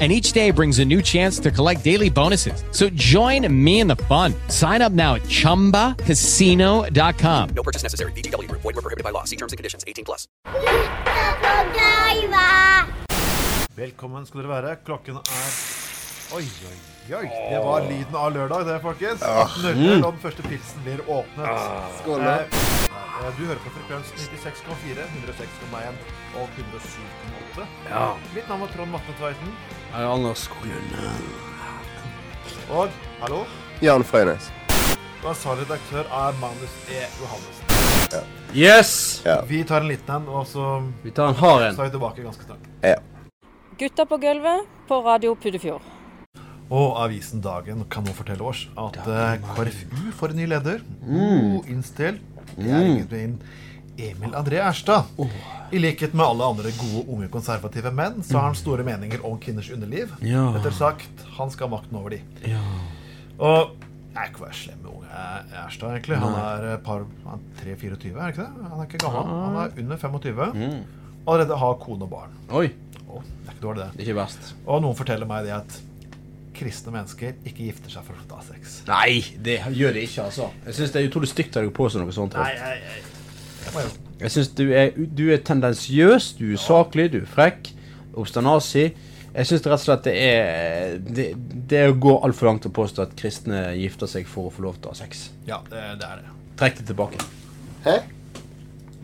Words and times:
And 0.00 0.10
each 0.12 0.32
day 0.32 0.50
brings 0.50 0.78
a 0.78 0.84
new 0.84 1.02
chance 1.02 1.38
to 1.40 1.50
collect 1.50 1.84
daily 1.84 2.08
bonuses. 2.08 2.64
So 2.72 2.88
join 2.88 3.46
me 3.52 3.80
in 3.80 3.86
the 3.86 3.96
fun. 4.08 4.32
Sign 4.48 4.80
up 4.80 4.92
now 4.92 5.16
at 5.16 5.22
chumbacasino.com. 5.28 7.48
No 7.54 7.62
purchase 7.62 7.82
necessary. 7.82 8.12
VGW 8.12 8.50
Void 8.50 8.64
were 8.64 8.72
prohibited 8.80 9.04
by 9.04 9.10
law. 9.10 9.24
See 9.24 9.36
terms 9.36 9.52
and 9.52 9.58
conditions. 9.58 9.84
18 9.86 10.04
plus. 10.06 10.26
Velkommen 13.76 14.24
skal 14.26 14.40
dere 14.42 14.48
være. 14.48 14.76
Klokken 14.84 15.16
er 15.20 15.50
Oi, 16.30 16.44
oi, 16.46 16.76
oi. 17.18 17.26
Det 17.50 17.58
var 17.64 17.80
lyden 17.90 18.14
av 18.14 18.28
lørdag, 18.34 18.60
det, 18.68 18.76
folkens. 18.84 19.22
18.00, 19.26 20.04
om 20.06 20.18
første 20.22 20.42
pilsen 20.46 20.78
blir 20.86 21.00
åpnet. 21.10 21.48
Skål, 21.98 22.20
da. 22.22 22.34
Eh, 22.44 22.48
Du 23.36 23.42
hører 23.44 23.58
på 23.64 23.70
frekvens 23.74 24.06
96,4, 24.16 25.02
106,1 25.26 25.94
og 26.38 26.46
107,8. 26.56 27.66
Ja. 27.90 28.04
Mitt 28.36 28.46
navn 28.48 28.62
er 28.62 28.66
Trond 28.76 28.90
Vatne 28.94 29.14
Tveiten. 29.18 29.48
Jeg 29.90 30.02
er 30.04 30.08
Anders 30.12 30.38
Skoglund. 30.46 30.92
Og 32.70 32.88
hallo, 33.20 33.40
Jan 33.82 34.04
Frøynes. 34.06 34.50
og 35.24 35.30
ansvarlig 35.32 35.66
redaktør 35.66 36.06
er 36.06 36.36
Magnus 36.40 36.74
E. 36.88 37.00
Johannessen. 37.20 37.66
Yes! 38.54 39.22
Vi 39.48 39.62
tar 39.66 39.82
en 39.84 39.88
liten 39.90 40.14
en, 40.14 40.28
og 40.28 40.46
så 40.46 40.82
Vi 41.04 41.10
tar 41.10 41.28
en 41.32 41.34
hard 41.38 41.62
en. 41.68 41.74
så 41.74 41.82
er 41.82 41.90
vi 41.90 41.96
tilbake 41.96 42.22
ganske 42.22 42.44
snart. 42.46 42.68
Ja. 42.82 42.94
Gutta 43.78 44.04
på 44.04 44.16
gulvet 44.22 44.66
på 44.88 45.00
Radio 45.06 45.34
Puddefjord. 45.34 45.82
Og 46.70 46.94
avisen 47.02 47.40
Dagen 47.42 47.82
kan 47.90 48.04
nå 48.06 48.12
fortelle 48.14 48.46
oss 48.46 48.68
at 48.78 48.96
eh, 49.02 49.40
KrFU 49.56 50.12
får 50.18 50.34
en 50.34 50.36
ny 50.38 50.46
leder. 50.46 50.82
Mm. 51.02 51.66
innstilt. 51.66 52.22
Det 52.56 52.70
er 52.70 52.86
ingen 52.86 53.08
min 53.10 53.36
Emil 54.08 54.34
André 54.38 54.60
Erstad. 54.64 55.10
I 55.70 55.78
likhet 55.78 56.14
med 56.18 56.24
alle 56.26 56.48
andre 56.50 56.72
gode, 56.74 57.04
unge, 57.14 57.28
konservative 57.30 57.92
menn, 57.94 58.22
så 58.26 58.40
har 58.40 58.48
han 58.48 58.58
store 58.58 58.84
meninger 58.86 59.22
om 59.26 59.36
kvinners 59.42 59.70
underliv. 59.70 60.16
Ja. 60.26 60.48
Rettere 60.56 60.74
sagt, 60.74 61.24
han 61.36 61.52
skal 61.54 61.68
ha 61.68 61.76
makten 61.76 62.00
over 62.00 62.16
de. 62.16 62.22
Ja. 62.50 62.62
Og 63.38 63.76
jeg 64.10 64.24
er 64.24 64.30
ikke 64.32 64.42
være 64.42 64.58
slem 64.58 64.80
med 64.82 64.90
unge 64.90 65.24
Erstad, 65.62 65.94
egentlig. 65.94 66.18
Han 66.18 66.38
er 66.40 66.80
par 66.86 67.04
er 67.06 67.44
3-24, 67.62 68.10
er 68.10 68.18
det 68.18 68.32
ikke 68.34 68.46
det? 68.46 68.70
Han 68.72 68.78
er 68.80 68.88
ikke 68.88 69.02
gammel. 69.04 69.34
Han 69.46 69.60
er 69.62 69.82
under 69.84 70.02
25. 70.08 70.80
Allerede 71.28 71.60
har 71.62 71.78
kone 71.84 72.08
og 72.08 72.10
barn. 72.10 72.38
Oi, 72.50 72.68
Oh, 73.10 73.22
det 73.22 73.48
er 73.48 73.54
ikke 73.56 73.64
dårlig, 73.64 73.82
det. 73.82 73.92
det 73.96 74.04
er 74.04 74.10
ikke 74.12 74.20
best. 74.20 74.50
Og 74.70 74.82
noen 74.84 74.94
forteller 74.98 75.26
meg 75.26 75.46
det 75.48 75.54
at 75.56 75.78
kristne 76.54 76.92
mennesker 76.94 77.38
ikke 77.48 77.66
gifter 77.70 77.92
seg 77.92 78.04
for 78.06 78.14
å 78.18 78.36
ha 78.36 78.42
sex. 78.44 78.80
Nei, 78.88 79.22
det 79.42 79.56
gjør 79.74 79.96
det 79.96 80.04
ikke, 80.06 80.26
altså. 80.28 80.50
Jeg 80.66 80.76
syns 80.78 80.92
det 80.94 81.00
er 81.00 81.08
utrolig 81.08 81.30
stygt 81.30 81.58
å 81.58 81.64
påstå 81.74 82.02
noe 82.02 82.14
sånt. 82.14 82.36
Nei, 82.38 82.52
nei, 82.54 82.74
jeg, 82.76 82.84
jeg, 82.86 83.09
jeg 84.20 84.30
syns 84.34 84.50
du, 84.58 84.64
er- 84.76 84.92
du 84.96 85.26
er 85.32 85.38
tendensiøs, 85.46 86.32
du 86.38 86.50
er 86.52 86.60
saklig, 86.60 87.10
du 87.12 87.20
er 87.22 87.28
frekk, 87.30 87.70
obstanasi. 88.20 88.90
Jeg 89.30 89.46
syns 89.46 89.62
rett 89.62 89.76
og 89.78 89.82
slett 89.84 90.06
det 90.08 90.14
er 90.18 90.96
Det, 90.98 91.26
det 91.70 91.82
går 92.02 92.24
altfor 92.26 92.48
langt 92.50 92.64
å 92.66 92.72
påstå 92.74 93.04
at 93.04 93.12
kristne 93.18 93.60
gifter 93.78 94.10
seg 94.10 94.26
for 94.26 94.48
å 94.48 94.54
få 94.54 94.64
lov 94.66 94.80
til 94.80 94.90
å 94.90 94.94
ha 94.94 94.98
sex. 94.98 95.28
Ja, 95.46 95.60
det, 95.70 95.84
det 96.00 96.08
er 96.08 96.24
det. 96.24 96.32
Trekk 96.58 96.80
det 96.80 96.86
tilbake. 96.90 97.20
Hæ? 97.86 97.94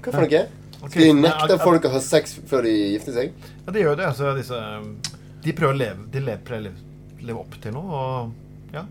Hva 0.03 0.13
for 0.13 0.25
noe? 0.27 0.41
Ok, 0.83 0.91
Skal 0.93 1.07
de 1.07 1.13
nekte 1.23 1.57
folk 1.63 1.87
å 1.89 1.93
ha 1.95 2.01
sex 2.05 2.35
før 2.51 2.67
de 2.67 2.73
gifter 2.93 3.15
seg? 3.17 3.31
Ja, 3.65 3.73
de 3.73 3.81
gjør 3.85 3.95
jo 3.95 4.01
det. 4.03 4.09
Altså, 4.11 4.33
disse, 4.37 4.59
de 5.47 5.55
prøver 5.57 5.73
å 5.73 5.79
leve, 5.79 6.09
de 6.13 6.21
lever, 6.27 6.43
prøver 6.47 6.61
å 6.61 6.67
leve, 6.67 7.23
leve 7.31 7.41
opp 7.47 7.57
til 7.63 7.73
noe. 7.75 8.03
Og 8.03 8.75
ja, 8.77 8.83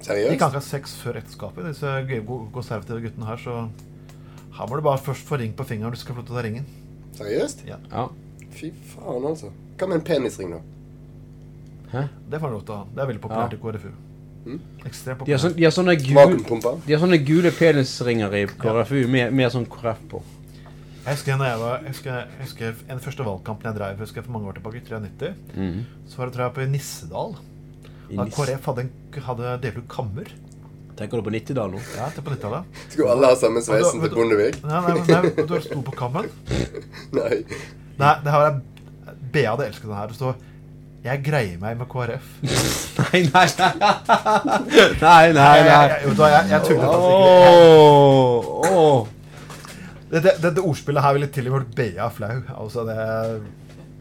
de 0.00 0.08
kan 0.08 0.32
ikke 0.34 0.50
ha 0.56 0.64
sex 0.64 0.96
før 1.04 1.20
ekteskapet. 1.20 1.68
Disse 1.70 1.92
konservative 2.56 3.04
guttene 3.04 3.28
her. 3.30 3.40
Så 3.44 3.60
her 4.58 4.66
må 4.66 4.78
du 4.78 4.82
bare 4.82 4.98
først 4.98 5.26
få 5.28 5.38
ring 5.38 5.52
på 5.56 5.64
fingeren. 5.68 5.94
Du 5.94 6.00
skal 6.00 6.16
få 6.16 6.22
lov 6.22 6.26
til 6.28 6.34
å 6.34 6.40
ta 6.40 6.46
ringen. 6.48 6.66
Seriøst? 7.18 7.64
Ja, 7.68 7.78
Ja. 7.92 8.08
Fy 8.58 8.72
faen, 8.94 9.24
altså. 9.28 9.52
Hva 9.78 9.86
med 9.86 10.00
en 10.00 10.04
penisring, 10.06 10.50
da? 10.56 12.04
Det 12.30 12.40
får 12.40 12.50
du 12.50 12.54
lov 12.56 12.64
til 12.66 12.74
å 12.74 12.78
ha. 12.80 12.86
Det 12.94 13.02
er 13.02 13.10
veldig 13.12 13.22
populært 13.22 13.54
i 13.54 13.60
KrFU. 13.62 13.90
Mm. 14.48 14.58
Ekstremt 14.88 15.24
De 15.26 15.34
har, 15.34 15.40
sånn, 15.42 15.52
populært. 15.52 15.58
de 15.58 15.64
har 15.66 15.74
sånne 15.76 15.94
gule 16.00 16.72
De 16.86 16.94
har 16.94 17.00
sånne 17.02 17.18
gule 17.26 17.52
penisringer 17.52 18.34
i 18.38 18.42
KrFU 18.48 19.00
med, 19.10 19.32
med 19.32 19.52
sånn 19.52 19.66
KrF 19.68 20.02
på. 20.10 20.22
Jeg 21.04 21.16
husker, 21.16 21.40
jeg 21.40 21.60
var, 21.62 21.84
jeg 21.84 21.94
husker, 21.94 22.16
jeg 22.18 22.44
husker 22.44 22.80
en 22.92 22.98
første 23.00 23.24
valgkampen 23.24 23.70
jeg 23.70 23.78
drev 23.78 24.02
husker 24.02 24.20
jeg 24.20 24.26
for 24.26 24.34
mange 24.34 24.50
år 24.50 24.58
tilbake, 24.58 24.82
i 24.82 25.00
93, 25.08 25.30
så 26.08 26.20
var 26.20 26.28
det 26.28 26.34
tror 26.34 26.44
jeg 26.44 26.54
på 26.58 26.66
Nissedal. 26.74 27.38
Da 28.10 28.26
KrF 28.34 28.68
hadde, 28.68 28.84
en, 28.84 29.22
hadde 29.28 29.54
delt 29.62 29.78
ut 29.80 29.88
kammer. 29.88 30.28
Tenker 30.98 31.20
du 31.20 31.22
på 31.28 31.30
90-tallet 31.30 31.72
nå? 31.76 31.80
Ja, 31.96 32.06
det 32.16 32.22
på 32.26 32.30
90-tallet. 32.34 32.62
Skulle 32.90 33.10
alle 33.14 33.26
ha 33.30 33.34
samme 33.38 33.60
sveisen 33.62 34.00
til 34.02 34.10
Bondevik? 34.16 34.56
Nei, 34.66 34.80
nei, 34.82 34.94
nei, 35.06 35.20
nei, 35.36 35.44
du 35.46 35.54
sto 35.62 35.78
på 35.86 35.92
kammen. 35.98 36.26
Nei. 37.18 37.34
Nei, 37.98 38.14
det 38.24 38.30
her 38.34 38.42
er 38.48 38.54
BA 39.32 39.44
hadde 39.52 39.66
elsket 39.68 39.86
denne 39.86 40.00
her. 40.00 40.08
Det 40.10 40.16
står 40.18 40.34
'Jeg 41.04 41.16
greier 41.24 41.58
meg 41.62 41.76
med 41.78 41.86
KrF'. 41.86 42.42
Nei, 42.98 43.20
nei, 43.30 43.32
nei. 43.32 43.46
nei, 44.98 44.98
nei, 44.98 45.22
Jeg, 45.22 45.30
jeg, 45.30 45.38
nei. 45.38 45.46
jeg, 45.94 46.18
jeg, 46.18 46.42
jeg 46.50 46.60
tuller 46.66 46.90
faktisk 46.90 48.58
ikke. 48.58 49.06
Dette, 50.08 50.32
dette 50.42 50.62
ordspillet 50.64 51.02
her 51.04 51.12
ville 51.14 51.28
til 51.32 51.46
og 51.48 51.52
med 51.52 51.58
gjort 51.60 51.74
BA 51.78 52.06
flau. 52.16 52.36
Altså, 52.64 52.80
det 52.88 52.96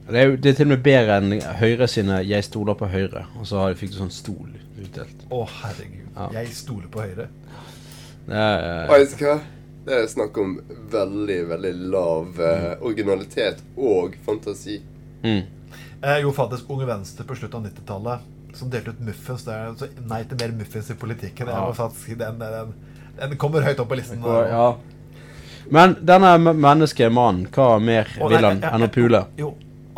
Det 0.07 0.15
er, 0.21 0.25
det 0.39 0.49
er 0.49 0.53
til 0.55 0.65
og 0.65 0.69
med 0.73 0.83
bedre 0.83 1.17
enn 1.21 1.31
Høyre 1.61 1.87
sine 1.87 2.15
'Jeg 2.23 2.43
stoler 2.43 2.73
på 2.79 2.85
Høyre'. 2.87 3.25
Og 3.39 3.45
så 3.47 3.55
har- 3.59 3.73
fikk 3.75 3.91
du 3.91 3.97
sånn 3.97 4.11
stol 4.11 4.49
utdelt. 4.85 5.27
Å, 5.33 5.43
herregud. 5.61 6.07
Ja. 6.15 6.29
Jeg 6.39 6.55
stoler 6.57 6.87
på 6.93 7.03
Høyre. 7.05 7.27
Det 8.27 8.39
er, 8.43 8.87
Og 8.87 8.95
vet 8.97 9.13
du 9.17 9.25
hva? 9.25 9.35
Det 9.87 9.95
er 9.95 10.09
snakk 10.11 10.37
om 10.41 10.57
veldig, 10.91 11.37
veldig 11.51 11.73
lav 11.93 12.41
eh, 12.43 12.73
originalitet 12.81 13.61
og 13.77 14.17
fantasi. 14.25 14.81
mm. 15.23 15.45
Eh, 15.97 16.19
jo, 16.21 16.29
faktisk 16.31 16.69
Unge 16.69 16.85
Venstre 16.85 17.23
på 17.25 17.35
slutten 17.35 17.63
av 17.63 17.71
90-tallet 17.71 18.53
som 18.57 18.69
delte 18.69 18.93
ut 18.93 18.99
muffins. 19.01 19.45
Det 19.45 19.53
er, 19.53 19.71
så 19.79 19.87
nei 20.09 20.19
til 20.29 20.37
mer 20.41 20.53
muffins 20.59 20.91
i 20.93 20.97
politikken. 20.99 21.49
Ja. 21.49 21.63
faktisk 21.73 22.17
den, 22.19 22.37
den, 22.39 22.73
den 23.17 23.37
kommer 23.41 23.65
høyt 23.65 23.79
opp 23.81 23.89
på 23.89 23.97
listen. 23.97 24.21
ja. 24.21 24.75
Men 25.69 25.97
denne 25.99 26.37
menneskemannen, 26.39 27.47
hva 27.51 27.75
mer 27.83 28.07
vil 28.15 28.45
han 28.45 28.61
enn 28.63 28.85
å 28.85 28.87
pule? 28.93 29.23
Jo, 29.39 29.49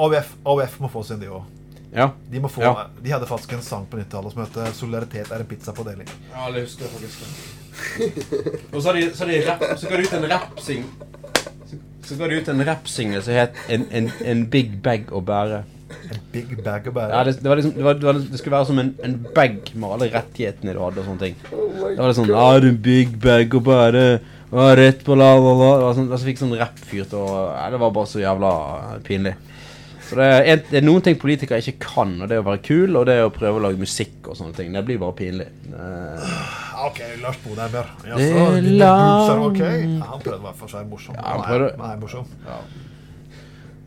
AUF, 0.02 0.32
AUF 0.48 0.80
må 0.82 0.90
få 0.90 1.04
sin, 1.06 1.20
de 1.22 1.30
òg. 1.30 1.44
Ja. 1.96 2.12
De, 2.32 2.40
må 2.40 2.50
få, 2.52 2.62
Ja. 2.62 2.88
de 3.02 3.12
hadde 3.12 3.26
faktisk 3.26 3.54
en 3.54 3.62
sang 3.66 3.86
på 3.90 3.98
90-tallet 3.98 4.34
som 4.34 4.42
het 4.44 4.76
'Solidaritet 4.78 5.32
er 5.32 5.40
en 5.40 5.46
pizza 5.46 5.72
på 5.74 5.84
deling'. 5.84 6.10
Ja, 6.36 6.52
det 6.54 6.62
husker 6.68 6.86
jeg 6.86 6.92
faktisk. 6.92 7.20
Og 8.74 8.82
så 8.82 8.90
har 8.92 8.94
de, 9.00 9.16
så 9.16 9.26
de 9.26 9.42
rap, 9.48 9.64
så 9.80 9.90
ga 9.90 9.98
de 9.98 10.04
ut 10.04 10.14
en 10.14 10.30
rappsing 10.30 10.86
så, 11.66 11.76
så 12.04 12.16
ga 12.20 12.28
de 12.28 12.40
ut 12.42 12.48
en 12.50 12.66
rappsingel 12.66 13.22
som 13.24 13.34
het 13.34 13.54
en, 13.70 13.86
en, 13.92 14.12
'En 14.26 14.46
big 14.50 14.82
bag 14.84 15.12
å 15.12 15.22
bære'. 15.22 15.64
En 16.12 16.20
big 16.32 16.64
bag 16.64 16.88
å 16.88 16.92
bære. 16.94 17.10
Ja, 17.10 17.24
det, 17.24 17.38
det, 17.42 17.50
var 17.50 17.56
liksom, 17.56 17.74
det, 17.74 17.84
var, 17.84 17.94
det, 17.94 18.06
var, 18.06 18.14
det 18.14 18.40
skulle 18.40 18.58
være 18.58 18.66
som 18.66 18.80
en, 18.80 18.96
en 19.04 19.28
bag 19.36 19.72
med 19.74 19.90
alle 19.90 20.10
rettighetene 20.14 20.74
du 20.74 20.80
hadde 20.80 21.02
og 21.02 21.06
sånne 21.06 21.20
ting. 21.20 21.36
Det 21.50 21.98
var 21.98 22.08
litt 22.08 22.20
sånn 22.20 22.30
'Har 22.34 22.60
det 22.60 22.68
er 22.68 22.70
en 22.70 22.82
big 22.82 23.20
bag 23.20 23.56
å 23.56 23.62
bære. 23.62 24.20
Og 24.52 24.78
rett 24.78 25.04
på 25.06 25.14
la, 25.16 25.36
la, 25.38 25.54
la. 25.54 25.72
Det 25.78 25.86
var 25.86 25.94
sånn, 25.94 26.12
altså, 26.12 26.26
fikk 26.26 26.40
sånn 26.42 26.58
rappfyr 26.58 27.06
til 27.06 27.20
å 27.22 27.70
Det 27.72 27.80
var 27.80 27.92
bare 27.92 28.10
så 28.10 28.20
jævla 28.22 28.52
pinlig. 29.06 29.36
Så 30.10 30.18
det 30.18 30.28
er, 30.50 30.62
det 30.72 30.80
er 30.80 30.86
noen 30.88 31.04
ting 31.06 31.18
politikere 31.22 31.60
ikke 31.62 31.76
kan, 31.84 32.16
og 32.22 32.30
det 32.32 32.38
er 32.40 32.42
å 32.42 32.48
være 32.48 32.62
kul, 32.66 32.96
og 32.98 33.06
det 33.06 33.16
er 33.20 33.28
å 33.28 33.34
prøve 33.34 33.60
å 33.60 33.64
lage 33.68 33.78
musikk 33.78 34.26
og 34.32 34.38
sånne 34.40 34.56
ting. 34.58 34.74
Det 34.74 34.82
blir 34.88 34.98
bare 35.02 35.14
pinlig. 35.20 35.48
Uh, 35.70 36.88
OK, 36.88 37.02
Lars 37.22 37.38
Bonheimer. 37.46 37.92
Ja, 38.08 38.18
Det 38.18 38.30
så, 38.32 38.46
er 38.58 38.62
dine 38.66 38.90
boobs 38.90 39.30
er 39.30 39.44
ok. 39.46 39.60
lang- 39.62 39.98
Ja, 40.00 40.06
han 40.10 40.24
prøvde 40.26 40.40
i 40.40 40.46
hvert 40.48 40.60
fall 40.64 40.70
å 40.70 40.78
være 40.80 40.90
morsom. 40.96 41.16
Ja, 41.20 41.28
han 41.30 41.44
prøvde- 41.46 41.78
Nei, 41.84 41.96
morsom. 42.02 42.26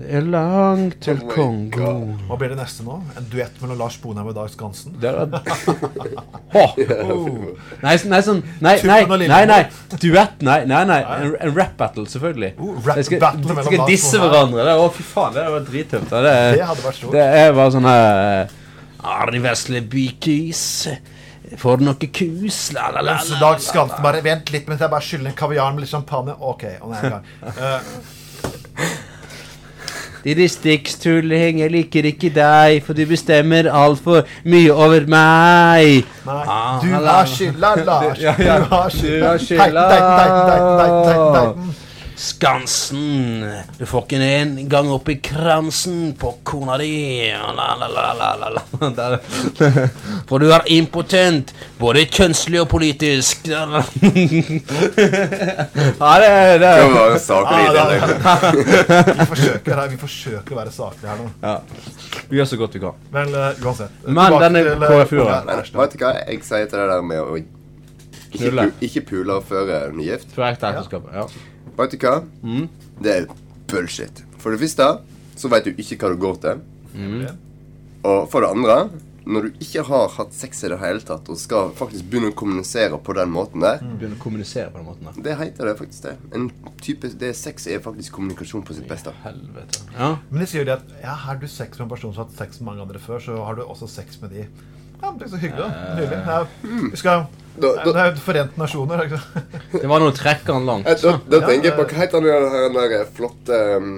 Det 0.03 0.17
er 0.19 0.25
langt 0.27 0.97
til 1.05 1.21
Oh 1.23 1.29
Kongo. 1.31 1.71
God. 1.71 2.23
Hva 2.27 2.37
blir 2.41 2.51
det 2.51 2.57
neste 2.59 2.83
nå? 2.83 2.97
En 3.19 3.27
duett 3.31 3.61
mellom 3.63 3.79
Lars 3.79 3.95
Bonheim 4.03 4.27
og 4.33 4.35
Dag 4.35 4.49
Skansen? 4.51 4.97
Det 4.99 5.11
er 5.13 5.29
Åh! 6.59 6.73
Oh. 7.07 7.29
Nei, 7.85 7.93
nei, 8.11 8.19
sånn 8.27 8.41
Nei, 8.65 8.73
nei, 8.89 8.99
nei, 9.31 9.43
nei. 9.47 9.61
Duett, 10.03 10.43
nei, 10.43 10.57
nei, 10.67 10.81
nei. 10.91 10.99
En, 11.19 11.37
en 11.47 11.55
rap 11.55 11.77
battle, 11.79 12.09
selvfølgelig. 12.11 12.51
Oh, 12.59 12.75
rap 12.83 12.99
skal, 13.07 13.21
battle 13.23 13.55
mellom 13.55 13.69
skal 13.69 13.85
disse 13.93 14.19
hverandre. 14.25 14.65
Det, 14.67 14.75
å, 14.83 14.89
fy 14.97 15.07
faen, 15.07 15.37
det 15.37 15.45
var 15.55 15.69
drittøft. 15.69 16.11
da. 16.11 16.23
Det, 16.27 16.35
Det 16.59 16.67
hadde 16.73 16.87
vært 16.89 16.99
stort. 16.99 17.15
det 17.15 17.27
er 17.45 17.55
bare 17.61 17.75
sånn 17.77 17.89
her 17.93 18.57
Arne 19.13 19.43
Vesle 19.47 19.85
bykis. 19.95 20.65
Får 21.63 21.79
du 21.79 21.87
noe 21.87 22.11
kus? 22.11 22.59
La, 22.75 22.89
la, 22.97 23.05
la, 23.07 23.21
la, 23.23 23.39
Dag 23.45 23.63
Skansen 23.63 24.03
bare 24.03 24.25
Vent 24.25 24.51
litt 24.55 24.67
mens 24.71 24.83
jeg 24.83 24.91
bare 24.97 25.07
skyller 25.07 25.31
en 25.31 25.39
kaviar 25.39 25.71
med 25.77 25.87
litt 25.87 25.95
champagne. 25.95 26.35
OK. 26.43 26.67
Og 26.81 26.91
nå 26.91 26.99
er 26.99 27.07
jeg 27.07 27.13
i 27.13 27.15
gang. 27.15 27.31
Eh, 28.83 29.01
De 30.25 30.35
distriktstulling, 30.39 31.59
jeg 31.61 31.71
liker 31.75 32.05
ikke 32.13 32.31
deg, 32.35 32.83
for 32.87 32.95
du 32.95 33.03
bestemmer 33.11 33.67
altfor 33.71 34.23
mye 34.45 34.71
over 34.71 35.07
meg. 35.11 36.05
nei, 36.27 36.45
Ah, 36.47 36.79
du 36.83 36.89
har 36.95 37.27
skylda, 37.27 37.75
Lars. 37.85 38.19
Du 38.19 39.25
har 39.25 39.39
skylda. 39.43 39.89
Skansen, 42.23 43.43
du 43.79 43.83
får 43.87 44.05
ikke 44.05 44.19
en 44.23 44.53
gang 44.71 44.87
opp 44.95 45.09
i 45.11 45.17
kransen 45.19 46.13
på 46.19 46.37
kona 46.47 46.77
di. 46.79 46.93
La, 47.33 47.73
la, 47.75 47.89
la, 47.91 48.05
la, 48.15 48.29
la, 48.39 48.49
la. 48.55 48.63
For 50.29 50.39
du 50.39 50.53
er 50.55 50.63
impotent, 50.71 51.51
både 51.81 52.05
kjønnslig 52.07 52.61
og 52.63 52.69
politisk. 52.71 53.49
Ja, 56.03 56.13
det 56.21 56.29
er 56.29 56.59
det. 56.63 56.71
Det 56.79 56.93
var 56.95 57.19
saklig 57.19 57.63
Ah. 58.23 58.45
Vi 58.53 59.27
forsøker 59.27 59.75
her, 59.75 59.89
vi 59.91 59.99
forsøker 60.01 60.55
å 60.55 60.59
være 60.61 60.73
saklige 60.75 61.11
her 61.11 61.19
nå. 61.21 61.29
Ja. 61.43 61.57
Vi 62.31 62.39
gjør 62.39 62.49
så 62.53 62.59
godt 62.61 62.77
vi 62.77 62.83
kan. 62.83 63.01
Vel, 63.15 63.35
uh, 63.35 63.65
uansett. 63.67 64.03
Men 64.07 64.37
denne 64.43 64.63
eh, 64.63 64.79
Men 64.79 65.59
Erstad. 65.59 65.81
vet 65.81 65.97
du 65.97 66.05
hva 66.05 66.13
jeg 66.21 66.45
sier 66.47 66.69
til 66.71 66.79
det 66.83 66.89
der 66.93 67.07
med 67.07 67.23
å 67.23 67.41
ikke, 68.33 68.69
ikke 68.81 69.03
pule 69.11 69.41
før 69.49 69.73
en 69.77 70.01
er 70.01 70.13
gift? 70.13 70.31
For 70.37 70.47
ekte 70.47 70.71
ekteskap. 70.71 71.11
Ja. 71.13 71.27
Vet 71.79 71.95
du 71.95 72.03
hva? 72.07 72.17
Mm. 72.43 72.67
Det 73.03 73.15
er 73.15 73.31
bullshit. 73.73 74.25
For 74.43 74.53
det 74.53 74.61
første 74.63 74.91
så 75.39 75.49
vet 75.51 75.65
du 75.65 75.73
ikke 75.81 75.97
hva 76.03 76.13
du 76.13 76.21
går 76.21 76.37
til. 76.43 76.61
Mm. 76.93 77.25
Og 78.05 78.29
for 78.31 78.45
det 78.45 78.53
andre 78.53 78.77
når 79.23 79.43
du 79.47 79.59
ikke 79.63 79.85
har 79.87 80.09
hatt 80.17 80.33
sex 80.35 80.65
i 80.67 80.71
det 80.73 80.79
hele 80.81 81.03
tatt, 81.07 81.29
og 81.31 81.39
skal 81.39 81.71
faktisk 81.79 82.09
begynne 82.11 82.33
å 82.33 82.37
kommunisere 82.39 82.99
på 83.07 83.15
den 83.15 83.31
måten 83.31 83.63
der, 83.63 83.79
Begynne 84.01 84.17
å 84.19 84.23
kommunisere 84.23 84.73
på 84.73 84.81
den 84.81 84.89
måten 84.89 85.07
der. 85.07 85.21
det 85.29 85.37
heter 85.39 85.71
det 85.71 85.75
faktisk 85.79 86.09
det. 86.09 86.15
En 86.35 86.49
type, 86.83 87.11
det 87.21 87.31
Sex 87.39 87.69
er 87.71 87.83
faktisk 87.85 88.17
kommunikasjon 88.19 88.65
på 88.67 88.75
sitt 88.75 88.89
beste. 88.91 89.15
Helvete. 89.23 89.85
Ja. 89.95 90.17
Men 90.31 90.43
de 90.43 90.49
sier 90.51 90.65
jo 90.65 90.71
det 90.73 90.79
at 90.81 90.97
ja, 91.05 91.15
har 91.27 91.39
du 91.39 91.47
sex 91.47 91.79
med 91.79 91.87
en 91.87 91.93
person 91.95 92.15
som 92.15 92.25
har 92.25 92.31
hatt 92.31 92.41
sex 92.41 92.61
med 92.61 92.73
mange 92.73 92.83
andre 92.89 93.03
før, 93.03 93.23
så 93.23 93.39
har 93.47 93.59
du 93.59 93.63
også 93.63 93.89
sex 93.91 94.19
med 94.23 94.35
de. 94.35 94.49
Ja, 95.03 95.11
men 95.11 95.19
det 95.21 95.29
er 95.29 95.33
så 95.37 95.43
hyggelig. 95.43 95.71
da. 95.71 95.95
Nydelig. 96.01 96.21
Ja, 96.27 96.91
vi 96.91 97.01
skal 97.03 97.25
Da, 97.53 97.69
Det 97.85 97.93
er 97.97 98.07
jo 98.15 98.17
Forente 98.25 98.57
nasjoner. 98.61 99.05
ikke? 99.05 99.19
Det 99.83 99.89
var 99.91 100.01
noe 100.01 100.13
trekker 100.17 100.53
han 100.57 100.65
langt. 100.67 100.87
eh, 100.89 100.97
da, 101.03 101.19
da 101.29 101.37
Ja, 101.43 101.47
tenker 101.49 101.69
jeg 101.71 101.77
på 101.77 101.85
Hva 101.91 101.99
heter 102.01 102.21
han 102.21 102.25
der, 102.25 102.69
den 102.69 102.79
der 102.93 103.07
flotte 103.13 103.59
um, 103.77 103.91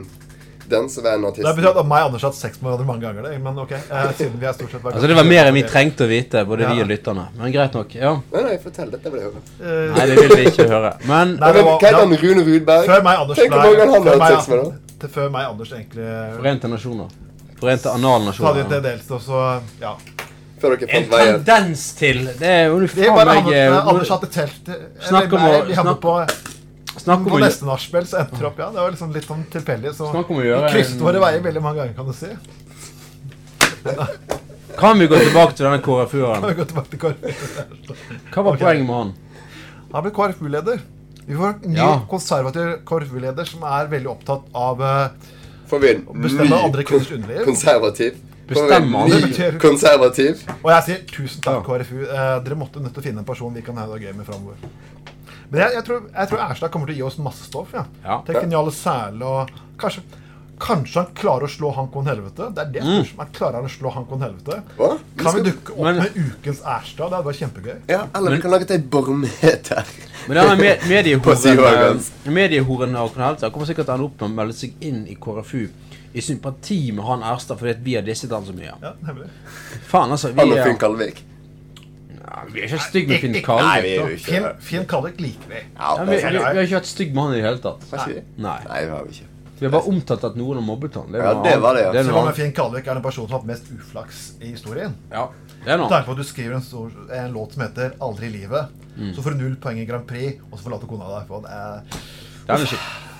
dansevennen-artisten? 0.68 1.44
Det 1.46 1.54
betyr 1.60 1.70
at 1.78 1.86
meg 1.86 2.02
og 2.02 2.08
Anders 2.08 2.22
har 2.24 2.32
hatt 2.32 2.38
sex 2.40 2.58
med 2.60 2.70
hverandre 2.70 2.86
mange 2.88 3.04
ganger. 3.04 3.28
Det. 3.28 3.38
Men 3.44 3.58
ok, 3.62 3.72
eh, 3.76 4.12
siden 4.18 4.38
vi 4.40 4.46
er 4.48 4.56
stort 4.56 4.70
sett 4.74 4.82
bare 4.82 4.94
Altså 4.96 5.10
Det 5.10 5.16
var 5.18 5.28
mer 5.28 5.50
enn 5.50 5.54
vi 5.58 5.62
trengte 5.68 6.06
å 6.06 6.10
vite, 6.10 6.44
både 6.48 6.70
vi 6.72 6.82
og 6.82 6.88
lytterne. 6.90 7.26
Men 7.38 7.52
greit 7.54 7.74
nok. 7.78 7.94
ja 7.94 8.14
Nei, 8.32 8.42
nei, 8.48 8.56
fortell. 8.64 8.90
Dette 8.94 9.12
vil 9.12 9.20
jeg 9.20 9.28
høre. 9.30 9.42
Eh, 9.60 9.92
Nei, 9.98 10.06
det 10.10 10.16
vil 10.22 10.34
vi 10.40 10.46
ikke 10.50 10.68
høre. 10.72 10.94
Men 11.04 11.36
Nei, 11.36 11.52
men, 11.52 11.68
hva 11.68 11.76
heter 11.78 12.00
han? 12.00 12.16
ja. 12.16 12.22
Rune 12.24 12.46
Rudberg? 12.48 12.88
Før 12.90 13.04
meg 13.06 13.22
Anders 13.24 13.38
Tenk 13.38 13.52
hvor 13.52 13.62
mange 13.68 13.84
han 13.84 14.08
har 14.08 14.24
hatt 14.24 14.34
sex 14.34 14.48
med, 14.48 14.64
da. 14.64 14.98
til 15.04 15.14
Før 15.18 15.30
meg 15.36 15.50
Anders 15.52 15.72
egentlig 15.78 16.08
Forente 16.40 16.72
nasjoner. 16.74 17.14
Forente 17.60 17.88
hadde 17.88 18.02
analnasjoner. 18.02 18.68
til 18.74 18.82
dels 18.88 19.10
også 19.20 19.44
Ja. 19.80 19.94
Før 20.64 20.74
dere 20.80 20.88
En 20.88 21.04
fant 21.04 21.12
veien. 21.14 21.38
tendens 21.44 21.84
til 21.98 22.22
Det 22.40 22.48
er 22.48 22.64
jo 22.70 22.78
faen 22.88 23.28
meg 23.28 23.54
Anders, 23.84 24.08
eh, 24.08 24.14
hadde 24.16 24.30
telt 24.32 24.70
Snakk 25.10 25.32
om 25.36 25.44
å- 25.44 25.64
snakk- 25.76 26.00
på, 26.00 26.14
Snakk 27.04 27.24
om 27.26 27.32
på 27.34 27.40
neste 27.42 27.66
nachspiel, 27.68 28.06
så 28.08 28.20
endte 28.22 28.38
det 28.40 28.46
opp 28.48 28.58
Ja, 28.62 28.68
det 28.70 28.80
var 28.80 28.90
liksom 28.94 29.12
litt 29.12 29.26
sånn 29.28 29.44
tilfeldig. 29.52 29.92
Så 29.98 30.08
Snakk 30.12 30.30
om 30.30 30.38
å 30.40 30.44
gjøre 30.46 30.70
vi 30.70 30.78
krysset 30.78 31.00
våre 31.04 31.20
veier 31.20 31.42
veldig 31.44 31.62
mange 31.62 31.76
ganger, 31.82 31.94
kan 31.98 32.06
du 32.06 32.12
si. 32.16 32.30
Kan 34.78 34.98
vi 34.98 35.06
gå 35.06 35.16
tilbake 35.20 35.54
til 35.54 35.66
denne 35.68 35.78
Kan 35.82 36.06
KrFU-eren? 36.08 36.42
Hva 38.34 38.42
var 38.42 38.56
poenget 38.58 38.86
med 38.88 38.94
han? 38.96 39.12
Han 39.92 40.02
ble 40.06 40.10
KrFU-leder. 40.16 40.80
Vi 41.26 41.34
får 41.38 41.52
en 41.64 41.70
ny 41.72 41.78
Ja. 41.78 42.00
konservativ 42.10 42.72
KrFU-leder 42.84 43.46
som 43.48 43.62
er 43.64 43.86
veldig 43.92 44.10
opptatt 44.10 44.42
av 44.54 44.82
eh, 44.82 45.08
Får 45.70 45.80
vi 45.80 45.88
en 45.94 46.02
å 46.06 46.14
bestemme 46.20 46.50
ny 46.50 46.62
andre 46.66 46.82
kvinners 46.84 47.12
underliv. 47.12 47.44
konservativ? 47.46 48.18
Bestemmer 48.48 48.98
han? 48.98 49.10
Det 49.32 49.52
konservativ? 49.62 50.42
Og 50.62 50.70
jeg 50.74 50.82
sier 50.88 51.04
tusen 51.10 51.40
takk, 51.44 51.62
KrFU. 51.66 52.02
Eh, 52.04 52.34
dere 52.44 52.58
måtte 52.60 52.82
nødt 52.82 52.92
til 52.96 53.02
å 53.02 53.06
finne 53.06 53.22
en 53.24 53.28
person 53.28 53.54
vi 53.54 53.62
kan 53.64 53.76
ha 53.80 53.86
det 53.92 54.02
gøy 54.04 54.12
med 54.18 54.26
framover. 54.28 54.56
Men 55.50 55.60
jeg, 55.60 55.74
jeg, 55.78 55.84
tror, 55.86 56.02
jeg 56.10 56.28
tror 56.30 56.42
Erstad 56.48 56.70
kommer 56.74 56.86
til 56.90 56.96
å 56.96 56.98
gi 56.98 57.06
oss 57.08 57.18
masse 57.22 57.46
stoff. 57.46 57.72
Ja. 57.76 57.84
Ja. 58.04 58.20
Til 58.26 58.34
geniale 58.40 58.72
særlig 58.74 59.26
og 59.28 59.50
kanskje, 59.80 60.02
kanskje 60.64 61.00
han 61.02 61.08
klarer 61.18 61.46
å 61.46 61.50
slå 61.52 61.70
Hankon 61.76 62.06
Helvete. 62.08 62.48
Det 62.56 62.62
er 62.64 62.70
det 62.74 62.82
Mm. 62.84 63.20
er 63.20 63.30
Klarer 63.36 63.60
han 63.60 63.68
å 63.68 63.72
slå 63.72 63.92
Hankon 63.94 64.20
Helvete? 64.24 64.60
Hva? 64.78 64.90
Kan 65.20 65.34
vi 65.36 65.42
dukke 65.50 65.72
opp 65.76 65.84
Men- 65.84 65.96
med 65.96 66.16
ukens 66.16 66.60
Erstad? 66.64 67.10
Det 67.10 67.16
hadde 67.18 67.28
vært 67.28 67.40
kjempegøy. 67.42 67.76
Ja, 67.88 68.06
eller 68.14 68.30
vi 68.36 68.40
kan 68.42 68.50
lage 68.50 68.70
et 68.70 68.90
barometer. 68.90 69.84
Men 70.28 70.36
denne 70.40 70.56
med, 70.56 70.78
mediehoren, 70.88 71.58
eh, 72.24 72.30
Mediehoren 72.32 72.94
Håkon 72.96 73.22
Heltza 73.22 73.50
kommer 73.50 73.66
sikkert 73.68 73.84
til 73.86 73.92
å 73.92 73.98
ende 73.98 74.06
opp 74.08 74.20
med 74.20 74.30
å 74.30 74.34
melde 74.34 74.54
seg 74.56 74.72
inn 74.80 75.06
i 75.06 75.14
KrFU 75.20 75.68
i 76.14 76.22
sympati 76.22 76.92
med 76.94 77.04
han 77.04 77.22
Erstad 77.26 77.58
fordi 77.58 77.70
at 77.74 77.80
vi 77.84 77.94
har 77.98 78.02
disset 78.06 78.30
han 78.30 78.44
så 78.46 78.54
mye. 78.54 78.72
Ja, 78.82 78.92
nemlig. 79.02 79.26
Faen, 79.90 80.10
altså. 80.14 80.30
Vi 80.32 80.44
er, 80.54 80.64
Finn 80.68 80.78
Kalvik. 80.78 81.22
ja, 82.14 82.42
vi 82.52 82.60
er 82.62 82.68
ikke 82.68 82.80
stygge 82.88 83.08
med 83.14 83.20
Finn 83.24 83.34
Kalvik. 83.42 83.66
Nei, 83.66 83.76
vi 83.84 83.92
er 83.92 84.00
jo 84.00 84.08
ikke 84.16 84.24
Finn. 84.30 84.48
Finn 84.70 84.86
Kalvik 84.94 85.20
liker 85.20 85.48
vi. 85.54 85.62
Ja, 85.76 85.94
vi, 86.04 86.16
vi, 86.16 86.32
vi 86.38 86.42
har 86.44 86.62
ikke 86.64 86.78
vært 86.80 86.90
stygge 86.92 87.14
med 87.16 87.22
han 87.26 87.34
i 87.34 87.40
det 87.40 87.46
hele 87.48 87.62
tatt. 87.64 87.86
Nei. 87.92 88.18
Nei. 88.46 88.58
Nei, 88.70 88.80
det 88.86 88.92
har 88.94 89.08
vi 89.08 89.16
ikke. 89.18 89.30
Vi 89.58 89.66
har 89.68 89.70
bare 89.76 89.86
omtalt 89.90 90.24
at 90.26 90.34
noen 90.38 90.58
har 90.58 90.64
mobbet 90.66 90.96
han. 90.98 91.12
Det 91.14 91.20
Ja, 91.22 91.32
det 91.44 91.52
var 91.62 91.76
det, 91.78 91.82
ja. 91.86 91.90
Det 91.94 92.06
var 92.10 92.24
noe. 92.28 92.32
Finn 92.36 92.52
Kalvik 92.56 92.86
er 92.90 92.98
den 92.98 93.04
personen 93.04 93.28
som 93.28 93.36
har 93.36 93.42
hatt 93.42 93.50
mest 93.52 93.70
uflaks 93.74 94.22
i 94.42 94.50
historien. 94.54 94.94
Ja, 95.12 95.28
det 95.64 95.70
er 95.74 95.78
noe. 95.78 95.90
Derfor 95.92 96.10
på 96.12 96.16
at 96.18 96.22
du 96.22 96.26
skriver 96.30 96.56
en, 96.58 96.62
stor, 96.66 96.90
en 97.14 97.32
låt 97.34 97.54
som 97.54 97.62
heter 97.62 97.94
'Aldri 97.98 98.30
i 98.30 98.34
livet', 98.38 98.80
Mm. 98.94 99.10
så 99.14 99.22
får 99.22 99.30
du 99.34 99.36
null 99.42 99.56
poeng 99.58 99.78
i 99.82 99.84
Grand 99.86 100.06
Prix, 100.06 100.36
og 100.52 100.58
så 100.58 100.62
forlater 100.68 100.86
kona 100.86 101.08
deg. 101.18 101.24
For 101.26 101.40
det 101.42 101.50
er 101.50 101.80
Det 102.46 102.54
er 102.54 102.58
skikkelig. 102.62 103.13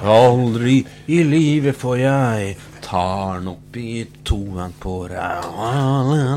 Aldri 0.00 0.86
i 1.08 1.22
livet 1.26 1.76
får 1.78 1.98
jeg 2.02 2.56
tar'n 2.84 3.40
den 3.44 3.48
opp 3.52 3.76
i 3.78 4.04
toen 4.26 4.72
på 4.82 4.94
deg. 5.10 5.20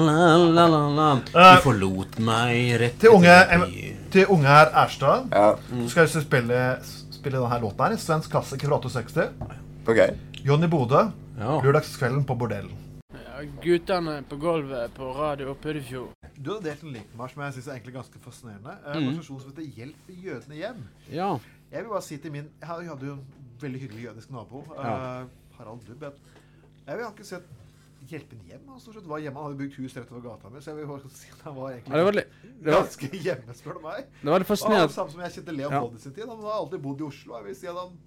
Eh, 0.04 1.24
Du 1.34 1.62
forlot 1.66 2.20
meg 2.20 2.76
rett 2.82 3.00
Til 3.02 3.16
unge, 3.16 3.38
til 4.14 4.26
unge 4.34 4.48
her 4.48 4.70
Erstad 4.84 5.32
Ja, 5.34 5.56
så 5.56 5.90
skal 5.90 6.06
jeg 6.08 6.24
spille, 6.28 6.62
spille 7.14 7.40
denne 7.42 7.60
låten 7.64 7.86
her. 7.86 7.92
En 7.96 8.02
svensk 8.02 8.30
klassiker 8.34 8.68
fra 8.70 8.80
68. 8.84 9.30
ok. 9.88 10.00
Johnny 10.44 10.68
Bodø. 10.68 11.06
Ja. 11.40 11.60
Lørdagskvelden 11.64 12.26
på 12.30 12.36
bordellen. 12.38 12.76
Ja, 13.14 13.42
Guttene 13.64 14.20
på 14.30 14.38
gulvet 14.38 14.94
på 14.94 15.10
radio 15.18 15.56
Puddefjord. 15.56 16.12
Du 16.38 16.52
har 16.54 16.62
delt 16.62 16.84
en 16.84 16.94
likmarsj 16.94 17.34
som 17.34 17.44
jeg 17.44 17.54
synes 17.56 17.68
er 17.68 17.72
egentlig 17.78 17.94
ganske 17.96 18.20
fascinerende. 18.22 18.74
En 18.86 18.92
Mm. 18.94 19.08
organisasjon 19.08 19.40
som 19.42 19.50
heter 19.50 19.72
Hjelp 19.78 20.10
jødene 20.26 20.56
hjem. 20.56 20.84
ja. 21.12 21.38
Jeg 21.74 21.82
vil 21.82 21.90
bare 21.90 22.06
si 22.06 22.18
til 22.22 22.32
min 22.34 22.48
Jeg 22.62 22.70
hadde 22.70 23.08
jo 23.08 23.18
en 23.18 23.26
veldig 23.62 23.82
hyggelig 23.82 24.04
jødisk 24.06 24.32
nabo. 24.32 24.64
Ja. 24.78 24.94
Uh, 25.24 25.28
Harald 25.58 25.86
Dubb. 25.88 26.04
Jeg 26.86 26.98
vil 26.98 27.06
ikke 27.08 27.26
si 27.26 27.36
at 27.36 27.52
hjelpen 28.10 28.40
hjem. 28.48 28.64
Han 28.70 28.80
stort 28.84 28.98
sett 29.00 29.10
var 29.10 29.22
hjemme. 29.24 29.40
Han 29.40 29.52
hadde 29.52 29.60
bygd 29.64 29.78
hus 29.80 29.96
rett 29.98 30.12
over 30.12 30.24
gata 30.26 30.52
mi, 30.52 30.62
så 30.62 30.74
jeg 30.74 30.82
vil 30.82 30.90
bare 30.92 31.12
si 31.16 31.30
at 31.32 31.46
han 31.48 31.56
var 31.56 31.72
egentlig 31.72 31.94
det 31.94 32.06
var 32.06 32.18
det 32.18 32.26
var, 32.68 32.82
ganske 32.82 33.10
hjemme, 33.26 33.56
spør 33.58 33.80
du 33.80 33.86
meg. 33.86 34.10
det 34.22 34.34
var 34.34 34.44
litt 34.44 34.52
Og 34.54 34.92
samme 34.98 35.14
som 35.14 35.22
jeg 35.24 35.36
kjente 35.38 35.56
Leon 35.56 35.72
Ja. 35.72 35.84
Bodd 35.86 35.96
i 35.96 36.04
sin 36.04 36.14
tid. 36.14 36.28
Han 36.28 36.44
har 36.44 36.58
alltid 36.60 36.84
bodd 36.84 37.02
i 37.02 37.08
Oslo. 37.08 37.38
Jeg 37.40 37.48
vil 37.50 37.56
si 37.62 37.68
at 37.72 37.80
han 37.80 38.02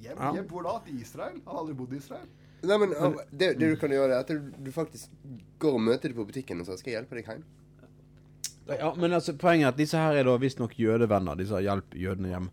Hjem, 0.00 0.16
Ja. 0.16 0.32
hjem 0.32 0.46
hvor 0.48 0.62
da? 0.64 0.78
Til 0.86 1.00
Israel? 1.00 1.34
Han 1.44 1.52
har 1.52 1.58
aldri 1.60 1.74
bodd 1.76 1.92
i 1.92 1.96
Israel. 1.96 2.28
Nei, 2.62 2.76
men 2.78 2.92
det, 3.32 3.58
det 3.58 3.68
du 3.72 3.76
kan 3.76 3.92
gjøre, 3.92 4.14
er 4.14 4.20
at 4.24 4.28
du, 4.28 4.52
du 4.64 4.70
faktisk 4.72 5.10
går 5.60 5.76
og 5.76 5.80
møter 5.80 6.08
dem 6.08 6.16
på 6.16 6.24
butikken 6.28 6.60
og 6.60 6.68
sier 6.68 6.76
'Skal 6.80 6.92
jeg 6.92 7.02
hjelpe 7.02 7.16
deg 7.16 7.26
hjem?' 7.28 7.44
Ja, 8.70 8.94
men 8.94 9.12
altså, 9.12 9.34
poenget 9.36 9.64
er 9.64 9.68
at 9.68 9.76
disse 9.76 9.98
her 9.98 10.14
er 10.14 10.24
da 10.24 10.36
visstnok 10.38 10.76
jødevenner. 10.78 11.34
Disse 11.34 11.56
har 11.56 11.64
hjelp 11.64 11.96
jødene 11.98 12.28
hjem. 12.28 12.50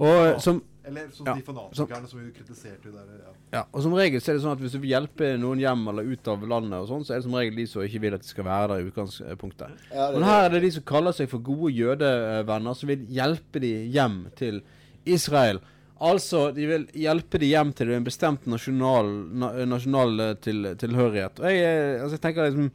Og 0.00 0.40
som 0.42 0.62
Eller 0.84 1.08
som 1.16 1.26
Ja, 1.26 1.34
de 1.38 1.42
fanatikerne 1.46 2.08
som 2.10 2.20
vi 2.20 2.30
kritiserte 2.36 2.90
der. 2.92 3.12
Ja. 3.24 3.34
Ja, 3.54 3.62
og 3.72 3.82
som 3.82 3.94
regel 3.96 4.20
så 4.20 4.32
er 4.32 4.36
det 4.36 4.42
sånn 4.44 4.52
at 4.52 4.60
hvis 4.60 4.74
du 4.74 4.82
vil 4.82 4.90
hjelpe 4.90 5.30
noen 5.40 5.62
hjem 5.62 5.86
eller 5.88 6.04
ut 6.04 6.28
av 6.28 6.42
landet 6.44 6.76
og 6.76 6.90
sånn, 6.90 7.06
så 7.06 7.14
er 7.14 7.22
det 7.22 7.24
som 7.24 7.36
regel 7.38 7.56
de 7.56 7.64
som 7.70 7.84
ikke 7.86 8.02
vil 8.02 8.16
at 8.18 8.24
de 8.24 8.28
skal 8.28 8.44
være 8.44 8.66
der 8.68 8.82
i 8.82 8.90
utgangspunktet. 8.90 9.84
Ja, 9.94 10.10
Men 10.12 10.26
her 10.28 10.44
er 10.44 10.52
det 10.52 10.64
de 10.66 10.72
som 10.74 10.84
kaller 10.84 11.16
seg 11.16 11.30
for 11.30 11.40
gode 11.46 11.72
jødevenner, 11.72 12.76
som 12.76 12.90
vil 12.92 13.06
hjelpe 13.08 13.62
de 13.64 13.72
hjem 13.94 14.18
til 14.36 14.60
Israel. 15.08 15.62
Altså, 16.04 16.48
de 16.52 16.66
vil 16.68 16.84
hjelpe 16.98 17.38
de 17.38 17.48
hjem 17.52 17.70
til 17.76 17.92
en 17.94 18.04
bestemt 18.04 18.48
nasjonal, 18.50 19.08
na, 19.40 19.52
nasjonal 19.68 20.20
eh, 20.20 20.34
til, 20.42 20.66
tilhørighet. 20.80 21.38
Og 21.40 21.46
jeg, 21.48 21.62
eh, 21.62 22.02
altså, 22.02 22.18
jeg 22.18 22.24
tenker 22.24 22.50
liksom 22.50 22.68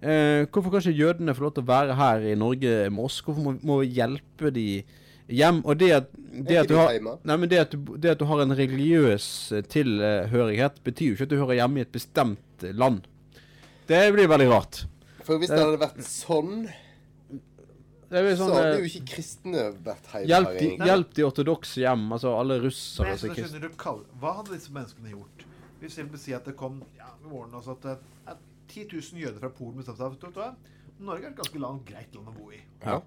eh, 0.00 0.48
Hvorfor 0.48 0.72
kan 0.72 0.80
ikke 0.80 0.98
jødene 1.04 1.34
få 1.36 1.46
lov 1.46 1.54
til 1.54 1.66
å 1.66 1.70
være 1.70 1.98
her 2.00 2.26
i 2.32 2.34
Norge 2.38 2.74
med 2.88 3.04
oss? 3.04 3.20
Hvorfor 3.22 3.44
må, 3.44 3.54
må 3.62 3.78
vi 3.82 3.92
hjelpe 4.00 4.50
de 4.56 4.66
hjem. 5.28 5.62
Og 5.64 5.78
det 5.78 5.90
at, 5.96 6.12
det 6.32 6.56
Er 6.56 6.62
at 6.64 6.70
du 6.70 6.76
har? 6.78 6.98
Nei, 7.22 7.36
men 7.36 7.50
det 7.50 7.60
at, 7.60 7.74
du, 7.74 7.96
det 7.96 8.14
at 8.14 8.20
du 8.22 8.26
har 8.30 8.44
en 8.44 8.54
religiøs 8.56 9.26
eh, 9.52 9.64
tilhørighet, 9.74 10.80
betyr 10.84 11.12
jo 11.12 11.16
ikke 11.16 11.28
at 11.28 11.34
du 11.34 11.40
hører 11.40 11.58
hjemme 11.60 11.82
i 11.82 11.86
et 11.86 11.92
bestemt 11.94 12.64
eh, 12.66 12.74
land. 12.74 13.06
Det 13.88 14.00
blir 14.14 14.30
veldig 14.30 14.48
rart. 14.52 14.84
For 15.26 15.38
hvis 15.38 15.52
det 15.52 15.60
hadde 15.60 15.78
vært 15.82 16.00
sånn, 16.06 16.66
Det 18.12 18.18
er 18.18 18.26
jo 18.26 18.32
så 18.32 18.42
sånn 18.42 18.56
hadde 18.56 18.72
eh, 18.72 18.80
jo 18.82 18.90
ikke 18.90 19.14
kristne 19.14 19.66
vært 19.84 20.10
hjemme 20.12 20.28
hjelp, 20.28 20.48
her, 20.48 20.58
de, 20.58 20.66
egentlig. 20.66 20.90
hjelp 20.90 21.14
de 21.18 21.26
ortodokse 21.28 21.84
hjem. 21.84 22.06
Altså 22.16 22.34
alle 22.36 22.58
Men 22.58 22.66
russere 22.66 23.12
jeg 23.12 23.18
og 23.18 23.22
så 23.22 23.32
kristne. 23.36 23.72
Hva 24.20 24.36
hadde 24.40 24.56
disse 24.56 24.74
menneskene 24.74 25.14
gjort? 25.14 25.46
Hvis 25.82 25.98
jeg 25.98 26.10
vil 26.10 26.22
si 26.22 26.34
at 26.36 26.46
det 26.46 26.54
kom 26.58 26.82
ja, 26.98 27.08
våren 27.26 27.54
også 27.58 27.74
at, 27.78 28.04
at 28.30 28.42
10 28.70 28.86
000 28.92 29.24
jøder 29.24 29.40
fra 29.42 29.50
Polen 29.52 29.80
bestemte 29.80 29.98
seg 29.98 30.14
for? 30.14 30.52
Norge 31.02 31.26
er 31.26 31.32
et 31.32 31.38
ganske 31.40 31.58
land, 31.58 31.82
greit 31.88 32.14
land 32.14 32.30
å 32.30 32.34
bo 32.36 32.52
i. 32.54 32.60
Ja. 32.84 33.00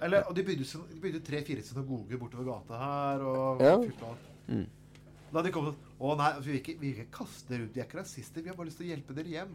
Eller, 0.00 0.26
og 0.28 0.34
de 0.36 0.42
bygde, 0.44 0.64
bygde 1.00 1.20
tre-fire 1.24 1.62
synagoger 1.62 2.18
bortover 2.20 2.44
gata 2.52 2.82
her. 2.84 3.24
Og 3.24 3.60
Ja. 3.64 3.78
fylte 3.78 4.04
alt. 4.10 4.28
Mm. 4.48 4.66
Da 5.30 5.42
de 5.46 5.50
kommet 5.54 5.74
sånn 5.76 5.86
Å 6.00 6.14
nei, 6.16 6.30
vi 6.40 6.46
vil, 6.50 6.58
ikke, 6.62 6.72
vi 6.80 6.88
vil 6.90 7.02
ikke 7.04 7.12
kaste 7.18 7.52
dere 7.52 7.66
ut. 7.66 7.74
Vi 7.74 7.80
er 7.82 7.84
ikke 7.84 7.98
rasister. 8.00 8.40
Vi 8.40 8.48
har 8.48 8.56
bare 8.56 8.66
lyst 8.70 8.78
til 8.80 8.86
å 8.86 8.90
hjelpe 8.90 9.14
dere 9.14 9.28
hjem. 9.28 9.50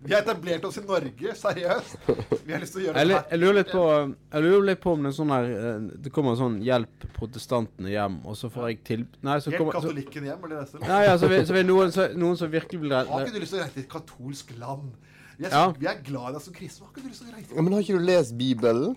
vi 0.00 0.14
har 0.14 0.22
etablert 0.22 0.64
oss 0.64 0.78
i 0.80 0.84
Norge. 0.88 1.34
Seriøst. 1.36 2.08
Vi 2.46 2.52
har 2.54 2.62
lyst 2.62 2.72
til 2.72 2.80
å 2.80 2.84
gjøre 2.86 3.02
Jeg, 3.02 3.08
det 3.10 3.18
her. 3.18 3.26
jeg 3.30 3.40
lurer 3.42 3.58
litt 3.58 3.70
på 3.74 3.84
Jeg 4.32 4.42
lurer 4.46 4.64
litt 4.70 4.80
på 4.80 4.94
om 4.96 5.04
det 5.04 5.12
er 5.12 5.16
sånn 5.18 5.32
her 5.34 5.50
eh, 5.52 5.86
Det 6.06 6.12
kommer 6.16 6.32
en 6.32 6.40
sånn 6.40 6.56
'hjelp 6.64 7.06
protestantene 7.18 7.92
hjem', 7.92 8.18
og 8.24 8.36
så 8.40 8.50
får 8.50 8.68
jeg 8.70 8.80
til 8.88 9.06
Nei, 9.22 9.38
så 9.44 9.52
Hjelp 9.52 9.60
kommer 9.60 9.76
så, 9.76 9.84
katolikken 9.84 10.24
hjem, 10.24 10.44
eller 10.48 10.64
det 10.64 10.80
Nei, 10.88 11.04
altså, 11.12 11.28
så 11.28 11.52
vil 11.52 11.62
er 11.64 11.68
noen, 11.68 11.92
så, 11.92 12.08
noen 12.16 12.36
som 12.40 12.50
virkelig 12.50 12.80
vil 12.80 12.96
Har 12.96 13.04
ikke 13.26 13.36
du 13.36 13.40
lyst 13.44 13.52
til 13.52 13.60
å 13.60 13.62
reise 13.62 13.76
til 13.76 13.84
et 13.84 13.92
katolsk 13.92 14.56
land? 14.58 14.96
Vi 15.38 15.44
er, 15.44 15.50
Ja. 15.50 15.72
vi 15.78 15.86
er 15.86 16.00
glad 16.04 16.30
i 16.30 16.32
deg 16.36 16.42
som 16.42 16.54
kristen. 16.54 16.84
Har 16.86 16.92
ikke 16.92 17.02
du 17.02 17.08
lyst 17.08 17.22
til 17.22 17.32
å 17.32 17.36
reise 17.36 17.54
Ja, 17.56 17.62
men 17.62 17.72
har 17.72 17.80
ikke 17.80 17.98
du 17.98 18.04
lest 18.04 18.36
Bibelen? 18.38 18.96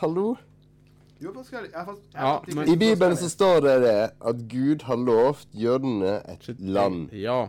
Hallo? 0.00 0.36
Jo, 1.20 1.32
jeg, 1.32 1.44
jeg, 1.52 1.70
jeg, 1.72 1.96
Ja, 2.14 2.40
men- 2.54 2.68
I 2.68 2.76
Bibelen 2.76 3.16
så 3.16 3.28
står 3.28 3.60
det 3.60 3.74
det 3.82 4.10
at 4.20 4.36
Gud 4.48 4.82
har 4.82 4.96
lovt 4.96 5.48
jødene 5.54 6.22
et 6.28 6.60
land. 6.60 7.12
Ja. 7.12 7.48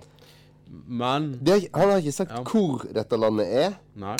Men 0.87 1.39
Det 1.43 1.69
han 1.73 1.89
har 1.89 1.97
ikke 1.97 2.11
sagt 2.11 2.31
Ja. 2.31 2.43
hvor 2.43 2.85
dette 2.93 3.17
landet 3.17 3.47
er. 3.47 3.73
Nei. 3.95 4.15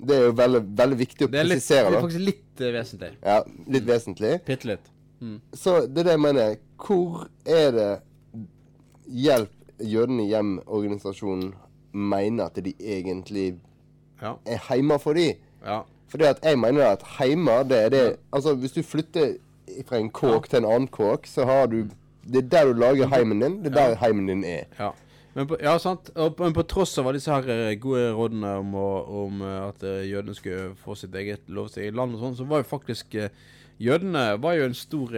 Det 0.00 0.14
er 0.16 0.24
jo 0.26 0.32
veldig, 0.32 0.62
veldig 0.76 0.98
viktig 0.98 1.26
å 1.26 1.30
Det 1.30 1.40
er, 1.40 1.44
litt, 1.44 1.68
det 1.68 1.78
er 1.78 2.00
faktisk 2.00 2.24
litt 2.24 2.60
uh, 2.60 2.72
vesentlig. 2.72 3.16
Ja, 3.22 3.42
litt 3.66 3.84
vesentlig. 3.86 4.44
Bitte 4.44 4.64
litt. 4.64 4.90
Så 5.54 5.80
det 5.88 5.98
er 5.98 6.04
det 6.04 6.12
jeg 6.12 6.20
mener. 6.20 6.56
Hvor 6.78 7.28
er 7.44 7.70
det 7.72 8.00
Hjelp 9.08 9.50
jødene 9.80 10.26
hjem-organisasjonen 10.28 11.54
mener 11.92 12.44
at 12.50 12.56
de 12.64 12.72
egentlig 12.80 13.54
Ja. 14.22 14.32
er 14.46 14.58
heima 14.68 14.96
for 14.98 15.12
de? 15.14 15.34
ja. 15.64 15.80
Fordi 16.08 16.24
at 16.24 16.38
jeg 16.42 16.58
mener 16.58 16.86
at 16.86 17.02
heima, 17.18 17.62
det 17.68 17.78
er 17.84 17.88
det 17.88 18.16
Altså, 18.32 18.54
hvis 18.54 18.72
du 18.72 18.82
flytter 18.82 19.34
fra 19.86 19.98
en 19.98 20.08
kåk 20.10 20.48
til 20.48 20.58
en 20.58 20.64
annen 20.64 20.88
kåk, 20.88 21.26
så 21.26 21.44
har 21.44 21.66
du 21.66 21.84
Det 22.24 22.44
er 22.44 22.48
der 22.48 22.64
du 22.72 22.72
lager 22.80 23.06
heimen 23.08 23.40
din. 23.40 23.58
Det 23.64 23.66
er 23.76 23.88
der 23.90 23.94
heimen 23.96 24.26
din 24.26 24.44
er. 24.44 24.64
Ja. 24.78 24.90
Men 25.34 25.46
på, 25.46 25.56
ja, 25.60 25.78
sant. 25.78 26.10
Og 26.16 26.36
på, 26.36 26.44
men 26.44 26.52
på 26.56 26.62
tross 26.62 26.98
av 26.98 27.12
disse 27.12 27.30
her 27.30 27.44
eh, 27.48 27.76
gode 27.80 28.12
rådene 28.12 28.48
om, 28.58 28.74
om 28.74 29.42
eh, 29.42 29.68
at 29.68 29.82
eh, 29.82 30.10
jødene 30.10 30.34
skulle 30.34 30.74
få 30.76 30.94
sitt 30.94 31.14
eget 31.14 31.40
lov 31.48 31.68
til 31.68 31.92
land 31.94 32.14
og 32.16 32.20
sånn, 32.20 32.36
så 32.36 32.44
var 32.48 32.58
jo 32.64 32.68
faktisk 32.68 33.16
Jødene 33.78 34.42
var 34.42 34.56
jo 34.58 34.64
en 34.66 34.74
stor 34.74 35.12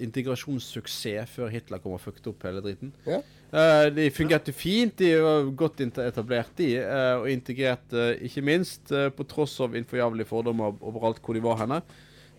integrasjonssuksess 0.00 1.30
før 1.34 1.50
Hitler 1.52 1.78
kom 1.82 1.92
og 1.92 2.00
fucket 2.00 2.26
opp 2.30 2.42
hele 2.46 2.62
driten. 2.64 2.92
Ja. 3.06 3.20
Eh, 3.52 3.86
de 3.90 4.04
fungerte 4.14 4.52
fint, 4.54 4.92
de 5.00 5.08
var 5.18 5.48
godt 5.58 5.80
etablert, 5.82 6.52
de, 6.60 6.68
eh, 6.78 7.14
og 7.18 7.26
integrert 7.32 7.92
eh, 7.98 8.12
ikke 8.28 8.44
minst, 8.46 8.92
på 9.16 9.26
tross 9.26 9.56
av 9.64 9.74
innforjævlige 9.74 10.28
fordommer 10.30 10.76
overalt 10.86 11.18
hvor 11.24 11.34
de 11.34 11.42
var 11.42 11.58
henne. 11.64 11.80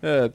Eh, 0.00 0.28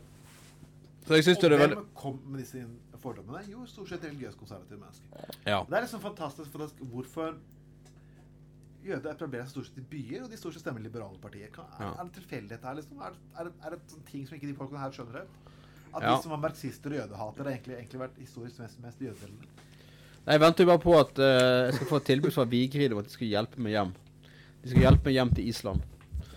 så 1.08 1.16
jeg 1.18 1.24
syns 1.26 1.38
Og 1.40 1.50
det 1.50 1.54
er 1.58 1.64
veldig 1.64 1.78
hvem 1.80 1.90
kom 1.96 2.20
med 2.28 2.42
disse 2.44 2.62
fordommene? 3.02 3.42
Jo, 3.50 3.66
stort 3.66 3.90
sett 3.90 4.04
religiøst 4.06 4.38
konservative 4.38 4.78
mennesker. 4.82 5.36
Ja. 5.48 5.64
Det 5.66 5.78
er 5.80 5.86
liksom 5.88 6.02
fantastisk 6.04 6.52
for 6.52 6.66
oss 6.68 6.74
hvorfor 6.92 7.38
jøder 8.88 9.12
etablerer 9.16 9.48
seg 9.48 9.56
stort 9.56 9.70
sett 9.72 9.80
i 9.82 9.86
byer, 9.92 10.24
og 10.26 10.32
de 10.32 10.38
stort 10.40 10.54
sett 10.56 10.64
stemmer 10.66 10.84
liberale 10.84 11.18
partier. 11.24 11.50
Kan, 11.56 11.66
er, 11.80 11.84
Ja. 11.88 11.94
er 12.00 12.04
det 12.10 12.14
tilfeldighet 12.22 12.64
her, 12.70 12.76
liksom? 12.76 13.02
Er, 13.02 13.16
det- 13.18 13.40
er, 13.40 13.52
er 13.66 13.70
det 13.76 13.80
sånn 13.92 14.06
ting 14.12 14.28
som 14.28 14.38
ikke 14.38 14.48
de 14.52 14.54
folkene 14.62 14.80
her 14.84 14.92
skjønner? 14.92 15.26
At 15.96 16.04
Ja. 16.04 16.16
de 16.16 16.22
som 16.22 16.32
var 16.32 16.38
marxister 16.50 16.92
og 16.92 16.98
jødehatere, 17.02 17.44
har 17.44 17.52
egentlig, 17.56 17.76
egentlig 17.82 18.00
vært 18.00 18.18
historisk 18.20 18.60
mest, 18.60 18.80
mest 18.84 19.00
jødevennlige? 19.02 19.50
Nei, 20.28 20.36
Jeg 20.36 20.44
venter 20.44 20.66
jo 20.66 20.72
bare 20.74 20.84
på 20.84 20.96
at 21.00 21.20
eh, 21.24 21.66
jeg 21.70 21.76
skal 21.78 21.88
få 21.88 22.00
et 22.02 22.10
tilbud 22.10 22.34
fra 22.36 22.44
Vigrid 22.52 22.92
om 22.92 23.00
at 23.00 23.08
de 23.08 23.14
skal 23.16 23.30
hjelpe 23.32 23.62
meg 23.64 23.78
hjem. 23.78 23.94
De 24.60 24.72
skal 24.74 24.84
hjelpe 24.84 25.08
meg 25.08 25.16
hjem 25.16 25.30
til 25.38 25.52
Island. 25.54 25.86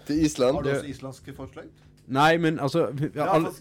Til 0.06 0.20
Island. 0.28 0.60
Har 0.60 0.62
du 0.62 0.70
også 0.76 0.92
islandske 0.92 1.34
forslag? 1.34 1.66
Nei, 2.10 2.36
men 2.42 2.58
altså 2.58 2.88
Ja, 3.14 3.28
alle- 3.36 3.52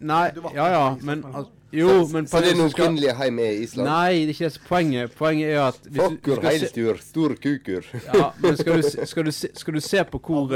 Nei, 0.00 0.30
ja 0.54 0.66
ja, 0.72 0.96
men 1.02 1.22
altså, 1.24 1.50
Jo, 1.76 2.06
men 2.08 2.26
Så 2.30 2.40
det 2.40 2.52
er 2.52 2.56
noen 2.56 2.70
kvinnelige 2.72 3.12
heim 3.18 3.38
i 3.42 3.46
Island? 3.64 3.88
Nei, 3.90 4.12
det 4.26 4.30
er 4.30 4.34
ikke 4.36 4.48
det 4.54 4.60
poenget. 4.68 5.14
Poenget 5.18 5.50
er 5.50 5.60
at 5.66 5.78
se, 5.82 6.42
heilstyr, 6.46 7.00
stor 7.02 7.34
kukur. 7.42 7.88
ja, 8.14 8.28
men 8.42 8.56
skal 8.56 8.80
du, 8.82 9.06
skal, 9.06 9.24
du 9.28 9.32
se, 9.34 9.50
skal 9.54 9.74
du 9.74 9.80
se 9.84 10.04
på 10.08 10.20
hvor 10.22 10.54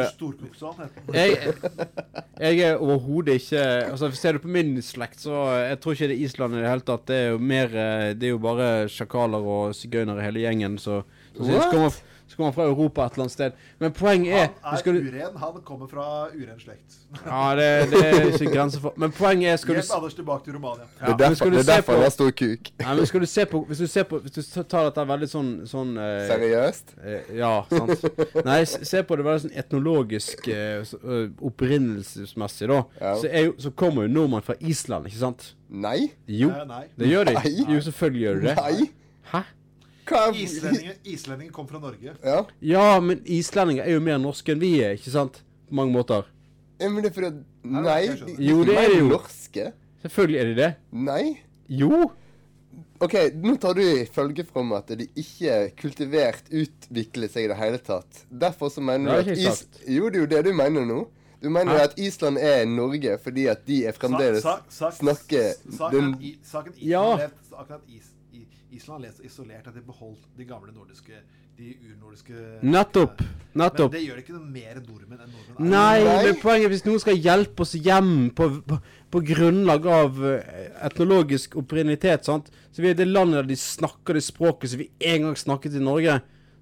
jeg, 1.14 1.54
jeg 2.40 2.60
er 2.70 2.78
overhodet 2.78 3.40
ikke 3.40 3.64
Altså 3.90 4.10
Ser 4.16 4.38
du 4.38 4.42
på 4.44 4.48
min 4.48 4.76
slekt, 4.82 5.20
så 5.26 5.44
Jeg 5.66 5.80
tror 5.82 5.92
ikke 5.98 6.08
det 6.12 6.16
er 6.18 6.24
Island 6.28 6.54
i 6.56 6.62
det 6.62 6.70
hele 6.70 6.86
tatt. 6.92 7.06
Det 7.10 7.16
er 7.16 7.28
jo 7.34 7.38
mer 7.38 7.66
eh, 7.74 8.06
Det 8.14 8.30
er 8.30 8.34
jo 8.36 8.38
bare 8.42 8.70
sjakaler 8.88 9.50
og 9.56 9.74
sigøynere 9.76 10.22
hele 10.24 10.46
gjengen, 10.46 10.78
så, 10.78 11.02
så, 11.36 11.44
så, 11.44 11.50
What? 11.52 12.00
Så 12.30 12.36
kommer 12.36 12.50
han 12.50 12.54
fra 12.54 12.64
Europa 12.64 13.04
et 13.04 13.12
eller 13.12 13.22
annet 13.24 13.32
sted. 13.32 13.52
Men 13.78 13.92
poenget 13.92 14.34
er 14.38 14.48
Han 14.62 14.78
skal 14.78 14.96
er 14.96 15.00
du, 15.00 15.08
uren. 15.08 15.36
Han 15.36 15.62
kommer 15.64 15.86
fra 15.90 16.04
uren 16.30 16.60
slekt. 16.60 16.98
Ja, 17.26 17.56
det, 17.58 17.90
det 17.90 18.02
er 18.06 18.26
ikke 18.28 18.52
grenser 18.52 18.80
for 18.84 18.94
Men 18.96 19.10
poenget 19.10 19.52
er 19.52 19.56
skal 19.56 19.74
du 19.74 19.80
Hjelp 19.80 19.96
Anders 19.96 20.14
tilbake 20.14 20.44
til 20.44 20.54
Romania. 20.54 20.86
Det 21.00 21.08
er 21.08 21.16
derfor, 21.16 21.34
skal 21.34 21.50
du 21.50 21.56
det 21.56 21.64
se 21.64 21.72
er 21.72 21.76
derfor 21.80 22.02
har 22.02 22.14
stor 22.14 22.30
kuk. 22.30 22.70
Nei, 22.84 22.94
men 23.00 23.10
skal 23.10 23.20
du 23.20 23.26
se 23.26 23.46
på 23.50 23.64
Hvis 23.66 23.82
du 23.82 23.86
ser 23.86 24.06
på 24.06 24.18
Hvis 24.18 24.32
du 24.54 24.62
tar 24.62 24.86
dette 24.86 25.06
veldig 25.10 25.30
sånn, 25.34 25.50
sånn 25.66 25.92
uh, 25.98 26.06
Seriøst? 26.30 26.94
Uh, 27.02 27.34
Ja, 27.40 27.52
sant. 27.74 28.06
Nei, 28.46 28.62
se 28.70 29.02
på 29.02 29.18
det 29.18 29.26
veldig 29.26 29.44
sånn 29.48 29.58
etnologisk 29.64 30.46
uh, 30.54 31.26
opprinnelsesmessig, 31.50 32.70
da. 32.70 32.82
Ja. 33.00 33.14
Så, 33.18 33.26
er 33.26 33.48
jo, 33.48 33.56
så 33.58 33.74
kommer 33.74 34.06
jo 34.06 34.14
nordmenn 34.14 34.46
fra 34.46 34.54
Island, 34.60 35.10
ikke 35.10 35.24
sant? 35.26 35.50
Nei? 35.70 36.12
Jo, 36.30 36.54
nei, 36.54 36.66
nei. 36.70 36.84
det 36.98 37.10
gjør 37.10 37.32
de. 37.32 37.40
Nei. 37.42 37.56
Jo, 37.74 37.82
selvfølgelig 37.90 38.22
gjør 38.28 38.38
de 38.38 38.48
det. 38.48 38.60
Nei? 38.60 38.92
Hæ? 39.30 39.42
Er 40.16 40.34
Islendinger, 40.34 40.94
islendinger 41.04 41.52
kom 41.52 41.68
fra 41.68 41.78
Norge. 41.78 42.14
Ja. 42.24 42.44
Ja, 42.60 43.00
men 43.00 43.20
islendinger 43.26 43.84
er 43.84 43.92
jo 43.94 44.00
mer 44.00 44.18
norske 44.18 44.52
enn 44.52 44.60
vi 44.62 44.72
er, 44.82 44.96
ikke 44.98 45.10
sant? 45.14 45.42
På 45.68 45.74
mange 45.80 45.92
måter. 45.94 46.24
ja, 46.80 46.88
men 46.88 47.02
det 47.04 47.10
er 47.10 47.14
fordi 47.14 47.26
at 47.26 47.44
Nei, 47.62 48.00
de, 48.08 48.36
Jo, 48.48 48.64
det 48.64 48.76
er 48.80 48.88
det 48.88 48.98
jo. 48.98 49.08
norske. 49.12 49.72
Selvfølgelig 50.02 50.40
er 50.40 50.44
de 50.44 50.54
det. 50.62 50.70
Nei? 50.92 51.22
Jo. 51.68 52.10
Ok, 53.00 53.14
nå 53.40 53.54
tar 53.60 53.74
du 53.74 53.80
i 53.82 54.04
følge 54.12 54.44
from 54.44 54.72
at 54.76 54.88
de 54.96 55.06
ikke 55.16 55.70
kultivert 55.80 56.48
utvikler 56.52 57.28
seg 57.32 57.44
i 57.46 57.48
det 57.52 57.56
hele 57.56 57.78
tatt. 57.84 58.24
Derfor 58.30 58.68
så 58.72 58.80
mener 58.84 59.22
du 59.22 59.30
at 59.32 59.38
Is... 59.38 59.62
Jo, 59.88 60.08
det 60.12 60.20
er 60.20 60.24
jo 60.26 60.30
det 60.34 60.42
du 60.48 60.52
mener 60.56 60.84
nå. 60.88 60.98
Du 61.40 61.48
mener 61.48 61.72
Hæ? 61.72 61.78
jo 61.78 61.84
at 61.88 61.98
Island 61.98 62.36
er 62.38 62.64
Norge 62.68 63.14
fordi 63.22 63.46
at 63.48 63.62
de 63.66 63.78
er 63.88 63.92
fremdeles 63.96 64.42
Sa- 64.44 64.58
sa- 64.68 64.90
sa- 64.90 64.96
snakker 64.98 65.54
Saken 65.76 66.10
den 66.20 66.34
saken 66.44 66.74
Ja. 66.76 67.04
levde- 67.16 67.48
saken 67.48 67.72
er 67.72 67.78
at 67.78 67.88
Is, 67.88 68.04
I- 68.04 68.19
Island 68.76 69.06
så 69.16 69.24
isolert 69.26 69.68
at 69.68 69.74
de 69.74 69.82
beholdt 69.84 70.26
de 70.36 70.46
gamle 70.48 70.72
nordiske 70.74 71.18
De 71.58 71.74
urnordiske 71.90 72.32
Nettopp. 72.62 73.20
Nettopp. 73.58 73.92
Men 73.92 73.98
det 73.98 74.06
gjør 74.06 74.18
det 74.18 74.22
ikke 74.24 74.36
noe 74.36 74.52
mer 74.54 74.78
nordmenn 74.80 75.20
enn 75.20 75.32
nordmenn. 75.34 75.70
Nei, 75.72 76.04
Nei. 76.06 76.16
men 76.24 76.38
poenget 76.40 76.68
er 76.68 76.72
hvis 76.72 76.86
noen 76.86 77.02
skal 77.02 77.18
hjelpe 77.18 77.66
oss 77.66 77.74
hjem 77.76 78.30
på, 78.36 78.48
på, 78.70 78.78
på 79.12 79.22
grunnlag 79.32 79.88
av 79.90 80.20
eh, 80.30 80.68
etnologisk 80.86 81.58
opprinnelitet, 81.60 82.24
sant? 82.28 82.48
så 82.70 82.84
vi 82.84 82.92
er 82.92 82.96
det 82.96 83.08
landet 83.10 83.42
der 83.42 83.50
de 83.50 83.58
snakker 83.60 84.16
det 84.16 84.24
språket 84.24 84.72
som 84.72 84.80
vi 84.80 84.88
en 85.12 85.26
gang 85.26 85.36
snakket 85.36 85.76
i 85.76 85.84
Norge, 85.84 86.20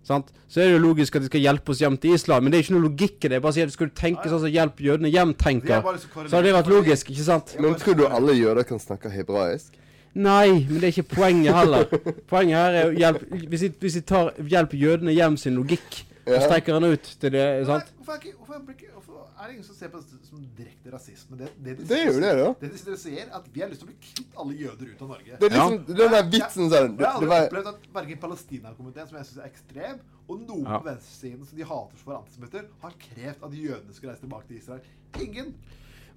sant? 0.09 0.33
så 0.49 0.65
er 0.65 0.71
det 0.71 0.79
jo 0.79 0.85
logisk 0.89 1.19
at 1.19 1.27
de 1.27 1.31
skal 1.31 1.45
hjelpe 1.45 1.75
oss 1.75 1.83
hjem 1.85 1.99
til 2.01 2.17
Island. 2.17 2.43
Men 2.43 2.51
det 2.55 2.59
er 2.59 2.67
ikke 2.67 2.79
noe 2.79 2.87
logikk 2.89 3.29
i 3.29 3.33
det. 3.35 3.43
Bare 3.45 3.55
si 3.55 3.63
at 3.63 3.71
du 3.71 3.77
Skulle 3.77 3.95
tenke 3.95 4.31
sånn 4.33 4.41
som 4.47 4.51
Hjelp 4.51 4.81
jødene 4.83 5.13
hjem 5.13 5.37
Vi 5.37 5.43
tenker, 5.45 5.79
er 5.79 6.01
så 6.01 6.09
så 6.25 6.41
hadde 6.41 6.47
det 6.49 6.57
vært 6.57 6.73
logisk, 6.73 7.13
ikke 7.13 7.27
sant? 7.29 7.55
Men 7.61 7.77
tror 7.79 8.01
du 8.01 8.09
alle 8.09 8.35
jøder 8.35 8.67
kan 8.67 8.81
snakke 8.83 9.13
hebraisk? 9.13 9.77
Nei, 10.15 10.65
men 10.69 10.81
det 10.81 10.85
er 10.89 10.93
ikke 10.97 11.15
poenget 11.15 11.55
heller. 11.55 11.85
Poenget 12.31 12.57
her 12.57 12.77
er 12.81 12.91
å 12.91 12.95
hjelpe 12.97 13.43
Hvis 13.53 13.63
vi, 13.63 13.73
hvis 13.85 13.99
vi 14.01 14.03
tar 14.09 14.33
Hjelp 14.41 14.75
jødene 14.75 15.13
hjem 15.15 15.37
sin 15.37 15.55
logikk, 15.59 16.05
og 16.29 16.43
strekker 16.45 16.77
den 16.79 16.93
ut 16.93 17.11
til 17.21 17.33
det, 17.33 17.45
sant? 17.69 17.93
Hvorfor, 17.97 18.13
er 18.13 18.25
ikke, 18.25 18.37
hvorfor, 18.37 18.73
ikke, 18.75 18.91
hvorfor 18.93 19.15
er 19.39 19.47
det 19.47 19.55
ingen 19.55 19.65
som 19.65 19.77
ser 19.79 19.89
på 19.93 20.01
det 20.03 20.19
som 20.29 20.43
direkte 20.59 20.93
rasisme? 20.93 21.39
Det, 21.39 21.49
det, 21.65 21.77
de 21.79 21.87
Det 21.89 22.01
jo 22.05 22.17
det, 22.21 22.33
da. 22.41 22.49
Det 22.61 22.71
de 22.75 22.97
sier, 23.01 23.23
er 23.25 23.33
at 23.39 23.49
vi 23.55 23.63
har 23.63 23.71
lyst 23.71 23.81
til 23.85 23.89
å 23.89 23.93
bli 23.93 23.99
kvitt 24.11 24.37
alle 24.43 24.59
jøder 24.59 24.93
ut 24.93 25.03
av 25.07 25.13
Norge. 25.15 25.39
Det 25.41 25.49
er 25.49 25.55
liksom 25.57 25.79
den 25.89 26.15
der 26.17 26.29
vitsen 26.35 26.69
sånn 26.69 26.75
Jeg 26.75 26.99
det, 26.99 27.07
har 27.07 27.15
aldri 27.17 27.31
var, 27.33 27.49
opplevd 27.49 27.73
at 27.73 27.89
verken 27.99 28.23
Palestina-komiteen, 28.27 29.09
som 29.09 29.21
jeg 29.21 29.31
syns 29.31 29.43
er 29.43 29.49
ekstrem, 29.53 30.01
og 30.29 30.41
noen 30.45 30.67
Ja. 30.67 30.79
på 30.83 30.91
venstresiden 30.91 31.49
som 31.49 31.57
de 31.63 31.69
hater 31.73 32.03
for 32.05 32.19
antisemitter, 32.19 32.69
har 32.83 32.97
krevd 33.09 33.45
at 33.49 33.59
jødene 33.63 33.95
skal 33.97 34.11
reise 34.13 34.25
tilbake 34.27 34.51
til 34.51 34.61
Israel. 34.61 34.81
Ingen. 35.23 35.55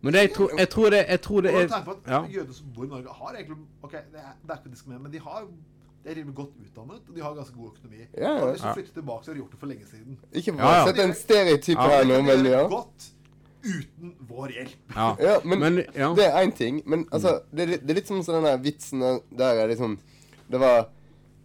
Men 0.02 0.14
det, 0.14 0.22
jeg, 0.22 0.32
tror, 0.34 0.50
jeg 0.58 0.70
tror 0.70 0.90
det 0.90 1.00
Jeg 1.08 1.22
tror 1.22 1.42
det 1.42 1.52
er 1.54 1.84
på 1.86 1.92
at 1.92 2.08
ja. 2.10 2.22
jøder 2.34 2.54
som 2.54 2.66
bor 2.76 2.86
i 2.86 2.88
Norge, 2.88 3.14
har 3.20 3.36
egentlig 3.36 3.58
Ok, 3.84 3.92
det 3.92 4.20
er, 4.24 4.32
det 4.42 4.52
er 4.56 4.58
ikke 4.66 4.90
med, 4.90 5.00
men 5.00 5.12
de 5.14 5.20
har 5.20 5.44
de 6.04 6.10
er 6.10 6.16
rimelig 6.18 6.34
godt 6.36 6.50
utdannet, 6.58 7.02
og 7.10 7.16
de 7.16 7.22
har 7.22 7.34
ganske 7.38 7.54
god 7.56 7.68
økonomi. 7.76 7.98
Ja, 8.18 8.30
ja. 8.34 8.46
Hvis 8.52 8.62
du 8.62 8.74
flytter 8.74 8.94
tilbake, 8.94 9.24
så 9.26 9.30
har 9.32 9.36
de 9.36 9.40
gjort 9.44 9.52
det 9.52 9.60
for 9.60 9.68
lenge 9.70 9.86
siden. 9.86 10.16
Ikke 10.34 10.52
bare 10.58 10.72
Ja, 10.72 10.86
ja. 10.88 10.94
å 10.94 11.04
en 11.04 11.14
stereotyp 11.14 11.78
Ja, 11.78 11.90
her 11.92 12.02
de 12.02 12.08
nå, 12.10 12.16
kan 12.16 12.26
men 12.26 12.46
ja. 12.50 12.62
det 12.64 12.70
godt. 12.72 13.06
uten 13.64 14.16
vår 14.32 14.48
hjelp. 14.56 14.80
Ja. 14.96 15.10
Ja, 15.28 15.36
men, 15.46 15.60
Men, 15.60 15.78
ja. 15.96 16.08
det 16.18 16.26
er 16.26 16.40
én 16.42 16.52
ting. 16.58 16.82
Men 16.90 17.06
altså, 17.12 17.36
det, 17.52 17.62
er 17.62 17.68
litt- 17.76 17.84
det 17.86 17.94
er 17.94 18.00
litt 18.02 18.08
som 18.10 18.24
sånn 18.26 18.40
den 18.42 18.50
der 18.50 18.58
vitsen 18.66 19.00
der- 19.38 19.62
er 19.62 19.68
liksom 19.70 20.00
Det 20.52 20.60
var 20.60 20.88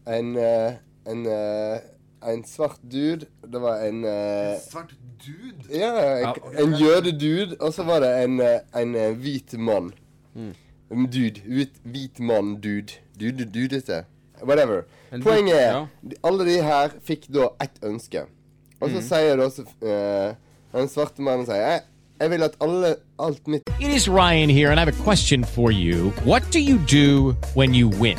en 0.06 0.32
en, 0.38 0.78
En 1.06 1.26
eh, 1.26 1.80
En 2.26 2.44
svart 2.44 2.78
dude. 2.92 3.26
Det 3.52 3.60
var 3.60 3.76
en 3.86 4.04
En 4.04 4.56
Svart 4.70 4.94
dude. 5.26 5.78
Ja, 5.78 6.16
Ja. 6.18 6.32
en 6.62 6.74
jødedude, 6.74 7.56
og 7.60 7.72
så 7.74 7.82
var 7.82 8.00
det 8.00 8.24
en, 8.24 8.40
eh, 8.40 8.58
en 8.82 8.94
eh, 8.94 9.12
hvit 9.16 9.58
mann. 9.58 9.92
Mm. 10.34 10.54
En 10.90 11.06
dude. 11.06 11.40
Hvit, 11.46 11.70
hvit 11.84 12.20
mann, 12.20 12.54
dude. 12.60 12.92
Dude, 13.20 13.44
dudete. 13.44 14.04
Whatever. 14.44 14.82
En 15.12 15.22
Poenget 15.22 15.54
er, 15.62 15.72
ja. 15.76 15.86
alle 16.24 16.44
de 16.44 16.62
her 16.62 16.88
fikk 17.04 17.28
da 17.34 17.46
ett 17.62 17.78
ønske. 17.82 18.20
Og 18.80 18.90
Mm. 18.90 18.94
så 18.96 19.02
sier 19.08 19.36
da 19.36 19.46
uh, 19.46 20.28
eh, 20.28 20.34
den 20.80 20.88
svarte 20.88 21.22
mannen 21.22 21.46
sier 21.46 21.56
jeg, 21.56 21.80
jeg 22.20 22.30
vil 22.30 22.42
at 22.42 22.56
alle, 22.60 22.96
alt 23.18 23.48
mitt 23.48 23.62
It 23.80 23.96
is 23.96 24.08
Ryan 24.08 24.50
here, 24.50 24.70
and 24.70 24.78
I 24.80 24.84
have 24.84 24.88
a 25.00 25.02
question 25.04 25.44
for 25.44 25.70
you. 25.70 26.12
What 26.26 26.42
do 26.52 26.58
you 26.58 26.78
do 26.90 27.34
when 27.54 27.74
you 27.74 27.88
win? 27.88 28.18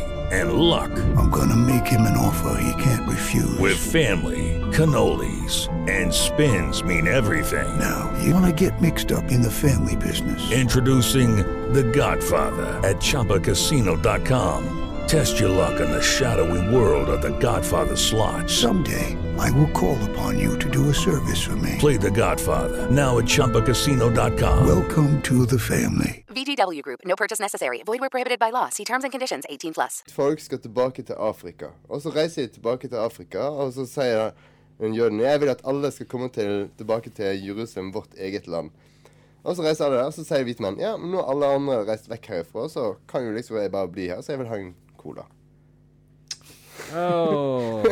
and 0.31 0.53
luck. 0.53 0.91
I'm 1.17 1.29
gonna 1.29 1.55
make 1.55 1.85
him 1.85 2.01
an 2.01 2.17
offer 2.17 2.61
he 2.61 2.83
can't 2.83 3.07
refuse. 3.07 3.57
With 3.59 3.77
family, 3.77 4.59
cannolis, 4.71 5.67
and 5.89 6.13
spins 6.13 6.83
mean 6.83 7.07
everything. 7.07 7.79
Now, 7.79 8.13
you 8.23 8.33
wanna 8.33 8.53
get 8.53 8.81
mixed 8.81 9.11
up 9.11 9.31
in 9.31 9.41
the 9.41 9.51
family 9.51 9.95
business. 9.95 10.51
Introducing 10.51 11.37
The 11.73 11.83
Godfather 11.83 12.79
at 12.87 12.97
ChumbaCasino.com. 12.97 14.90
Test 15.11 15.41
your 15.41 15.49
luck 15.49 15.81
in 15.81 15.91
the 15.91 16.01
shadowy 16.01 16.73
world 16.73 17.09
of 17.09 17.21
The 17.21 17.37
Godfather 17.39 17.97
slot. 17.97 18.49
Someday, 18.49 19.17
I 19.37 19.51
will 19.51 19.69
call 19.71 19.97
upon 20.09 20.39
you 20.39 20.57
to 20.59 20.69
do 20.69 20.89
a 20.89 20.93
service 20.93 21.41
for 21.47 21.57
me. 21.57 21.75
Play 21.79 21.97
The 21.97 22.11
Godfather 22.11 22.89
now 22.89 23.17
at 23.17 23.25
ChumbaCasino.com. 23.25 24.65
Welcome 24.65 25.21
to 25.23 25.45
the 25.45 25.59
family. 25.59 26.23
VGW 26.29 26.81
Group. 26.81 27.01
No 27.03 27.17
purchase 27.17 27.41
necessary. 27.41 27.83
Void 27.85 27.99
where 27.99 28.09
prohibited 28.09 28.39
by 28.39 28.51
law. 28.51 28.69
See 28.69 28.85
terms 28.85 29.03
and 29.03 29.11
conditions. 29.11 29.43
18 29.49 29.73
plus. 29.73 30.03
folk 30.13 30.39
skal 30.39 30.59
tilbake 30.59 31.03
til 31.03 31.13
Afrika. 31.13 31.65
Og 31.89 32.01
så 32.01 32.09
reiser 32.09 32.41
de 32.41 32.47
tilbake 32.47 32.87
til 32.87 32.95
Afrika, 32.95 33.39
og 33.39 33.73
så 33.73 33.85
sier 33.85 34.31
den 34.79 34.95
jøden 34.95 35.19
jeg 35.19 35.41
vil 35.41 35.49
at 35.49 35.61
alle 35.67 35.91
skal 35.91 36.05
komme 36.05 36.29
til, 36.29 36.69
tilbake 36.77 37.09
til 37.09 37.45
Jerusalem, 37.47 37.93
vårt 37.93 38.15
eget 38.17 38.47
land. 38.47 38.69
Og 39.43 39.55
så 39.55 39.61
reiser 39.61 39.85
alle 39.85 39.97
der, 39.97 40.05
og 40.05 40.13
så 40.13 40.23
sier 40.23 40.47
hvite 40.47 40.63
menn 40.63 40.79
ja, 40.79 40.95
men 40.97 41.11
nå 41.11 41.19
har 41.19 41.33
alle 41.33 41.51
andre 41.57 41.81
reist 41.89 42.07
vekk 42.09 42.31
herifra, 42.31 42.69
så 42.69 42.93
kan 43.11 43.25
jo 43.25 43.35
liksom 43.35 43.57
jeg 43.57 43.71
bare 43.71 43.91
bli 43.91 44.07
her, 44.07 44.21
så 44.21 44.31
jeg 44.31 44.39
vil 44.39 44.47
ha 44.47 44.59
en 44.61 44.73
cola. 45.01 45.25
Oh, 46.95 47.85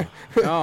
ja. 0.44 0.62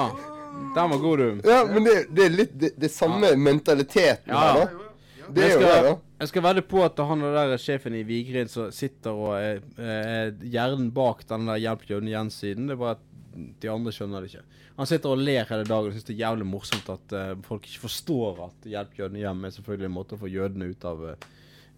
Den 0.74 0.90
var 0.90 0.98
god, 0.98 1.18
du. 1.18 1.40
Ja, 1.44 1.64
men 1.68 1.84
det, 1.84 1.94
det 2.16 2.24
er 2.26 2.34
litt 2.34 2.52
det, 2.58 2.70
det 2.80 2.90
samme 2.92 3.34
mentaliteten 3.36 4.32
Ja. 4.32 4.40
her, 4.40 4.60
da. 4.64 4.82
Det 5.26 5.42
er 5.42 5.52
jo 5.56 5.60
det, 5.60 5.70
da. 5.82 5.92
jeg 6.22 6.30
skal 6.30 6.44
vedde 6.44 6.62
på 6.70 6.82
at 6.86 7.00
han 7.08 7.24
der 7.34 7.56
sjefen 7.58 7.96
i 7.98 8.04
Vigrid 8.06 8.50
som 8.52 8.68
sitter 8.74 9.10
og 9.18 9.32
er, 9.40 9.58
er 9.82 10.28
hjernen 10.46 10.92
bak 10.94 11.24
den 11.26 11.48
der 11.50 11.58
Hjelp 11.64 11.82
jøden 11.90 12.12
Jens'-siden, 12.12 12.68
det 12.70 12.76
er 12.76 12.78
bare 12.78 12.94
at 12.94 13.02
de 13.60 13.68
andre 13.72 13.92
skjønner 13.92 14.22
det 14.22 14.30
ikke. 14.30 14.44
Han 14.76 14.86
sitter 14.88 15.12
og 15.16 15.24
ler 15.26 15.48
hele 15.50 15.66
dagen 15.66 15.90
og 15.90 15.96
syns 15.96 16.06
det 16.06 16.14
er 16.14 16.22
jævlig 16.22 16.46
morsomt 16.46 16.88
at 16.94 17.16
uh, 17.16 17.32
folk 17.48 17.66
ikke 17.66 17.82
forstår 17.88 18.38
at 18.46 18.70
Hjelp 18.70 18.94
jødene 19.00 19.24
hjem 19.24 19.42
er 19.48 19.56
selvfølgelig 19.56 19.90
en 19.90 19.96
måte 19.96 20.14
å 20.16 20.22
få 20.22 20.30
jødene 20.30 20.70
ut 20.70 20.86
av 20.92 21.02
eh, 21.10 21.26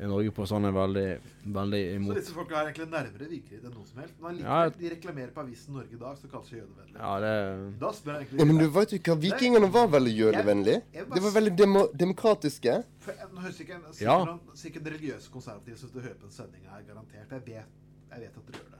Norge 0.06 0.30
på. 0.30 0.46
Sånn 0.46 0.64
er 0.68 0.70
veldig, 0.70 1.06
veldig 1.50 1.80
Så 2.06 2.14
disse 2.14 2.32
folka 2.36 2.54
er 2.60 2.68
egentlig 2.70 2.86
nærmere 2.92 3.28
Vigrid 3.28 3.64
enn 3.64 3.72
noen 3.74 3.86
som 3.86 3.98
helst. 3.98 4.14
Men 4.22 4.38
Ja. 4.38 4.68
de 4.70 4.90
reklamerer 4.90 5.32
på 5.34 5.40
avisen 5.42 5.74
Norge 5.74 5.92
i 5.92 5.98
dag, 5.98 6.16
som 6.18 6.30
kalles 6.30 6.46
seg 6.48 6.60
jødevennlig. 6.62 6.98
Ja, 6.98 7.18
det 7.20 7.78
Da 7.80 7.90
spør 7.92 8.12
jeg 8.14 8.28
egentlig 8.28 8.38
Ja, 8.38 8.44
men 8.44 8.58
du 8.58 8.68
vet 8.70 8.90
jo 8.92 8.98
hva, 8.98 9.16
vikingene 9.20 9.70
var 9.72 9.88
veldig 9.88 10.14
jødevennlige. 10.16 10.82
Bare- 10.94 11.14
De 11.14 11.20
var 11.20 11.30
veldig 11.40 11.56
demo 11.56 11.88
demokratiske. 11.96 12.84
For 13.00 13.12
Nå 13.34 13.40
høres 13.40 13.60
ikke 13.60 13.74
en, 13.74 13.82
sikkert, 13.92 14.00
Ja. 14.00 14.24
noen, 14.24 14.40
sikkert 14.54 14.84
religiøse 14.86 15.30
konservative 15.30 15.76
som 15.78 15.90
du 15.90 16.00
hører 16.00 16.14
på 16.14 16.24
en 16.24 16.30
sending 16.30 16.62
her, 16.70 16.82
garantert. 16.86 17.28
Jeg 17.30 17.42
vet, 17.46 17.66
jeg 18.12 18.20
vet 18.20 18.36
at 18.36 18.46
dere 18.46 18.60
gjør 18.60 18.70
det. 18.70 18.78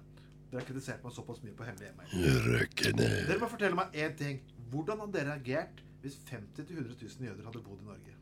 Dere 0.50 0.60
har 0.60 0.66
kritisert 0.68 1.02
meg 1.04 1.12
såpass 1.12 1.42
mye 1.42 1.52
på 1.52 1.64
hemmelig 1.64 1.88
hjemme. 1.88 2.04
Dere 3.26 3.38
må 3.40 3.48
fortelle 3.50 3.74
meg 3.74 3.92
én 3.92 4.16
ting. 4.16 4.40
Hvordan 4.70 4.98
hadde 5.00 5.12
dere 5.12 5.34
reagert 5.38 5.82
hvis 6.02 6.16
50 6.30 6.62
000-100 6.64 6.94
000 7.02 7.26
jøder 7.28 7.44
hadde 7.44 7.62
bodd 7.64 7.80
i 7.82 7.88
Norge? 7.88 8.12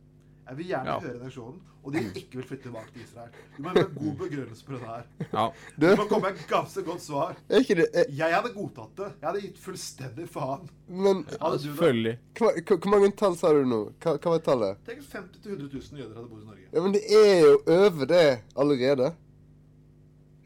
Jeg 0.48 0.56
vil 0.58 0.66
gjerne 0.70 0.86
Ja. 0.92 0.98
høre 1.02 1.18
reaksjonen, 1.22 1.56
og 1.84 1.92
de 1.94 2.00
ikke 2.20 2.38
vil 2.38 2.46
flytte 2.46 2.62
tilbake 2.68 2.92
til 2.94 3.02
Israel. 3.02 3.30
Du 3.56 3.62
må 3.62 3.68
ha 3.68 3.80
en 3.82 3.94
god 3.96 4.14
begrunnelse 4.20 4.64
på 4.66 4.72
det 4.72 4.80
her. 4.86 5.02
Ja. 5.32 5.46
Du 5.80 5.86
må 6.00 6.06
komme 6.08 6.28
med 6.28 6.38
et 6.38 6.46
ganske 6.50 6.82
godt 6.86 7.02
svar. 7.02 7.34
Er 7.48 7.64
ikke 7.64 7.74
det 7.80 7.86
er, 7.94 8.04
Jeg 8.20 8.34
hadde 8.34 8.52
godtatt 8.54 8.92
det. 9.00 9.08
Jeg 9.20 9.28
hadde 9.28 9.40
gitt 9.46 9.58
fullstendig 9.64 10.28
faen. 10.30 10.68
Men 10.88 11.24
hva, 11.34 11.52
hvor 11.56 12.90
mange 12.94 13.10
tall 13.18 13.36
sa 13.40 13.52
du 13.56 13.64
nå? 13.66 13.80
Hva, 14.02 14.14
hva 14.22 14.34
var 14.36 14.42
tallet? 14.46 14.82
Tenk 14.86 15.02
hvis 15.02 15.12
50 15.18 15.46
000-100 15.46 15.72
000 15.74 16.02
jøder 16.02 16.14
hadde 16.20 16.28
bodd 16.30 16.42
i 16.42 16.50
Norge. 16.52 16.68
Ja, 16.72 16.82
men 16.86 16.94
det 16.94 17.02
er 17.10 17.40
jo 17.42 17.56
over 17.80 18.10
det 18.14 18.24
allerede. 18.56 19.10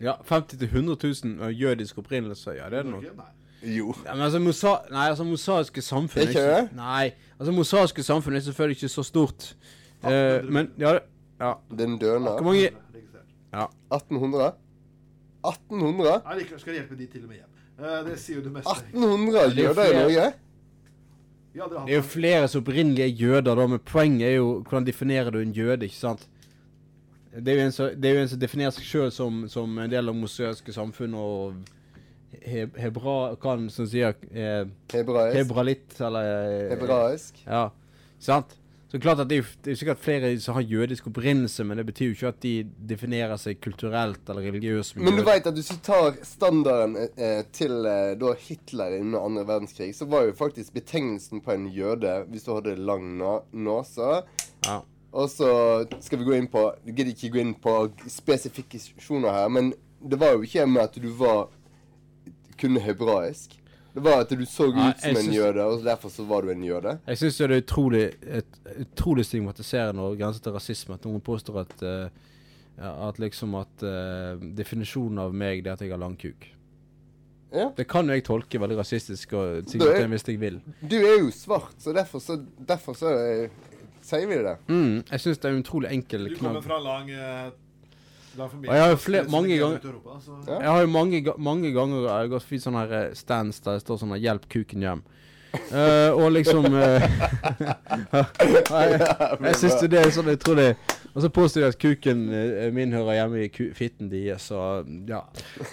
Ja, 0.01 0.17
50 0.25 0.57
000-100 0.65 1.27
000 1.27 1.53
jødisk 1.61 1.99
opprinnelse, 1.99 2.51
ja, 2.57 2.71
det 2.73 2.79
er 2.79 2.83
det 2.89 2.93
nok. 2.95 3.03
Norge? 3.03 3.17
Nei. 3.17 3.37
Jo. 3.77 3.95
Ja, 4.07 4.15
men 4.15 4.23
altså, 4.25 4.39
mosa 4.41 4.71
nei, 4.89 5.09
altså 5.13 5.25
mosaiske 5.29 5.83
samfunn 5.85 6.23
Ikke 6.23 6.41
det? 6.47 6.61
Nei, 6.73 7.11
altså 7.37 7.53
mosaiske 7.53 8.03
samfunn 8.03 8.39
er 8.39 8.41
selvfølgelig 8.47 8.79
ikke 8.79 8.89
så 8.89 9.03
stort. 9.05 9.51
Eh, 10.05 10.43
men 10.49 10.71
ja, 10.79 10.93
det- 10.93 11.03
ja. 11.41 11.55
Den 11.77 11.99
døende. 11.99 12.31
Hvor 12.39 12.43
mange 12.43 12.71
Ja. 13.53 13.67
1800? 13.93 14.53
1800? 15.45 16.23
Ja, 16.25 16.35
liker, 16.39 16.59
skal 16.59 16.75
hjelpe 16.75 16.97
de 16.99 17.07
til 17.07 17.23
og 17.25 17.29
med 17.29 17.37
hjem. 17.37 17.47
Eh, 17.81 18.05
det 18.11 18.19
sier 18.21 18.37
jo 18.37 18.43
det 18.45 18.53
meste. 18.53 18.71
1800 18.71 19.51
det 19.55 19.59
er 19.59 19.63
jo 19.63 19.69
jøder 19.69 19.91
i 19.91 20.03
Norge? 20.03 20.33
Det 21.53 21.93
er 21.93 21.97
jo 21.97 22.03
flere 22.07 22.49
som 22.49 22.61
opprinnelig 22.63 23.03
er 23.03 23.09
jøder, 23.19 23.55
da, 23.59 23.67
men 23.67 23.79
poenget 23.79 24.29
er 24.29 24.37
jo 24.37 24.63
hvordan 24.63 24.87
definerer 24.87 25.31
du 25.35 25.39
en 25.41 25.53
jøde, 25.53 25.83
ikke 25.89 25.97
sant? 25.97 26.29
Det 27.35 27.49
er 27.49 27.59
jo 27.61 27.67
en 27.67 27.73
som, 27.73 27.91
det 28.01 28.11
er 28.11 28.15
jo 28.15 28.21
en 28.23 28.29
som 28.29 28.39
definerer 28.43 28.71
seg 28.75 28.85
sjøl 28.85 29.11
som, 29.15 29.49
som 29.49 29.79
en 29.79 29.91
del 29.91 30.09
av 30.09 30.15
mosaiske 30.19 30.73
samfunn 30.75 31.15
og 31.15 31.55
he, 32.43 32.67
hebra... 32.79 33.35
Hva 33.35 33.57
han 33.57 33.69
som 33.71 33.87
sier 33.87 34.15
eh, 34.31 34.65
Hebraisk. 34.93 35.37
Hebralitt, 35.39 36.01
eller 36.01 36.31
eh, 36.31 36.71
Hebraisk. 36.77 37.43
Ja, 37.47 37.69
sant? 38.23 38.57
Så 38.91 38.99
klart 38.99 39.21
at 39.23 39.29
det 39.31 39.37
er, 39.37 39.45
jo, 39.45 39.59
det 39.63 39.71
er 39.71 39.77
sikkert 39.79 40.01
flere 40.03 40.29
som 40.43 40.57
har 40.57 40.65
jødisk 40.67 41.07
opprinnelse, 41.07 41.63
men 41.65 41.79
det 41.79 41.85
betyr 41.87 42.09
jo 42.09 42.15
ikke 42.17 42.31
at 42.33 42.41
de 42.43 42.55
definerer 42.91 43.39
seg 43.39 43.61
kulturelt 43.63 44.33
eller 44.33 44.49
religiøst. 44.49 44.97
Men 44.99 45.21
du 45.21 45.23
veit 45.27 45.47
at 45.47 45.55
hvis 45.55 45.71
du 45.71 45.77
tar 45.87 46.19
standarden 46.27 46.97
eh, 46.99 47.45
til 47.55 47.87
eh, 47.87 48.17
da 48.19 48.33
Hitler 48.35 48.97
under 48.99 49.29
andre 49.29 49.45
verdenskrig, 49.47 49.93
så 49.95 50.09
var 50.11 50.27
jo 50.27 50.35
faktisk 50.35 50.75
betegnelsen 50.75 51.45
på 51.45 51.55
en 51.55 51.69
jøde 51.71 52.17
hvis 52.33 52.49
du 52.49 52.51
hadde 52.57 52.75
lang 52.83 53.13
nase. 53.53 54.11
Ja. 54.67 54.81
Og 55.13 55.31
så 55.31 55.53
skal 56.03 56.21
vi 56.21 56.27
gå 56.27 56.35
inn 56.39 56.51
på 56.51 56.69
Jeg 56.87 56.95
gidder 56.95 57.15
ikke 57.15 57.33
gå 57.35 57.41
inn 57.43 57.55
på 57.63 57.77
spesifikasjoner 58.11 59.39
her, 59.39 59.49
men 59.55 59.73
det 60.03 60.19
var 60.19 60.35
jo 60.35 60.43
ikke 60.47 60.67
med 60.67 60.83
at 60.89 60.99
du 60.99 61.11
var 61.15 61.47
kunne 62.59 62.83
hebraisk. 62.83 63.60
Det 63.95 64.03
var 64.05 64.21
at 64.23 64.31
du 64.31 64.45
så 64.47 64.69
ut 64.71 64.77
ja, 64.79 64.93
som 65.01 65.11
en 65.11 65.17
syns- 65.17 65.35
jøde, 65.35 65.65
og 65.67 65.83
derfor 65.85 66.09
så 66.15 66.25
var 66.29 66.43
du 66.47 66.51
en 66.53 66.63
jøde. 66.65 66.99
Jeg 67.07 67.19
syns 67.19 67.39
det 67.39 67.51
er 67.51 67.63
utrolig, 67.63 68.03
et, 68.23 68.59
utrolig 68.85 69.25
stigmatiserende 69.27 70.03
og 70.03 70.19
grenser 70.21 70.45
til 70.45 70.53
rasisme 70.55 70.95
at 70.95 71.05
noen 71.09 71.21
påstår 71.21 71.61
at 71.65 71.83
uh, 71.83 72.29
At 72.81 73.19
liksom 73.21 73.55
at 73.59 73.83
uh, 73.85 74.39
definisjonen 74.57 75.19
av 75.19 75.35
meg 75.37 75.65
det 75.65 75.69
er 75.69 75.75
at 75.75 75.81
jeg 75.85 75.91
har 75.93 75.99
lang 76.01 76.15
kuk. 76.17 76.47
Ja. 77.53 77.67
Det 77.77 77.85
kan 77.91 78.07
jo 78.07 78.15
jeg 78.15 78.23
tolke 78.25 78.61
veldig 78.63 78.79
rasistisk 78.79 79.33
og 79.35 79.59
er- 79.75 79.99
det 79.99 80.07
hvis 80.09 80.29
jeg 80.29 80.39
vil. 80.41 80.61
Du 80.81 80.97
er 80.97 81.19
jo 81.19 81.31
svart, 81.35 81.75
så 81.83 81.93
derfor 81.93 82.19
så, 82.23 82.39
derfor 82.69 82.95
så 82.95 83.11
eh, 83.19 83.51
sier 84.07 84.27
vi 84.31 84.39
det. 84.47 84.55
Mm, 84.69 85.03
jeg 85.11 85.21
syns 85.21 85.39
det 85.43 85.51
er 85.51 85.57
en 85.57 85.65
utrolig 85.65 85.91
enkel 85.93 86.29
Du 86.31 86.37
kommer 86.39 86.61
knall. 86.61 86.63
fra 86.63 86.79
lang. 86.79 87.11
Og 87.11 87.53
jeg 88.65 88.81
har 88.83 88.91
jo 88.95 88.97
flere, 88.97 89.29
mange 89.31 89.55
er 89.55 89.59
ganger 89.63 89.77
ute 89.81 89.89
i 89.89 89.91
Europa, 89.91 90.19
så- 90.25 90.59
Jeg 90.61 90.69
har 90.71 90.81
jo 90.81 90.87
mange, 90.87 91.25
mange 91.39 91.73
ganger 91.73 92.03
jeg 92.03 92.11
har 92.17 92.29
gått 92.29 92.43
forbi 92.49 92.59
sånne 92.65 92.85
her 92.87 92.93
eh, 93.01 93.15
stands 93.15 93.61
der 93.61 93.73
det 93.79 93.83
står 93.87 93.99
sånn 94.05 94.15
her 94.17 94.23
'Hjelp 94.25 94.49
kuken 94.49 94.81
hjem'. 94.87 95.03
uh, 95.75 96.15
og 96.15 96.31
liksom 96.31 96.65
uh, 96.75 97.03
Jeg, 98.15 99.01
jeg 99.43 99.57
syns 99.59 99.81
det 99.83 99.99
er 99.99 100.13
sånn 100.15 100.29
jeg 100.31 100.39
tror 100.39 100.55
det 100.61 100.77
Og 101.11 101.25
så 101.25 101.29
påstår 101.35 101.61
de 101.65 101.67
at 101.73 101.79
kuken 101.83 102.21
eh, 102.31 102.69
min 102.73 102.93
hører 102.95 103.17
hjemme 103.17 103.41
i 103.43 103.49
ku 103.51 103.65
fitten 103.75 104.07
deres, 104.13 104.43
så 104.47 104.85
ja. 105.09 105.25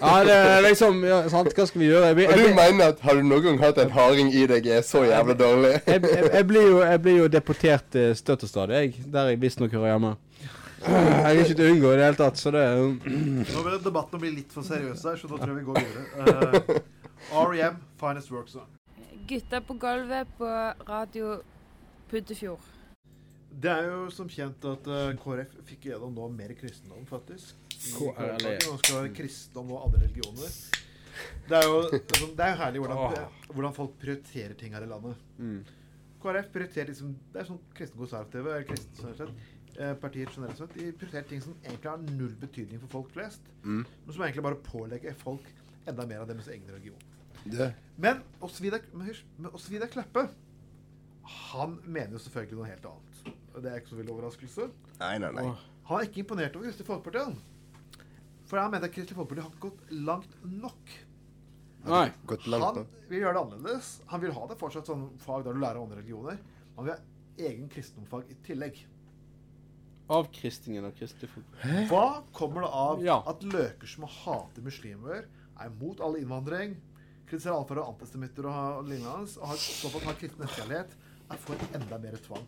Ja, 0.01 0.23
det 0.25 0.33
er 0.33 0.63
liksom 0.65 1.03
ja, 1.05 1.19
sant, 1.29 1.53
Hva 1.53 1.67
skal 1.69 1.81
vi 1.83 1.91
gjøre? 1.91 2.07
Jeg, 2.09 2.17
jeg, 2.17 2.27
Og 2.31 2.39
jeg, 2.39 2.47
du 2.49 2.55
mener 2.57 2.87
at 2.87 2.99
har 3.05 3.13
du 3.13 3.21
noen 3.21 3.43
gang 3.45 3.59
hatt 3.61 3.77
en 3.77 3.91
harding 3.93 4.33
i 4.33 4.47
deg 4.49 4.65
er 4.65 4.81
så 4.81 5.03
jævla 5.05 5.35
dårlig? 5.37 5.75
jeg, 5.85 6.01
jeg, 6.09 6.29
jeg, 6.33 6.47
blir 6.49 6.65
jo, 6.71 6.79
jeg 6.81 7.01
blir 7.05 7.17
jo 7.21 7.27
deportert 7.27 7.95
eh, 8.01 8.15
støtt 8.17 8.43
og 8.43 8.49
stadig, 8.49 8.73
jeg. 8.81 9.05
Der 9.13 9.29
jeg 9.29 9.41
visstnok 9.45 9.71
hører 9.77 9.93
hjemme. 9.93 10.15
Jeg 10.87 11.35
vil 11.35 11.41
ikke 11.43 11.57
til 11.57 11.65
å 11.65 11.71
unngå 11.73 11.89
i 11.91 11.97
det 11.99 12.05
hele 12.05 12.17
tatt, 12.19 12.39
så 12.39 12.51
det 12.55 12.61
er 12.63 12.77
jo 12.79 12.87
Nå 12.95 13.63
vil 13.65 13.77
debatten 13.83 14.21
bli 14.21 14.29
litt 14.37 14.53
for 14.55 14.63
seriøs 14.63 15.03
her, 15.09 15.19
så 15.19 15.27
da 15.27 15.39
tror 15.41 15.51
jeg 15.51 15.57
vi 15.59 15.65
går 15.67 15.79
videre. 15.83 16.03
Uh, 16.15 17.41
R.E.M. 17.43 17.81
Finest 17.99 18.31
Work 18.31 18.51
Song. 18.53 18.69
Gutta 19.27 19.59
på 19.67 19.75
gulvet 19.81 20.31
på 20.39 20.51
radio 20.87 21.37
Puddefjord. 22.07 22.73
Det 23.51 23.71
er 23.73 23.89
jo 23.89 24.05
som 24.13 24.29
kjent 24.31 24.63
at 24.69 24.87
uh, 24.87 25.09
KrF 25.19 25.57
fikk 25.67 25.89
gjennom 25.89 26.13
nå 26.15 26.29
mer 26.37 26.53
kristendom, 26.55 27.03
faktisk. 27.09 27.57
Nå 27.97 28.77
skal 28.79 29.01
være 29.01 29.11
kristendom 29.17 29.75
og 29.75 29.89
andre 29.89 30.05
religioner. 30.05 30.55
Det 31.49 31.57
er 31.57 31.65
jo, 31.65 31.81
altså, 31.83 32.31
det 32.37 32.45
er 32.45 32.53
jo 32.53 32.61
herlig 32.61 32.85
hvordan, 32.85 33.27
hvordan 33.51 33.75
folk 33.75 33.99
prioriterer 33.99 34.55
ting 34.55 34.75
her 34.77 34.85
i 34.85 34.89
landet. 34.89 35.19
Mm. 35.41 35.59
KrF 36.21 36.49
prioriterer 36.53 36.89
liksom 36.91 37.13
Det 37.33 37.41
er 37.41 37.47
sånn 37.47 37.59
kristne 37.77 38.07
generelt 38.09 39.01
sett, 39.01 39.21
eh, 39.21 39.56
partier 40.01 40.29
generelt 40.33 40.57
sett. 40.57 40.73
De 40.73 40.91
prioriterer 40.91 41.27
ting 41.29 41.43
som 41.43 41.55
egentlig 41.63 41.91
har 41.91 42.01
null 42.07 42.33
betydning 42.41 42.81
for 42.81 42.95
folk 42.99 43.13
flest. 43.13 43.45
Mm. 43.63 43.83
Men 43.83 44.13
som 44.15 44.23
egentlig 44.25 44.45
bare 44.47 44.63
pålegger 44.65 45.17
folk 45.21 45.45
enda 45.87 46.07
mer 46.09 46.23
av 46.23 46.31
deres 46.31 46.49
egen 46.51 46.67
religion. 46.71 46.99
Det. 47.47 47.69
Men 47.95 48.23
men 48.41 49.51
Åsvidar 49.53 49.87
Kleppe 49.87 50.27
han 51.27 51.75
mener 51.83 52.15
jo 52.15 52.21
selvfølgelig 52.23 52.57
noe 52.59 52.69
helt 52.69 52.87
annet. 52.87 53.33
Og 53.53 53.63
Det 53.63 53.71
er 53.71 53.81
ikke 53.81 53.91
så 53.91 53.99
veldig 53.99 54.13
overraskelse. 54.13 54.67
Nei, 55.01 55.13
nei, 55.21 55.31
nei. 55.35 55.45
Han 55.89 55.99
er 55.99 56.07
ikke 56.07 56.23
imponert 56.23 56.55
over 56.55 56.67
Kristelig 56.67 56.87
Folkeparti. 56.87 57.23
han. 57.23 57.37
For 58.47 58.61
han 58.61 58.71
mener 58.71 58.87
at 58.87 58.95
Kristelig 58.95 59.17
Folkeparti 59.17 59.43
har 59.43 59.51
ikke 59.51 59.69
gått 59.69 59.91
langt 59.91 60.37
nok. 60.43 60.93
Nei. 61.87 62.05
Gått 62.27 62.47
langt 62.47 62.65
Han 62.81 62.87
vil 63.09 63.23
gjøre 63.23 63.33
det 63.37 63.43
annerledes. 63.43 63.91
Han 64.11 64.23
vil 64.23 64.35
ha 64.35 64.47
det 64.47 64.59
fortsatt 64.59 64.91
sånn 64.91 65.07
fag 65.23 65.45
der 65.47 65.57
du 65.57 65.63
lærer 65.63 65.81
andre 65.81 65.99
religioner. 66.01 66.39
Han 66.77 66.87
vil 66.87 66.95
ha 66.95 67.47
egen 67.49 67.67
kristendomsfag 67.71 68.31
i 68.31 68.39
tillegg. 68.47 68.79
Avkristingen 70.09 70.85
av 70.85 70.91
Kristelig 70.95 71.29
Folkeparti. 71.33 71.87
Hva 71.89 72.23
kommer 72.33 72.61
det 72.61 72.69
av 72.71 73.03
Ja. 73.03 73.23
at 73.27 73.41
løker 73.43 73.87
som 73.87 74.03
hater 74.07 74.61
muslimer, 74.63 75.25
er 75.59 75.65
imot 75.69 75.99
all 75.99 76.15
innvandring, 76.15 76.77
kritiserer 77.27 77.57
alt 77.57 77.71
og 77.71 77.87
antisemitter 77.99 78.45
og 78.45 78.53
ha- 78.53 78.81
lignende, 78.81 79.27
og 79.41 79.47
har 79.47 79.57
såpass 79.57 80.03
har 80.03 80.13
kristen 80.13 80.39
nestekjærlighet, 80.45 80.89
er 81.31 81.37
for 81.37 81.55
enda 81.75 81.97
mer 81.97 82.15
tvang? 82.23 82.45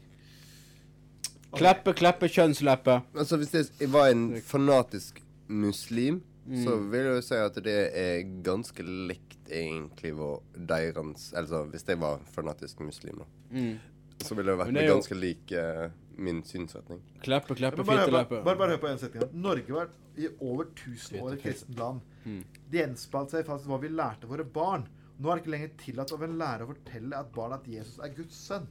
Kleppe, 1.57 1.93
kleppe, 1.97 2.29
kjønnsleppe. 2.29 2.99
Altså, 3.17 3.37
hvis 3.41 3.51
jeg 3.79 3.89
var 3.91 4.11
en 4.11 4.35
fanatisk 4.41 5.21
muslim, 5.49 6.21
så 6.47 6.75
Mm. 6.77 6.91
vil 6.91 7.03
jeg 7.03 7.15
jo 7.15 7.21
si 7.21 7.35
at 7.35 7.55
det 7.55 7.95
er 7.95 8.23
ganske 8.43 8.83
likt 8.83 9.49
egentlig 9.49 10.13
hvor 10.13 10.41
deres 10.55 11.33
Altså, 11.33 11.65
hvis 11.71 11.85
jeg 11.87 11.99
var 11.99 12.19
fanatisk 12.31 12.79
muslim, 12.79 13.17
da. 13.17 13.25
Mm. 13.51 13.79
Så 14.21 14.35
ville 14.35 14.51
jeg 14.51 14.59
vært 14.59 14.77
er 14.77 14.87
jo- 14.87 14.93
ganske 14.95 15.15
lik 15.19 15.51
eh, 15.51 15.89
min 16.19 16.41
synsretning. 16.43 17.01
Klappe, 17.25 17.55
klappe, 17.55 17.77
Men 17.81 17.85
bare, 17.85 18.25
bare, 18.29 18.55
bare 18.59 18.69
hør 18.75 18.81
på 18.83 18.87
en 18.91 18.97
setning. 19.01 19.23
Norge 19.33 19.73
var 19.75 19.89
i 20.19 20.27
over 20.39 20.65
1000 20.73 21.19
år 21.21 21.33
et 21.33 21.43
kristent 21.43 21.77
land. 21.79 22.01
Mm. 22.25 22.41
Det 22.69 22.81
gjenspeilte 22.81 23.37
seg 23.37 23.45
faktisk 23.47 23.71
hva 23.71 23.79
vi 23.81 23.89
lærte 23.93 24.27
våre 24.29 24.43
barn. 24.43 24.87
Nå 25.19 25.29
er 25.31 25.35
det 25.39 25.43
ikke 25.43 25.51
lenger 25.55 25.71
tillatt 25.81 26.11
av 26.15 26.23
en 26.23 26.37
lærer 26.39 26.63
å 26.63 26.71
fortelle 26.73 27.17
at 27.19 27.31
barn 27.35 27.53
at 27.55 27.65
Jesus 27.67 27.99
er 27.99 28.13
Guds 28.15 28.35
sønn. 28.47 28.67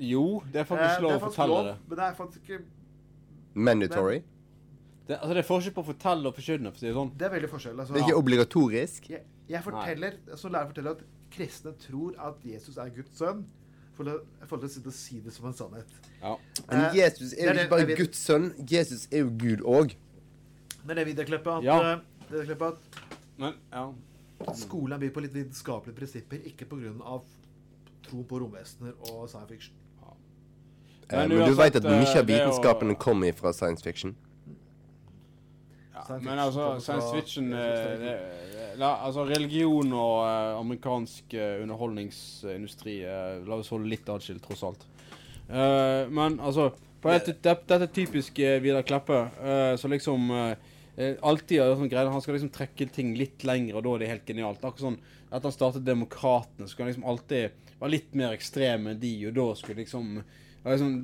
Jo, 0.00 0.40
det 0.52 0.62
er 0.62 0.64
Eh, 0.64 0.70
faktisk 0.70 1.02
lov 1.04 1.16
å 1.18 1.24
fortelle 1.26 1.48
lov, 1.56 1.64
det. 1.66 1.76
Men 1.88 1.96
det 1.98 2.04
er 2.06 2.14
faktisk 2.16 2.40
ikke 2.48 2.62
Mandatory. 3.54 4.22
det. 5.06 5.18
Altså, 5.18 5.34
det 5.34 5.42
er 5.44 5.48
forskjell 5.48 5.74
på 5.74 5.82
å 5.82 5.88
fortelle 5.90 6.26
og 6.30 6.34
forkynne, 6.36 6.72
for 6.72 6.80
det 6.86 6.94
sånn. 6.94 7.10
Det 7.18 7.26
er 7.26 7.34
veldig 7.34 7.50
forskjell. 7.50 7.78
Altså, 7.80 7.92
Det 7.94 8.02
er 8.02 8.06
ikke 8.08 8.22
obligatorisk. 8.22 9.08
jeg, 9.10 9.22
jeg 9.48 9.62
forteller, 9.62 10.12
som 10.36 10.52
lærer 10.52 10.66
forteller 10.72 10.90
at 10.90 11.02
kristne 11.30 11.72
tror 11.78 12.14
at 12.18 12.44
Jesus 12.44 12.76
er 12.78 12.88
Guds 12.90 13.18
sønn. 13.18 13.44
For 14.00 14.08
å, 14.08 14.14
for 14.48 14.64
å 14.64 14.68
sitte 14.72 14.88
og 14.88 14.94
si 14.96 15.18
det 15.20 15.32
som 15.34 15.44
en 15.50 15.52
sannhet. 15.56 15.90
Ja. 16.22 16.30
Men 16.70 16.84
Eh, 16.86 16.94
Jesus 16.96 17.34
er 17.36 17.50
jo 17.50 17.66
ikke 17.66 17.72
bare 17.74 17.96
Guds 17.98 18.22
sønn. 18.24 18.46
Jesus 18.70 19.02
er 19.12 19.26
jo 19.26 19.30
Gud 19.42 19.60
òg. 19.68 19.92
Det 20.80 20.94
er 20.94 21.00
det 21.02 21.04
Vidar-Kleppe 21.10 21.58
at, 21.58 21.66
Ja. 21.66 21.76
eh, 21.92 22.00
Vidar-Kleppe 22.30 22.68
at 22.70 23.00
Men, 23.36 23.54
ja. 23.72 23.92
skolen 24.56 25.00
byr 25.00 25.10
på 25.12 25.20
litt 25.20 25.34
vitenskapelige 25.36 25.96
prinsipper, 25.98 26.40
ikke 26.48 26.64
pga. 26.70 27.20
tro 28.08 28.22
på 28.24 28.40
romvesener 28.40 28.94
og 29.10 29.28
science 29.28 29.48
fiction. 29.52 29.74
Ja. 30.00 30.14
Men 31.12 31.28
men 31.28 31.46
du 31.50 31.54
veit 31.54 31.76
at 31.76 31.82
mye 31.84 32.00
eh, 32.00 32.16
av 32.16 32.26
det 32.26 32.40
er 32.40 32.46
vitenskapen 32.46 32.96
kommer 32.96 33.32
fra 33.36 33.52
science 33.52 33.82
fiction? 33.82 34.16
Ja, 36.08 36.18
men 36.24 36.38
altså, 36.38 36.72
science 36.80 37.10
fiction 37.14 37.50
det 37.52 37.60
eh, 37.60 37.98
det, 38.00 38.14
det, 38.80 38.90
Altså, 38.90 39.24
religion 39.28 39.92
og 39.92 40.16
uh, 40.24 40.58
amerikansk 40.60 41.36
uh, 41.36 41.60
underholdningsindustri 41.64 43.00
uh, 43.04 43.42
La 43.46 43.60
oss 43.60 43.72
holde 43.74 43.90
litt 43.92 44.08
atskilt, 44.08 44.42
tross 44.46 44.64
alt. 44.68 44.86
Eh, 45.50 46.08
men 46.08 46.38
altså 46.40 46.70
på 47.02 47.10
dette, 47.10 47.34
det, 47.42 47.54
Dette 47.66 47.86
er 47.88 47.94
typisk 47.94 48.38
uh, 48.38 48.58
Vidar 48.62 48.84
Kleppe, 48.86 49.22
eh, 49.42 49.72
så 49.80 49.90
liksom 49.90 50.28
Alltid 51.00 51.62
har 51.62 51.70
sånn 51.78 51.88
greier, 51.88 52.10
Han 52.12 52.20
skal 52.20 52.34
liksom 52.36 52.50
trekke 52.52 52.84
ting 52.92 53.14
litt 53.16 53.44
lenger, 53.48 53.78
og 53.78 53.86
da 53.86 53.92
er 53.94 54.02
det 54.02 54.08
helt 54.10 54.26
genialt. 54.28 54.60
Akkurat 54.60 54.82
sånn 54.84 54.98
Etter 55.30 55.46
han 55.46 55.54
startet 55.54 55.86
Demokratene, 55.86 56.66
så 56.66 56.74
skal 56.74 56.84
han 56.84 56.90
liksom 56.90 57.06
alltid 57.08 57.70
være 57.80 57.92
litt 57.94 58.16
mer 58.18 58.34
ekstrem 58.36 58.90
enn 58.90 59.00
de, 59.00 59.12
og 59.30 59.36
da 59.38 59.46
skulle 59.56 59.80
liksom 59.80 60.18
liksom, 60.64 60.94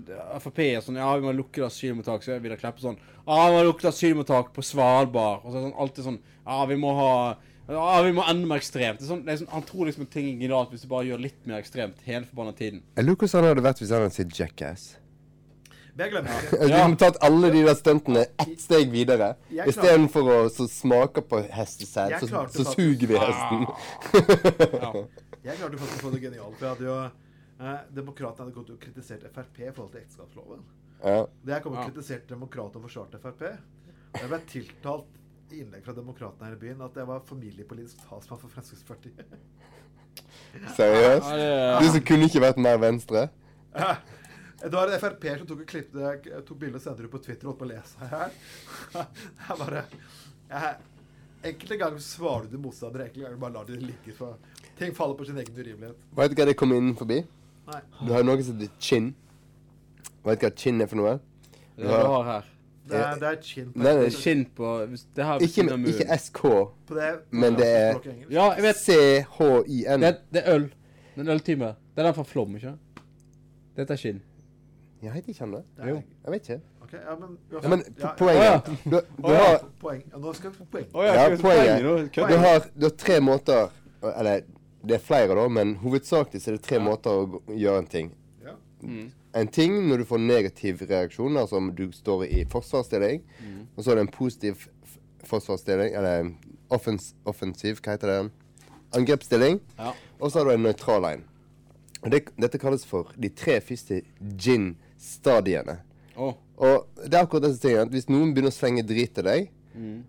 Frp 0.42 0.62
er 0.66 0.81
sånn 0.85 0.99
Ja, 1.01 1.11
vi 1.16 1.27
må 1.27 1.33
lukke 1.37 1.64
asylmottak. 1.66 2.25
Så 2.25 2.38
Vidar 2.42 2.61
Kleppe 2.61 2.83
sånn 2.83 2.99
Ja, 2.99 3.38
vi 3.49 3.57
må 3.57 3.62
lukke 3.71 3.88
asylmottak 3.88 4.53
på 4.57 4.64
Svalbard. 4.64 5.45
Og 5.45 5.53
så 5.53 5.57
er 5.57 5.61
det 5.61 5.69
sånn 5.71 5.81
alltid 5.85 6.09
sånn 6.11 6.21
Ja, 6.45 6.59
vi 6.69 6.77
må 6.81 6.92
ha 6.99 7.14
Ja, 7.71 8.03
vi 8.07 8.12
må 8.14 8.27
enda 8.29 8.47
mer 8.47 8.62
ekstremt. 8.62 9.01
Det 9.01 9.09
er 9.09 9.11
sånn, 9.11 9.25
det 9.27 9.33
er 9.33 9.40
sånn, 9.40 9.51
han 9.55 9.64
tror 9.66 9.88
liksom 9.88 10.05
at 10.07 10.12
ting 10.14 10.29
er 10.29 10.45
genialt 10.45 10.71
hvis 10.75 10.85
du 10.85 10.92
bare 10.92 11.09
gjør 11.09 11.25
litt 11.25 11.40
mer 11.51 11.59
ekstremt 11.59 12.05
hele 12.07 12.29
forbanna 12.29 12.55
tiden. 12.55 12.85
Jeg 12.95 13.09
lurer 13.09 13.19
hvordan 13.25 13.42
han 13.42 13.51
hadde 13.55 13.66
vært 13.66 13.83
hvis 13.83 13.90
han 13.97 14.07
hadde 14.07 14.16
sett 14.21 14.38
Jackass. 14.38 14.87
Vi 15.97 16.69
må 16.92 16.97
tatt 17.01 17.16
alle 17.25 17.51
de 17.55 17.62
der 17.64 17.77
stuntene 17.79 18.27
ett 18.45 18.59
steg 18.61 18.92
videre. 18.92 19.33
Istedenfor 19.49 20.29
å 20.29 20.40
så 20.53 20.69
smake 20.69 21.25
på 21.25 21.40
hestesæd, 21.57 22.19
så, 22.21 22.42
så 22.53 22.66
suger 22.75 23.09
vi 23.09 23.16
hesten. 23.16 23.64
Jeg 25.47 25.61
klarte 25.61 25.79
faktisk 25.79 26.01
å 26.01 26.05
få 26.09 26.11
det 26.11 26.21
genialt. 26.25 26.57
For 26.59 26.66
jeg 26.66 26.73
hadde 26.75 26.87
jo 26.88 26.95
eh, 27.61 27.79
Demokratene 27.97 28.47
hadde 28.47 28.57
gått 28.57 28.71
og 28.75 28.81
kritisert 28.81 29.27
Frp 29.35 29.61
i 29.64 29.71
forhold 29.73 29.92
til 29.92 30.01
ekteskapsloven. 30.03 30.64
Ja. 31.03 31.27
Det 31.45 31.55
jeg 31.55 31.62
kom 31.62 31.77
og 31.77 31.83
Ja. 31.83 31.88
kritiserte 31.90 32.29
Demokratene 32.35 32.83
og 32.83 32.88
forsvarte 32.90 33.21
Frp. 33.23 33.42
Og 34.14 34.21
jeg 34.21 34.29
ble 34.33 34.40
tiltalt 34.49 35.53
i 35.53 35.61
innlegg 35.62 35.85
fra 35.85 35.92
Demokratene 35.95 36.49
her 36.49 36.57
i 36.57 36.61
byen 36.64 36.81
at 36.83 36.95
jeg 36.97 37.07
var 37.07 37.21
familiepolitisk 37.21 37.97
talsmann 38.09 38.40
for 38.40 38.49
Fremskrittspartiet. 38.49 39.25
Seriøst? 40.77 41.31
Ja, 41.37 41.79
Du 41.81 41.88
som 41.92 42.01
kunne 42.09 42.27
ikke 42.29 42.40
vært 42.40 42.59
mer 42.59 42.79
venstre? 42.81 43.29
Det 44.57 44.73
var 44.73 44.88
en 44.88 45.01
Frp 45.01 45.25
som 45.38 45.47
tok, 45.47 45.64
tok 46.47 46.59
bilde 46.59 46.79
og 46.79 46.83
sendte 46.83 47.05
det 47.05 47.11
på 47.12 47.21
Twitter 47.23 47.47
og 47.47 47.53
holdt 47.53 47.61
på 47.61 47.66
å 47.66 47.73
lese 47.75 48.11
her. 48.11 48.31
Jeg 49.49 49.59
bare 49.61 49.83
jeg, 50.49 50.77
Enkelte 51.47 51.77
ganger 51.79 52.03
svarer 52.03 52.49
du 52.51 52.57
motstandere, 52.59 53.05
enkelte 53.07 53.27
ganger 53.27 53.38
bare 53.42 53.53
lar 53.55 53.66
du 53.69 53.75
det 53.77 53.83
ligge. 53.85 54.14
For 54.16 54.38
ting 54.79 54.95
faller 54.97 55.14
på 55.19 55.27
sin 55.29 55.37
egen 55.38 55.55
urimelighet. 55.55 55.99
Vet 56.16 56.33
du 56.33 56.40
hva 56.40 56.47
det 56.49 56.57
kom 56.59 56.73
inn 56.75 56.95
forbi? 56.99 57.21
Nei. 57.67 57.81
Du 58.07 58.13
har 58.13 58.27
noe 58.27 58.43
som 58.43 58.59
heter 58.61 58.75
chin. 58.81 59.15
Vet 60.27 60.41
du 60.41 60.47
hva 60.47 60.53
chin 60.57 60.81
er 60.83 60.91
for 60.91 61.01
noe? 61.01 61.17
Det 61.77 61.85
er 61.85 61.91
det 61.91 62.05
du 62.05 62.13
har 62.13 62.29
her. 62.31 62.53
Det 62.87 62.99
er, 63.01 63.15
det 63.19 63.29
er 63.29 63.39
chin 63.43 63.73
på 63.73 63.83
Nei, 63.83 63.93
nei, 63.93 64.03
Det 64.05 64.07
er 64.07 64.15
skinn 64.15 64.43
på 64.55 64.73
Det 65.17 65.25
her 65.27 65.43
Ikke, 65.43 65.63
ikke 65.91 66.19
SK, 66.23 66.43
På 66.87 66.95
det 66.95 67.09
men 67.35 67.57
det 67.59 67.67
er. 67.67 67.97
Ja. 68.31 68.45
CHIN. 68.55 70.03
Det, 70.05 70.13
det 70.35 70.43
er 70.45 70.55
øl. 70.55 70.69
Den 71.17 71.29
øltime. 71.29 71.73
Det 71.97 72.05
er 72.05 72.07
den 72.07 72.15
fra 72.15 72.23
Flom, 72.23 72.55
ikke 72.57 72.77
Dette 73.77 73.93
er 73.93 73.97
chin. 73.97 74.23
Jeg 75.03 75.15
vet 75.15 75.29
ikke 75.29 75.41
han 75.41 75.53
det. 75.53 75.63
Det 75.77 75.89
Jo, 75.89 75.97
jeg 76.25 76.33
vet 76.33 76.49
ikke. 76.49 76.61
Okay, 76.87 76.99
ja, 77.03 77.17
men, 77.19 77.39
Ja, 77.63 77.69
men 77.69 77.83
ja, 77.99 78.13
poenget 78.19 78.71
Du, 78.85 79.01
du 79.23 79.33
har 79.35 79.65
Poeng. 79.81 80.05
Ja, 80.13 80.19
nå 80.19 80.33
skal 80.33 80.51
vi 80.51 80.57
få 80.57 80.65
poeng. 80.71 80.87
Oh, 80.95 81.05
ja, 81.05 81.29
poenget. 81.41 81.83
Du 82.15 82.37
har, 82.37 82.69
du 82.81 82.87
har 82.87 82.95
tre 82.99 83.21
måter 83.21 83.69
Eller 84.17 84.41
det 84.87 84.96
er 84.99 85.03
flere, 85.03 85.35
da, 85.35 85.46
men 85.51 85.75
hovedsakelig 85.83 86.40
så 86.42 86.53
er 86.53 86.57
det 86.59 86.64
tre 86.66 86.79
måter 86.83 87.11
å 87.25 87.40
gjøre 87.51 87.83
en 87.83 87.90
ting. 87.90 88.11
Ja. 88.44 88.55
Mm. 88.83 89.07
En 89.37 89.49
ting 89.53 89.75
når 89.88 90.01
du 90.03 90.07
får 90.09 90.22
negativ 90.22 90.81
reaksjon, 90.88 91.37
altså 91.37 91.59
om 91.61 91.72
du 91.77 91.88
står 91.92 92.25
i 92.31 92.44
forsvarsstilling, 92.49 93.22
Mm. 93.42 93.66
og 93.77 93.85
så 93.85 93.90
er 93.92 93.99
det 93.99 94.05
en 94.07 94.14
positiv 94.14 94.68
forsvarsstilling, 95.27 95.94
eller 95.99 96.31
offens, 96.70 97.14
offensiv, 97.27 97.81
hva 97.83 97.96
heter 97.96 98.12
det? 98.12 98.31
Angrepsstilling. 98.96 99.61
Ja. 99.79 99.92
Og 100.20 100.31
så 100.31 100.38
har 100.38 100.46
du 100.46 100.55
en 100.55 100.62
nøytral 100.62 101.05
en. 101.11 101.25
Det, 102.07 102.22
dette 102.38 102.59
kalles 102.62 102.85
for 102.87 103.11
de 103.18 103.29
tre 103.35 103.59
første 103.61 104.01
gin-stadiene. 104.38 105.79
Oh. 106.16 106.35
Og 106.57 106.87
det 107.05 107.12
er 107.18 107.25
akkurat 107.27 107.44
disse 107.51 107.61
tingene 107.64 107.90
hvis 107.92 108.09
noen 108.09 108.33
begynner 108.33 108.53
å 108.55 108.57
slenge 108.57 108.85
drit 108.88 109.12
til 109.16 109.27
deg, 109.27 109.51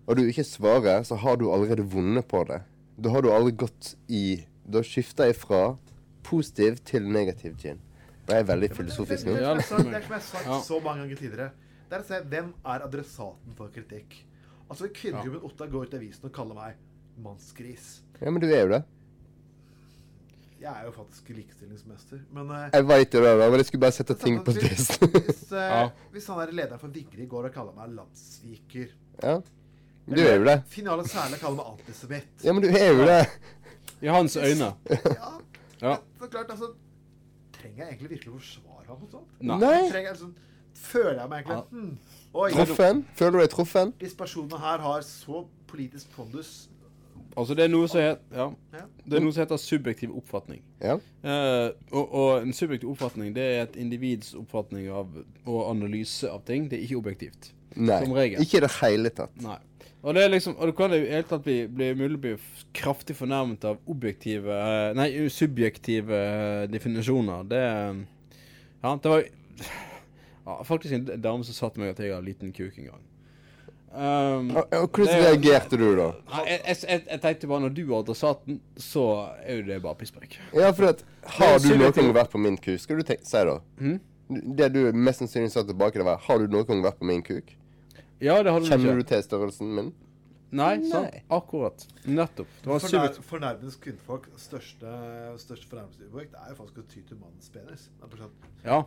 og 0.08 0.16
du 0.16 0.22
ikke 0.24 0.46
svarer, 0.48 1.02
så 1.04 1.18
har 1.20 1.36
du 1.36 1.50
allerede 1.52 1.84
vunnet 1.92 2.24
på 2.30 2.40
det. 2.48 2.62
Da 2.96 3.10
har 3.12 3.20
du 3.22 3.28
aldri 3.28 3.52
gått 3.52 3.90
i 4.08 4.38
Da 4.68 4.82
skifter 4.84 5.30
jeg 5.30 5.36
fra 5.40 5.62
positiv 6.28 6.76
til 6.84 7.06
negativ 7.08 7.56
gin. 7.60 7.78
Det 8.28 8.36
er 8.36 8.44
veldig 8.44 8.68
filosofisk 8.76 9.26
nå. 9.26 9.38
Det 9.38 9.42
Ja, 9.42 9.54
er 9.54 9.62
det 9.62 9.64
som 9.64 9.80
er 9.86 9.94
jeg 9.96 10.08
har 10.10 10.20
sagt 10.20 10.66
så 10.66 10.80
mange 10.84 11.00
ganger 11.06 11.16
tidligere. 11.16 11.50
Det 11.88 11.96
er 11.96 12.02
å 12.04 12.08
se 12.10 12.18
hvem 12.28 12.50
er 12.68 12.84
adressaten 12.84 13.56
for 13.56 13.72
kritikk. 13.72 14.18
Altså 14.68 14.90
Kvinneklubben 14.92 15.46
Otta 15.48 15.66
går 15.72 15.88
ut 15.88 15.94
i 15.96 16.00
avisen 16.02 16.28
og 16.28 16.34
kaller 16.36 16.58
meg 16.58 16.74
mannsgris. 17.24 18.02
Ja, 18.20 18.28
men 18.30 18.42
du 18.44 18.50
er 18.50 18.66
jo 18.66 18.72
det. 18.74 18.82
Jeg 20.58 20.74
er 20.74 20.88
jo 20.88 20.90
faktisk 20.90 21.28
likestillingsmester, 21.30 22.18
men 22.34 22.48
uh, 22.50 22.64
Jeg 22.74 22.86
veit 22.88 23.14
jo 23.14 23.20
det, 23.22 23.34
men 23.38 23.60
jeg 23.60 23.66
skulle 23.68 23.84
bare 23.86 23.94
sette 23.94 24.16
ting 24.18 24.40
på 24.44 24.52
spissen. 24.56 25.12
hvis, 25.14 25.44
uh, 25.52 25.58
Ja. 25.72 25.84
hvis 26.12 26.26
han 26.26 26.40
der 26.42 26.52
lederen 26.52 26.80
for 26.82 26.90
Vigrid 26.92 27.28
går 27.30 27.46
og 27.48 27.54
kaller 27.54 27.76
meg 27.78 27.94
landssviker 27.94 28.90
ja. 29.22 29.36
Du 30.08 30.16
er 30.24 30.38
jo 30.40 30.44
det. 30.48 30.56
Finale 30.72 31.04
særlig 31.08 31.36
kaller 31.42 31.58
meg 31.60 31.66
antisemitt. 31.76 32.44
Ja, 32.44 32.52
men 32.56 32.64
du 32.64 32.68
er 32.72 32.86
jo 32.96 33.04
det. 33.06 33.18
I 34.02 34.06
hans 34.14 34.36
øyne. 34.36 34.72
Ja, 35.18 35.32
Ja. 35.82 35.96
så 36.20 36.26
klart, 36.26 36.50
altså 36.50 36.72
Trenger 37.58 37.84
jeg 37.84 37.88
egentlig 37.92 38.10
virkelig 38.10 38.32
å 38.32 38.38
forsvare 38.38 38.86
ham 38.88 38.98
mot 39.00 39.10
sånt? 39.10 39.36
Nei. 39.40 39.90
Trenger 39.90 40.14
sånn 40.18 40.34
Føler 40.78 41.20
jeg 41.20 41.28
meg 41.30 41.38
egentlig 41.44 41.56
Ja. 41.56 41.62
hmm, 41.70 41.98
Oi, 42.34 42.50
Truffen? 42.54 43.04
Føler 43.18 43.30
du 43.32 43.38
deg 43.44 43.50
truffen? 43.50 43.92
disse 44.00 44.16
personene 44.18 44.58
her 44.62 44.78
har 44.84 45.00
så 45.02 45.44
politisk 45.66 46.10
pondus. 46.16 46.68
Altså, 47.36 47.54
det 47.54 47.64
er 47.64 47.68
noe 47.70 47.86
som 47.90 48.00
heter, 48.00 48.20
ja. 48.34 48.46
Ja. 48.72 48.84
Det 49.06 49.18
er 49.18 49.22
noe 49.24 49.32
som 49.34 49.42
heter 49.44 49.56
subjektiv 49.60 50.14
oppfatning. 50.16 50.62
Ja. 50.82 50.94
Uh, 51.24 51.70
og, 51.92 52.14
og 52.14 52.42
en 52.42 52.52
subjektiv 52.56 52.90
oppfatning 52.92 53.34
det 53.36 53.44
er 53.56 53.62
et 53.66 53.76
individs 53.78 54.32
oppfatning 54.38 54.88
av 54.90 55.12
og 55.46 55.58
analyse 55.70 56.30
av 56.30 56.42
ting. 56.48 56.68
Det 56.70 56.78
er 56.78 56.86
ikke 56.86 56.98
objektivt. 57.02 57.50
Nei. 57.76 57.98
Som 58.04 58.14
regel. 58.16 58.42
Ikke 58.42 58.58
i 58.58 58.64
det 58.64 58.70
hele 58.80 59.10
tatt. 59.14 59.34
Nei. 59.44 59.58
Og 60.02 60.14
det 60.14 60.22
er 60.24 60.30
liksom, 60.30 60.54
og 60.54 60.70
det 60.70 60.76
kan 60.78 60.92
i 60.94 61.00
det 61.02 61.10
hele 61.10 61.26
tatt 61.26 61.42
bli, 61.42 61.56
bli 61.66 61.90
mulig 61.98 62.20
å 62.20 62.22
bli 62.22 62.34
kraftig 62.76 63.16
fornærmet 63.18 63.64
av 63.66 63.80
objektive 63.90 64.54
eh, 64.54 64.92
Nei, 64.94 65.08
subjektive 65.32 66.14
eh, 66.14 66.64
definisjoner. 66.70 67.46
Det 67.50 67.62
eh, 67.66 68.02
Ja, 68.84 68.94
det 68.94 69.10
var 69.10 69.24
ja, 70.46 70.58
faktisk 70.64 70.94
en 70.94 71.08
dame 71.18 71.44
som 71.44 71.56
sa 71.56 71.70
til 71.72 71.82
meg 71.82 71.96
at 71.96 72.02
jeg 72.04 72.14
har 72.14 72.22
liten 72.22 72.54
kuk 72.54 72.78
en 72.78 72.92
gang. 72.92 73.06
Um, 73.88 74.50
hvordan 74.52 75.22
reagerte 75.24 75.78
du 75.80 75.86
da? 75.96 76.10
Jeg, 76.44 76.60
jeg, 76.60 76.76
jeg, 76.84 77.02
jeg 77.08 77.20
tenkte 77.22 77.48
bare 77.50 77.64
når 77.64 77.72
du 77.74 77.82
er 77.86 77.94
adressaten, 77.98 78.58
så 78.76 79.04
er 79.42 79.62
jo 79.62 79.66
det 79.66 79.78
bare 79.82 79.98
pisspreik. 79.98 80.36
Ja, 80.52 80.68
for 80.76 80.92
at 80.92 81.02
Har 81.38 81.56
du 81.58 81.70
noen 81.72 81.94
gang 81.96 82.12
vært 82.14 82.30
på 82.30 82.40
min 82.42 82.58
kuk? 82.60 82.76
Skal 82.82 83.00
du 83.00 83.08
tenke, 83.08 83.26
si 83.26 83.42
da. 83.48 83.56
Mm? 83.80 83.96
Det 84.60 84.68
du 84.76 84.82
mest 84.92 85.24
sannsynlig 85.24 85.50
sa 85.56 85.64
tilbake, 85.66 85.98
det 85.98 86.06
var 86.06 86.20
Har 86.28 86.38
du 86.38 86.52
noen 86.52 86.68
gang 86.68 86.84
vært 86.84 87.00
på 87.00 87.08
min 87.08 87.24
kuk? 87.24 87.56
Ja, 88.20 88.42
det 88.42 88.52
hadde 88.52 88.64
du 88.64 88.70
Kjenner 88.70 88.92
ikke. 88.92 89.02
du 89.02 89.08
til 89.14 89.22
størrelsen 89.22 89.74
min? 89.74 89.90
Nei, 90.50 90.78
sant. 90.88 91.14
Akkurat. 91.30 91.84
Nettopp. 92.08 92.48
Det 92.62 92.70
var 92.70 92.80
Fornær, 92.80 93.58
kvinnfolk 93.84 94.28
største, 94.40 94.92
største 95.42 95.68
fornærmelsesøyeblikk 95.68 96.30
det 96.32 96.40
er 96.40 96.54
jo 96.54 96.56
faktisk 96.62 96.78
å 96.80 96.86
ty 96.88 97.02
til 97.10 97.18
mannens 97.20 97.50
penis. 97.52 97.88
Ja. 98.64 98.82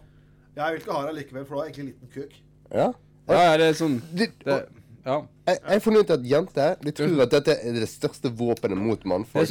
Jeg 0.55 0.73
vil 0.73 0.81
ikke 0.81 0.91
ha 0.97 1.05
det 1.07 1.15
likevel, 1.19 1.45
for 1.45 1.55
du 1.55 1.59
har 1.61 1.69
egentlig 1.69 1.93
liten 1.93 2.09
kuk. 2.15 2.33
Ja. 2.71 2.87
Ja, 3.29 3.41
ja, 3.45 3.57
det 3.61 3.67
er 3.69 3.73
sånn 3.77 4.01
Det, 4.11 4.31
det, 4.43 4.55
Ja. 5.05 5.21
jeg 5.47 5.59
jeg 5.69 5.81
funnet 5.81 6.01
ut 6.03 6.09
at 6.17 6.23
jenter 6.25 6.75
de 6.81 6.91
tror 6.91 7.21
at 7.21 7.29
dette 7.31 7.55
er 7.61 7.73
det 7.73 7.87
største 7.89 8.29
våpenet 8.37 8.77
mot 8.77 9.05
mannfolk. 9.05 9.47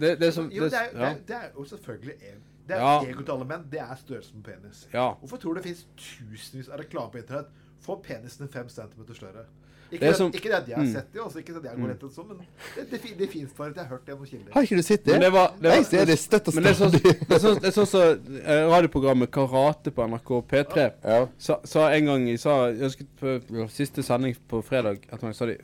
det, 0.00 0.26
er 0.26 0.30
som 0.32 0.50
Jo, 0.50 0.64
det, 0.64 0.72
er, 0.74 0.90
ja. 0.98 1.14
det 1.26 1.36
jo 1.56 1.64
selvfølgelig 1.64 2.16
en 2.32 2.40
Det 2.66 2.76
er 2.76 2.80
Ja. 2.80 3.00
ego 3.02 3.22
til 3.22 3.32
alle 3.32 3.44
menn. 3.44 3.64
Det 3.70 3.80
er 3.80 3.96
størrelsen 3.96 4.42
på 4.42 4.50
penis. 4.50 4.86
Ja. 4.92 5.12
Hvorfor 5.20 5.36
tror 5.36 5.54
du 5.54 5.60
det 5.60 5.64
finnes 5.64 5.86
tusenvis 5.96 6.68
av 6.68 6.78
reklame 6.78 7.10
på 7.10 7.18
internett? 7.18 7.48
Få 7.80 7.96
penisen 8.02 8.48
fem 8.48 8.68
centimeter 8.68 9.14
større. 9.14 9.46
Ikke 9.90 9.98
Det 10.00 10.06
er 10.06 10.10
det, 10.12 10.16
som- 10.18 10.30
ikke 10.32 10.42
det 10.48 10.54
at 10.54 10.68
jeg 10.68 10.76
har 10.76 10.84
Mm. 10.84 10.92
sett 10.92 11.12
det, 11.12 11.20
også, 11.20 11.38
ikke 11.40 11.46
det 11.54 11.56
at 11.56 11.64
jeg 11.64 11.80
går 11.82 11.88
rett 11.90 12.02
og 12.04 12.10
sånn, 12.14 12.28
men 12.28 12.38
det, 12.76 12.90
det, 12.92 13.18
det 13.18 13.28
finnes 13.28 13.52
bare 13.56 13.70
at 13.70 13.76
jeg 13.76 13.84
har 13.84 13.90
hørt 13.90 14.04
det 14.06 14.12
gjennom 14.14 14.26
kilder. 14.30 14.52
Har 14.54 14.62
ikke 14.62 14.76
du 14.76 14.82
sett 14.82 15.04
det? 15.04 15.12
Men 15.12 15.20
det 15.20 15.32
var, 15.32 15.48
det 15.60 15.70
var, 15.72 15.82
ser 15.82 16.04
det 16.06 16.18
støtt 16.18 16.46
og 16.48 16.54
Men 16.54 16.62
det 16.62 16.70
er 16.70 16.78
sånn 16.78 16.94
er 16.94 17.40
sånn- 17.42 17.60
det 17.60 17.66
er 17.66 17.74
sånn 17.74 17.86
som 17.90 18.36
eh, 18.46 18.66
radioprogrammet 18.70 19.30
Karate 19.32 19.90
på 19.90 20.06
NRK 20.06 20.30
P3 20.46 20.92
Ja. 21.02 21.26
sa, 21.38 21.58
sa 21.64 21.88
en 21.90 22.04
gang 22.06 22.28
Jeg 22.28 22.38
sa 22.38 22.68
jeg 22.70 22.78
ønsket 22.86 23.06
på 23.18 23.34
ja. 23.58 23.66
siste 23.66 24.02
sending 24.06 24.36
på 24.48 24.62
fredag 24.62 25.00
at 25.10 25.22
man 25.22 25.34
sa 25.34 25.46
de 25.46 25.58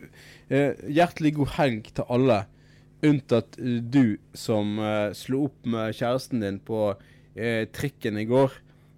eh, 0.51 0.75
Hjertelig 0.91 1.35
god 1.37 1.49
helg 1.61 1.95
til 1.95 2.05
alle, 2.11 2.47
unntatt 3.05 3.59
eh, 3.61 3.79
du 3.81 4.19
som 4.35 4.79
eh, 4.81 5.13
slo 5.15 5.45
opp 5.45 5.65
med 5.71 5.95
kjæresten 5.95 6.41
din 6.43 6.59
på 6.59 6.97
eh, 7.37 7.67
trikken 7.71 8.19
i 8.19 8.25
går. 8.27 8.51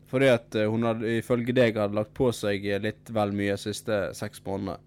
Fordi 0.09 0.31
at 0.33 0.57
eh, 0.57 0.69
hun 0.71 0.87
hadde, 0.89 1.19
ifølge 1.21 1.55
deg 1.57 1.77
hadde 1.77 1.99
lagt 1.99 2.15
på 2.17 2.31
seg 2.33 2.65
eh, 2.65 2.81
litt 2.81 3.13
vel 3.13 3.35
mye 3.37 3.57
de 3.57 3.63
siste 3.69 4.01
seks 4.17 4.41
månedene. 4.47 4.79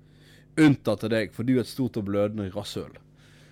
Unntatt 0.62 1.04
til 1.04 1.14
deg, 1.14 1.32
for 1.36 1.48
du 1.48 1.56
er 1.56 1.64
et 1.64 1.70
stort 1.70 2.00
og 2.02 2.08
blødende 2.10 2.50
rasshøl. 2.56 2.98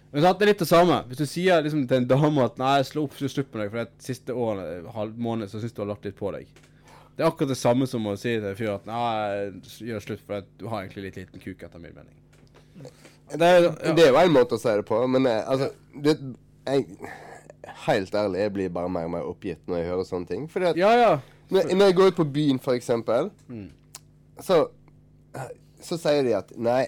Men 0.10 0.26
sant, 0.26 0.40
det 0.40 0.48
er 0.48 0.50
litt 0.50 0.64
det 0.64 0.70
samme. 0.70 0.98
Hvis 1.08 1.22
du 1.22 1.30
sier 1.30 1.62
liksom 1.62 1.84
til 1.88 2.02
en 2.02 2.10
dame 2.10 2.42
at 2.44 2.58
'nei, 2.58 2.80
slå 2.88 3.06
opp, 3.06 3.14
slutt 3.20 3.54
med 3.54 3.62
deg', 3.62 3.70
for 3.70 3.84
det 3.84 4.08
siste 4.08 4.34
året, 4.34 4.90
halv 4.96 5.22
måned, 5.22 5.52
så 5.52 5.62
syns 5.62 5.76
du 5.78 5.84
har 5.84 5.92
lagt 5.92 6.10
litt 6.10 6.18
på 6.18 6.34
deg. 6.34 6.50
Det 7.16 7.26
er 7.26 7.30
akkurat 7.30 7.52
det 7.52 7.60
samme 7.60 7.86
som 7.88 8.08
å 8.08 8.16
si 8.18 8.34
til 8.34 8.50
en 8.50 8.58
fyr 8.58 8.74
at 8.74 8.90
'nei, 8.90 9.62
gjør 9.86 10.06
slutt, 10.08 10.26
for 10.26 10.50
du 10.58 10.68
har 10.72 10.82
egentlig 10.82 11.06
litt 11.06 11.22
liten 11.22 11.46
kuk', 11.46 11.64
etter 11.64 11.80
min 11.80 11.94
mening. 11.94 12.18
Det 13.30 13.46
er, 13.46 13.62
ja. 13.62 13.94
Det 13.94 14.08
er 14.08 14.10
jo 14.10 14.22
en 14.24 14.34
måte 14.34 14.58
å 14.58 14.62
si 14.62 14.72
det 14.74 14.86
på, 14.90 15.00
men 15.08 15.28
eh, 15.30 15.44
altså 15.46 15.70
det, 15.94 16.18
jeg, 16.66 16.86
Helt 17.86 18.16
ærlig, 18.16 18.40
jeg 18.40 18.54
blir 18.56 18.72
bare 18.74 18.90
mer 18.90 19.06
og 19.06 19.12
mer 19.14 19.28
oppgitt 19.30 19.68
når 19.70 19.78
jeg 19.78 19.88
hører 19.92 20.08
sånne 20.08 20.28
ting. 20.28 20.48
Fordi 20.50 20.66
at 20.72 20.80
ja, 20.80 20.90
ja. 20.98 21.12
Når, 21.50 21.74
når 21.76 21.86
jeg 21.86 21.96
går 21.96 22.08
ut 22.12 22.16
på 22.16 22.28
byen, 22.34 22.60
for 22.60 22.74
eksempel, 22.74 23.32
Mm. 23.48 23.70
så 24.42 24.68
så 25.82 25.96
sier 25.98 26.24
de 26.28 26.34
at 26.36 26.50
Nei, 26.60 26.82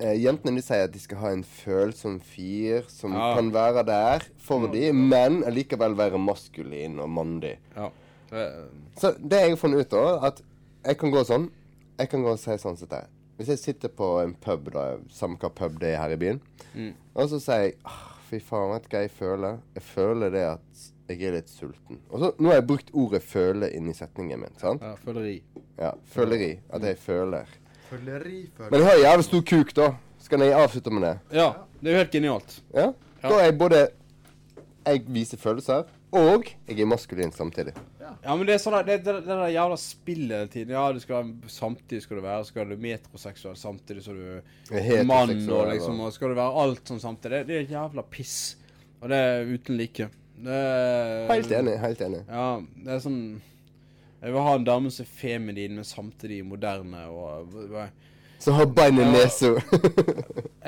eh, 0.00 0.14
jentene 0.22 0.56
de 0.56 0.62
sier 0.64 0.86
at 0.86 0.92
de 0.94 0.98
skal 1.02 1.18
ha 1.20 1.32
en 1.34 1.42
følsom 1.44 2.14
fyr 2.24 2.86
som 2.88 3.12
Ja. 3.12 3.34
kan 3.36 3.50
være 3.52 3.82
der 3.84 4.24
for 4.38 4.66
de, 4.72 4.90
men 4.92 5.42
likevel 5.52 5.94
være 5.98 6.18
maskulin 6.18 6.98
og 7.00 7.10
mandig. 7.10 7.58
ja. 7.76 7.90
Det, 8.30 8.68
Så 8.96 9.12
det 9.18 9.32
jeg 9.40 9.48
har 9.50 9.56
funnet 9.56 9.80
ut, 9.80 9.90
da, 9.90 10.26
at 10.26 10.42
jeg 10.84 10.98
kan 10.98 11.10
gå 11.10 11.24
sånn 11.24 11.50
Jeg 11.98 12.08
kan 12.10 12.22
gå 12.22 12.30
og 12.30 12.38
si 12.38 12.50
sånn 12.52 12.76
som 12.78 12.86
dette. 12.88 13.06
Hvis 13.36 13.48
jeg 13.48 13.58
sitter 13.58 13.88
på 13.88 14.22
en 14.22 14.34
pub, 14.34 14.70
da, 14.72 14.96
samme 15.10 15.36
hva 15.36 15.48
pub 15.50 15.78
det 15.80 15.94
er 15.94 15.96
her 16.02 16.10
i 16.12 16.16
byen, 16.16 16.40
Mm. 16.74 16.94
og 17.16 17.28
så 17.28 17.40
sier 17.40 17.62
jeg 17.64 17.74
Fy 18.30 18.38
faen, 18.40 18.70
vet 18.72 18.82
du 18.88 18.96
hva 18.96 19.00
jeg 19.02 19.10
føler? 19.10 19.58
Jeg 19.74 19.82
føler 19.82 20.30
det 20.30 20.42
at 20.44 20.92
jeg 21.08 21.22
er 21.22 21.32
litt 21.38 21.48
sulten. 21.50 21.98
Og 22.10 22.20
så, 22.20 22.32
Nå 22.38 22.48
har 22.50 22.54
jeg 22.60 22.66
brukt 22.66 22.90
ordet 22.92 23.22
'føle' 23.22 23.70
inni 23.74 23.92
setningen 23.94 24.40
min. 24.40 24.54
sant? 24.58 24.82
ja, 24.82 24.94
føleri. 25.04 25.42
Ja, 25.78 25.90
Føleri. 26.06 26.60
At 26.70 26.82
jeg 26.82 26.98
føler. 26.98 27.44
Føleri, 27.90 28.50
føleri. 28.56 28.70
Men 28.70 28.80
jeg 28.80 28.88
har 28.88 28.98
jævlig 29.10 29.24
stor 29.24 29.40
kuk, 29.40 29.74
da. 29.76 29.90
Skal 30.18 30.40
jeg 30.40 30.52
avslutte 30.52 30.90
med 30.90 31.02
det? 31.02 31.18
Ja, 31.32 31.52
det 31.80 31.88
er 31.88 31.92
jo 31.92 31.98
helt 31.98 32.10
genialt. 32.12 32.62
Ja? 32.74 32.92
Da 33.22 33.28
er 33.38 33.44
jeg 33.44 33.58
både 33.58 33.88
Jeg 34.86 35.02
viser 35.06 35.36
følelser, 35.36 35.84
og 36.12 36.44
jeg 36.68 36.80
er 36.80 36.86
maskulin 36.86 37.30
samtidig. 37.32 37.74
Ja, 38.24 38.34
men 38.36 38.46
det 38.46 38.54
er 38.54 38.58
sånn 38.58 38.72
der- 38.72 38.82
det, 38.96 39.04
det, 39.04 39.14
det 39.26 39.26
der 39.26 39.48
jævla 39.52 39.76
spillet 39.76 40.30
hele 40.30 40.48
tiden. 40.48 40.70
Ja, 40.70 40.92
du 40.92 40.98
skal 41.00 41.34
samtidig 41.46 42.02
skal 42.02 42.16
du 42.16 42.22
være 42.22 42.44
Skal 42.44 42.68
du 42.70 42.76
metroseksuell 42.76 43.56
samtidig 43.56 44.02
som 44.02 44.14
du 44.16 44.40
er 44.70 45.04
mann, 45.04 45.30
og 45.50 45.68
liksom 45.72 46.00
Og 46.00 46.12
skal 46.12 46.28
du 46.28 46.34
være 46.34 46.62
alt 46.62 46.84
sånn 46.88 47.00
samtidig. 47.00 47.30
Det, 47.30 47.46
det 47.46 47.56
er 47.56 47.74
jævla 47.74 48.02
piss. 48.10 48.56
Og 49.02 49.08
det 49.10 49.16
er 49.18 49.44
uten 49.44 49.76
like. 49.76 50.08
Det 50.44 50.58
Helt 51.30 51.52
enig. 51.52 51.76
Helt 51.82 52.02
enig. 52.04 52.20
Ja, 52.28 52.48
det 52.84 52.92
er 52.94 53.00
sånn 53.02 53.22
Jeg 54.18 54.34
vil 54.34 54.42
ha 54.42 54.54
en 54.58 54.66
dame 54.66 54.90
som 54.90 55.04
er 55.06 55.10
feminin, 55.14 55.76
men 55.78 55.86
samtidig 55.86 56.40
moderne 56.46 57.04
og 57.10 57.54
Så 58.38 58.52
har 58.52 58.66
bein 58.66 58.98
i 59.00 59.04
nesa. 59.04 59.46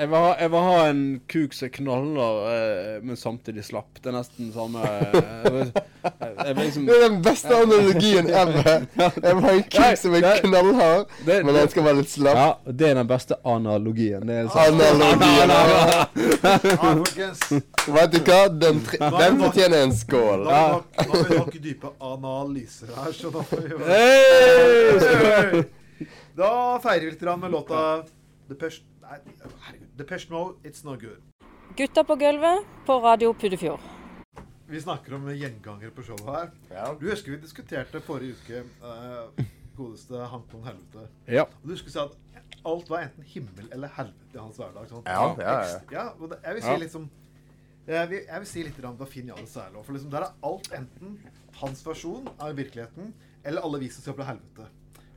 Jeg 0.01 0.07
vil, 0.09 0.55
ha, 0.57 0.87
en 0.89 1.21
kuk 1.29 1.53
som 1.53 1.69
knaller, 1.71 2.39
eh, 2.51 2.97
men 3.03 3.15
samtidig 3.17 3.63
slapp. 3.63 4.01
Det 4.01 4.09
er 4.11 4.15
nesten 4.17 4.49
samme 4.51 4.81
eh, 4.81 5.69
jeg, 6.01 6.31
jeg 6.47 6.55
liksom 6.57 6.85
Det 6.89 6.95
er 6.97 7.03
den 7.05 7.21
beste 7.23 7.55
analogien 7.55 8.27
ever. 8.27 8.85
Jeg 8.97 9.35
vil 9.37 9.43
ha 9.45 9.53
en 9.55 9.63
kuk 9.63 9.97
som 10.03 10.17
er 10.19 10.41
knallhard, 10.41 11.05
men 11.27 11.51
den 11.55 11.71
skal 11.71 11.87
være 11.87 11.99
litt 12.01 12.11
slapp. 12.11 12.39
Ja, 12.41 12.71
det 12.71 12.89
er 12.89 12.95
den 12.99 13.09
beste 13.11 13.39
analogien. 13.55 14.27
Det 14.27 14.35
er 14.41 14.51
sånn. 14.51 14.81
Analogien. 14.91 15.51
Vet 17.97 18.15
du 18.15 18.19
hva? 18.25 18.41
Den, 18.51 18.81
den 18.99 19.43
fortjener 19.45 19.85
en 19.85 19.93
skål. 19.95 20.47
Da 20.49 20.63
har 20.97 21.29
vi 21.29 21.37
nok- 21.37 21.59
dype 21.61 21.93
analyser 21.99 22.89
her, 22.97 23.11
så 23.15 23.29
da 23.31 23.45
får 23.47 23.57
vi 23.69 23.71
Hey! 23.91 25.80
Da 26.35 26.79
feirer 26.79 27.05
vi 27.05 27.11
litt 27.11 27.23
med 27.39 27.51
låta 27.51 28.03
Depeche 28.47 28.85
Nei, 29.01 29.17
herregud. 29.65 29.87
Depeche 29.97 30.31
Mode, 30.31 30.53
It's 30.63 30.85
No 30.85 30.93
Good. 30.95 31.19
Gutta 31.75 32.03
på 32.07 32.15
gulvet 32.15 32.67
på 32.85 32.95
Radio 33.03 33.33
Puddefjord. 33.33 33.79
Vi 34.67 34.81
snakker 34.81 35.17
om 35.17 35.27
gjengangere 35.35 35.91
på 35.91 36.05
showet 36.07 36.29
her. 36.31 36.51
Ja. 36.69 36.85
Du 36.99 37.09
husker 37.09 37.33
vi 37.33 37.41
diskuterte 37.41 37.99
forrige 38.05 38.37
uke 38.39 38.61
uh, 38.85 39.43
godeste 39.75 40.23
Hankon 40.31 40.63
Helvete. 40.63 41.09
Ja. 41.27 41.43
Og 41.43 41.67
du 41.67 41.75
husker 41.75 41.91
si 41.91 41.99
at 41.99 42.15
alt 42.63 42.87
var 42.93 43.03
enten 43.09 43.27
himmel 43.27 43.67
eller 43.67 43.91
helvete 43.97 44.37
i 44.37 44.39
hans 44.39 44.61
hverdag. 44.61 44.87
Sånn. 44.87 45.03
Ja, 45.03 45.27
ja, 45.41 45.57
ja. 45.67 45.79
ja 45.91 46.05
og 46.15 46.31
det, 46.31 46.39
jeg 46.45 46.59
vil 46.59 46.67
si 46.69 46.75
Ja. 46.75 46.81
liksom 46.85 47.09
jeg 47.91 48.09
vil, 48.13 48.19
jeg 48.29 48.39
vil 48.39 48.47
si 48.47 48.63
litt 48.63 48.83
om 48.85 49.07
Finn 49.09 49.27
Jarle 49.27 49.47
det. 49.49 49.83
For 49.83 49.91
liksom, 49.91 50.11
der 50.13 50.29
er 50.29 50.35
alt 50.47 50.71
enten 50.77 51.17
hans 51.59 51.81
versjon 51.83 52.29
av 52.37 52.55
virkeligheten, 52.55 53.11
eller 53.43 53.65
alle 53.65 53.81
vi 53.81 53.89
som 53.91 54.05
skal 54.05 54.15
til 54.15 54.29
helvete. 54.29 54.69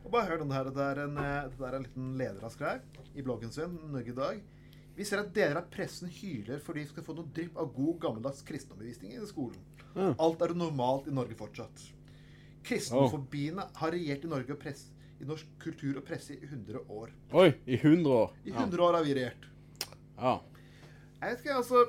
Og 0.05 0.13
bare 0.13 0.29
hør 0.29 0.43
denne 0.43 0.57
her. 0.57 0.69
Det 0.75 0.85
er 0.85 1.01
en, 1.07 1.17
eh, 1.19 1.51
det 1.57 1.67
er 1.69 1.77
en 1.79 1.87
liten 1.87 2.13
leder 2.21 2.45
han 2.45 2.53
skrev 2.53 2.81
i 3.15 3.25
bloggen 3.25 3.53
sin, 3.53 3.79
Norge 3.91 4.13
i 4.13 4.17
dag. 4.19 4.43
Vi 4.95 5.05
ser 5.05 5.25
at 5.25 5.33
deler 5.35 5.59
av 5.59 5.71
pressen 5.73 6.11
hyler 6.21 6.61
fordi 6.63 6.85
vi 6.85 6.91
skal 6.93 7.07
få 7.07 7.17
noe 7.17 7.31
drypp 7.35 7.57
av 7.59 7.73
god, 7.75 7.97
gammeldags 8.05 8.45
kristenundervisning 8.47 9.17
i 9.17 9.27
skolen. 9.27 9.59
Ja. 9.95 10.13
Alt 10.23 10.43
er 10.43 10.55
normalt 10.55 11.09
i 11.11 11.15
Norge 11.15 11.35
fortsatt. 11.39 11.87
Kristenfobiene 12.65 13.67
har 13.77 13.93
regjert 13.95 14.25
i 14.25 14.31
Norge 14.31 14.55
og 14.55 14.61
press, 14.61 14.87
i 15.21 15.27
norsk 15.29 15.51
kultur 15.63 15.99
og 15.99 16.07
presse 16.07 16.37
i 16.37 16.47
100 16.47 16.85
år. 16.89 17.13
Oi, 17.33 17.51
i 17.67 17.77
100 17.81 18.15
år. 18.15 18.33
I 18.45 18.55
100 18.55 18.87
år 18.87 18.99
har 18.99 19.07
vi 19.07 19.17
regjert. 19.19 19.49
Ja. 20.19 20.39
Jeg 21.21 21.31
vet 21.31 21.45
ikke, 21.45 21.55
altså 21.57 21.85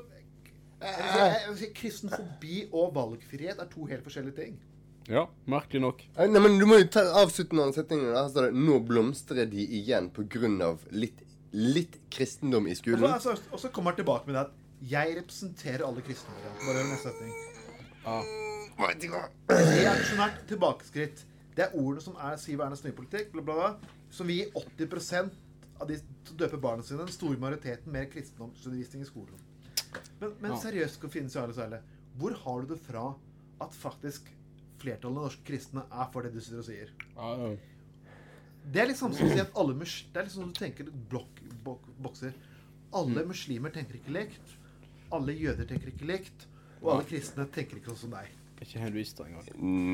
Jeg 0.82 0.96
jeg, 1.00 1.58
jeg 1.62 1.74
Kristenfobi 1.76 2.56
og 2.72 2.92
valgfrihet 2.96 3.62
er 3.62 3.70
to 3.72 3.86
helt 3.90 4.04
forskjellige 4.04 4.36
ting. 4.42 4.58
Ja, 5.08 5.28
merkelig 5.46 5.82
nok. 5.84 6.00
Nei, 6.18 6.28
men 6.40 6.58
Du 6.60 6.66
må 6.66 6.80
jo 6.80 6.88
ta 6.90 7.02
avslutte 7.22 7.54
noen 7.54 7.74
setninger. 7.74 8.12
da. 8.14 8.24
Her 8.24 8.30
står 8.30 8.42
det 8.50 8.54
'Nå 8.56 8.80
blomstrer 8.88 9.46
de 9.50 9.66
igjen 9.68 10.10
pga. 10.10 10.78
Litt, 10.92 11.22
litt 11.54 12.00
kristendom 12.10 12.68
i 12.68 12.72
Og 12.72 12.78
så, 12.78 12.82
skolen'. 12.84 13.14
altså, 13.14 13.38
og 13.52 13.60
så 13.60 13.70
kommer 13.72 13.92
han 13.92 13.98
tilbake 14.04 14.26
med 14.26 14.36
det 14.36 14.42
at 14.42 14.52
'jeg 14.90 15.18
representerer 15.18 15.86
alle 15.88 16.02
kristne'. 16.02 16.34
Bare 16.66 16.84
hør 16.84 16.90
neste 16.90 17.10
setning. 17.10 17.34
Reaksjonært 19.50 20.48
tilbakeskritt. 20.50 21.24
Det 21.56 21.64
er 21.66 21.76
ordene 21.78 22.02
som 22.02 22.16
er 22.20 22.36
Siv 22.38 22.60
Ernas 22.60 22.84
nye 22.84 22.92
politikk, 22.92 23.32
bla, 23.32 23.42
bla, 23.42 23.54
bla, 23.54 23.76
som 24.12 24.28
vil 24.28 24.42
gi 24.42 24.52
80% 24.56 25.30
av 25.82 25.88
de 25.88 25.98
som 25.98 26.38
døper 26.38 26.58
barna 26.60 26.84
sine, 26.84 27.00
den 27.06 27.08
store 27.08 27.38
majoriteten, 27.40 27.92
mer 27.92 28.06
kristendomsundervisning 28.12 29.02
i 29.02 29.06
skolen. 29.06 29.40
Men, 30.20 30.34
men 30.42 30.52
Ja. 30.52 30.58
seriøst, 30.58 31.00
hvor 31.00 31.10
finnes 31.10 31.36
i 31.36 31.40
alle 31.40 31.54
særlig. 31.54 31.80
Hvor 32.18 32.34
har 32.34 32.62
du 32.62 32.74
det 32.74 32.82
fra 32.82 33.14
at 33.62 33.72
faktisk 33.74 34.22
flertallet 34.82 35.18
av 35.18 35.24
norske 35.30 35.44
kristne 35.48 35.84
er 35.92 36.12
for 36.14 36.22
det 36.26 36.34
du 36.34 36.40
sitter 36.42 36.60
og 36.60 36.66
sier? 36.68 36.92
Det 38.66 38.82
er 38.82 38.88
liksom 38.90 39.14
som 39.14 39.28
å 39.28 39.34
si 39.34 39.40
at 39.40 39.52
alle 39.56 39.76
mus 39.78 40.06
Det 40.12 40.20
er 40.22 40.26
liksom 40.26 40.48
du 40.50 40.60
tenker 40.60 40.88
blok, 41.10 41.42
bok, 41.64 41.84
bokser. 42.02 42.34
Alle 42.94 43.22
Mm. 43.24 43.28
muslimer 43.28 43.70
tenker 43.72 43.96
ikke 44.00 44.14
likt. 44.14 44.56
Alle 45.12 45.34
jøder 45.34 45.66
tenker 45.66 45.88
ikke 45.92 46.06
likt. 46.10 46.48
Og 46.82 46.92
alle 46.94 47.04
kristne 47.06 47.46
tenker 47.52 47.78
ikke 47.78 47.92
sånn 47.94 47.98
som 47.98 48.12
deg. 48.12 48.28
Ikke 48.62 48.80
helt 48.80 48.94
visst 48.96 49.20
engang. 49.20 49.44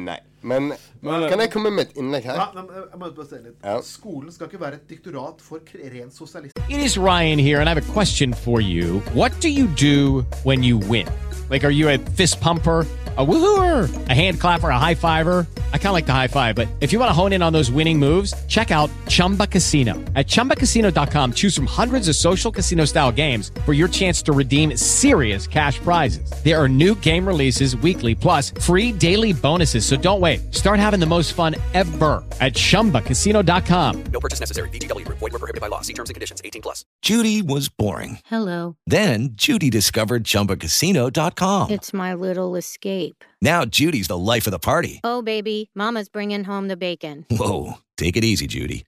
Nei. 0.06 0.20
Men 0.44 0.74
Men, 1.02 1.24
eh, 1.24 1.30
kan 1.30 1.40
jeg 1.40 1.52
komme 1.52 1.72
med 1.72 1.88
et 1.90 1.98
innlegg 1.98 2.24
her? 2.24 2.38
nei, 2.38 2.48
men 2.56 2.66
eh, 2.70 2.84
jeg 2.92 3.00
må 3.00 3.10
bare 3.16 3.28
se 3.30 3.36
litt. 3.44 3.56
Ja. 3.64 3.80
Skolen 3.82 4.32
skal 4.32 4.48
ikke 4.48 4.62
være 4.62 4.74
et 4.80 4.88
diktorat 4.90 5.42
for 5.42 5.60
ren 5.94 6.12
sosialisme. 6.12 6.62
It 6.70 6.80
is 6.80 6.98
Ryan 6.98 7.40
here, 7.40 7.60
and 7.60 7.70
I 7.70 7.74
have 7.74 7.90
a 7.90 7.94
question 7.94 8.34
for 8.34 8.62
you. 8.62 9.00
What 9.14 9.32
do 9.42 9.50
you 9.50 9.68
do 9.68 10.26
when 10.44 10.64
you 10.64 10.78
win? 10.78 11.08
Like, 11.50 11.64
are 11.66 11.74
you 11.74 11.90
a 11.90 11.98
fist 11.98 12.40
pumper? 12.40 12.86
A 13.18 13.26
woohooer, 13.26 13.90
a 14.08 14.14
hand 14.14 14.40
clapper, 14.40 14.70
a 14.70 14.80
high 14.80 14.96
fiver. 14.96 15.46
I 15.74 15.78
kind 15.78 15.88
of 15.88 15.94
like 15.94 16.06
the 16.06 16.14
high 16.14 16.30
five, 16.30 16.56
but 16.56 16.70
if 16.80 16.94
you 16.94 17.00
want 17.00 17.10
to 17.10 17.14
hone 17.14 17.34
in 17.34 17.42
on 17.44 17.52
those 17.52 17.70
winning 17.70 18.00
moves, 18.00 18.34
check 18.48 18.72
out 18.72 18.90
Chumba 19.10 19.46
Casino. 19.48 19.96
At 20.16 20.28
chumbacasino.com, 20.28 21.34
choose 21.34 21.54
from 21.54 21.66
hundreds 21.66 22.08
of 22.08 22.16
social 22.16 22.54
casino 22.54 22.86
style 22.86 23.12
games 23.12 23.52
for 23.66 23.74
your 23.74 23.90
chance 23.90 24.22
to 24.24 24.32
redeem 24.32 24.78
serious 24.78 25.46
cash 25.46 25.78
prizes. 25.80 26.32
There 26.46 26.58
are 26.58 26.70
new 26.70 26.96
game 27.02 27.28
releases 27.28 27.76
weekly, 27.76 28.16
plus 28.16 28.52
free 28.62 28.94
daily 28.94 29.34
bonuses. 29.34 29.86
So 29.86 29.98
don't 29.98 30.22
wait. 30.22 30.31
Start 30.52 30.80
having 30.80 31.02
the 31.02 31.06
most 31.06 31.34
fun 31.34 31.56
ever 31.74 32.24
at 32.40 32.54
chumbacasino.com. 32.54 34.04
No 34.06 34.20
purchase 34.22 34.40
necessary. 34.40 34.70
VGW 34.70 35.06
Group. 35.06 35.20
Void 35.20 35.34
were 35.34 35.40
prohibited 35.40 35.60
by 35.62 35.68
law. 35.68 35.82
See 35.82 35.94
terms 35.94 36.10
and 36.10 36.16
conditions. 36.16 36.42
18 36.46 36.62
plus. 36.62 36.86
Judy 37.02 37.42
was 37.42 37.68
boring. 37.68 38.20
Hello. 38.26 38.76
Then 38.88 39.30
Judy 39.34 39.70
discovered 39.70 40.24
ChumbaCasino.com. 40.24 41.72
It's 41.72 41.94
my 41.94 42.14
little 42.14 42.56
escape. 42.56 43.26
Now 43.42 43.66
Judy's 43.66 44.08
the 44.08 44.18
life 44.18 44.46
of 44.48 44.52
the 44.52 44.60
party. 44.60 45.02
Oh, 45.04 45.22
baby, 45.22 45.72
Mama's 45.74 46.10
bringing 46.10 46.44
home 46.44 46.68
the 46.68 46.78
bacon. 46.78 47.26
Whoa, 47.32 47.80
take 47.98 48.16
it 48.16 48.24
easy, 48.24 48.46
Judy. 48.48 48.86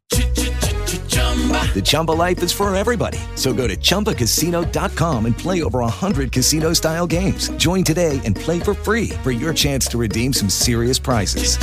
The 1.73 1.81
Chumba 1.83 2.11
life 2.11 2.43
is 2.43 2.51
for 2.51 2.73
everybody. 2.75 3.17
So 3.35 3.53
go 3.53 3.67
to 3.67 3.75
ChumbaCasino.com 3.75 5.25
and 5.25 5.35
play 5.35 5.63
over 5.63 5.79
100 5.79 6.31
casino-style 6.31 7.07
games. 7.07 7.49
Join 7.57 7.83
today 7.83 8.21
and 8.23 8.35
play 8.35 8.59
for 8.59 8.75
free 8.75 9.09
for 9.23 9.31
your 9.31 9.53
chance 9.53 9.87
to 9.87 9.97
redeem 9.97 10.33
some 10.33 10.49
serious 10.49 10.99
prizes. 10.99 11.57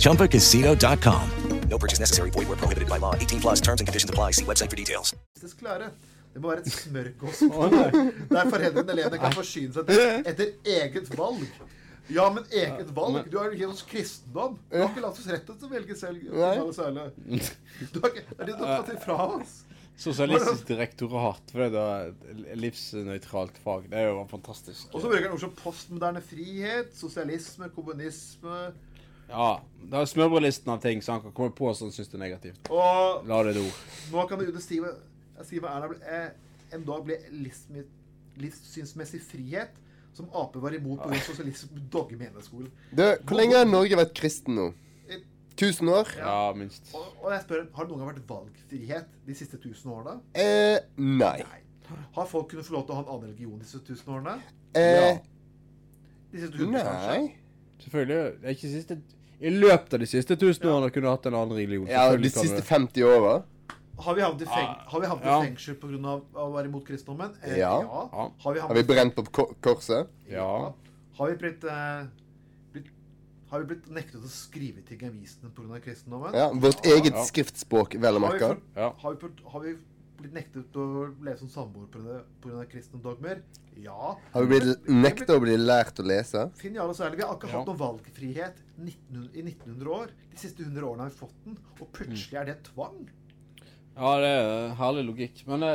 ChumbaCasino.com. 0.00 1.30
No 1.68 1.78
purchase 1.78 2.00
necessary. 2.00 2.30
Void 2.30 2.48
were 2.48 2.56
prohibited 2.56 2.88
by 2.88 2.98
law. 2.98 3.14
18 3.14 3.40
plus 3.40 3.60
terms 3.60 3.80
and 3.80 3.86
conditions 3.88 4.10
apply. 4.10 4.32
See 4.32 4.44
website 4.44 4.70
for 4.70 4.76
details. 4.76 5.14
faktisk 5.44 5.62
er 5.62 5.66
klare. 5.66 5.90
Det 6.34 6.36
er 6.36 6.40
må 6.40 6.50
være 6.50 6.60
et 6.60 6.72
smørgås 6.72 7.38
der 8.30 8.50
foreldrene 8.50 8.90
og 8.90 8.92
elevene 8.92 9.18
kan 9.18 9.32
forsyne 9.32 9.72
seg 9.72 9.90
etter, 9.90 10.30
etter 10.30 10.46
eget 10.66 11.10
valg. 11.18 11.44
Ja, 12.12 12.26
men 12.30 12.44
eget 12.52 12.90
valg? 12.96 13.30
Du 13.30 13.38
har 13.38 13.52
jo 13.52 13.58
gitt 13.58 13.70
oss 13.72 13.84
kristendom. 13.88 14.58
Du 14.70 14.76
har 14.76 14.90
ikke 14.90 15.04
latt 15.04 15.20
oss 15.20 15.28
rett 15.30 15.46
til 15.48 15.68
å 15.68 15.70
velge 15.70 15.96
selv. 15.96 16.26
Nei. 16.34 17.06
Du 17.92 18.00
har 18.02 18.10
ikke, 18.10 18.26
det 18.28 18.40
er 18.40 18.50
det 18.50 18.56
du 18.58 18.64
har 18.64 18.82
tatt 18.82 18.92
ifra 18.98 19.16
oss. 19.38 19.62
Sosialistisk 19.96 20.66
direktorat, 20.66 21.52
for 21.54 21.70
det 21.70 21.82
er 21.82 22.56
livsnøytralt 22.58 23.60
fag. 23.62 23.86
Det 23.92 24.00
er 24.00 24.08
jo 24.10 24.24
fantastisk. 24.30 24.88
Og 24.90 25.04
så 25.04 25.10
bruker 25.10 25.28
han 25.28 25.36
ord 25.36 25.44
som 25.44 25.54
postmoderne 25.60 26.22
frihet, 26.24 26.90
sosialisme, 26.98 27.68
kommunisme 27.76 28.56
Ja, 29.30 29.52
det 29.86 30.00
er 30.00 30.10
smørbrødlisten 30.10 30.72
av 30.74 30.82
ting 30.82 31.00
som 31.02 31.16
han 31.16 31.28
kan 31.28 31.36
komme 31.36 31.54
på 31.56 31.70
som 31.78 31.88
han 31.88 31.94
syns 31.94 32.10
er 32.10 32.20
negativt. 32.24 32.72
Og 32.74 33.22
La 33.30 33.38
det 33.46 33.54
do. 33.56 33.64
nå 34.12 34.26
kan 34.28 34.42
du 34.42 34.60
si 34.60 34.82
Stive 35.44 35.70
Erna 35.70 35.88
eh, 36.10 36.28
en 36.74 36.84
dag 36.86 37.06
blir 37.06 37.22
livssynsmessig 38.42 39.22
frihet, 39.30 39.78
som 40.14 40.28
Ap 40.34 40.54
var 40.62 40.74
imot 40.76 41.02
pga. 41.02 41.18
sosialisme 41.26 41.82
dogme 41.94 42.28
i 42.30 42.42
skolen. 42.46 42.70
Du, 42.94 43.02
hvor 43.26 43.36
lenge 43.40 43.56
har 43.58 43.68
Norge 43.68 43.98
vært 43.98 44.14
kristen 44.16 44.54
nå? 44.58 44.70
1000 45.54 45.88
år? 45.94 46.08
Ja, 46.18 46.38
minst. 46.58 46.88
Og, 46.98 47.04
og 47.22 47.28
jeg 47.30 47.42
spør, 47.44 47.60
Har 47.76 47.84
det 47.86 47.92
noen 47.92 48.00
gang 48.02 48.08
vært 48.10 48.24
valgfrihet 48.26 49.12
de 49.26 49.34
siste 49.38 49.58
1000 49.60 49.92
årene? 49.94 50.16
Eh, 50.34 50.80
nei. 50.98 51.36
Har 52.16 52.26
folk 52.26 52.48
kunnet 52.50 52.66
få 52.66 52.74
lov 52.74 52.86
til 52.88 52.94
å 52.94 52.96
ha 52.98 53.04
en 53.04 53.12
annen 53.12 53.28
religion 53.28 53.60
de 53.60 53.68
siste 53.68 53.94
1000 53.94 54.14
årene? 54.16 54.34
Eh, 54.74 55.20
De 56.32 56.40
siste 56.42 56.58
100, 56.58 56.82
kanskje? 56.82 57.12
nei. 57.12 57.36
Selvfølgelig. 57.84 58.18
Det 58.40 58.48
er 58.50 58.56
ikke 58.56 58.72
siste 58.72 58.96
I 59.44 59.50
løpet 59.54 59.94
av 59.94 60.02
de 60.02 60.06
siste 60.10 60.36
tusen 60.40 60.66
årene 60.72 60.90
kunne 60.94 61.06
du 61.06 61.10
hatt 61.12 61.26
en 61.30 61.36
annen 61.38 61.54
religion. 61.58 61.86
Ja, 61.90 62.08
de 62.16 62.30
siste 62.34 62.62
50 62.64 63.06
åra? 63.06 63.36
Har 63.98 64.14
vi 64.14 64.22
havnet 64.22 64.42
i, 64.42 64.46
feng 64.50 64.72
har 64.90 65.00
vi 65.00 65.06
havnet 65.06 65.24
ja. 65.28 65.36
i 65.38 65.46
fengsel 65.46 65.76
pga. 65.78 66.14
å 66.34 66.48
være 66.54 66.66
imot 66.70 66.84
kristendommen? 66.86 67.30
Eh, 67.42 67.58
Ja. 67.58 67.80
ja. 67.80 68.08
Ja. 68.12 68.30
Har 68.42 68.54
vi, 68.54 68.60
Har 68.60 68.74
vi 68.74 68.82
brent 68.82 69.14
på 69.14 69.24
ko- 69.30 69.54
korset? 69.62 70.08
Ja. 70.28 70.72
Har 71.18 71.30
vi 71.30 71.36
blitt, 71.36 71.64
eh, 71.64 72.06
blitt 72.72 72.90
Har 73.50 73.60
vi 73.62 73.66
blitt 73.74 73.86
nektet 73.90 74.20
å 74.24 74.28
skrive 74.28 74.82
ting 74.84 74.98
i 75.02 75.06
avisene 75.06 75.50
pga. 75.54 75.80
kristendommen? 75.80 76.34
Ja, 76.34 76.50
Vårt 76.52 76.84
eget 76.84 77.14
Ja. 77.14 77.24
skriftspråk, 77.24 77.94
vel 78.00 78.14
å 78.16 78.20
Har 78.20 78.32
vi, 78.32 78.38
merke. 78.38 78.60
Ja. 78.76 78.90
har, 78.98 79.16
har 79.52 79.60
vi 79.60 79.76
blitt 80.18 80.32
nektet 80.32 80.72
å 80.74 81.14
leve 81.22 81.38
som 81.38 81.48
samboer 81.48 81.86
pga. 82.42 82.66
kristne 82.66 83.00
dogmer? 83.00 83.42
Ja. 83.76 84.16
Har 84.32 84.42
vi 84.44 84.58
blitt 84.60 84.86
nekta 84.88 85.36
å 85.36 85.40
bli 85.40 85.56
lært 85.56 85.98
å 86.00 86.04
lese? 86.04 86.50
Finn 86.56 86.74
Jarle 86.74 86.94
Særlig, 86.94 87.16
Vi 87.16 87.22
har 87.22 87.36
ikke 87.36 87.48
Ja. 87.50 87.58
hatt 87.58 87.66
noen 87.66 87.78
valgfrihet 87.78 88.54
1900, 88.78 89.30
i 89.34 89.42
1900 89.42 89.86
år. 89.88 90.06
De 90.30 90.36
siste 90.36 90.62
100 90.64 90.82
årene 90.82 90.98
har 91.02 91.10
vi 91.10 91.16
fått 91.16 91.44
den, 91.44 91.58
og 91.80 91.92
plutselig 91.92 92.34
er 92.40 92.44
det 92.46 92.62
tvang. 92.64 93.08
Ja, 93.96 94.12
det 94.20 94.30
er 94.30 94.46
eh, 94.68 94.76
herlig 94.80 95.04
logikk. 95.08 95.42
Men 95.50 95.66
uh, 95.66 95.74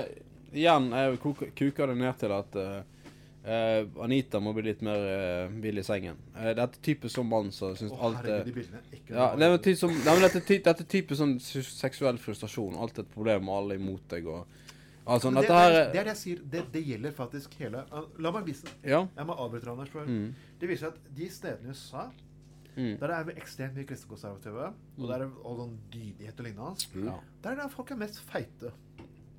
igjen 0.51 0.89
jeg 0.91 1.19
kuker 1.55 1.91
det 1.91 1.97
ned 1.99 2.17
til 2.19 2.34
at 2.36 2.58
eh, 2.60 3.86
Anita 4.03 4.41
må 4.43 4.51
bli 4.53 4.65
litt 4.67 4.82
mer 4.86 5.05
uh, 5.05 5.60
vill 5.63 5.79
i 5.79 5.86
sengen. 5.86 6.19
Uh, 6.36 6.49
dette 6.51 6.67
er 6.82 6.86
typisk 6.89 7.15
sånn 7.15 7.29
mann 7.29 7.51
som 7.55 7.75
syns 7.79 7.93
oh, 7.95 8.03
alt 8.10 8.19
herregud, 8.19 8.39
er 8.41 8.47
de 8.49 8.55
bildene. 8.58 8.82
Ikke 8.97 9.15
ja, 9.15 9.29
det 9.39 9.49
er 9.49 9.62
ty 9.69 9.75
som, 9.79 9.93
nei, 9.95 10.13
men 10.15 10.25
dette, 10.27 10.41
er 10.43 10.47
ty, 10.49 10.60
dette 10.65 10.86
er 10.86 10.91
typisk 10.95 11.21
sånn 11.21 11.36
seksuell 11.41 12.19
frustrasjon. 12.21 12.75
Alt 12.79 12.99
er 12.99 13.08
et 13.08 13.13
problem, 13.15 13.49
og 13.49 13.62
alle 13.62 13.77
er 13.77 13.84
imot 13.84 14.05
deg. 14.12 14.27
Og, 14.27 14.60
altså, 15.05 15.32
det, 15.39 15.45
er, 15.47 15.55
er- 15.55 15.77
det 15.93 16.01
er 16.03 16.10
det 16.12 16.15
jeg 16.17 16.21
sier. 16.23 16.41
Det, 16.55 16.65
det 16.75 16.86
gjelder 16.91 17.15
faktisk 17.17 17.55
hele 17.63 17.86
uh, 17.93 18.03
La 18.19 18.34
meg 18.36 18.49
vise 18.51 18.67
Ja. 18.84 19.05
Jeg 19.15 19.29
må 19.29 19.38
avbryte 19.39 19.71
Anders. 19.71 19.95
Mm. 19.95 20.34
Det 20.60 20.69
viser 20.69 20.91
at 20.91 20.99
de 21.15 21.32
stedene 21.32 21.71
i 21.71 21.77
USA 21.77 22.10
Mm. 22.80 22.94
der 23.02 23.12
det 23.12 23.18
vi 23.28 23.34
ekstremt 23.42 23.76
mye 23.76 23.86
kristenkonservative, 23.89 24.68
og 24.98 25.08
der 25.10 25.26
er 25.26 25.32
og 25.44 25.58
sånn 25.60 25.74
dydighet 25.92 26.39
og 26.39 26.46
lignende, 26.48 27.06
Ja. 27.10 27.15
der 27.44 27.52
er 27.52 27.56
det 27.65 27.72
folk 27.74 27.92
er 27.92 28.00
mest 28.00 28.20
feite. 28.30 28.72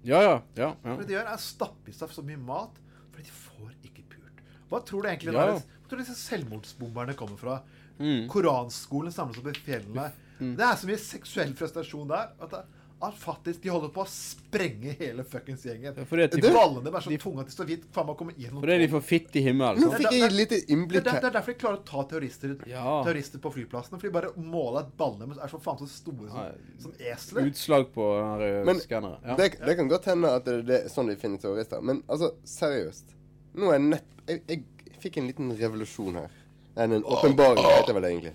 Ja, 0.05 0.20
ja. 0.20 0.35
ja, 0.57 0.74
ja. 0.85 0.94
For 0.94 1.00
det 1.00 1.09
de 1.09 1.14
gjør, 1.14 1.26
er 1.29 1.37
å 1.37 1.40
stappe 1.40 1.88
i 1.88 1.92
seg 1.96 2.12
så 2.12 2.22
mye 2.24 2.37
mat, 2.40 2.76
fordi 3.12 3.24
de 3.24 3.31
får 3.37 3.72
ikke 3.88 4.05
pult. 4.12 4.42
Hva 4.70 4.81
tror 4.85 5.03
du 5.03 5.09
egentlig 5.09 5.33
Ja. 5.35 5.46
der, 5.46 5.53
Hvor 5.81 5.88
tror 5.88 5.98
du 5.98 6.05
disse 6.05 6.20
selvmordsbomberne 6.29 7.14
kommer 7.16 7.37
fra? 7.40 7.62
Mm. 7.98 8.29
Koranskolen 8.29 9.12
samles 9.12 9.38
opp 9.38 9.48
i 9.48 9.53
fjellene. 9.61 10.12
Det 10.40 10.61
er 10.64 10.76
så 10.76 10.87
mye 10.88 10.96
seksuell 11.00 11.53
frustrasjon 11.55 12.09
der 12.09 12.31
at, 12.40 12.50
det, 12.50 12.64
at 13.02 13.14
faktisk 13.16 13.62
de 13.64 13.70
holder 13.72 13.88
på 13.94 14.02
å 14.02 14.08
sprenge 14.12 14.92
hele 14.98 15.24
fuckings 15.24 15.62
gjengen. 15.64 15.94
fordi 16.06 16.24
at 16.26 16.34
de- 16.36 16.50
Ballene 16.52 16.90
er 16.92 17.00
så 17.00 17.16
tunge 17.22 17.40
at 17.40 17.46
de 17.48 17.54
står 17.54 17.68
vidt 17.70 17.84
faen 17.94 18.06
meg 18.10 18.16
kommer 18.18 18.34
gjennom 18.36 18.60
Fordi 18.60 18.76
de 18.82 18.88
får 18.92 19.02
fitt 19.08 19.36
i 19.40 19.42
himmelen. 19.46 19.80
Nå 19.80 19.90
fikk 19.96 20.10
jeg 20.12 20.32
litt 20.34 20.50
lite 20.52 20.58
innblikk 20.74 21.04
det, 21.04 21.14
er- 21.14 21.20
det 21.20 21.30
er 21.30 21.36
derfor 21.38 21.54
de 21.54 21.58
klarer 21.62 21.78
å 21.80 21.84
ta 21.88 22.02
terrorister, 22.10 22.56
Ja. 22.68 23.02
terrorister 23.06 23.38
på 23.40 23.52
flyplassene. 23.54 24.00
For 24.00 24.08
de 24.08 24.12
bare 24.12 24.32
måler 24.36 24.80
at 24.84 24.92
ballene 24.98 25.30
deres 25.32 25.40
er 25.44 25.48
så 25.54 25.62
faen 25.64 25.78
så 25.78 25.88
store 25.88 26.28
som, 26.28 26.52
som 26.78 26.92
esler. 27.00 27.48
Utslag 27.48 27.88
på 27.94 28.10
den 28.18 28.28
her 28.44 28.64
Men 28.64 28.76
uh, 28.76 28.80
skanneren. 28.84 29.18
Ja. 29.24 29.36
det, 29.36 29.48
det 29.64 29.76
kan 29.76 29.88
godt 29.88 30.04
hende 30.12 30.34
at 30.36 30.44
det 30.44 30.70
er 30.84 30.88
sånn 30.92 31.08
de 31.08 31.16
finner 31.16 31.38
terrorister. 31.38 31.80
Men 31.80 32.02
altså, 32.06 32.34
seriøst. 32.44 33.16
Nå 33.54 33.72
er 33.72 33.78
jeg 33.78 33.86
nett... 33.88 34.04
Jeg, 34.28 34.42
jeg 34.46 35.00
fikk 35.00 35.16
en 35.16 35.26
liten 35.32 35.56
revolusjon 35.56 36.14
her. 36.20 36.30
En 36.76 37.00
åpenbaring 37.02 37.64
heter 37.64 37.96
vel 37.96 38.04
egentlig. 38.12 38.34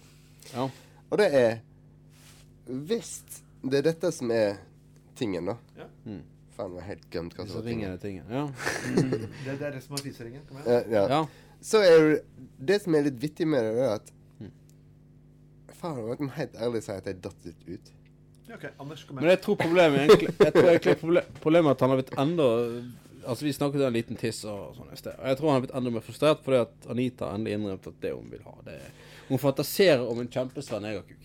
Ja. 0.53 0.65
Og 1.11 1.17
det 1.21 1.29
er 1.33 1.59
Hvis 2.65 3.21
det 3.71 3.77
er 3.81 3.87
dette 3.91 4.11
som 4.13 4.31
er 4.31 4.57
tingen, 5.15 5.45
da 5.51 5.57
Ja. 5.77 5.87
Mm. 6.05 6.21
Faen, 6.55 6.71
jeg 6.77 6.81
har 6.85 6.87
helt 6.93 7.09
glemt 7.11 7.33
hva 7.35 7.45
som 7.47 7.55
var 7.59 7.65
tingen. 7.67 7.97
tingen. 7.99 8.23
Ja. 8.31 8.45
Det, 8.85 9.57
det 9.59 9.61
er 9.67 9.71
det 9.75 9.81
som 9.83 9.95
er 9.97 10.03
fiseringen. 10.05 10.41
Kom 10.47 10.57
Ja, 10.63 10.79
igjen. 10.79 10.91
ja. 10.93 11.07
Ja. 11.09 11.25
Så 11.61 11.81
er 11.83 12.21
det 12.59 12.81
som 12.83 12.95
er 12.95 13.03
litt 13.09 13.17
vittig 13.19 13.47
med 13.47 13.63
det, 13.65 13.73
er 13.83 13.95
at 13.97 14.11
Faen, 15.75 15.97
jeg 16.07 16.19
må 16.23 16.31
helt 16.37 16.55
ærlig 16.63 16.81
si 16.85 16.91
at 16.93 17.07
jeg 17.09 17.17
datt 17.23 17.45
litt 17.47 17.65
ut. 17.67 17.89
Ja, 18.47 18.55
ok, 18.55 18.65
Anders, 18.79 19.01
kom 19.03 19.17
Men 19.17 19.31
jeg 19.33 19.39
tror 19.41 19.55
problemet 19.57 20.03
egentlig 20.05 20.29
Jeg 20.37 20.53
tror 20.53 20.67
egentlig 20.69 20.93
proble- 21.01 21.23
problemet 21.41 21.71
er 21.71 21.73
at 21.75 21.81
han 21.81 21.89
har 21.89 21.97
blitt 21.99 22.11
enda 22.21 22.45
Altså, 23.25 23.41
vi 23.47 23.53
snakket 23.57 23.81
om 23.81 23.87
en 23.87 23.95
liten 23.97 24.19
tiss 24.21 24.43
og 24.45 24.75
sånn 24.77 24.91
i 24.93 24.97
sted. 24.99 25.15
Og 25.17 25.25
jeg 25.31 25.37
tror 25.39 25.49
han 25.49 25.55
har 25.57 25.63
blitt 25.65 25.75
enda 25.79 25.89
mer 25.95 26.03
frustrert 26.05 26.43
fordi 26.45 26.59
at 26.61 26.85
Anita 26.93 27.31
endelig 27.33 27.55
innrømte 27.57 27.89
at 27.89 27.97
det 28.03 28.11
hun 28.13 28.27
vil 28.29 28.43
ha, 28.45 28.53
det 28.67 28.75
er 28.77 28.91
Hun 29.31 29.41
fantaserer 29.41 30.03
om 30.05 30.19
en 30.21 30.29
kjempesvær 30.29 30.83
negerkuk. 30.85 31.23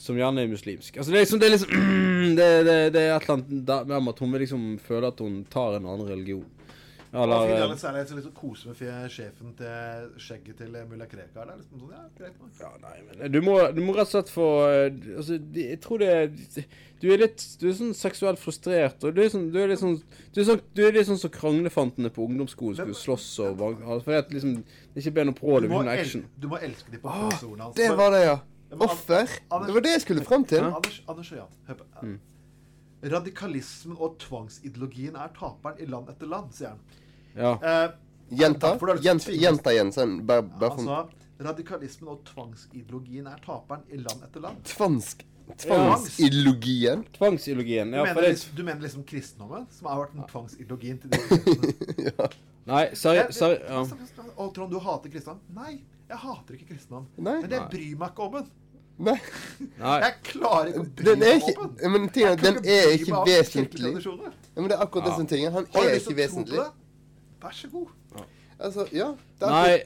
Som 0.00 0.16
gjerne 0.16 0.44
er 0.46 0.48
muslimsk. 0.48 0.96
Altså, 0.96 1.12
det 1.12 1.18
er 1.20 1.26
liksom 1.26 1.40
Det 1.42 1.48
er, 1.50 1.54
liksom, 1.56 1.74
det, 2.38 2.48
det, 2.68 2.78
det 2.94 3.02
er 3.04 3.12
et 3.18 3.26
eller 3.28 3.36
annet 3.36 3.66
der 3.68 4.00
med 4.00 4.14
at 4.14 4.24
hun 4.24 4.32
vil 4.32 4.44
liksom 4.46 4.64
føle 4.80 5.12
at 5.12 5.20
hun 5.20 5.44
tar 5.52 5.76
en 5.76 5.86
annen 5.92 6.08
religion. 6.08 6.48
Ja, 7.10 7.24
Eller, 7.24 7.48
er 7.58 7.70
litt 7.72 7.80
særlig 7.82 8.04
så 8.06 8.14
liksom 8.14 8.34
kose 8.38 8.68
med 8.70 9.08
sjefen 9.10 9.48
til 9.58 10.02
skjegget 10.22 10.60
til 10.60 10.76
mulla 10.86 11.08
Krekar. 11.10 11.48
Det 11.48 11.56
er 11.56 11.58
liksom 11.58 11.80
sånn, 11.80 11.94
ja, 11.96 12.04
greit 12.20 12.36
nok. 12.38 12.52
Ja, 12.60 12.68
nei, 12.84 13.00
men 13.08 13.32
du 13.34 13.38
må, 13.42 13.56
du 13.74 13.80
må 13.82 13.96
rett 13.96 14.06
og 14.06 14.12
slett 14.12 14.30
få 14.30 14.44
eh, 14.68 15.00
Altså, 15.16 15.40
jeg 15.58 15.80
tror 15.82 15.98
det 16.04 16.10
er 16.20 16.30
Du 17.02 17.08
er 17.10 17.24
litt 17.24 17.42
Du 17.58 17.66
er 17.66 17.74
sånn 17.80 17.96
seksuelt 17.98 18.38
frustrert, 18.38 19.02
og 19.02 19.16
du 19.16 19.24
er 19.24 19.32
sånn 19.34 19.48
Du 19.50 19.58
er 19.58 19.72
litt 19.72 19.82
sånn 19.82 19.96
Du 19.98 20.38
er, 20.38 20.46
sånn, 20.52 20.62
du 20.78 20.84
er 20.86 20.94
litt 20.94 21.10
sånn 21.10 21.18
som 21.18 21.34
kranglefantene 21.34 22.12
på 22.14 22.28
ungdomsskolen 22.30 22.78
skulle 22.78 23.02
slåss 23.02 23.26
og 23.48 23.66
altså, 23.66 23.98
Fordi 24.06 24.20
at 24.20 24.30
liksom 24.36 24.54
Det 24.62 25.02
ikke 25.02 25.16
ble 25.18 25.26
noe 25.32 25.40
på 25.42 25.58
Du 25.58 25.66
det, 25.66 25.82
el 25.82 25.92
action. 25.96 26.24
du 26.38 26.46
må 26.54 26.62
elske 26.62 26.94
de 26.94 27.02
på 27.02 27.10
Ah, 27.10 27.24
følelsesordene 27.26 27.66
hans. 27.66 27.76
det 27.82 27.90
var 27.98 28.14
det, 28.14 28.22
ja. 28.28 28.38
Offer. 28.78 29.26
Det 29.66 29.74
var 29.74 29.80
det 29.84 29.90
jeg 29.96 30.02
skulle 30.04 30.24
fram 30.24 30.44
til. 30.44 30.64
Anders, 30.64 31.00
Anders 31.08 31.32
og 31.32 31.38
Jan, 31.40 31.54
hør 31.66 31.74
på. 31.80 31.84
Mm. 32.06 32.18
Radikalismen 33.14 33.96
og 33.96 34.18
tvangsideologien 34.20 35.16
er 35.16 35.32
taperen 35.36 35.80
i 35.80 35.86
land 35.88 36.10
etter 36.12 36.28
land, 36.28 36.52
sier 36.52 36.74
han. 36.74 36.80
Ja. 37.34 37.54
Eh, 37.56 37.90
Gjent, 38.30 38.60
tvinges- 38.62 39.26
gjenta 39.34 39.72
igjen. 39.74 39.90
Sånn, 39.92 40.20
bare, 40.26 40.42
bare 40.42 40.76
for 40.76 40.84
Altså, 40.84 41.08
radikalismen 41.40 42.08
og 42.12 42.20
tvangsideologien 42.28 43.26
er 43.26 43.40
taperen 43.42 43.82
i 43.90 43.96
land 43.96 44.22
etter 44.22 44.40
land. 44.44 44.62
Tvansk. 44.64 45.24
Tvangsideologien. 45.58 47.04
Tvangsideologien. 47.16 47.90
Du, 47.90 47.96
mener, 47.96 48.14
for 48.14 48.20
det 48.22 48.28
liksom, 48.36 48.52
du 48.56 48.62
mener 48.62 48.80
liksom 48.84 49.02
kristendommen, 49.08 49.66
som 49.74 49.88
har 49.90 50.04
vært 50.04 50.14
den 50.14 50.28
tvangsideologien 50.30 51.00
til 51.02 51.10
de 51.14 52.28
Nei, 52.70 52.84
seri... 52.94 53.24
seri 53.34 53.56
ja. 53.64 53.82
Trond, 54.54 54.70
du 54.70 54.78
hater 54.78 55.10
kristendom? 55.10 55.40
Nei, 55.56 55.80
jeg 56.10 56.18
hater 56.22 56.54
ikke 56.54 56.68
kristendom. 56.74 57.08
Nei. 57.18 57.40
Men 57.42 57.50
jeg 57.56 57.66
bryr 57.72 57.96
meg 57.98 58.12
ikke 58.12 58.26
om 58.28 58.36
den. 58.36 58.50
Nei. 59.00 59.14
Nei. 59.80 59.94
Jeg 60.04 60.14
klarer 60.26 60.66
ikke 60.70 60.80
å 60.82 60.88
bry 60.96 61.04
Den 61.06 61.22
er 61.24 61.38
meg 61.38 61.46
ikke 61.48 61.62
om 61.64 61.70
den. 61.80 61.92
Men 61.94 62.08
tingen, 62.12 62.42
den 62.42 62.58
er 62.64 62.90
ikke 62.96 63.22
vesentlig. 63.28 63.92
Ja, 64.04 64.32
men 64.60 64.68
det 64.68 64.76
er 64.76 64.82
akkurat 64.84 65.06
det 65.06 65.12
Ja. 65.12 65.16
som 65.16 65.24
er 65.24 65.30
tingen. 65.30 65.52
Han 65.56 65.68
er 65.72 65.94
ikke 65.96 66.16
vesentlig. 66.18 66.66
Vær 67.40 67.54
så 67.56 67.70
god. 67.72 67.86
Altså, 68.60 68.84
ja. 68.92 69.08
Det 69.40 69.48
er 69.48 69.56
Nei. 69.56 69.80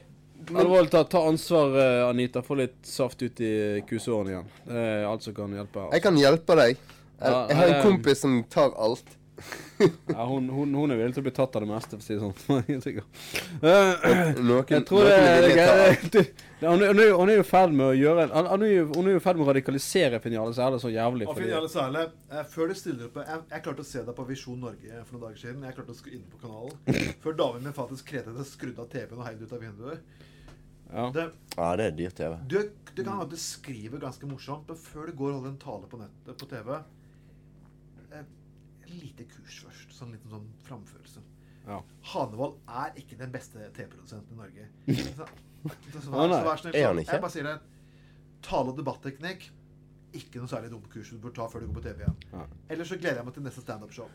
Alvorlig 0.59 0.91
talt, 0.91 1.09
ta 1.09 1.21
ansvar, 1.29 1.71
eh, 1.79 2.01
Anita. 2.09 2.41
Få 2.43 2.57
litt 2.59 2.75
saft 2.85 3.21
ut 3.23 3.39
i 3.39 3.81
kusåren 3.87 4.27
igjen. 4.33 4.49
Det 4.67 4.75
er 4.75 5.05
alt 5.07 5.23
som 5.23 5.33
kan 5.33 5.53
hjelpe. 5.55 5.79
her, 5.79 5.91
Jeg 5.95 6.03
kan 6.03 6.17
hjelpe 6.19 6.55
deg. 6.59 6.77
Jeg, 7.21 7.31
jeg 7.49 7.55
har 7.55 7.67
en 7.71 7.81
kompis 7.85 8.19
som 8.19 8.43
tar 8.51 8.73
alt. 8.77 9.05
Ja, 10.07 10.25
hun, 10.29 10.45
hun, 10.49 10.73
hun 10.73 10.91
er 10.93 10.99
villig 10.99 11.13
til 11.17 11.23
å 11.23 11.25
bli 11.27 11.33
tatt 11.35 11.55
av 11.59 11.63
det 11.65 11.67
meste, 11.69 11.97
for 11.97 12.03
å 12.03 12.05
si 12.05 12.15
det 12.15 12.21
sånn. 12.23 12.35
Jeg. 12.85 13.03
Eh, 13.65 14.05
jeg 14.71 14.85
tror 14.87 15.03
det, 15.03 16.23
hun, 16.61 16.83
er- 16.87 17.01
jo- 17.09 17.17
hun 17.19 17.29
er 17.29 17.35
jo 17.39 17.43
i 17.43 17.47
ferd 17.47 17.73
med 17.75 17.85
å 17.89 17.95
gjøre 17.97 18.23
en- 18.27 18.33
han- 18.37 18.49
han 18.53 18.63
er 18.63 18.71
jo- 18.71 18.87
Hun 18.95 19.07
er 19.07 19.17
jo 19.17 19.19
ferdig 19.19 19.23
ferd 19.25 19.37
med 19.37 19.45
å 19.47 19.49
radikalisere 19.53 20.19
Finjale 20.23 20.53
Sæle 20.55 20.79
så 20.79 20.89
jævlig. 20.93 21.27
Og 21.27 21.41
Jarle 21.51 21.69
Særle, 21.69 22.05
eh, 22.31 22.43
før 22.43 22.67
du 22.71 22.73
stiller 22.79 23.05
opp 23.09 23.15
jeg, 23.25 23.41
jeg 23.51 23.63
klarte 23.63 23.83
å 23.83 23.85
se 23.85 24.03
deg 24.03 24.15
på 24.15 24.27
Visjon 24.27 24.59
Norge 24.59 25.03
for 25.05 25.17
noen 25.17 25.25
dager 25.27 25.37
siden. 25.43 25.63
Jeg 25.67 25.75
klarte 25.75 25.91
å 25.91 25.99
skru 25.99 26.13
inn 26.15 26.23
på 26.31 26.39
kanalen. 26.39 26.79
Før 27.23 27.33
damen 27.35 27.63
min 27.63 27.73
faktisk 27.73 28.05
krete 28.07 28.33
til 28.35 28.45
skrudd 28.45 28.79
av 28.79 28.87
TV-en 28.89 29.19
og 29.19 29.25
heiv 29.27 29.41
ut 29.43 29.53
av 29.53 29.59
vinduet. 29.59 29.99
Ja. 30.93 31.09
Det, 31.11 31.31
Ja, 31.57 31.75
det 31.75 31.85
er 31.85 31.91
dyrt 31.97 32.15
TV. 32.15 32.35
du, 32.47 32.59
du 32.95 33.03
kan 33.03 33.19
at 33.19 33.29
du 33.29 33.35
skriver 33.41 33.99
ganske 33.99 34.27
morsomt, 34.29 34.67
men 34.69 34.77
før 34.77 35.07
du 35.09 35.13
går 35.17 35.31
og 35.31 35.39
holder 35.41 35.49
en 35.49 35.57
tale 35.57 35.87
på 35.89 35.97
nettet 35.99 36.37
på 36.37 36.47
TV 36.47 36.69
eh, 36.77 36.83
Lite 39.01 39.25
kurs 39.31 39.59
først. 39.65 39.91
Sånn 39.97 40.11
liten 40.15 40.31
sånn 40.31 40.47
framførelse. 40.67 41.23
Ja. 41.65 41.79
Hanevold 42.13 42.59
er 42.69 42.93
ikke 43.01 43.17
den 43.19 43.31
beste 43.33 43.69
TV-produsenten 43.73 44.35
i 44.35 44.41
Norge. 44.41 44.67
Så, 45.65 45.71
så, 45.95 46.01
så, 46.05 46.11
nei. 46.13 46.25
så 46.37 46.45
vær 46.45 46.59
snill. 46.61 46.75
Jeg 46.77 47.21
bare 47.23 47.33
sier 47.33 47.47
det. 47.47 47.55
Tale- 48.45 48.69
og 48.69 48.77
debatteknikk. 48.77 49.47
Ikke 50.13 50.37
noe 50.43 50.47
særlig 50.51 50.69
dumt 50.69 50.85
kurs 50.93 51.09
du 51.09 51.17
burde 51.17 51.33
ta 51.39 51.47
før 51.49 51.63
du 51.63 51.71
går 51.71 51.79
på 51.79 51.83
TV 51.87 52.03
igjen. 52.03 52.19
Ja. 52.35 52.43
Ellers 52.75 52.91
så 52.93 52.99
gleder 53.01 53.17
jeg 53.23 53.25
meg 53.25 53.33
til 53.39 53.45
neste 53.47 53.63
standup-show. 53.65 54.11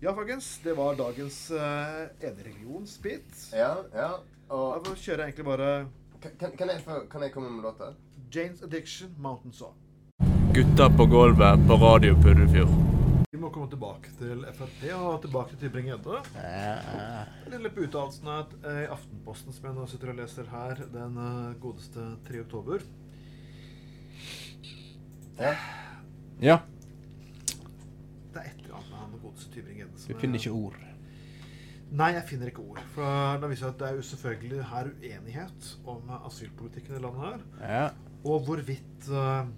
Ja, 0.00 0.14
folkens. 0.16 0.48
Det 0.64 0.72
var 0.78 0.96
dagens 0.98 1.36
uh, 1.52 2.06
enereligionsbit. 2.24 3.42
Ja, 3.52 3.74
ja. 3.92 4.08
Og 4.48 4.86
får 4.86 4.94
vi 4.96 5.04
kjøre 5.04 5.26
egentlig 5.28 5.44
bare 5.50 5.68
kan, 6.22 6.54
kan, 6.56 6.70
jeg, 6.72 6.80
få- 6.86 7.04
kan 7.12 7.22
jeg 7.26 7.32
komme 7.34 7.50
med 7.52 7.66
låta? 7.68 7.92
Janes 8.34 8.62
Addiction, 8.64 9.12
Mountain 9.18 9.52
Song. 9.52 9.76
Gutta 10.58 10.90
på 10.96 11.04
gulvet 11.06 11.60
på 11.68 11.74
Radio 11.78 12.14
Puddefjord. 12.22 12.70
Vi 13.30 13.38
må 13.38 13.50
komme 13.54 13.68
tilbake 13.70 14.10
til 14.18 14.40
Frp 14.56 14.80
og 14.96 15.20
tilbake 15.22 15.52
til 15.54 15.60
Tybring-Gjedde. 15.68 16.16
Lille 17.52 17.70
på 17.76 17.84
uttalelsen 17.86 18.30
eh, 18.32 18.80
i 18.82 18.88
Aftenposten, 18.90 19.54
som 19.54 19.68
jeg 19.68 19.76
nå 19.76 19.84
sitter 19.90 20.10
og 20.10 20.18
leser 20.18 20.48
her, 20.50 20.80
den 20.94 21.20
eh, 21.22 21.52
godeste 21.62 22.06
3. 22.26 22.40
oktober 22.46 22.82
Ja. 25.38 26.58
Det 28.32 28.42
er 28.42 28.50
et 28.50 28.64
eller 28.64 28.80
annet 28.80 28.90
med 28.90 28.98
han 29.04 29.14
godeste 29.28 29.52
Tybring-Gjedde 29.54 30.02
som 30.02 30.10
Vi 30.10 30.16
er- 30.16 30.22
finner 30.24 30.42
ikke 30.42 30.56
ord. 30.64 30.80
Nei, 32.02 32.10
jeg 32.18 32.26
finner 32.32 32.50
ikke 32.50 32.66
ord. 32.66 32.82
For 32.96 33.38
da 33.44 33.46
viser 33.54 33.70
at 33.70 33.78
det 33.80 33.92
er 33.92 33.94
jo 34.00 34.08
selvfølgelig 34.10 34.66
her 34.74 34.90
uenighet 34.96 35.70
om 35.88 36.10
asylpolitikken 36.24 36.98
i 36.98 37.06
landet 37.06 37.24
her. 37.28 37.48
Ja. 37.62 37.86
Og 38.26 38.42
hvorvidt 38.50 39.08
eh, 39.14 39.54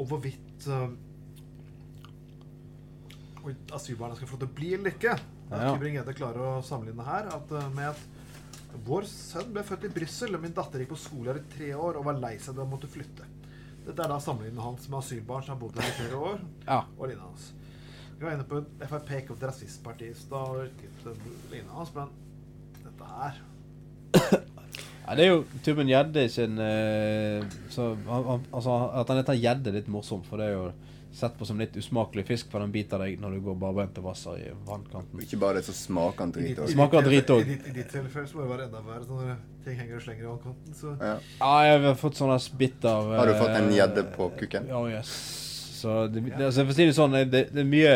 Og 0.00 0.08
hvorvidt 0.08 0.66
uh, 0.72 0.88
asylbarna 3.74 4.16
skal 4.16 4.30
få 4.30 4.38
lov 4.38 4.44
til 4.44 4.50
å 4.50 4.56
bli 4.60 4.72
eller 4.78 4.94
ikke. 4.94 5.16
Ja. 5.52 5.68
Tybring-Gjedde 5.68 6.16
klarer 6.16 6.46
å 6.46 6.64
sammenligne 6.64 7.06
her 7.06 7.28
at, 7.34 7.52
uh, 7.52 7.68
med 7.76 7.92
at 7.92 8.80
vår 8.86 9.04
sønn 9.08 9.52
ble 9.52 9.64
født 9.68 9.84
i 9.88 9.92
Brussel, 9.92 10.34
og 10.36 10.42
min 10.42 10.54
datter 10.56 10.82
gikk 10.82 10.94
på 10.94 11.02
skole 11.02 11.32
her 11.32 11.42
i 11.42 11.48
tre 11.52 11.72
år 11.76 11.98
og 12.00 12.06
var 12.08 12.20
lei 12.22 12.36
seg 12.40 12.56
da 12.56 12.64
hun 12.64 12.72
måtte 12.72 12.90
flytte. 12.90 13.26
Dette 13.82 13.98
er 13.98 14.12
da 14.12 14.20
sammenlignet 14.22 14.62
hans 14.62 14.86
med 14.88 15.00
asylbarn 15.02 15.44
som 15.44 15.56
har 15.56 15.60
bodd 15.60 15.80
her 15.80 15.90
i 15.90 15.96
flere 15.98 16.22
år. 16.30 16.42
Ja. 16.68 16.80
Og 16.96 17.10
lina 17.10 17.26
hans. 17.26 17.50
Vi 18.14 18.24
var 18.24 18.36
inne 18.36 18.46
på 18.46 18.62
Frp 18.86 19.08
ikke 19.18 19.34
et 19.34 19.44
rasistparti 19.48 20.12
i 20.12 20.14
stad, 20.14 20.70
men 21.96 22.12
dette 22.84 23.08
her 23.16 23.40
Ja, 25.02 25.16
det 25.18 25.24
er 25.24 25.32
jo 25.32 25.42
Tuben 25.66 25.88
Gjedde 25.90 26.28
sin 26.30 26.58
eh, 26.62 27.42
så, 27.72 27.92
han, 28.06 28.24
han, 28.28 28.44
Altså, 28.54 28.78
at 29.00 29.10
han 29.10 29.18
heter 29.22 29.38
Gjedde, 29.40 29.72
er 29.72 29.80
litt 29.80 29.90
morsomt, 29.90 30.26
for 30.28 30.38
det 30.40 30.50
er 30.50 30.56
jo 30.56 30.66
sett 31.12 31.34
på 31.36 31.44
som 31.44 31.58
litt 31.60 31.74
usmakelig 31.76 32.24
fisk, 32.24 32.48
for 32.48 32.62
den 32.64 32.70
biter 32.72 33.02
deg 33.02 33.18
når 33.20 33.34
du 33.36 33.40
går 33.44 33.56
barbeint 33.60 33.98
og 34.00 34.06
vasser 34.06 34.38
i 34.40 34.46
vannkanten. 34.64 35.20
Ikke 35.20 35.36
bare 35.42 35.58
det, 35.58 35.66
så 35.66 35.74
smaker 35.76 36.24
han 36.24 36.32
I 36.32 36.38
drit 36.38 36.62
òg. 36.62 36.70
i 36.70 36.72
Smaker 36.72 37.04
drit 37.04 37.32
også. 37.34 37.44
I 37.50 37.52
i, 37.52 37.58
i 37.68 37.74
ditt 37.76 37.90
tilfelle 37.92 38.30
så 38.30 38.38
må 38.38 38.46
det 38.46 38.52
være 38.54 38.68
enda 38.70 38.80
verre. 38.86 39.04
Når 39.10 39.34
ting 39.66 39.78
henger 39.82 39.98
og 39.98 40.04
slenger 40.06 40.24
i 40.24 40.30
vannkanten, 40.30 40.78
så 40.78 40.94
Ja. 40.96 41.14
Ja, 41.42 41.52
jeg 41.68 41.84
har 41.84 42.00
fått 42.00 42.16
sånne 42.22 42.38
bitt 42.58 42.88
av 42.88 43.12
Har 43.12 43.28
du 43.28 43.34
fått 43.36 43.56
en 43.58 43.68
eh, 43.68 43.76
gjedde 43.76 44.06
på 44.16 44.30
kukken? 44.40 44.70
Ja, 44.72 44.82
yes. 44.88 45.12
Så 45.82 46.06
det, 46.08 46.22
det, 46.30 46.38
altså, 46.46 46.64
for 46.64 46.72
å 46.72 46.78
si 46.78 46.86
det 46.88 46.96
sånn, 46.96 47.18
det, 47.26 47.48
det 47.52 47.60
er 47.60 47.66
mye 47.68 47.94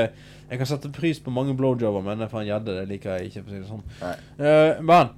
Jeg 0.51 0.59
kan 0.61 0.69
sette 0.69 0.91
pris 0.95 1.21
på 1.23 1.33
mange 1.35 1.55
blowjobber, 1.57 2.03
men 2.05 2.29
for 2.29 2.43
en 2.43 2.51
gjedde 2.51 2.75
det 2.83 2.85
liker 2.91 3.17
jeg 3.17 3.31
ikke, 3.31 3.47
for 3.47 3.51
å 3.51 3.55
si 3.55 3.63
det 3.63 3.71
sånn. 3.71 3.87
Nei. 4.03 4.17
Eh, 4.45 4.83
men 4.85 5.15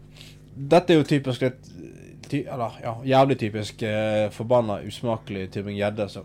dette 0.59 0.95
er 0.95 0.99
jo 0.99 1.07
typisk 1.07 1.43
litt 1.45 1.69
ty, 2.31 2.43
Eller 2.47 2.81
ja, 2.83 2.95
jævlig 3.05 3.39
typisk 3.41 3.83
eh, 3.83 4.29
forbanna 4.35 4.81
usmakelig 4.87 5.49
Tybring-Gjedde. 5.55 6.09
Så 6.09 6.25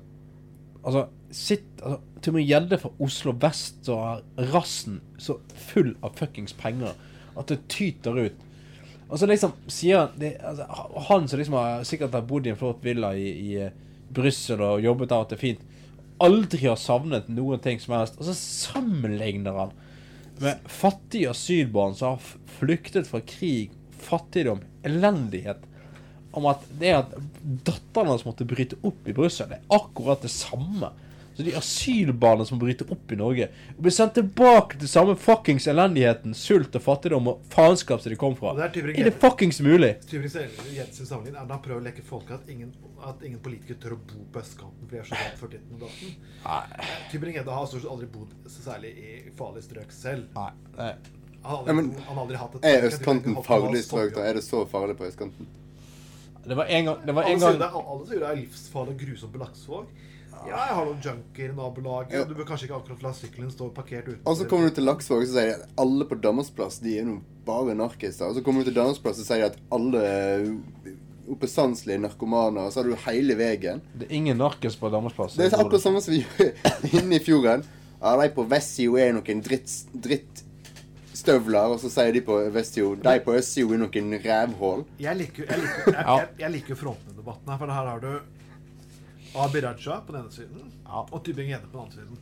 Altså, 0.84 1.06
sitt 1.32 1.80
altså, 1.80 2.00
Tybring-Gjedde 2.22 2.80
fra 2.82 2.90
Oslo 3.00 3.32
vest 3.40 3.86
så 3.88 4.00
har 4.02 4.50
rassen 4.52 5.00
så 5.18 5.38
full 5.70 5.94
av 6.04 6.18
fuckings 6.20 6.56
penger 6.60 6.92
at 7.40 7.48
det 7.48 7.62
tyter 7.72 8.20
ut. 8.26 8.42
Og 9.08 9.20
så 9.20 9.30
liksom 9.30 9.54
sier 9.72 10.04
han 10.04 10.18
det, 10.20 10.36
altså, 10.44 10.68
Han 11.08 11.28
som 11.28 11.40
liksom 11.40 11.56
har 11.58 11.86
sikkert 11.88 12.16
har 12.18 12.26
bodd 12.28 12.48
i 12.48 12.54
en 12.54 12.60
flott 12.60 12.84
villa 12.84 13.14
i, 13.16 13.30
i 13.30 13.56
eh, 13.64 13.72
Brussel 14.14 14.62
og 14.62 14.84
jobbet 14.84 15.10
der 15.10 15.24
at 15.24 15.32
det 15.32 15.38
er 15.38 15.44
fint, 15.44 15.64
aldri 16.24 16.68
har 16.68 16.78
savnet 16.80 17.30
noen 17.32 17.62
ting 17.64 17.80
som 17.82 17.96
helst. 17.98 18.20
Og 18.20 18.28
så 18.28 18.36
sammenligner 18.38 19.58
han 19.58 19.74
med 20.44 20.66
fattige 20.70 21.32
asylbarn 21.32 21.96
som 21.98 22.16
har 22.16 22.34
flyktet 22.60 23.08
fra 23.10 23.22
krig, 23.28 23.74
fattigdom, 24.04 24.64
elendighet. 24.86 25.64
Om 26.34 26.50
at 26.50 26.66
det 26.82 26.92
at 26.98 27.16
datteren 27.68 28.10
hans 28.10 28.26
måtte 28.26 28.46
bryte 28.50 28.80
opp 28.82 29.08
i 29.08 29.14
Brussel. 29.14 29.52
Det 29.52 29.60
er 29.62 29.76
akkurat 29.78 30.24
det 30.26 30.32
samme. 30.34 30.90
Så 31.36 31.44
de 31.44 31.56
asylbarna 31.58 32.46
som 32.46 32.60
bryter 32.62 32.92
opp 32.94 33.12
i 33.12 33.16
Norge, 33.18 33.48
blir 33.78 33.94
sendt 33.94 34.14
tilbake 34.20 34.78
til 34.78 34.90
samme 34.90 35.16
fuckings 35.18 35.66
elendigheten, 35.72 36.36
sult 36.38 36.76
og 36.78 36.84
fattigdom 36.86 37.32
og 37.32 37.48
faenskap 37.54 38.04
som 38.04 38.14
de 38.14 38.18
kom 38.22 38.36
fra. 38.38 38.54
Det 38.60 38.68
er 38.84 38.92
Er 38.94 39.10
det 39.10 39.16
fuckings 39.22 39.62
mulig? 39.66 39.96
Tybring-Gjedde 40.12 40.94
sin 40.94 41.10
sammenligning 41.10 41.42
er 41.42 41.48
da 41.50 41.58
prøver 41.58 41.82
å 41.82 41.86
leke 41.88 42.06
folk 42.06 42.30
at 42.30 42.46
ingen, 42.54 42.70
at 43.02 43.26
ingen 43.26 43.40
politikere 43.42 43.82
tør 43.82 43.96
å 43.98 44.00
bo 44.12 44.28
på 44.36 44.44
østkanten 44.44 44.86
fordi 44.86 44.94
de 44.94 45.02
er 45.02 45.10
så 45.10 45.18
redd 45.24 45.42
for 45.42 45.56
ditten 45.56 45.74
og 45.74 45.88
datten. 45.88 46.14
Tybring-Gjedde 47.12 47.58
har 47.58 47.66
stort 47.66 47.82
sett 47.82 47.92
aldri 47.96 48.12
bodd 48.14 48.38
så 48.46 48.70
særlig 48.70 48.94
i 48.94 49.18
farlige 49.38 49.66
strøk 49.72 49.92
selv. 49.92 50.30
Nei, 50.38 50.52
nei. 50.78 50.94
Han 51.44 51.58
har 51.58 51.68
Ja, 51.68 51.74
men 51.74 51.92
han 51.98 52.16
har 52.16 52.24
aldri 52.28 52.38
hatt 52.38 52.56
et 52.62 52.70
Er 52.70 52.88
østkanten 52.92 53.42
farlig 53.44 53.84
strøk, 53.84 54.14
da? 54.14 54.30
Er 54.30 54.38
det 54.38 54.46
så 54.46 54.68
farlig 54.70 55.02
på 55.02 55.10
østkanten? 55.10 55.50
Det 56.44 56.56
var 56.60 56.66
en 56.66 56.86
gang, 56.86 57.06
det 57.08 57.14
var 57.16 57.24
Alle 57.24 57.34
en 57.34 57.40
sier 57.40 57.50
gang 57.54 57.60
det, 57.62 57.68
er- 57.70 57.92
alle 57.94 58.08
sier 58.10 58.20
det 58.20 58.30
er 58.30 58.36
livsfarlig 58.42 58.94
og 58.96 59.00
grusomt 59.06 59.32
på 59.34 59.40
Laksevåg. 59.44 59.86
Ja, 60.44 60.58
jeg 60.58 60.76
har 60.76 60.86
noen 60.90 61.00
junkier 61.06 61.52
i 61.54 61.56
nabolaget. 61.56 62.28
Du 62.28 62.34
bør 62.36 62.48
kanskje 62.50 62.66
ikke 62.68 62.76
akkurat 62.82 63.04
la 63.06 63.12
sykkelen 63.16 63.52
stå 63.54 63.70
parkert 63.72 64.08
ute. 64.10 64.18
Og 64.28 64.36
så 64.36 64.44
kommer 64.50 64.68
du 64.68 64.76
til 64.76 64.84
Laksvåg, 64.84 65.24
så 65.30 65.38
sier 65.38 65.46
de 65.54 65.54
at 65.56 65.70
alle 65.80 66.06
på 66.10 66.18
Danmarksplass 66.20 66.80
de 66.84 66.98
er 67.00 67.06
noen 67.08 67.22
bare 67.48 67.76
narkiser. 67.80 68.28
Og 68.28 68.36
så 68.36 68.44
kommer 68.44 68.62
du 68.66 68.72
til 68.72 68.76
Danmarksplass, 68.76 69.22
så 69.22 69.26
sier 69.30 69.46
de 69.46 69.52
at 69.54 69.60
alle 69.72 70.04
oppbestandslige 71.32 72.02
narkomaner. 72.04 72.66
Og 72.68 72.74
så 72.74 72.82
har 72.82 72.90
du 72.90 72.96
hele 73.08 73.38
veien. 73.40 73.80
Det 73.96 74.10
er 74.10 74.16
ingen 74.18 74.38
narkis 74.42 74.76
på 74.80 74.90
Danmarksplass. 74.92 75.38
Det 75.40 75.48
er 75.54 75.58
akkurat 75.64 75.82
samme 75.86 76.02
som 76.04 76.14
vi 76.18 76.26
gjør 76.26 76.52
inne 77.00 77.16
i 77.20 77.24
fjorden. 77.24 77.64
Ja, 78.04 78.18
de 78.20 78.30
på 78.36 78.44
Vestsio 78.52 78.98
er 79.00 79.14
noen 79.16 79.40
dritt, 79.46 80.43
drittstøvler, 81.24 81.72
og 81.74 81.80
så 81.82 81.90
sier 81.92 82.14
de 82.16 82.22
på 82.26 82.36
Vestsio 82.54 82.94
De 83.00 83.14
på 83.24 83.34
Østsio 83.38 83.72
er 83.74 83.80
noen 83.82 84.14
rævhull. 84.24 84.84
Jeg 85.00 85.18
liker, 85.18 86.70
jo 86.70 86.76
frontene-debatten 86.76 87.50
her, 87.50 87.58
for 87.58 87.68
her 87.72 87.90
har 87.90 88.00
du 88.04 88.20
Abid 89.40 89.64
Raja 89.66 90.00
på 90.06 90.14
den 90.14 90.22
ene 90.26 90.32
siden 90.32 90.72
og 90.94 91.24
Tybing-Gjedde 91.26 91.70
på 91.72 91.78
den 91.78 91.86
andre 91.86 91.94
siden. 91.94 92.18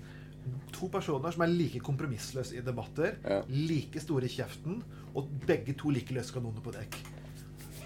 To 0.78 0.88
personer 0.88 1.32
som 1.34 1.44
er 1.44 1.52
like 1.52 1.80
kompromissløse 1.84 2.56
i 2.58 2.62
debatter, 2.66 3.16
Ja. 3.28 3.42
like 3.50 4.00
store 4.00 4.26
i 4.26 4.30
kjeften, 4.32 4.82
og 5.16 5.28
begge 5.48 5.74
to 5.78 5.90
like 5.90 6.14
løse 6.14 6.34
kanoner 6.34 6.62
på 6.64 6.72
dekk. 6.72 6.96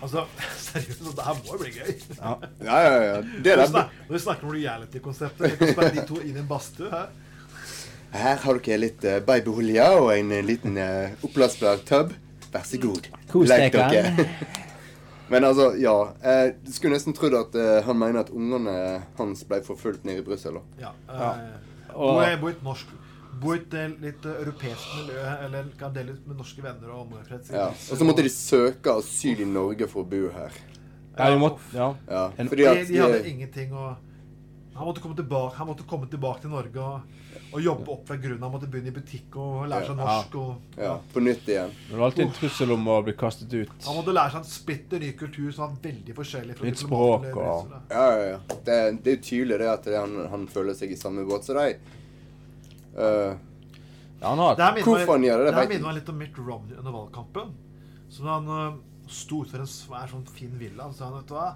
Altså, 0.04 0.26
seriøst, 0.68 1.02
det 1.16 1.24
her 1.26 1.34
må 1.40 1.56
jo 1.56 1.58
bli 1.64 1.72
gøy. 1.72 1.92
Ja. 2.20 2.36
Ja, 2.62 2.80
ja, 2.84 3.04
ja. 3.04 3.22
Det 3.22 3.46
Når 3.46 3.56
der- 3.56 3.62
vi 3.66 3.72
snak- 3.72 3.92
Når 4.10 4.14
vi 4.14 4.20
snakker 4.20 4.48
om 4.48 4.52
reality-konseptet, 4.54 5.52
vi 5.52 5.56
kan 5.58 5.74
spille 5.74 5.92
de 6.02 6.06
to 6.08 6.20
inn 6.22 6.36
i 6.36 6.40
en 6.40 6.48
badstue 6.48 6.90
her. 6.92 7.08
Her 8.16 8.38
har 8.46 8.60
dere 8.64 8.78
litt 8.82 9.04
uh, 9.08 9.18
babyolje 9.28 9.88
og 10.00 10.12
en 10.16 10.32
eh, 10.32 10.44
liten 10.46 10.78
uh, 10.80 11.12
oppblåsbar 11.26 11.82
tub. 11.88 12.14
Vær 12.54 12.64
så 12.68 12.80
god. 12.80 13.10
Kos 13.32 13.50
Lek 13.52 13.74
deg, 13.76 13.92
dere. 13.92 14.28
Men 15.32 15.44
altså, 15.48 15.72
ja. 15.82 15.94
eh, 16.24 16.52
Du 16.64 16.70
skulle 16.72 16.94
nesten 16.96 17.16
trodd 17.18 17.34
at 17.40 17.56
eh, 17.58 17.80
han 17.88 17.98
mener 17.98 18.22
at 18.22 18.30
ungene 18.30 18.76
hans 19.18 19.42
ble 19.50 19.58
forfulgt 19.66 20.06
nede 20.06 20.22
i 20.22 20.26
Brussel. 20.28 20.60
Ja. 20.80 20.92
Ja. 21.10 21.32
eh, 21.34 21.96
Og- 21.96 22.22
Bo 22.42 22.48
i 22.50 22.54
et 22.54 22.64
norsk 22.64 22.94
Bo 23.42 23.52
i 23.56 23.58
et 23.60 23.74
eh, 23.76 23.90
litt 24.00 24.24
eh, 24.26 24.38
europeisk 24.46 24.94
miljø, 25.00 25.24
eller 25.48 25.66
kan 25.80 25.92
dele 25.96 26.14
ut 26.16 26.28
med 26.30 26.38
norske 26.40 26.62
venner 26.64 26.94
og 26.94 27.02
omgangskrets. 27.08 27.50
Ja. 27.52 27.66
Og 27.74 28.00
så 28.00 28.06
måtte 28.08 28.24
de 28.24 28.32
søke 28.32 28.94
asyl 29.02 29.42
i 29.44 29.48
Norge 29.50 29.90
for 29.92 30.06
å 30.06 30.08
bo 30.14 30.30
her. 30.32 30.56
Ja, 31.18 31.28
de 31.34 31.40
måtte, 31.42 31.64
ja. 31.74 31.90
Ja, 32.08 32.24
fordi 32.38 32.66
at 32.70 32.88
de 32.88 33.02
hadde 33.02 33.20
ingenting 33.28 33.74
å 33.76 33.90
Han 34.76 34.88
måtte 34.90 35.02
komme 35.02 35.16
tilbake, 35.16 35.56
han 35.56 35.68
måtte 35.70 35.84
komme 35.88 36.08
tilbake 36.12 36.42
til 36.44 36.52
Norge 36.52 36.84
og, 36.84 37.20
og 37.56 37.62
jobbe 37.64 37.92
opp 37.94 38.02
fra 38.10 38.18
grunnen. 38.20 38.42
Han 38.44 38.52
måtte 38.52 38.68
begynne 38.68 38.92
i 38.92 38.96
butikk 38.96 39.38
og 39.40 39.70
lære 39.72 39.88
seg 39.88 39.96
norsk. 40.02 40.36
Og, 40.42 40.76
Ja, 40.82 40.98
på 41.14 41.24
nytt 41.24 41.48
igjen. 41.48 41.72
Det 41.88 41.96
var 41.96 42.10
alltid 42.10 42.26
en 42.26 42.34
trussel 42.36 42.74
om 42.76 42.90
å 42.92 42.98
bli 43.06 43.14
kastet 43.16 43.54
ut. 43.56 43.72
Han 43.86 43.96
måtte 44.02 44.16
lære 44.18 44.34
seg 44.34 44.42
en 44.42 44.50
splitter 44.50 45.00
ny 45.06 45.12
kultur 45.16 45.52
som 45.56 45.64
var 45.70 45.78
veldig 45.86 46.16
forskjellig 46.18 46.58
fra 46.58 46.68
Litt 46.68 46.82
språk 46.84 47.28
og- 47.32 47.72
Ja, 47.90 48.04
ja, 48.04 48.26
ja. 48.34 48.40
Det, 48.66 48.80
det 49.04 49.14
er 49.14 49.16
jo 49.16 49.22
tydelig 49.30 49.60
det 49.64 49.70
at 49.78 49.88
det, 49.88 49.96
han, 49.98 50.18
han 50.34 50.48
føler 50.52 50.76
seg 50.76 50.92
i 50.92 51.00
samme 51.00 51.24
båt 51.30 51.48
som 51.48 51.56
deg. 51.62 51.80
Uh, 52.96 53.36
ja, 54.20 54.28
han 54.28 54.40
har 54.40 54.56
Det 54.60 54.84
Hvorfor 54.84 55.16
han 55.16 55.24
gjør 55.24 55.38
det, 55.44 55.46
det 55.52 55.56
her 55.62 55.68
minner 55.72 55.88
meg 55.88 55.96
litt 56.02 56.12
om 56.12 56.20
Mitt 56.20 56.38
Romney 56.40 56.76
under 56.80 56.92
valgkampen. 56.96 57.56
Så 58.12 58.28
han 58.28 58.52
uh, 58.52 58.76
sto 59.08 59.44
utenfor 59.44 59.64
en 59.64 59.72
svær, 59.72 60.12
sånn 60.12 60.28
fin 60.36 60.52
villa 60.60 60.92
så 60.92 60.98
sa 61.00 61.10
han, 61.10 61.18
vet 61.22 61.32
du 61.32 61.36
hva 61.40 61.48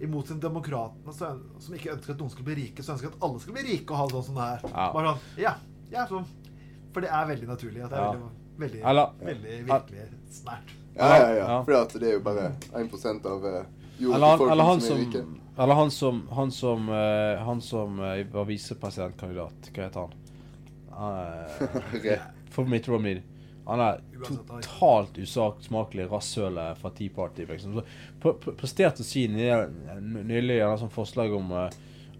Imot 0.00 0.28
sin 0.30 0.38
demokratene 0.40 1.12
så, 1.12 1.32
som 1.58 1.74
ikke 1.74 1.90
ønsker 1.96 2.14
at 2.14 2.20
noen 2.22 2.30
skal 2.30 2.44
bli 2.46 2.54
rike, 2.54 2.82
så 2.86 2.92
ønsker 2.94 3.08
at 3.10 3.22
alle 3.26 3.40
skal 3.42 3.56
bli 3.56 3.64
rike 3.66 3.90
og 3.94 3.98
ha 3.98 4.04
det 4.06 4.14
sånn 4.14 4.26
som 4.28 4.36
det 4.38 4.44
her. 4.48 4.60
Ja. 4.70 4.84
Bare 4.94 5.14
sånn, 5.14 5.40
ja, 5.42 5.54
ja 5.90 6.04
sånn. 6.10 6.28
For 6.94 7.04
det 7.04 7.10
er 7.10 7.26
veldig 7.32 7.48
naturlig. 7.48 7.82
At 7.84 7.90
det 7.90 7.98
er 7.98 8.04
Ja. 8.04 8.12
veldig, 8.12 8.30
veldig, 8.62 8.82
Eller- 8.84 9.10
veldig 9.30 9.56
virkelig 9.66 10.06
snært. 10.30 10.70
ja, 10.94 11.08
ja, 11.16 11.28
ja. 11.34 11.48
Ja. 11.48 11.58
Fordi 11.64 11.98
det 11.98 12.08
er 12.08 12.12
jo 12.12 12.20
bare 12.20 12.52
1 12.74 13.26
av 13.26 13.42
jordbefolkningen 13.42 14.14
Eller 14.14 14.26
han, 14.26 14.38
befolkning 14.38 14.52
eller 14.52 14.64
han 14.64 14.80
som 14.80 14.96
er 14.96 15.00
rike. 15.04 15.24
Eller 15.58 15.74
han 15.74 15.90
som 15.90 16.28
Han 16.32 16.50
som, 16.50 16.88
uh, 16.88 17.44
han 17.44 17.60
som 17.60 17.98
uh, 18.00 18.22
var 18.32 18.44
visepresidentkandidat. 18.44 19.70
Hva 19.74 19.82
heter 19.82 20.00
han? 20.00 20.14
Uh, 20.98 22.18
for 22.50 22.64
Mitt 22.64 22.88
Romney. 22.88 23.22
Han 23.68 23.82
er 23.84 23.98
totalt 24.24 25.18
usakmakelig 25.20 26.06
rasshølet 26.08 26.78
fra 26.80 26.90
Tea 26.96 27.12
Party. 27.12 27.44
Liksom. 27.48 27.74
Så 27.76 27.84
pre- 28.22 28.32
pre- 28.40 28.54
presterte 28.56 29.04
å 29.04 29.06
si 29.06 29.26
nylig 29.28 30.56
en 30.64 30.78
sånt 30.80 30.94
forslag 30.94 31.34
om 31.36 31.52
uh, 31.52 31.66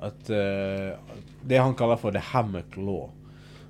at 0.04 0.28
uh, 0.30 0.92
det 1.48 1.62
han 1.62 1.76
kaller 1.78 1.96
for 2.00 2.12
the 2.12 2.20
hammock 2.34 2.76
law. 2.76 3.08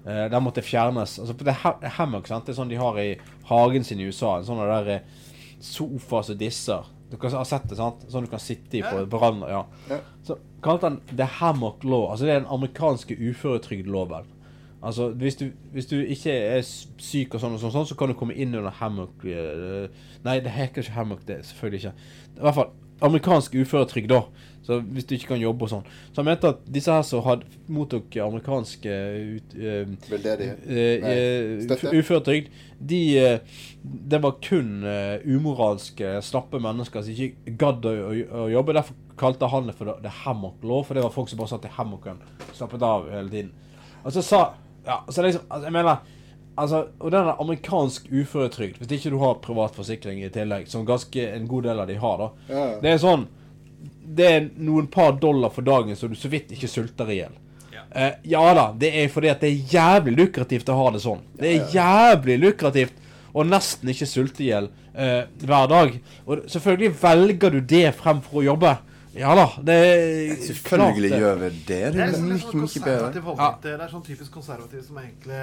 Uh, 0.02 0.26
den 0.32 0.42
måtte 0.42 0.64
fjernes. 0.66 1.18
Altså, 1.22 1.36
det 1.38 1.54
er 1.54 1.94
hammock 2.00 2.26
sant? 2.26 2.46
det 2.46 2.56
er 2.56 2.58
sånn 2.58 2.72
de 2.72 2.80
har 2.82 2.98
i 2.98 3.12
hagen 3.48 3.86
sin 3.86 4.02
i 4.02 4.08
USA. 4.10 4.38
En 4.40 4.48
sånn 4.48 4.62
der 4.64 4.90
eh, 4.96 5.26
sofa 5.62 6.24
som 6.26 6.38
disser. 6.40 6.90
Dere 7.08 7.30
har 7.32 7.46
sett 7.48 7.70
det, 7.70 7.78
sant? 7.78 8.02
Sånn 8.10 8.26
du 8.26 8.32
kan 8.32 8.42
sitte 8.42 8.80
i 8.80 8.82
på 8.84 9.06
veranda. 9.08 9.48
Ja. 9.48 10.00
Så 10.26 10.36
kalte 10.66 10.90
han 10.90 10.98
the 11.14 11.30
hammock 11.38 11.86
law. 11.86 12.10
Altså 12.10 12.26
det 12.26 12.34
er 12.34 12.42
den 12.42 12.50
amerikanske 12.58 13.16
uføretrygdloven. 13.16 14.26
Altså 14.82 15.08
hvis 15.18 15.36
du, 15.40 15.48
hvis 15.74 15.88
du 15.90 15.96
ikke 15.98 16.32
er 16.32 16.60
syk 16.62 17.34
og 17.34 17.42
sånn, 17.42 17.56
og 17.56 17.62
sånn, 17.62 17.74
sånn, 17.74 17.88
så 17.90 17.96
kan 17.98 18.12
du 18.12 18.14
komme 18.18 18.36
inn 18.38 18.54
under 18.54 18.70
hammock 18.78 19.24
eh, 19.26 19.88
Nei, 20.22 20.36
det 20.44 20.52
heter 20.54 20.84
ikke 20.84 20.94
hammock, 20.94 21.24
det 21.26 21.40
selvfølgelig 21.48 21.80
ikke. 21.82 22.12
I 22.38 22.44
hvert 22.46 22.58
fall 22.60 22.70
amerikansk 23.00 23.54
uføretrygd, 23.54 24.10
da. 24.10 24.22
Så 24.66 24.80
hvis 24.82 25.06
du 25.08 25.14
ikke 25.14 25.30
kan 25.32 25.40
jobbe 25.40 25.64
og 25.64 25.70
sånn. 25.70 25.84
Så 26.10 26.20
han 26.20 26.26
mente 26.28 26.50
at 26.50 26.64
disse 26.74 26.92
her 26.92 27.04
som 27.06 27.22
hadde 27.24 27.46
mottok 27.72 28.16
amerikansk 28.20 28.84
uh, 28.90 29.38
uføretrygd, 31.94 32.50
de 32.90 33.00
uh, 33.22 33.62
Det 34.10 34.20
var 34.22 34.36
kun 34.44 34.82
uh, 34.84 35.22
umoralske, 35.24 36.18
slappe 36.26 36.60
mennesker 36.62 37.06
som 37.06 37.14
ikke 37.14 37.54
gadd 37.60 37.86
å, 37.88 37.94
å 38.42 38.48
jobbe. 38.52 38.76
Derfor 38.76 38.98
kalte 39.18 39.50
han 39.50 39.70
det 39.70 39.78
for 39.78 39.96
the 40.02 40.12
hammock 40.24 40.62
law, 40.66 40.84
for 40.86 40.98
det 40.98 41.06
var 41.06 41.14
folk 41.14 41.30
som 41.30 41.40
bare 41.40 41.54
satt 41.54 41.70
i 41.70 41.74
hammocken 41.78 42.20
slappet 42.52 42.84
av 42.84 43.08
hele 43.14 43.32
tiden. 43.32 43.54
Og 44.04 44.14
så 44.14 44.22
sa 44.26 44.42
Ja, 44.88 45.02
så 45.08 45.24
liksom 45.24 45.44
altså, 45.48 45.66
Jeg 45.68 45.76
mener 45.76 46.14
Altså, 46.58 46.78
og 46.98 47.12
den 47.14 47.22
er 47.22 47.36
amerikansk 47.38 48.08
uføretrygd, 48.10 48.80
hvis 48.80 48.96
ikke 48.96 49.12
du 49.14 49.20
har 49.22 49.36
privat 49.38 49.76
forsikring 49.78 50.24
i 50.26 50.30
tillegg, 50.34 50.64
som 50.66 50.82
ganske 50.86 51.28
en 51.30 51.44
god 51.46 51.68
del 51.68 51.82
av 51.84 51.86
de 51.86 51.94
har, 52.02 52.16
da. 52.18 52.48
Ja. 52.50 52.64
Det 52.82 52.90
er 52.90 52.98
sånn 52.98 53.28
Det 54.18 54.26
er 54.26 54.48
noen 54.56 54.88
par 54.90 55.12
dollar 55.22 55.52
for 55.54 55.62
dagen 55.62 55.94
så 55.94 56.08
du 56.10 56.16
så 56.18 56.26
vidt 56.32 56.50
ikke 56.56 56.66
sulter 56.72 57.12
i 57.14 57.20
hjel. 57.20 57.36
Eh, 57.90 58.16
ja 58.22 58.42
da, 58.54 58.72
det 58.76 58.90
er 59.00 59.12
fordi 59.12 59.30
at 59.30 59.44
det 59.44 59.52
er 59.52 59.76
jævlig 59.76 60.16
lukrativt 60.16 60.68
å 60.72 60.76
ha 60.80 60.90
det 60.96 61.04
sånn. 61.04 61.22
Det 61.38 61.52
er 61.52 61.70
jævlig 61.72 62.38
lukrativt 62.42 62.98
å 63.32 63.44
nesten 63.46 63.92
ikke 63.92 64.08
sulte 64.08 64.44
i 64.44 64.50
hjel 64.50 64.68
eh, 64.94 65.24
hver 65.44 65.70
dag. 65.70 65.96
Og 66.26 66.44
selvfølgelig 66.50 66.96
velger 67.00 67.54
du 67.54 67.60
det 67.74 67.86
fremfor 67.96 68.42
å 68.42 68.46
jobbe. 68.50 68.74
Ja 69.18 69.32
da, 69.34 69.46
det 69.66 69.74
er 69.74 70.36
Selvfølgelig 70.46 71.10
klart 71.10 71.20
gjør 71.24 71.40
vi 71.42 71.48
det. 71.50 71.58
Det 71.66 71.78
Det 71.92 71.98
er 71.98 72.04
er 72.04 72.12
liksom 72.12 72.28
mye, 72.28 72.36
mye 72.38 72.38
bedre. 72.38 72.60
konservativ 72.60 73.62
det. 73.62 73.72
er 73.80 73.92
sånn 73.92 74.04
typisk 74.06 74.32
konservativ 74.38 74.82
som 74.86 75.00
egentlig 75.02 75.42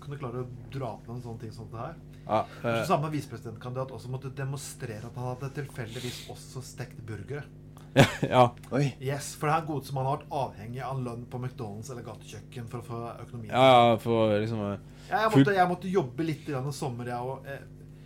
kunne 0.00 0.18
klare 0.20 0.42
å 0.44 0.48
dra 0.74 0.90
på 1.06 1.14
en 1.14 1.22
sånn 1.24 1.38
ting 1.40 1.52
som 1.54 1.68
det 1.72 1.80
her. 1.80 1.94
Ja, 2.26 2.42
eh, 2.64 2.84
samme 2.86 3.10
visepresidentkandidat 3.10 3.90
også 3.96 4.10
måtte 4.12 4.30
demonstrere 4.36 5.08
at 5.08 5.16
han 5.16 5.30
hadde 5.32 5.50
tilfeldigvis 5.56 6.28
også 6.30 6.62
stekt 6.62 7.00
burgere. 7.06 7.42
ja. 8.22 8.44
Oi. 8.70 8.92
Yes, 9.02 9.32
For 9.34 9.48
det 9.50 9.56
er 9.56 9.64
god 9.66 9.86
som 9.88 9.96
han 9.98 10.06
har 10.06 10.20
vært 10.20 10.28
avhengig 10.30 10.82
av 10.86 11.00
lønn 11.02 11.24
på 11.30 11.40
McDonald's 11.40 11.90
eller 11.90 12.04
gatekjøkken 12.06 12.68
for 12.70 12.78
å 12.82 12.86
få 12.86 13.00
økonomien. 13.24 13.50
ja, 13.50 13.64
ja, 13.90 13.96
for 14.04 14.36
liksom 14.38 14.60
eh, 14.68 14.76
Ja, 15.08 15.24
jeg, 15.24 15.32
måtte, 15.34 15.56
jeg 15.56 15.68
måtte 15.72 15.90
jobbe 15.90 16.26
litt 16.28 16.48
i 16.52 16.60
sommer, 16.76 17.10
jeg 17.10 17.32
òg. 17.32 17.48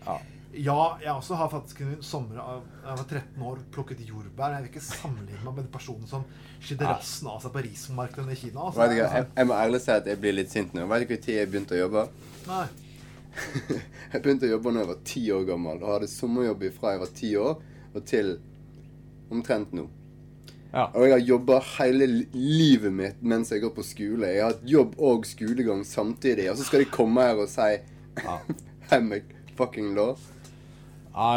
Ja. 0.07 0.17
Ja, 0.57 0.97
jeg 1.03 1.11
også 1.11 1.35
har 1.35 1.49
faktisk 1.51 1.81
en 1.83 1.97
sommer 2.05 2.39
av 2.39 2.63
jeg 2.85 2.99
var 3.01 3.05
13 3.09 3.43
år 3.43 3.59
plukket 3.75 4.03
jordbær. 4.07 4.53
Jeg 4.55 4.63
vil 4.63 4.71
ikke 4.71 4.83
sammenligne 4.87 5.41
meg 5.45 5.55
med 5.57 5.65
den 5.65 5.73
personen 5.73 6.07
som 6.07 6.25
skidde 6.63 6.85
Ja. 6.87 6.93
rassen 6.95 7.29
av 7.29 7.41
seg 7.43 7.53
på 7.53 7.63
rismarkedene 7.65 8.33
i 8.33 8.39
Kina. 8.39 8.61
Altså. 8.69 8.81
Vet 8.85 8.97
jeg, 9.01 9.27
jeg 9.37 9.47
må 9.51 9.55
ærlig 9.59 9.81
si 9.83 9.91
at 9.91 10.07
jeg 10.07 10.21
blir 10.23 10.37
litt 10.37 10.51
sint 10.55 10.75
nå. 10.75 10.87
Vet 10.87 11.09
du 11.09 11.15
hvor 11.15 11.23
tid 11.25 11.35
jeg 11.41 11.51
begynte 11.51 11.75
å 11.75 11.81
jobbe? 11.83 12.07
Nei. 12.47 12.67
Jeg 14.15 14.23
begynte 14.23 14.47
å 14.47 14.51
jobbe 14.53 14.71
da 14.71 14.79
jeg 14.85 14.87
var 14.93 14.99
ti 15.11 15.21
år 15.35 15.45
gammel, 15.49 15.81
og 15.83 15.89
hadde 15.97 16.07
sommerjobb 16.07 16.61
fra 16.77 16.93
jeg 16.93 17.01
var 17.01 17.09
ti 17.19 17.31
år 17.35 17.57
og 17.95 18.05
til 18.07 18.29
omtrent 19.35 19.73
nå. 19.75 19.89
Ja. 20.71 20.85
Og 20.95 21.03
jeg 21.07 21.13
har 21.17 21.25
jobba 21.33 21.57
hele 21.81 22.07
livet 22.35 22.95
mitt 22.95 23.23
mens 23.27 23.51
jeg 23.51 23.65
går 23.65 23.73
på 23.75 23.83
skole. 23.87 24.31
Jeg 24.31 24.43
har 24.45 24.53
hatt 24.55 24.63
jobb 24.71 24.95
og 25.03 25.27
skolegang 25.27 25.83
samtidig, 25.87 26.47
og 26.53 26.59
så 26.61 26.69
skal 26.69 26.85
de 26.85 26.89
komme 26.95 27.27
her 27.27 27.43
og 27.43 27.51
si 27.51 27.73
Hammock 28.93 29.35
fucking 29.59 29.95
law. 29.99 30.15
Ja, 31.15 31.29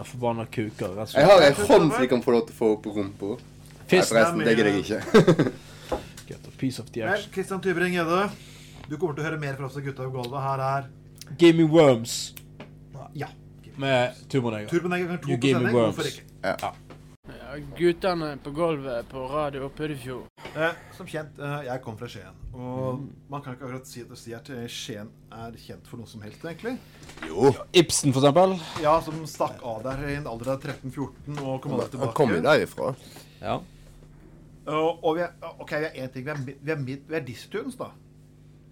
er 0.00 0.04
forbanna 0.08 0.44
kuker. 0.50 0.88
rett 0.96 0.98
og 0.98 1.08
slett. 1.12 1.20
Jeg 1.22 1.30
har 1.30 1.42
ei 1.46 1.52
hånd 1.54 1.92
som 1.92 2.02
de 2.02 2.08
kan 2.10 2.22
få 2.24 2.32
lov 2.34 2.46
til 2.48 2.56
å 2.56 2.58
få 2.58 2.70
opp 2.74 2.82
på 2.82 2.94
rumpa. 2.96 3.36
Forresten, 3.86 4.40
det 4.42 4.56
gidder 4.58 4.72
jeg 4.72 4.82
ikke. 4.82 5.50
Get 6.28 6.42
a 6.48 6.54
piece 6.58 6.82
of 6.82 6.88
the 6.90 7.04
Vel, 7.04 7.12
action. 7.14 7.30
Kristian 7.36 7.60
Tybring-Gjedde, 7.62 8.24
du 8.90 8.96
kommer 8.96 9.14
til 9.14 9.22
å 9.22 9.26
høre 9.28 9.38
mer 9.38 9.54
fra 9.58 9.68
oss 9.68 9.78
gutta 9.78 10.02
på 10.08 10.10
gulvet. 10.16 10.40
Her 10.42 10.64
er 10.66 10.88
Give 11.38 11.54
me 11.58 11.68
worms. 11.70 12.34
Ja. 13.14 13.28
Med 13.76 14.18
Turboneger. 14.32 14.68
Turboneger 14.72 15.06
kan 15.12 15.18
to 15.22 15.30
You 15.30 15.38
på 15.38 15.46
give 15.46 15.60
me 15.60 15.70
sending. 15.70 15.78
Hvorfor 15.78 16.10
ikke? 16.10 16.26
Ja. 16.42 16.56
Ja, 16.62 16.72
guttene 17.76 18.36
på 18.42 18.50
gulvet 18.54 19.08
på 19.08 19.26
Radio 19.30 19.68
Puddefjord. 19.68 20.26
Eh, 20.56 20.72
som 20.96 21.06
kjent, 21.08 21.38
eh, 21.38 21.64
jeg 21.66 21.82
kom 21.84 21.96
fra 21.98 22.08
Skien. 22.08 22.34
Og 22.56 23.02
man 23.28 23.42
kan 23.42 23.54
ikke 23.56 23.66
akkurat 23.66 23.86
si, 23.88 24.04
si 24.16 24.34
at 24.36 24.48
eh, 24.50 24.64
Skien 24.72 25.10
er 25.32 25.56
kjent 25.60 25.86
for 25.88 26.00
noe 26.00 26.08
som 26.10 26.22
helst, 26.24 26.44
egentlig. 26.44 26.76
Jo. 27.28 27.52
Ibsen, 27.76 28.14
for 28.16 28.22
eksempel. 28.24 28.56
Ja, 28.84 28.96
som 29.04 29.22
stakk 29.28 29.62
av 29.66 29.82
der 29.86 30.04
i 30.08 30.16
en 30.16 30.28
alder 30.30 30.54
av 30.54 30.64
13-14 30.64 31.40
og 31.42 31.60
kom 31.64 31.76
aldri 31.76 31.90
tilbake. 31.94 32.16
kom 32.16 32.34
derifra. 32.46 32.94
Ja. 33.42 33.60
Og, 34.66 35.04
og 35.04 35.16
vi 35.16 35.22
er, 35.26 35.36
ok, 35.60 35.76
vi 35.76 35.86
er 35.92 36.02
én 36.02 36.12
ting. 36.12 36.26
Vi 36.26 36.32
er, 36.34 36.42
vi 36.58 36.74
er, 36.74 36.82
mid, 36.82 37.06
vi 37.08 37.20
er 37.20 37.24
Distunes, 37.26 37.78
da. 37.78 37.92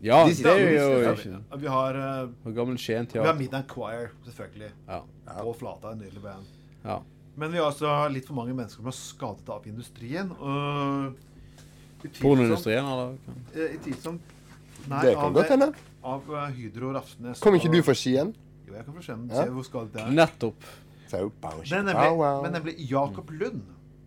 Ja, 0.04 0.24
Disse- 0.28 0.44
det 0.44 0.52
er 0.52 0.72
jo 0.74 1.00
Ja, 1.00 1.12
vi, 1.16 1.60
vi 1.62 1.68
har 1.72 1.96
uh, 1.96 2.52
gammel 2.54 2.76
Skien 2.78 3.06
Vi 3.12 3.18
har. 3.22 3.36
Midnight 3.38 3.70
Choir, 3.72 4.10
selvfølgelig. 4.26 4.72
Ja. 4.88 5.00
På 5.40 5.54
Flata, 5.56 5.92
en 5.94 6.02
nydelig 6.02 6.22
band. 6.22 6.48
Ja. 6.84 6.98
Men 7.36 7.50
vi 7.52 7.58
har 7.58 7.66
altså 7.70 7.90
litt 8.14 8.26
for 8.28 8.34
mange 8.38 8.54
mennesker 8.54 8.78
som 8.82 8.86
er 8.86 8.94
skadet 8.98 9.48
av 9.50 9.64
industrien. 9.66 10.28
Pornoindustrien, 12.20 12.84
eller? 12.84 13.16
I 13.54 13.68
Utvilsomt. 13.78 14.22
Nei, 14.88 15.00
Det 15.06 15.14
kan 15.16 15.24
av, 15.24 15.32
godt 15.32 15.48
hende. 15.54 15.68
Av 16.04 16.26
eh, 16.36 16.50
Hydro 16.58 16.90
Rafsnes. 16.92 17.40
Kom 17.40 17.56
ikke 17.56 17.70
du 17.72 17.78
fra 17.86 17.94
Skien? 17.96 18.34
Jo, 18.68 18.74
jeg 18.76 18.84
kan 18.84 18.94
fra 18.98 19.04
Skien. 19.06 19.22
Ja. 19.32 19.44
Se 19.46 19.54
hvor 19.54 19.64
skadet 19.66 19.94
det 19.94 20.02
er. 20.04 20.10
Nettopp. 20.18 20.66
Er 21.14 21.28
bow, 21.40 21.60
nemlig, 21.70 21.94
wow. 22.18 22.40
men 22.42 22.52
nemlig 22.56 22.74
Jakob 22.90 23.28
Lund, 23.30 23.62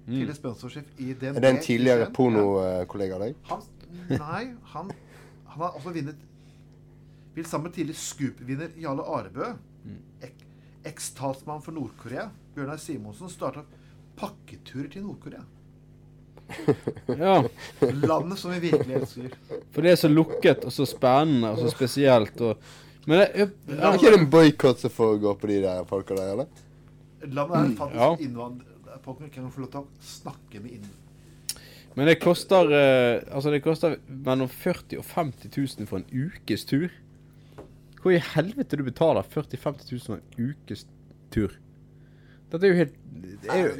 Mm. 0.07 0.13
tidligere 0.13 0.35
sponsorsjef 0.37 0.85
i 1.03 1.05
DNB. 1.19 1.35
Er 1.35 1.43
det 1.43 1.49
en 1.49 1.57
tidligere 1.63 2.05
pornokollega 2.15 3.15
av 3.17 3.23
deg? 3.25 3.33
Han, 3.49 3.63
nei, 4.07 4.43
han, 4.71 4.91
han 5.51 5.59
har 5.65 5.73
også 5.75 5.91
vunnet 5.97 6.21
Vil 7.35 7.43
sammen 7.45 7.67
med 7.67 7.73
tidligere 7.75 7.99
Scoop-vinner 7.99 8.69
Jarle 8.79 9.03
Arebø, 9.03 9.49
Mm. 9.83 9.97
ek- 10.23 10.45
eks-talsmann 10.87 11.59
for 11.63 11.75
Nord-Korea, 11.75 12.29
Bjørnar 12.57 12.79
Simonsen, 12.81 13.29
starta 13.29 13.61
pakketurer 14.17 14.89
til 14.89 15.05
Nord-Korea. 15.05 15.43
Ja. 17.19 17.41
Landet 18.07 18.39
som 18.39 18.53
vi 18.55 18.59
virkelig 18.71 18.95
elsker. 19.01 19.33
For 19.75 19.83
det 19.83 19.91
er 19.93 19.99
så 19.99 20.09
lukket 20.09 20.63
og 20.65 20.71
så 20.73 20.85
spennende 20.87 21.51
og 21.53 21.59
så 21.59 21.71
spesielt 21.73 22.39
og 22.41 22.61
Men 23.07 23.19
det 23.21 23.27
Er 23.35 23.93
ikke 23.95 24.11
det 24.11 24.19
en 24.19 24.29
boikott 24.31 24.81
som 24.81 24.91
foregår 24.91 25.35
på 25.39 25.47
de 25.51 25.59
der 25.63 25.83
folka 25.87 26.15
der, 26.15 26.31
eller? 26.33 26.47
Landet 27.23 27.57
er 27.59 27.75
faktisk 27.77 27.99
Ja. 27.99 28.09
innvandrer... 28.19 28.73
Folk 29.03 29.19
kan 29.31 29.51
få 29.51 29.61
lov 29.61 29.69
til 29.71 29.83
å 29.83 29.87
snakke 30.03 30.59
med 30.63 30.79
inn... 30.79 30.87
Men 31.95 32.07
det 32.09 32.17
koster 32.19 32.71
eh, 32.73 33.21
Altså 33.31 33.51
det 33.53 33.61
koster 33.63 33.95
mellom 34.07 34.49
40 34.49 34.97
og 34.99 35.05
50 35.13 35.53
000 35.55 35.87
for 35.87 36.01
en 36.01 36.09
ukes 36.11 36.65
tur. 36.65 36.89
Hvor 38.01 38.11
i 38.15 38.19
helvete 38.33 38.77
du 38.79 38.83
betaler 38.87 39.23
40 39.23 39.57
000-50 39.57 39.93
000 39.93 40.03
for 40.07 40.19
en 40.19 40.51
ukes 40.51 40.85
tur? 41.31 41.55
Dette 42.51 42.63
er 42.63 42.71
jo 42.73 42.77
helt 42.79 42.95
det 43.41 43.49
er 43.53 43.59
jo, 43.67 43.73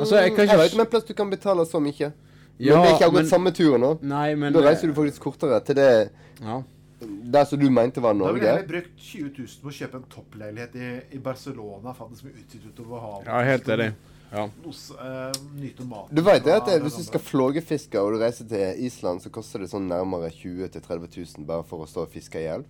Altså, 0.00 0.16
jeg 0.20 0.34
kan 0.36 0.46
Jeg 0.46 0.58
vet 0.58 0.64
ikke 0.64 0.72
ikke 0.72 0.74
om 0.80 0.80
en 0.86 0.90
plass 0.92 1.04
du 1.08 1.14
kan 1.14 1.30
betale 1.30 1.64
så 1.66 1.80
mye. 1.82 2.12
Men 2.58 2.66
Ja, 2.68 2.74
det 2.74 2.84
er 2.90 2.94
ikke 2.94 3.04
akkurat 3.08 3.22
men- 3.22 3.30
samme 3.30 3.50
turen 3.52 3.80
nå. 3.80 3.98
Nei, 4.02 4.34
men 4.34 4.52
Da 4.52 4.60
reiser 4.60 4.86
du 4.86 4.94
faktisk 4.94 5.20
kortere 5.20 5.60
til 5.64 5.74
det 5.74 6.10
Ja. 6.40 6.62
Der 7.04 7.44
som 7.44 7.58
du 7.58 7.68
mente 7.70 8.00
var 8.00 8.14
Norge. 8.14 8.28
Da 8.28 8.32
ville 8.32 8.46
jeg 8.46 8.56
heller 8.56 8.68
brukt 8.68 8.98
20 8.98 9.30
000 9.38 9.62
på 9.62 9.68
å 9.68 9.74
kjøpe 9.76 9.94
en 9.96 10.04
toppleilighet 10.08 10.74
i, 10.76 11.16
i 11.16 11.18
Barcelona, 11.18 11.92
faktisk 11.92 12.24
med 12.24 12.32
utsikt 12.38 12.64
utover 12.70 13.00
havet. 13.00 13.26
Ja, 13.26 13.40
helt 13.42 13.68
enig. 13.68 13.92
Ja. 14.32 14.46
Nos, 14.64 14.90
eh, 14.90 15.32
nyte 15.60 15.84
maten. 15.84 16.14
Du 16.14 16.22
vet 16.22 16.44
det 16.44 16.54
at 16.54 16.66
det, 16.66 16.80
hvis 16.82 16.96
du 16.96 17.04
skal 17.04 17.20
flågefiske 17.20 18.00
og 18.00 18.14
du 18.14 18.18
reiser 18.22 18.48
til 18.48 18.84
Island, 18.86 19.20
så 19.20 19.30
koster 19.30 19.58
det 19.60 19.68
sånn 19.70 19.86
nærmere 19.88 20.30
20 20.32 20.68
000-30 20.68 21.36
000 21.38 21.46
bare 21.46 21.62
for 21.64 21.84
å 21.84 21.86
stå 21.88 22.02
og 22.06 22.10
fiske 22.14 22.40
i 22.40 22.46
elv? 22.46 22.64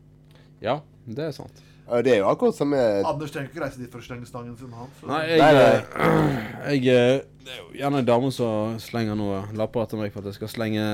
Ja, 0.61 0.81
det 1.07 1.19
er 1.29 1.31
sant. 1.33 1.63
Ja, 1.85 2.01
det 2.03 2.13
er 2.15 2.19
jo 2.23 2.29
akkurat 2.31 2.57
som 2.57 2.71
med 2.73 3.05
Anders 3.05 3.31
trenger 3.35 3.51
ikke 3.53 3.61
reise 3.65 3.79
dit 3.83 3.91
for 3.93 4.01
å 4.01 4.07
slenge 4.07 4.27
stangen 4.27 4.57
sin, 4.57 4.71
han. 4.73 4.89
så- 5.01 5.07
Nei, 5.11 5.21
jeg, 5.29 5.41
eh, 5.41 6.79
jeg 6.79 6.87
eh, 6.95 7.21
Det 7.45 7.53
er 7.53 7.59
jo 7.61 7.67
gjerne 7.83 7.99
en 8.01 8.05
dame 8.09 8.31
som 8.33 8.79
slenger 8.81 9.15
noe 9.21 9.43
lapper 9.53 9.83
etter 9.85 10.01
meg 10.01 10.13
for 10.13 10.21
at 10.25 10.31
jeg 10.33 10.35
skal 10.39 10.49
slenge 10.49 10.87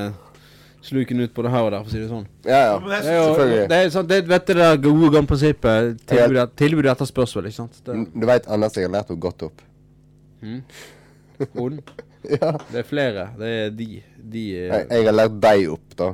sluken 0.83 1.21
ut 1.21 1.35
både 1.37 1.51
her 1.53 1.63
og 1.69 1.71
der, 1.71 1.83
for 1.85 1.91
å 1.91 1.93
si 1.93 2.01
det 2.01 2.09
sånn. 2.11 2.27
Ja, 2.49 2.61
ja. 2.73 2.79
Det 2.81 2.99
er 3.07 3.17
jo, 3.19 3.25
Selvfølgelig. 3.35 3.69
det 3.69 3.79
er 3.85 3.91
sånn, 3.95 4.07
det, 4.09 4.19
vet 4.27 4.47
du 4.47 4.55
det 4.55 4.69
gode 4.83 5.11
gamle 5.13 5.29
prinsippet 5.29 5.99
tilbud, 6.09 6.55
tilbud 6.57 6.87
etter 6.91 7.05
spørsmål, 7.11 7.47
ikke 7.51 7.59
sant? 7.61 7.81
Det, 7.85 7.97
Du 8.21 8.27
veit 8.27 8.49
Anders, 8.49 8.73
jeg 8.81 8.89
har 8.89 8.95
lært 8.97 9.09
henne 9.13 9.21
godt 9.21 9.43
opp. 9.47 9.61
mm. 10.43 10.63
Hun? 11.55 11.81
Ja. 12.21 12.51
Det 12.69 12.83
er 12.83 12.85
flere. 12.85 13.23
Det 13.39 13.49
er 13.49 13.71
de. 13.73 14.03
De 14.31 14.41
er, 14.59 14.67
Jeg, 14.75 14.87
jeg 14.91 15.05
har 15.07 15.15
lært 15.15 15.37
deg 15.41 15.71
opp, 15.73 15.95
da. 15.97 16.09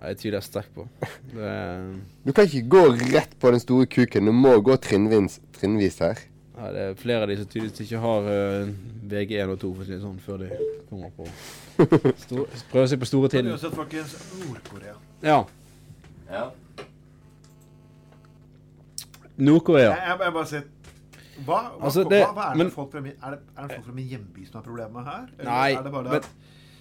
Jeg 0.00 0.16
tviler 0.22 0.40
sterkt 0.44 0.72
på. 0.74 0.86
Det 1.34 1.44
er, 1.44 1.82
Du 2.26 2.32
kan 2.32 2.46
ikke 2.48 2.62
gå 2.72 2.82
rett 3.12 3.34
på 3.40 3.50
den 3.54 3.60
store 3.60 3.86
kuken. 3.86 4.26
Du 4.30 4.32
må 4.32 4.54
gå 4.64 4.76
trinnvis, 4.80 5.40
trinnvis 5.58 5.98
her. 6.00 6.18
ja, 6.56 6.70
det 6.72 6.80
er 6.86 6.94
flere 7.00 7.22
av 7.24 7.28
de 7.32 7.36
som 7.40 7.46
tydeligvis 7.52 7.80
ikke 7.86 8.00
har 8.02 8.26
uh, 8.30 8.72
VG1 9.12 9.52
og 9.54 9.60
2, 9.62 9.70
for 9.74 9.82
å 9.82 9.86
si 9.88 9.92
det 9.96 10.00
sånn, 10.02 10.18
før 10.24 10.42
de 10.44 10.50
kommer 10.90 11.10
på 11.16 11.28
stor, 12.24 12.46
Prøver 12.72 12.90
seg 12.92 13.00
på 13.00 13.08
store 13.08 13.30
tiden. 13.32 13.52
uansett, 13.54 13.76
folkens, 13.76 14.16
Nord-Korea. 14.42 14.96
Ja. 15.24 15.38
Ja. 16.30 16.44
Nord-Korea. 19.40 19.90
Jeg, 19.94 20.04
jeg, 20.10 20.20
jeg 20.26 20.32
bare 20.36 20.50
sier 20.50 20.66
hva, 21.46 21.56
hva, 21.56 21.86
Altså, 21.88 22.02
hva, 22.04 22.10
det- 22.12 22.20
hva 22.26 22.44
er, 22.50 22.52
det 22.52 22.58
men- 22.60 22.70
folk 22.74 22.90
fra 22.92 23.00
min, 23.00 23.12
er, 23.24 23.30
det, 23.36 23.40
er 23.56 23.62
det 23.68 23.76
folk 23.78 23.86
fra 23.86 23.94
min 23.96 24.08
hjemby 24.12 24.44
som 24.46 24.58
har 24.60 24.64
problemer 24.66 25.06
her? 25.08 25.22
Eller 25.38 25.50
Nei, 25.50 25.70
er 25.78 25.82
det 25.86 25.92
bare 25.94 26.04
det 26.04 26.12
men 26.12 26.22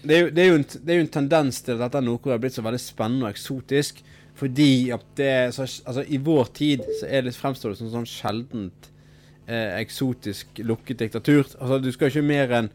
det 0.04 0.16
er, 0.16 0.22
jo, 0.22 0.30
det, 0.32 0.44
er 0.46 0.54
en, 0.56 0.64
det 0.86 0.94
er 0.94 1.00
jo 1.02 1.06
en 1.06 1.14
tendens 1.18 1.62
til 1.66 1.76
at 1.76 1.82
dette 1.88 2.02
Nord-Korea 2.06 2.38
er 2.38 2.44
blitt 2.46 2.56
så 2.56 2.64
veldig 2.66 2.82
spennende 2.82 3.28
og 3.28 3.34
eksotisk. 3.34 4.04
Fordi 4.40 4.70
at 4.96 5.04
det 5.20 5.32
så, 5.56 5.66
altså 5.90 6.06
I 6.08 6.20
vår 6.24 6.52
tid 6.56 6.86
så 7.02 7.10
er 7.12 7.26
det 7.26 7.34
fremstår 7.36 7.74
det 7.74 7.80
som 7.82 7.90
sånn 7.92 8.08
sjeldent 8.08 8.88
eh, 9.50 9.74
eksotisk 9.82 10.62
lukket 10.64 11.02
diktatur. 11.04 11.44
Altså 11.60 11.82
Du 11.84 11.92
skal 11.92 12.12
ikke 12.14 12.24
mer 12.24 12.54
enn 12.62 12.72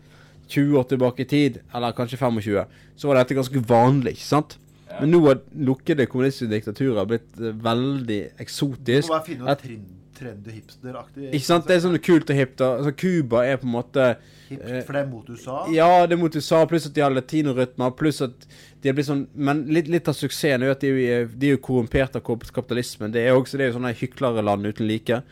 20 0.52 0.76
år 0.76 0.84
tilbake 0.90 1.24
i 1.24 1.28
tid, 1.30 1.62
eller 1.72 1.94
kanskje 1.96 2.18
25, 2.20 2.66
så 3.00 3.08
var 3.08 3.22
dette 3.22 3.38
ganske 3.38 3.62
vanlig. 3.64 4.18
ikke 4.18 4.28
sant? 4.28 4.58
Men 5.00 5.10
nå 5.10 5.22
har 5.24 5.40
lukkede 5.56 6.04
kommunistiske 6.06 6.52
diktaturer 6.52 7.08
blitt 7.08 7.40
eh, 7.40 7.56
veldig 7.64 8.20
Du 8.36 8.42
eksotisk. 8.44 9.08
må 9.08 9.16
bare 9.16 9.26
finne 9.30 9.46
noe 9.48 9.56
trend, 9.64 9.88
trendy 10.14 10.58
hipsteraktig. 10.58 11.30
Ikke 11.32 11.48
sant? 11.48 11.64
Det 11.66 11.78
er 11.78 11.84
sånn 11.86 11.96
kult 12.04 12.28
og 12.30 12.38
hipt. 12.38 12.60
Altså 12.60 12.92
Cuba 12.92 13.46
er 13.48 13.56
på 13.62 13.66
en 13.70 13.74
måte 13.78 14.10
Hipt, 14.48 14.62
eh, 14.68 14.82
for 14.84 14.92
det 14.92 15.00
er 15.02 15.08
mot 15.08 15.28
USA. 15.30 15.56
ja, 15.72 15.88
det 16.06 16.16
er 16.18 16.20
mot 16.20 16.34
USA, 16.36 16.64
pluss 16.68 16.86
at 16.86 16.94
de 16.96 17.00
har 17.00 17.10
latinorytmer, 17.14 17.94
pluss 17.96 18.20
at 18.26 18.46
de 18.82 18.90
har 18.90 18.94
blitt 18.98 19.08
sånn 19.08 19.22
Men 19.34 19.62
litt, 19.72 19.88
litt 19.88 20.08
av 20.10 20.14
suksessen 20.18 20.62
er 20.62 20.68
jo 20.68 20.74
at 20.76 20.80
de, 20.84 20.90
er- 21.08 21.26
de 21.32 21.48
er 21.48 21.56
jo 21.56 21.62
korrumpert 21.64 22.16
av 22.18 22.22
kapitalismen. 22.26 23.12
Det 23.14 23.22
er 23.24 23.32
jo 23.32 23.40
også 23.42 23.56
det 23.56 23.64
er 23.66 23.72
jo 23.72 23.78
sånne 23.78 23.94
hyklerland 23.96 24.66
uten 24.68 24.86
like. 24.90 25.22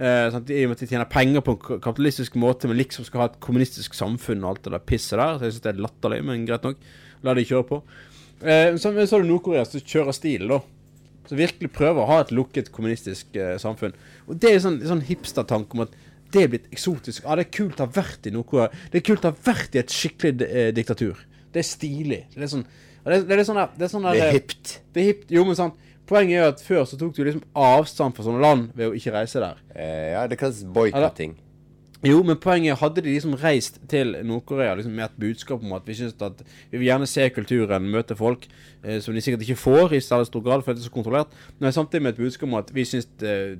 Eh, 0.00 0.30
sant? 0.32 0.48
I 0.54 0.62
og 0.64 0.70
med 0.70 0.78
at 0.78 0.84
de 0.84 0.90
tjener 0.94 1.10
penger 1.10 1.42
på 1.44 1.56
en 1.58 1.80
kapitalistisk 1.82 2.36
måte, 2.40 2.68
men 2.70 2.78
liksom 2.78 3.04
skal 3.04 3.20
ha 3.20 3.26
et 3.32 3.40
kommunistisk 3.42 3.92
samfunn 3.98 4.44
og 4.46 4.54
alt 4.54 4.62
det 4.68 4.72
der 4.76 4.86
pisset 4.86 5.18
der. 5.18 5.38
Så 5.40 5.48
jeg 5.48 5.56
syns 5.56 5.64
det 5.66 5.72
er 5.74 5.82
latterlig, 5.88 6.20
men 6.24 6.46
greit 6.48 6.62
nok. 6.64 6.76
La 7.26 7.34
de 7.36 7.44
kjøre 7.44 7.66
på. 7.68 7.82
Eh, 8.40 8.76
så, 8.80 8.94
så 8.94 9.16
har 9.18 9.24
du 9.26 9.28
Nord-Korea 9.28 9.66
som 9.68 9.82
kjører 9.82 10.16
stil, 10.16 10.46
da. 10.48 10.60
Som 11.28 11.36
virkelig 11.38 11.68
prøver 11.74 12.00
å 12.00 12.06
ha 12.08 12.20
et 12.24 12.30
lukket 12.32 12.70
kommunistisk 12.72 13.36
eh, 13.36 13.58
samfunn. 13.60 13.92
Og 14.26 14.38
det 14.40 14.54
er 14.54 14.62
sånn, 14.64 14.78
sånn 14.88 15.02
hipstertanke 15.10 15.76
om 15.76 15.84
at 15.84 15.92
det 16.32 16.42
er 16.44 16.48
blitt 16.52 16.68
eksotisk. 16.72 17.24
Ja, 17.26 17.34
det 17.38 17.46
er 17.48 17.50
kult 17.58 17.80
å 17.80 17.86
ha 17.86 17.92
vært 18.00 18.26
i 18.26 18.32
Nord-Korea. 18.34 18.68
Det 18.92 19.00
er 19.00 19.06
kult 19.10 19.24
å 19.26 19.32
ha 19.32 19.36
vært 19.50 19.74
i 19.74 19.82
et 19.82 19.90
skikkelig 19.94 20.46
eh, 20.48 20.70
diktatur. 20.76 21.18
Det 21.52 21.62
er 21.64 21.66
stilig. 21.66 22.22
Det 22.34 22.46
er 22.46 22.52
sånn 22.52 22.64
det, 22.66 23.14
er- 23.16 23.24
det 23.30 23.38
er 23.40 23.44
sånn 23.48 23.56
der, 23.58 23.70
det 23.78 23.86
er 23.86 23.92
sånn 23.94 24.02
der, 24.06 24.18
Det 24.18 24.26
er 24.28 24.34
hipt. 24.36 24.74
Det 24.94 25.02
er 25.02 25.06
hipt. 25.12 25.30
Jo, 25.32 25.44
men 25.48 25.56
sant. 25.58 25.74
Poenget 26.10 26.40
er 26.42 26.48
at 26.50 26.60
før 26.66 26.82
så 26.90 26.96
tok 26.98 27.14
du 27.14 27.22
liksom 27.24 27.44
avstand 27.54 28.16
fra 28.16 28.24
sånne 28.26 28.42
land 28.42 28.72
ved 28.74 28.90
å 28.90 28.96
ikke 28.98 29.12
reise 29.14 29.38
der. 29.42 29.60
Eh, 29.74 30.10
ja, 30.16 30.24
det 30.26 30.38
kalles 30.40 30.64
boikotting. 30.74 31.36
Jo, 32.02 32.22
men 32.24 32.38
poenget 32.40 32.72
er, 32.72 32.78
hadde 32.80 33.02
de 33.04 33.12
liksom 33.12 33.34
reist 33.42 33.74
til 33.92 34.14
Nord-Korea 34.24 34.72
liksom 34.78 34.94
med 34.96 35.04
et 35.04 35.18
budskap 35.20 35.60
om 35.62 35.74
at 35.76 35.84
vi 35.86 35.94
synes 35.98 36.14
at 36.24 36.38
vi 36.72 36.78
vil 36.80 36.86
gjerne 36.88 37.06
se 37.10 37.26
kulturen, 37.36 37.90
møte 37.92 38.16
folk, 38.16 38.46
eh, 38.82 38.98
som 39.04 39.12
de 39.14 39.20
sikkert 39.20 39.44
ikke 39.44 39.58
får 39.60 39.92
i 39.92 40.00
særlig 40.00 40.30
stor 40.30 40.40
grad, 40.46 40.64
for 40.64 40.72
det 40.72 40.80
er 40.80 40.88
så 40.88 40.94
kontrollert, 40.94 41.34
men 41.60 41.72
samtidig 41.76 42.02
med 42.06 42.14
et 42.14 42.22
budskap 42.24 42.48
om 42.48 42.56
at 42.56 42.72
vi 42.74 42.86
synes 42.88 43.06
eh, 43.20 43.52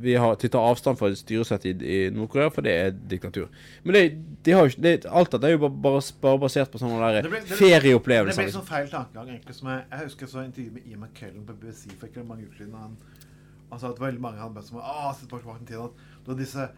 vi 0.00 0.14
har 0.20 0.36
til 0.40 0.50
å 0.50 0.54
ta 0.56 0.62
avstand 0.70 0.98
fra 1.00 1.10
styresett 1.18 1.66
i, 1.66 1.72
i 1.76 1.98
Nord-Korea, 2.14 2.50
for 2.54 2.66
det 2.66 2.74
er 2.84 2.94
diktatur. 3.10 3.48
Men 3.84 3.96
det, 3.98 4.02
de 4.46 4.54
har 4.56 4.64
jo 4.66 4.72
ikke, 4.74 4.82
det, 4.86 4.94
alt 5.06 5.32
dette 5.34 5.48
er 5.50 5.56
jo 5.56 5.62
bare, 5.66 5.76
bare, 5.86 6.02
bare 6.22 6.40
basert 6.46 6.72
på 6.72 6.80
sånne 6.82 7.10
der 7.18 7.28
ferieopplevelser. 7.50 8.32
Det 8.32 8.40
ble 8.40 8.48
liksom. 8.48 8.62
sånn 8.62 8.70
feil 8.70 8.90
tankegang, 8.92 9.30
egentlig. 9.34 9.58
Som 9.58 9.70
jeg, 9.72 9.84
jeg 9.92 10.08
husker 10.08 10.32
så 10.32 10.44
intervju 10.46 10.74
med 10.76 10.88
Ian 10.90 11.04
McKellen 11.04 11.46
på 11.48 11.58
BBC 11.60 11.86
for 11.96 12.08
ikke 12.10 12.26
mange 12.28 12.48
uker 12.48 12.64
siden. 12.64 12.74
Han, 12.80 12.96
han 13.72 13.82
sa 13.82 13.92
at 13.92 14.02
veldig 14.02 14.22
mange 14.22 14.42
hadde 14.42 14.58
bedt 14.58 14.70
som 14.70 14.82
sett 15.20 15.32
bak 15.32 15.62
i 15.62 15.70
tiden, 15.72 15.90
at 15.90 16.26
det 16.26 16.32
var 16.32 16.40
disse 16.42 16.68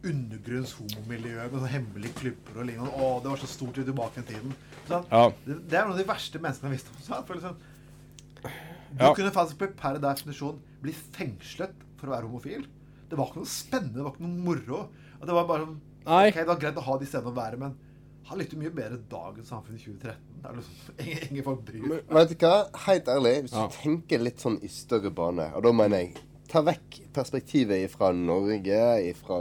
undergrunns 0.00 0.72
homomiljøer 0.78 1.50
med 1.50 1.58
sånne 1.58 1.72
hemmelige 1.74 2.16
klubber 2.22 2.62
og 2.62 2.68
lignende. 2.68 2.92
Å, 2.96 3.10
det 3.20 3.32
var 3.32 3.42
så 3.42 3.50
stort 3.50 3.76
tilbake 3.76 4.22
i 4.22 4.28
tiden. 4.30 4.54
Så, 4.88 5.02
Ja. 5.10 5.26
det, 5.44 5.58
det 5.68 5.78
er 5.78 5.84
noen 5.84 5.96
av 5.98 6.00
de 6.00 6.08
verste 6.08 6.40
menneskene 6.40 6.70
jeg 6.70 6.78
visste 6.78 6.94
om. 6.94 7.02
Så, 7.04 7.20
for 7.28 7.42
sånn, 7.44 7.60
du 8.40 9.04
Ja. 9.04 9.12
kunne 9.14 9.30
faktisk 9.30 9.76
per 9.76 9.98
definisjon 10.02 10.58
bli 10.82 10.92
fengslet 10.92 11.74
for 12.00 12.10
å 12.10 12.14
være 12.16 12.28
homofil. 12.30 12.64
Det 13.10 13.18
var 13.18 13.30
ikke 13.30 13.42
noe 13.42 13.50
spennende, 13.50 13.96
det 13.98 14.06
var 14.06 14.14
ikke 14.16 14.24
noe 14.26 14.44
moro. 14.48 14.80
Og 15.20 15.28
det 15.28 15.36
var 15.36 15.46
bare 15.50 15.66
sånn 15.68 15.78
Nei. 16.00 16.26
Ok, 16.30 16.36
det 16.40 16.48
var 16.48 16.58
greit 16.62 16.78
å 16.80 16.84
ha 16.86 16.94
de 16.96 17.06
scenene 17.10 17.28
å 17.28 17.36
være, 17.36 17.58
men 17.60 17.74
han 18.30 18.38
likte 18.40 18.56
mye 18.56 18.70
bedre 18.72 18.96
dagens 19.10 19.50
samfunn 19.52 19.76
i 19.76 19.82
2013. 19.82 20.38
Det 20.40 20.48
er 20.48 20.56
liksom, 20.56 20.94
ingen, 21.04 21.26
ingen 21.30 21.44
folk 21.44 21.60
bryr 21.66 21.84
Men 21.90 22.16
vet 22.16 22.32
du 22.32 22.46
hva? 22.46 22.54
Helt 22.86 23.10
ærlig, 23.12 23.34
hvis 23.44 23.52
Ja. 23.56 23.66
du 23.68 23.76
tenker 23.82 24.22
litt 24.24 24.40
sånn 24.40 24.56
i 24.64 24.70
større 24.72 25.12
bane, 25.12 25.50
og 25.54 25.62
da 25.66 25.72
mener 25.76 26.04
jeg 26.06 26.26
Ta 26.50 26.64
vekk 26.66 26.96
perspektivet 27.14 27.84
fra 27.92 28.08
Norge, 28.16 28.78
fra 29.20 29.36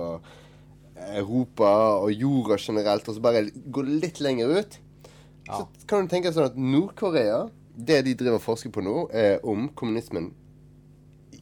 Europa 1.16 1.70
og 2.04 2.12
jorda 2.14 2.58
generelt, 2.62 3.08
og 3.10 3.16
så 3.18 3.24
bare 3.24 3.46
gå 3.50 3.82
litt 3.88 4.20
lenger 4.22 4.52
ut. 4.60 4.78
Så 5.50 5.64
kan 5.90 6.06
du 6.06 6.12
tenke 6.12 6.30
sånn 6.36 6.52
at 6.52 6.60
Nord-Korea, 6.60 7.48
det 7.74 8.04
de 8.06 8.14
driver 8.20 8.38
og 8.38 8.44
forsker 8.46 8.70
på 8.76 8.84
nå, 8.86 9.08
er 9.16 9.40
om 9.48 9.70
kommunismen 9.80 10.30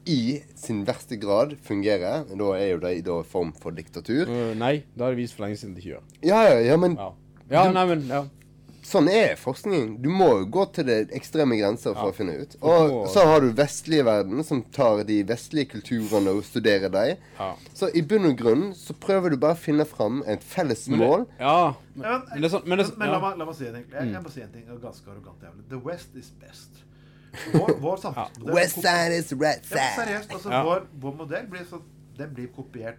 i 0.08 0.42
sin 0.56 0.84
verste 0.88 1.18
grad 1.20 1.58
fungerer. 1.68 2.24
Da 2.38 2.50
er 2.58 2.70
jo 2.72 2.80
det 2.80 2.96
da 3.06 3.20
form 3.28 3.52
for 3.60 3.72
diktatur. 3.76 4.26
Uh, 4.32 4.54
nei, 4.58 4.84
det 4.96 5.04
har 5.04 5.12
de 5.14 5.22
vist 5.22 5.36
for 5.38 5.46
lenge 5.48 5.60
siden 5.60 5.76
de 5.76 5.84
ikke 5.84 5.96
gjør. 5.98 6.08
Ja, 6.24 6.42
ja, 6.50 6.60
ja, 6.72 6.78
men 6.80 6.96
Ja, 6.98 7.12
ja 7.52 7.72
nei, 7.72 7.86
men 7.92 8.08
ja. 8.08 8.24
sånn 8.88 9.10
er 9.12 9.36
forskning. 9.36 9.98
Du 10.02 10.08
må 10.10 10.30
jo 10.40 10.46
gå 10.48 10.64
til 10.74 10.86
det 10.88 10.98
ekstreme 11.12 11.58
grenser 11.60 11.92
for 11.94 12.08
Ja. 12.08 12.14
å 12.14 12.16
finne 12.16 12.38
ut. 12.40 12.56
Og- 12.62 13.10
så 13.12 13.26
har 13.28 13.42
du 13.44 13.52
vestlige 13.52 14.06
verden, 14.08 14.44
som 14.48 14.62
tar 14.64 15.04
de 15.04 15.24
vestlige 15.24 15.70
kulturene 15.74 16.32
og 16.38 16.44
studerer 16.48 16.90
dem. 16.90 17.18
Ja. 17.38 17.50
Så 17.76 17.90
i 17.94 18.02
bunn 18.02 18.26
og 18.32 18.38
grunn 18.38 18.74
så 18.74 18.94
prøver 18.96 19.30
du 19.32 19.38
bare 19.38 19.56
å 19.56 19.58
finne 19.60 19.84
fram 19.86 20.24
et 20.26 20.40
felles 20.42 20.88
Men 20.88 21.00
det- 21.00 21.08
mål. 21.10 21.28
Ja. 21.40 21.74
Men, 21.96 22.22
men 22.32 22.42
det 22.42 22.52
sånn 22.52 22.66
men 22.66 22.78
det, 22.78 22.86
sånn- 22.88 22.98
men 22.98 23.10
la, 23.12 23.20
meg, 23.20 23.38
la 23.38 23.46
meg 23.46 23.56
si 23.56 23.66
en 23.68 23.74
ting. 23.74 23.86
Jeg, 23.92 24.12
jeg 24.14 24.24
må 24.24 24.32
si 24.32 24.42
en 24.42 24.52
ting 24.54 24.64
ganske 24.82 25.08
arrogant 25.12 25.42
jævlig. 25.44 25.68
The 25.70 25.78
West 25.80 26.16
is 26.16 26.32
best. 26.40 26.70
Vår, 27.54 27.74
vår 27.82 27.98
samfunnsmodell 27.98 28.56
West 28.56 28.80
side 28.82 29.18
is 29.20 29.32
red 29.34 29.62
Ja, 29.64 29.70
side. 29.70 29.94
seriøst, 30.00 30.32
altså 30.34 30.50
Ja. 30.52 30.64
vår, 30.64 30.88
vår 31.02 31.14
modell 31.20 31.48
blir, 31.48 31.66
så, 31.70 31.82
den 32.18 32.34
blir 32.34 32.48
kopiert 32.56 32.98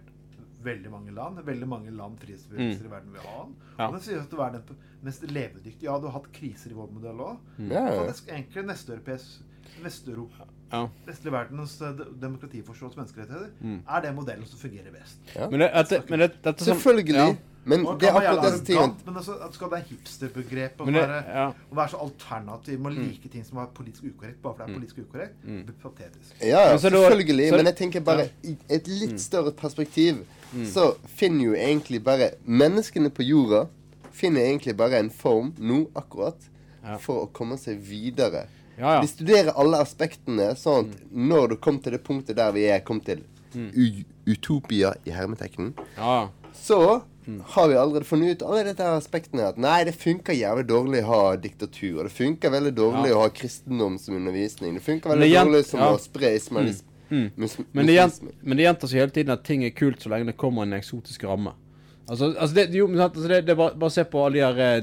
veldig 0.63 0.91
mange 0.91 1.11
land. 1.15 1.39
Veldig 1.45 1.67
mange 1.67 1.91
land 1.91 2.17
frihetsbevegelser 2.19 2.85
i 2.85 2.91
verden 2.91 3.11
vil 3.13 3.21
ha 3.21 3.43
den. 3.45 3.55
Ja. 3.77 3.87
Og 3.87 3.93
den 3.93 4.01
sies 4.01 4.27
til 4.27 4.37
å 4.39 4.41
være 4.43 4.61
den 4.67 4.77
mest 5.03 5.21
levedyktige. 5.23 5.83
Ja, 5.87 5.97
du 5.99 6.07
har 6.09 6.17
hatt 6.19 6.31
kriser 6.35 6.71
i 6.71 6.73
vår 6.77 6.91
modell 6.91 7.19
òg. 7.23 7.37
Ja, 7.69 7.85
ja. 7.89 8.03
Faktisk 8.03 8.27
egentlig 8.29 8.65
nesteuropeisk 8.65 9.45
Vest-Europa 9.83 10.47
Ja. 10.71 10.87
Vestlig 11.07 11.31
verdens 11.33 11.81
eh, 11.81 11.93
de- 11.97 12.05
demokratiforståelse 12.21 12.97
og 12.97 13.03
menneskerettigheter 13.03 13.49
Mm. 13.61 13.79
er 13.89 14.01
det 14.01 14.15
modellen 14.15 14.45
som 14.45 14.59
fungerer 14.59 14.91
best. 14.91 15.17
Ja. 15.35 15.49
Men 15.49 15.59
det, 15.59 15.69
det, 15.89 16.09
men 16.09 16.19
det, 16.19 16.31
dette 16.43 16.63
Selvfølgelig. 16.65 17.15
Ja. 17.15 17.35
Men 17.65 17.79
det 17.99 18.07
er 18.07 18.13
akkurat 18.15 18.51
disse 18.53 18.65
tingene 18.65 18.93
Men 19.05 19.15
altså, 19.17 19.33
at 19.45 19.53
skal 19.53 19.67
det 19.67 19.71
være 19.73 19.83
hipsterbegrep 19.89 20.79
å 20.79 20.85
være, 20.85 21.53
være 21.75 21.89
så 21.89 21.97
alternativ 22.01 22.79
med 22.79 22.91
å 22.91 22.95
Mm. 22.95 23.07
like 23.09 23.29
ting 23.29 23.43
som 23.45 23.57
er 23.57 23.65
politisk 23.75 24.03
ukorrekt 24.03 24.41
bare 24.41 24.53
fordi 24.53 24.57
det 24.57 24.63
er 24.63 24.73
Mm. 24.73 24.79
politisk 24.79 24.97
ukorrekt, 24.97 25.35
Mm. 25.45 25.65
blir 25.65 25.75
patetisk. 25.83 26.31
Ja, 26.41 26.61
ja, 26.71 26.77
selvfølgelig. 26.77 27.49
så- 27.49 27.55
men 27.57 27.65
jeg 27.65 27.75
tenker 27.75 27.99
bare 28.01 28.29
i 28.43 28.57
et 28.69 28.87
litt 28.87 29.11
Mm. 29.11 29.17
større 29.19 29.51
perspektiv 29.51 30.15
Mm. 30.53 30.65
så 30.65 30.95
finner 31.07 31.43
jo 31.45 31.53
egentlig 31.53 32.03
bare 32.03 32.31
Menneskene 32.47 33.09
på 33.09 33.23
jorda 33.23 33.67
finner 34.11 34.41
egentlig 34.41 34.75
bare 34.77 34.93
en 34.99 35.09
form 35.09 35.53
nå 35.59 35.87
akkurat 35.95 36.35
Ja. 36.83 36.97
for 36.97 37.25
å 37.25 37.31
komme 37.33 37.57
seg 37.57 37.77
videre. 37.81 38.47
Ja, 38.79 38.93
ja. 38.95 39.01
De 39.01 39.07
studerer 39.11 39.51
alle 39.59 39.77
aspektene, 39.83 40.53
sånn 40.55 40.87
at 40.89 41.01
når 41.11 41.49
du 41.49 41.55
kom 41.57 41.79
til 41.83 41.91
det 41.97 42.03
punktet 42.07 42.35
der 42.39 42.51
vi 42.55 42.65
er 42.71 42.79
kommet 42.79 43.05
til, 43.05 43.23
Mm. 43.55 44.05
utopia 44.29 44.93
i 45.05 45.09
hermetekken, 45.11 45.73
Ja. 45.97 46.29
så 46.53 47.01
Mm. 47.27 47.41
har 47.45 47.67
vi 47.67 47.73
allerede 47.75 48.05
funnet 48.05 48.31
ut 48.31 48.41
alle 48.43 48.63
dette 48.63 48.83
aspektene. 48.83 49.47
At 49.49 49.57
nei, 49.57 49.83
det 49.83 49.93
funker 49.95 50.33
jævlig 50.33 50.65
dårlig 50.67 51.01
å 51.03 51.05
ha 51.05 51.35
diktatur. 51.35 51.99
Og 51.99 52.03
det 52.05 52.11
funker 52.11 52.49
veldig 52.49 52.73
dårlig 52.75 53.09
Ja. 53.09 53.15
å 53.15 53.21
ha 53.21 53.29
kristendom 53.29 53.99
som 53.99 54.15
undervisning. 54.15 54.73
Det 54.75 54.81
funker 54.83 55.09
veldig 55.09 55.19
det 55.29 55.45
dårlig 55.45 55.65
som 55.65 55.79
ja. 55.79 55.91
å 55.93 55.99
spre 55.99 56.35
ismalisme. 56.35 56.83
Mm. 57.11 57.31
mus- 57.37 57.57
Men 57.73 57.85
det, 57.87 57.95
gjent, 57.95 58.21
men 58.43 58.57
det 58.57 58.63
gjentar 58.65 58.87
seg 58.87 58.99
hele 58.99 59.11
tiden 59.11 59.29
at 59.31 59.43
ting 59.43 59.63
er 59.63 59.71
kult 59.71 59.99
så 59.99 60.09
lenge 60.09 60.27
det 60.27 60.37
kommer 60.37 60.61
en 60.61 60.73
eksotisk 60.73 61.23
ramme. 61.23 61.53
Altså, 62.07 62.35
altså 62.37 62.53
det, 62.53 62.71
jo, 62.73 62.87
altså 62.87 63.27
det, 63.27 63.45
det 63.47 63.57
bare, 63.57 63.75
bare 63.75 63.89
se 63.91 64.03
på 64.03 64.25
alle 64.25 64.33
de 64.33 64.39
her 64.41 64.59
eh, 64.77 64.81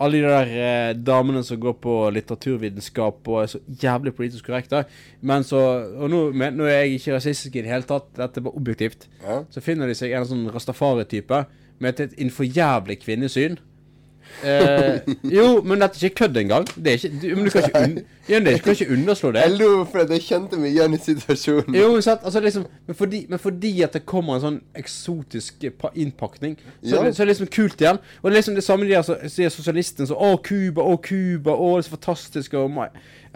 alle 0.00 0.18
de 0.18 0.28
der 0.28 0.52
eh, 0.56 0.92
damene 0.96 1.42
som 1.44 1.60
går 1.60 1.74
på 1.82 1.96
litteraturvitenskap 2.16 3.28
og 3.28 3.42
er 3.42 3.50
så 3.52 3.60
jævlig 3.82 4.14
politisk 4.16 4.46
korrekte. 4.48 4.84
Men 5.20 5.44
så 5.44 5.60
Og 5.98 6.10
nå, 6.10 6.22
men, 6.32 6.56
nå 6.56 6.64
er 6.64 6.82
jeg 6.82 7.00
ikke 7.00 7.16
rasistisk 7.18 7.56
i 7.56 7.64
det 7.64 7.72
hele 7.72 7.86
tatt, 7.88 8.08
dette 8.16 8.40
er 8.40 8.46
bare 8.46 8.56
objektivt. 8.58 9.08
Ja. 9.22 9.42
Så 9.52 9.60
finner 9.64 9.86
de 9.90 9.96
seg 9.98 10.14
en 10.16 10.28
sånn 10.28 10.48
rastafari-type 10.52 11.44
med 11.82 11.92
et, 11.92 12.00
et 12.12 12.24
innforjævlig 12.24 12.98
kvinnesyn. 13.04 13.58
Eh, 14.42 15.00
jo, 15.30 15.60
men 15.62 15.78
dette 15.82 15.98
er 16.00 16.08
ikke 16.08 16.24
kødd 16.24 16.36
engang. 16.40 16.64
Det 16.74 16.92
er 16.92 16.98
ikke, 16.98 17.10
du, 17.22 17.26
men 17.36 17.44
du 17.44 17.50
kan 17.54 17.66
ikke, 17.68 17.82
un, 17.84 17.92
det, 18.46 18.54
du 18.56 18.62
kan 18.64 18.72
ikke 18.76 18.88
underslå 18.96 19.32
det. 19.36 19.42
Jeg 19.44 19.56
lo 19.60 19.68
fordi 19.92 20.16
jeg 20.18 20.24
kjente 20.26 20.58
meg 20.62 20.72
igjen 20.74 20.96
i 20.96 21.00
situasjonen. 21.04 21.76
Jo, 21.78 21.90
sant, 22.04 22.24
altså 22.26 22.42
liksom 22.42 22.64
men 22.88 22.98
fordi, 22.98 23.20
men 23.30 23.38
fordi 23.42 23.72
at 23.86 23.92
det 23.98 24.02
kommer 24.08 24.38
en 24.38 24.44
sånn 24.46 24.58
eksotisk 24.80 25.64
eh, 25.68 25.86
innpakning, 25.94 26.56
så, 26.82 26.96
Ja. 26.96 27.02
det, 27.04 27.14
så 27.16 27.22
er 27.22 27.26
det 27.28 27.34
liksom 27.36 27.52
kult 27.54 27.80
igjen. 27.84 28.00
Og 28.22 28.30
det 28.30 28.34
er 28.34 28.38
liksom 28.40 28.58
det 28.58 28.64
samme 28.66 28.88
de 28.88 28.94
der 28.96 29.02
så- 29.06 29.20
så 29.28 29.44
er 29.46 29.48
sosialistene 29.54 30.06
så, 30.10 30.14
Å, 30.18 30.32
Cuba, 30.42 30.82
å, 30.82 30.96
Cuba, 31.02 31.52
å, 31.54 31.76
det 31.76 31.84
er 31.84 31.88
så 31.90 31.96
fantastisk, 31.96 32.54
og 32.54 32.70
my, 32.70 32.88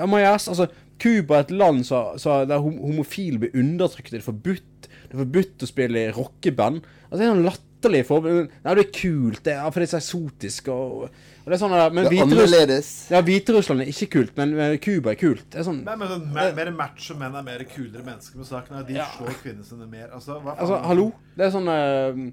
my 0.06 0.22
ass, 0.22 0.48
altså, 0.48 0.66
Cuba 0.98 1.36
er 1.36 1.40
et 1.44 1.50
land 1.50 1.84
så, 1.84 2.16
så 2.18 2.44
der 2.48 2.58
hom 2.64 2.78
homofile 2.80 3.38
blir 3.38 3.50
undertrykt, 3.60 4.10
det 4.10 4.22
er 4.22 4.24
forbudt. 4.32 4.86
Det 5.06 5.12
er 5.14 5.20
forbudt 5.22 5.62
å 5.62 5.66
spille 5.68 6.06
i 6.06 6.10
rockeband. 6.16 6.80
Altså, 7.10 7.18
det 7.20 7.26
er 7.26 7.34
noen 7.34 7.44
latterlige 7.86 8.06
forbilder. 8.08 8.48
Nei, 8.64 8.74
det 8.76 8.82
er 8.84 8.92
kult, 8.96 9.40
det 9.46 9.52
er, 9.54 9.70
for 9.70 9.82
det 9.82 9.86
er 9.86 9.92
så 9.92 10.00
eksotisk, 10.00 10.68
og, 10.72 11.06
og 11.06 11.46
det 11.46 11.56
er 11.56 11.60
sånn 11.62 11.74
der, 11.74 11.94
men 11.94 12.08
Det 12.08 12.16
er 12.18 12.24
annerledes. 12.24 12.90
Ja, 13.12 13.20
Hviterussland 13.26 13.84
er 13.84 13.90
ikke 13.92 14.08
kult, 14.16 14.32
men 14.36 14.54
eh, 14.58 14.74
Cuba 14.82 15.12
er 15.12 15.20
kult. 15.20 15.44
Det 15.52 15.60
er 15.62 15.66
sånn 15.68 15.82
Nei, 15.86 15.96
men 16.00 16.10
sånn, 16.12 16.26
mer, 16.34 16.52
mer 16.58 16.72
macho 16.76 17.16
menn 17.20 17.36
er 17.38 17.46
mer 17.46 17.64
kulere 17.70 18.04
mennesker 18.06 18.40
med 18.42 18.50
saken. 18.50 18.82
De 18.88 18.98
Ja. 18.98 19.06
slår 19.16 19.38
kvinnene 19.42 19.64
sine 19.68 19.86
mer. 19.90 20.08
Altså, 20.12 20.38
hva 20.40 20.54
faen? 20.54 20.62
Altså, 20.66 20.80
hallo? 20.90 21.06
Det 21.36 21.46
er 21.46 21.54
sånn 21.54 21.70
uh, 21.70 22.24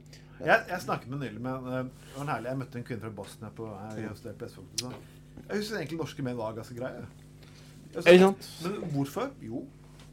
Jeg, 0.44 0.60
jeg 0.74 0.82
snakket 0.86 1.12
med 1.14 1.24
nylig 1.28 1.44
med 1.44 1.70
uh, 1.70 1.84
en 2.24 2.34
herlig, 2.34 2.50
Jeg 2.52 2.62
møtte 2.64 2.82
en 2.82 2.88
kvinne 2.90 3.06
fra 3.06 3.14
Bosnia 3.22 3.54
på 3.56 3.70
her 3.70 4.02
i 4.02 4.10
Østøy 4.12 4.34
på 4.40 4.50
Jeg 4.50 5.60
husker 5.60 5.78
egentlig 5.80 6.02
norske 6.02 6.26
menn 6.26 6.38
var 6.40 6.58
ganske 6.58 6.76
greie. 6.78 7.06
Altså, 7.94 8.10
Er 8.10 8.12
det 8.18 8.20
sant? 8.22 8.52
Men 8.66 8.92
hvorfor? 8.96 9.32
Jo. 9.42 9.64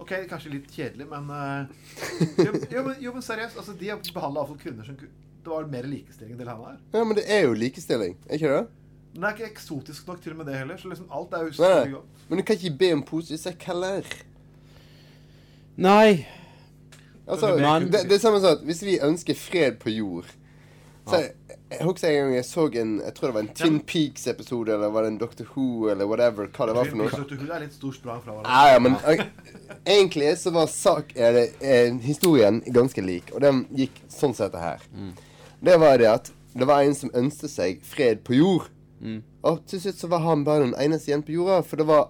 Ok, 0.01 0.14
kanskje 0.30 0.55
litt 0.55 0.70
kjedelig, 0.72 1.07
men 1.11 1.26
uh, 1.28 1.66
jo, 2.47 2.53
jo, 2.72 2.84
men, 2.86 2.95
jo, 3.05 3.12
men 3.12 3.24
seriøst. 3.24 3.59
Altså, 3.61 3.74
de 3.76 3.91
har 3.91 4.01
behandla 4.14 4.41
iallfall 4.41 4.61
kvinner 4.62 4.86
som 4.86 4.97
ku- 4.97 5.11
Det 5.45 5.53
var 5.53 5.68
mer 5.72 5.88
likestilling 5.88 6.34
enn 6.34 6.43
det 6.43 6.49
han 6.51 6.66
er. 6.72 6.80
Ja, 6.95 7.05
men 7.05 7.16
det 7.16 7.24
er 7.26 7.47
jo 7.47 7.55
likestilling, 7.57 8.16
er 8.28 8.41
ikke 8.41 8.57
det? 8.57 8.64
Men 9.12 9.22
det 9.22 9.28
er 9.28 9.38
ikke 9.38 9.51
eksotisk 9.51 10.11
nok 10.11 10.20
til 10.22 10.34
og 10.34 10.43
med 10.43 10.51
det 10.51 10.59
heller. 10.61 10.76
Så 10.78 10.91
liksom 10.91 11.09
alt 11.11 11.32
er 11.34 11.47
jo 11.47 11.55
Nei, 11.64 11.93
godt. 11.95 12.26
Men 12.28 12.38
du 12.38 12.45
kan 12.47 12.61
ikke 12.61 12.76
be 12.78 12.93
om 12.95 13.03
positivt 13.03 13.64
heller. 13.66 14.11
Nei. 15.80 16.26
Altså, 17.26 17.55
det, 17.57 18.05
det 18.11 18.18
er 18.18 18.22
samme 18.22 18.43
sånn 18.43 18.59
at 18.59 18.62
hvis 18.66 18.84
vi 18.84 19.01
ønsker 19.07 19.38
fred 19.38 19.80
på 19.82 19.93
jord 19.95 20.28
så 21.11 21.16
jeg, 21.16 21.30
jeg 21.70 21.86
husker 21.86 22.09
en 22.09 22.16
gang 22.18 22.34
jeg 22.34 22.45
så 22.45 22.66
en 22.82 22.93
Jeg 23.01 23.14
tror 23.14 23.26
det 23.30 23.34
var 23.34 23.45
en 23.45 23.55
Twin 23.57 23.78
Peaks-episode, 23.80 24.74
eller 24.74 24.93
var 24.95 25.03
det 25.07 25.12
en 25.12 25.18
Doctor 25.18 25.47
Who, 25.55 25.88
eller 25.91 26.07
whatever, 26.07 26.47
hva 26.47 26.66
det 26.68 26.76
var 26.76 26.91
for 26.91 27.01
noe. 27.01 27.11
Doctor 27.14 27.41
Who 27.41 27.49
er 27.55 27.64
litt 27.64 27.74
stor 27.74 27.97
sprang 27.97 28.20
fra 28.24 28.36
Ja, 28.45 28.74
ja, 28.74 28.82
men 28.82 28.97
ok, 28.99 29.24
egentlig 29.86 30.34
så 30.38 30.53
var 30.55 30.70
sak, 30.70 31.14
er 31.16 31.34
det, 31.38 31.47
er 31.62 31.91
historien 32.05 32.61
ganske 32.66 33.05
lik, 33.05 33.32
og 33.34 33.43
den 33.45 33.64
gikk 33.76 34.03
sånn 34.09 34.34
som 34.36 34.49
dette 34.51 34.62
her. 34.62 34.86
Det 35.63 35.77
var 35.81 35.99
det 35.99 36.09
at 36.11 36.31
det 36.55 36.67
var 36.67 36.83
en 36.83 36.95
som 36.95 37.11
ønsket 37.15 37.51
seg 37.53 37.83
fred 37.87 38.23
på 38.27 38.35
jord. 38.39 38.69
Og 39.43 39.61
til 39.71 39.81
slutt 39.81 39.97
så 40.01 40.09
var 40.13 40.21
han 40.25 40.43
bare 40.45 40.65
den 40.67 40.75
eneste 40.77 41.11
igjen 41.13 41.23
på 41.25 41.33
jorda, 41.37 41.63
for 41.65 41.77
det 41.81 41.87
var 41.89 42.09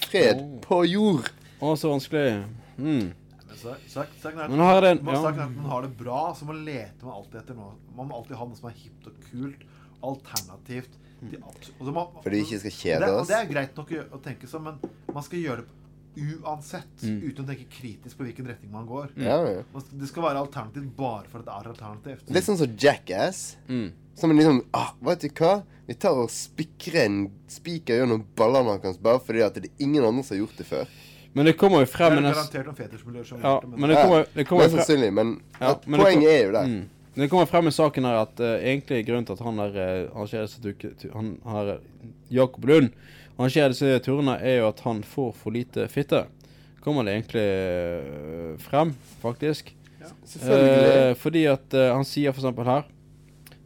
fred 0.00 0.40
på 0.64 0.82
jord. 0.88 1.26
Å, 1.60 1.74
så 1.76 1.90
vanskelig. 1.92 2.44
Mm. 2.78 3.10
Men 3.12 3.56
så- 3.58 3.74
så, 3.88 4.00
er 4.00 4.40
at- 4.44 4.50
Men 4.50 4.58
har 4.60 4.80
det- 4.80 5.02
man- 5.02 5.14
ja. 5.14 5.30
man 5.48 5.70
har 5.70 5.82
det 5.82 5.96
bra, 5.98 6.34
så 6.34 6.44
man 6.46 6.64
leter 6.64 7.04
man 7.04 7.14
alltid 7.14 7.40
etter 7.40 7.54
noe. 7.54 7.72
Man 7.96 8.08
må 8.08 8.16
alltid 8.16 8.36
ha 8.36 8.44
noe 8.46 8.56
som 8.56 8.68
er 8.70 8.72
hipt 8.72 9.06
og 9.06 9.12
kult, 9.30 9.60
alternativt. 10.02 10.96
Mm. 11.22 11.42
abs- 11.44 11.70
og 11.78 11.92
man- 11.94 12.06
For 12.22 12.30
de 12.30 12.38
ikke 12.40 12.58
skal 12.60 12.70
kjede 12.70 13.02
oss? 13.02 13.04
det, 13.04 13.10
oss. 13.20 13.28
Det 13.28 13.36
er 13.36 13.52
greit 13.52 13.76
nok 13.76 13.90
å, 13.90 14.04
å 14.16 14.20
tenke 14.22 14.48
sånn, 14.48 14.62
men 14.62 14.78
man 15.12 15.22
skal 15.22 15.38
gjøre 15.38 15.56
det 15.58 15.66
uansett, 16.16 17.02
Mm. 17.02 17.20
uten 17.30 17.44
å 17.44 17.48
tenke 17.48 17.66
kritisk 17.70 18.16
på 18.18 18.24
hvilken 18.26 18.46
retning 18.46 18.70
man 18.72 18.86
går. 18.86 19.10
Ja, 19.16 19.38
ja. 19.46 19.62
Det 19.92 20.08
skal 20.08 20.22
være 20.22 20.38
alternativt 20.42 20.96
bare 20.96 21.24
for 21.30 21.38
at 21.38 21.44
det 21.46 21.52
er 21.54 21.70
alternativt. 21.70 22.30
Litt 22.30 22.44
sånn 22.44 22.58
som 22.58 22.76
Jackass. 22.76 23.56
Mm. 23.68 23.92
Som 24.16 24.30
liksom 24.36 24.64
ah, 24.74 24.90
Vet 25.00 25.20
du 25.20 25.28
hva? 25.28 25.62
Vi 25.86 25.94
tar 25.94 26.10
og 26.18 26.28
spikrer 26.30 27.04
en 27.06 27.30
spiker 27.48 28.02
gjennom 28.02 28.24
ballene 28.36 28.78
hans 28.82 28.98
bare 28.98 29.18
fordi 29.20 29.40
at 29.42 29.54
det 29.54 29.64
er 29.70 29.84
ingen 29.86 30.04
andre 30.04 30.22
som 30.22 30.36
har 30.36 30.42
gjort 30.46 30.56
det 30.58 30.66
før. 30.66 30.86
Men 31.32 31.46
det 31.46 31.56
kommer 31.56 31.80
jo 31.80 31.86
frem 31.86 32.16
Det 32.16 32.24
er 32.24 32.32
garantert 32.34 32.66
noen 32.66 32.76
fetersmiljøer 32.76 33.26
som 33.26 33.40
ja, 33.40 33.60
det, 33.60 33.68
men- 33.70 33.80
men 33.80 33.88
det 33.90 33.96
kommer, 34.02 34.26
det 34.34 34.44
kommer 34.46 34.64
Mest 34.68 34.74
sannsynlig, 34.76 35.12
men 35.14 35.40
ja, 35.60 35.74
men 35.86 36.00
poenget 36.00 36.22
kom- 36.26 36.34
er 36.34 36.44
jo 36.44 36.52
der. 36.52 36.66
Mm. 36.66 36.88
Men 37.14 37.22
det 37.24 37.30
kommer 37.30 37.46
frem 37.46 37.66
i 37.66 37.70
saken 37.70 38.04
her 38.04 38.14
at 38.22 38.40
uh, 38.40 38.46
egentlig 38.58 39.06
grunnen 39.06 39.26
til 39.26 39.32
at 39.32 39.40
han 39.40 39.56
der 39.56 40.08
uh, 40.10 41.12
han, 41.12 41.38
han 41.44 41.54
her, 41.56 41.78
Jakob 42.30 42.64
Lund 42.64 42.90
arrangerer 43.40 43.72
disse 43.72 43.98
turene, 44.04 44.36
er 44.44 44.60
jo 44.60 44.68
at 44.68 44.82
han 44.84 45.02
får 45.06 45.32
for 45.40 45.56
lite 45.56 45.86
fitte. 45.92 46.26
Kommer 46.84 47.04
det 47.04 47.16
egentlig 47.16 47.44
eh, 47.44 48.56
frem, 48.62 48.94
faktisk. 49.20 49.74
Ja, 50.00 50.12
selvfølgelig. 50.24 50.90
Eh, 51.10 51.14
fordi 51.20 51.44
at 51.50 51.76
eh, 51.76 51.92
han 51.92 52.06
sier 52.08 52.32
eksempel 52.32 52.64
her 52.64 52.86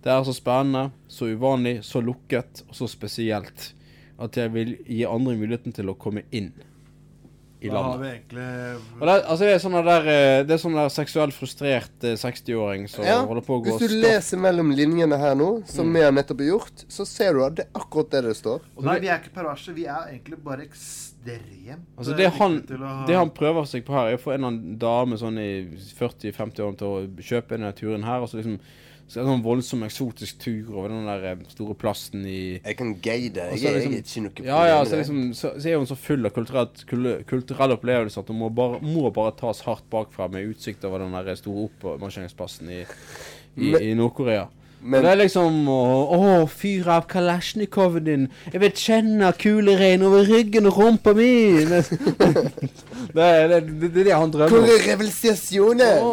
Det 0.02 0.10
er 0.10 0.24
så 0.26 0.34
spennende, 0.34 0.88
så 1.08 1.28
uvanlig, 1.30 1.78
så 1.86 2.02
lukket 2.02 2.64
og 2.68 2.74
så 2.76 2.88
spesielt 2.90 3.70
at 4.20 4.36
jeg 4.38 4.52
vil 4.54 4.76
gi 4.86 5.02
andre 5.08 5.34
muligheten 5.38 5.74
til 5.74 5.90
å 5.90 5.98
komme 5.98 6.22
inn 6.34 6.52
i 7.64 7.70
Da 7.72 7.82
har 7.82 7.98
vi 8.02 8.08
egentlig 8.10 8.44
Og 9.00 9.06
det, 9.08 9.14
altså 9.24 9.38
det 9.44 9.52
er 9.54 9.62
sånn 9.64 9.76
der 9.86 10.08
eh, 10.14 10.42
Det 10.44 10.54
er 10.56 10.60
sånn 10.62 10.76
der 10.78 10.92
seksuelt 10.92 11.34
frustrert 11.36 12.04
eh, 12.06 12.14
60-åring 12.20 12.86
som 12.92 13.04
Ja, 13.08 13.20
holder 13.24 13.46
på 13.46 13.56
å 13.58 13.62
gå 13.64 13.78
Hvis 13.78 13.88
du 13.94 13.96
leser 14.04 14.40
mellom 14.44 14.70
linjene 14.76 15.16
her 15.18 15.34
nå, 15.38 15.50
som 15.70 15.88
Mm. 15.88 15.94
vi 15.98 16.02
har 16.04 16.12
nettopp 16.12 16.40
gjort, 16.44 16.84
så 16.88 17.06
ser 17.08 17.32
du 17.34 17.42
at 17.46 17.56
det 17.58 17.66
er 17.66 17.80
akkurat 17.80 18.10
det 18.14 18.22
det 18.28 18.36
står. 18.38 18.60
Og 18.76 18.84
nei, 18.84 18.98
vi 19.00 19.08
er 19.08 19.18
ikke 19.22 19.34
perverse. 19.34 19.72
Vi 19.74 19.84
er 19.88 20.12
egentlig 20.12 20.38
bare 20.44 20.64
ekstremt 20.68 21.10
Altså 21.96 22.16
det 22.16 22.26
han, 22.36 22.58
å 22.60 22.78
ha- 22.84 23.06
det 23.08 23.16
han 23.16 23.30
prøver 23.32 23.64
seg 23.68 23.84
på 23.86 23.94
her, 23.96 24.10
er 24.12 24.18
å 24.18 24.20
få 24.20 24.34
en 24.34 24.40
eller 24.44 24.50
annen 24.52 24.78
dame 24.78 25.16
sånn 25.16 25.38
i 25.40 25.50
40-50 25.98 26.60
år 26.66 26.74
til 26.76 26.86
å 26.88 27.22
kjøpe 27.24 27.56
denne 27.56 27.72
turen 27.76 28.04
her. 28.04 28.20
Og 28.20 28.28
så 28.28 28.40
liksom 28.42 28.58
så 29.06 29.20
er 29.20 29.22
det 29.22 29.28
en 29.28 29.34
sånn 29.36 29.44
voldsom 29.44 29.82
eksotisk 29.84 30.38
tur 30.40 30.70
over 30.78 30.88
den 30.88 31.04
der 31.06 31.24
eh, 31.32 31.42
store 31.52 31.74
plassen 31.78 32.24
i 32.26 32.60
Jeg 32.64 32.76
kan 32.78 32.94
guide. 33.04 33.36
Jeg, 33.36 33.64
er- 33.68 33.76
liksom- 33.76 33.92
jeg 33.92 34.00
er 34.00 34.08
ikke 34.08 34.22
noe 34.24 34.30
problem 34.34 34.48
Ja, 34.48 34.60
ja, 34.70 34.78
så, 34.84 34.96
liksom, 34.96 35.20
så, 35.34 35.52
så 35.60 35.68
er 35.70 35.76
hun 35.76 35.86
så 35.86 35.96
full 35.96 36.24
av 36.26 36.32
kulturelt, 36.32 36.84
kul- 36.88 37.22
kulturelle 37.28 37.76
opplevelser 37.76 38.24
at 38.24 38.28
hun 38.32 38.38
må 38.40 38.48
bare, 38.54 38.80
må 38.82 39.10
bare 39.12 39.36
tas 39.36 39.60
hardt 39.68 39.84
bakfra 39.92 40.28
med 40.32 40.48
utsikt 40.54 40.84
over 40.88 40.98
den 41.04 41.12
der 41.12 41.34
store 41.36 41.68
oppmarsjeringsplassen 41.68 42.70
i, 42.70 42.82
i, 43.60 43.74
i 43.90 43.94
Nord-Korea. 43.94 44.48
Men- 44.84 45.00
det 45.04 45.10
er 45.14 45.16
liksom 45.22 45.62
å, 45.72 45.76
å 46.12 46.32
fyr 46.52 46.88
av 46.92 47.06
kalasjnikoven 47.08 48.04
din. 48.04 48.26
Jeg 48.52 48.60
vil 48.60 48.74
kjenne 48.76 49.30
kulerein 49.40 50.02
over 50.04 50.26
ryggen 50.28 50.68
og 50.68 50.76
rumpa 50.76 51.14
mi. 51.16 51.30
Det, 51.64 51.80
det, 53.16 53.24
er- 53.24 53.48
det, 53.48 53.60
det, 53.80 53.90
det 53.94 54.04
det 54.10 54.12
han 54.12 54.32
drømmer 54.34 54.52
Hvor 54.52 54.68
er 54.74 54.84
revolusjonen? 54.90 56.04
Å, 56.04 56.12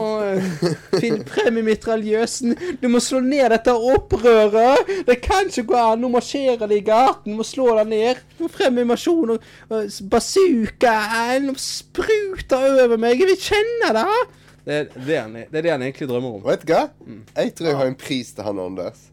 Finn 1.01 1.19
frem 1.27 1.59
i 1.59 1.65
mitraljøsen. 1.67 2.55
Du 2.79 2.87
må 2.93 3.01
slå 3.03 3.19
ned 3.25 3.51
dette 3.51 3.75
opprøret. 3.75 4.87
Det 5.07 5.19
kan 5.25 5.51
ikke 5.51 5.67
gå 5.73 5.79
an. 5.81 5.99
Nå 6.05 6.11
marsjerer 6.15 6.63
de 6.71 6.79
i 6.79 6.85
gaten. 6.87 7.33
Du 7.35 7.41
må 7.41 7.47
slå 7.47 7.73
deg 7.81 7.91
ned. 7.91 8.23
Må 8.39 8.47
frem 8.55 8.79
med 8.79 8.87
masjon 8.93 9.35
og, 9.35 9.49
og 9.67 9.99
bazooka. 10.15 10.95
Nå 11.43 11.57
spruter 11.59 12.69
over 12.85 12.95
meg. 13.01 13.19
Jeg 13.19 13.33
vil 13.33 13.43
kjenne 13.51 13.91
det. 13.99 14.07
Det 14.65 14.73
er 14.77 14.89
det, 14.93 15.15
han, 15.17 15.33
det 15.33 15.57
er 15.57 15.65
det 15.65 15.71
han 15.73 15.81
egentlig 15.87 16.07
drømmer 16.11 16.35
om. 16.37 16.43
Vet 16.45 16.65
du 16.67 16.73
hva? 16.75 16.83
Jeg 17.37 17.55
tror 17.57 17.67
jeg 17.71 17.79
har 17.79 17.89
en 17.89 17.95
pris 17.97 18.33
til 18.37 18.45
han 18.45 18.59
Anders. 18.61 19.07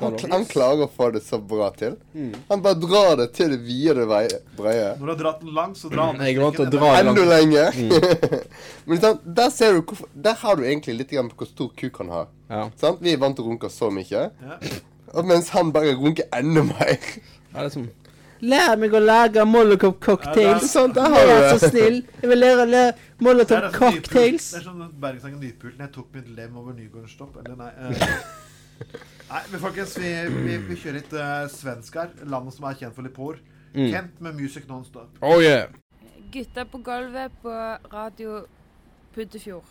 Han, 0.00 0.14
han 0.32 0.44
klarer 0.48 0.86
å 0.86 0.88
få 0.88 1.10
det 1.12 1.20
så 1.26 1.36
bra 1.44 1.66
til. 1.76 1.98
Mm. 2.16 2.30
Han 2.48 2.62
bare 2.64 2.78
drar 2.80 3.18
det 3.20 3.26
til 3.36 3.50
det 3.52 3.58
vide 3.66 4.06
vei- 4.08 4.38
breie. 4.56 4.94
Når 4.96 5.02
du 5.04 5.12
har 5.12 5.18
dratt 5.20 5.42
den 5.44 5.50
langt, 5.52 5.76
så 5.76 5.90
drar 5.92 6.14
han 6.14 6.22
Jeg 6.24 6.38
er 6.38 6.40
vant 6.46 6.60
å 6.64 6.66
dra 6.72 6.92
den 6.96 7.10
Enda 7.10 7.26
lenger. 7.28 7.76
Mm. 7.76 8.46
Men 8.88 9.02
sånn, 9.02 9.18
der 9.36 9.50
ser 9.52 9.76
du 9.76 9.82
hvorfor, 9.82 10.08
Der 10.28 10.38
har 10.40 10.56
du 10.56 10.64
egentlig 10.64 10.96
litt 11.02 11.12
på 11.12 11.42
hvor 11.42 11.50
stor 11.50 11.68
kuk 11.76 12.00
han 12.00 12.14
har. 12.16 12.30
Ja. 12.48 12.62
Sånn? 12.80 12.96
Vi 13.04 13.12
er 13.12 13.20
vant 13.20 13.36
til 13.36 13.44
å 13.44 13.52
runke 13.52 13.68
så 13.68 13.90
mye. 13.92 14.30
Og 15.12 15.28
mens 15.28 15.52
han 15.52 15.72
bare 15.74 15.92
runker 16.00 16.32
enda 16.32 16.64
mer. 16.72 16.96
Ja, 17.50 17.60
det 17.60 17.66
er 17.66 17.74
sånn. 17.76 17.88
Lær 18.40 18.76
meg 18.80 18.94
å 18.96 19.00
lage 19.04 19.44
molotov 19.44 19.98
cocktails. 20.00 20.74
Ja, 20.74 20.86
det- 20.86 20.94
der 20.94 21.08
har 21.14 21.18
jeg 21.20 21.28
vært 21.42 21.58
så 21.58 21.70
snill. 21.70 22.02
Jeg 22.22 22.30
vil 22.30 22.38
lære 22.38 22.64
å 22.64 22.68
lære 22.70 22.92
Det 22.92 23.26
molotov 23.26 23.56
er 23.58 23.68
sånn 23.68 23.78
cocktails. 23.78 24.50
Det 24.50 24.60
er 24.60 24.64
sånn 24.64 25.00
Bergensangen 25.00 25.40
Nypulten. 25.40 25.78
jeg 25.78 25.92
tok 25.92 26.14
mitt 26.14 26.28
lem 26.36 26.56
over 26.56 26.72
Nygården 26.72 27.08
stopp. 27.08 27.36
Eller 27.36 27.56
nei. 27.56 27.70
Uh, 27.78 27.90
nei, 29.32 29.42
men 29.50 29.60
folkens, 29.60 29.96
vi, 29.98 30.12
vi, 30.28 30.56
vi 30.56 30.76
kjører 30.76 30.94
litt 30.94 31.12
uh, 31.12 31.46
svensk 31.48 31.94
her. 31.94 32.08
Landet 32.24 32.54
som 32.54 32.64
er 32.64 32.74
kjent 32.74 32.94
for 32.94 33.02
Lipor. 33.02 33.34
por. 33.34 33.38
Mm. 33.74 33.90
Kent 33.92 34.20
med 34.20 34.34
Music 34.34 34.66
Nonstop. 34.68 35.08
Oh 35.22 35.42
yeah. 35.42 35.68
Gutta 36.32 36.64
på 36.64 36.78
gulvet 36.82 37.32
på 37.42 37.50
radio 37.92 38.44
Puddefjord. 39.14 39.64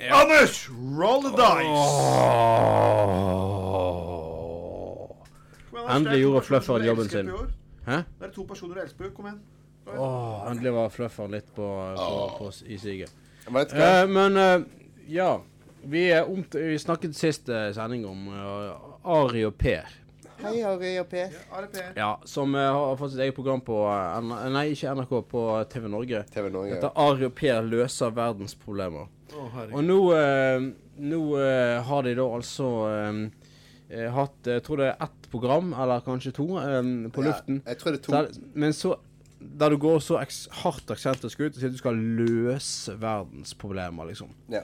Anders, 0.00 0.68
roll 0.70 1.22
the 1.22 1.30
dice! 1.30 1.76
Endelig 5.88 6.20
gjorde 6.20 6.42
Fluffer 6.44 6.84
jobben 6.84 7.08
sin. 7.08 7.30
Hæ? 7.86 8.00
Det 8.18 8.28
er 8.28 8.32
to 8.34 8.44
personer 8.48 8.74
du 8.74 8.82
elsker. 8.82 9.12
Kom 9.14 9.28
igjen. 9.30 9.42
Åh, 9.86 10.46
endelig 10.50 10.72
var 10.74 10.88
Fluffer 10.90 11.28
litt 11.30 11.52
på, 11.54 11.66
på, 11.96 12.06
på, 12.38 12.48
på 12.48 12.50
i 12.66 12.78
siget. 12.82 13.12
Eh, 13.46 14.08
men 14.10 14.36
eh, 14.36 14.64
ja. 15.08 15.36
Vi, 15.86 16.08
er 16.10 16.26
vi 16.50 16.78
snakket 16.82 17.14
sist 17.14 17.48
eh, 17.48 17.68
sending 17.70 18.02
om 18.10 18.24
uh, 18.26 18.96
Ari 19.20 19.44
og 19.46 19.54
Per. 19.54 19.86
Hei, 20.40 20.56
Ari 20.66 20.96
og 20.98 21.06
Per. 21.08 21.36
Ja, 21.94 22.16
som 22.26 22.56
eh, 22.58 22.66
har 22.74 22.98
fått 22.98 23.14
sitt 23.14 23.22
eget 23.22 23.36
program 23.38 23.62
på 23.62 23.84
eh, 23.86 24.50
Nei, 24.50 24.64
ikke 24.74 24.96
NRK, 24.98 25.14
på 25.30 25.44
TV 25.70 25.86
Norge. 25.92 26.24
TV 26.34 26.50
Norge, 26.50 26.74
Dette 26.74 26.90
Ari 27.06 27.28
og 27.30 27.36
Per 27.38 27.62
løser 27.70 28.10
verdensproblemer. 28.16 29.06
problemer 29.30 29.54
herregud. 29.54 29.78
og 29.78 29.84
nå, 29.86 31.14
nå 31.14 31.22
har 31.86 32.02
de 32.06 32.16
da 32.18 32.26
altså 32.40 32.72
eh, 32.90 33.22
hatt 33.88 34.48
Jeg 34.50 34.62
tror 34.66 34.76
det 34.76 34.86
er 34.92 35.04
ett 35.06 35.28
program, 35.30 35.72
eller 35.72 36.00
kanskje 36.00 36.32
to, 36.34 36.46
um, 36.58 37.10
på 37.10 37.22
Ja, 37.22 37.28
luften. 37.30 37.62
jeg 37.66 37.78
tror 37.78 37.92
det 37.92 38.00
er 38.00 38.04
to. 38.06 38.12
Der, 38.12 38.28
men 38.54 38.72
så 38.72 38.96
Der 39.38 39.68
du 39.70 39.76
går 39.76 39.98
så 40.00 40.16
hardt 40.62 40.88
eksentrisk 40.90 41.40
ut 41.40 41.52
og 41.54 41.60
sier 41.60 41.68
at 41.68 41.72
du 41.72 41.78
skal 41.78 41.94
løse 41.94 42.94
verdensproblemer, 42.98 44.06
liksom. 44.08 44.30
Ja. 44.48 44.62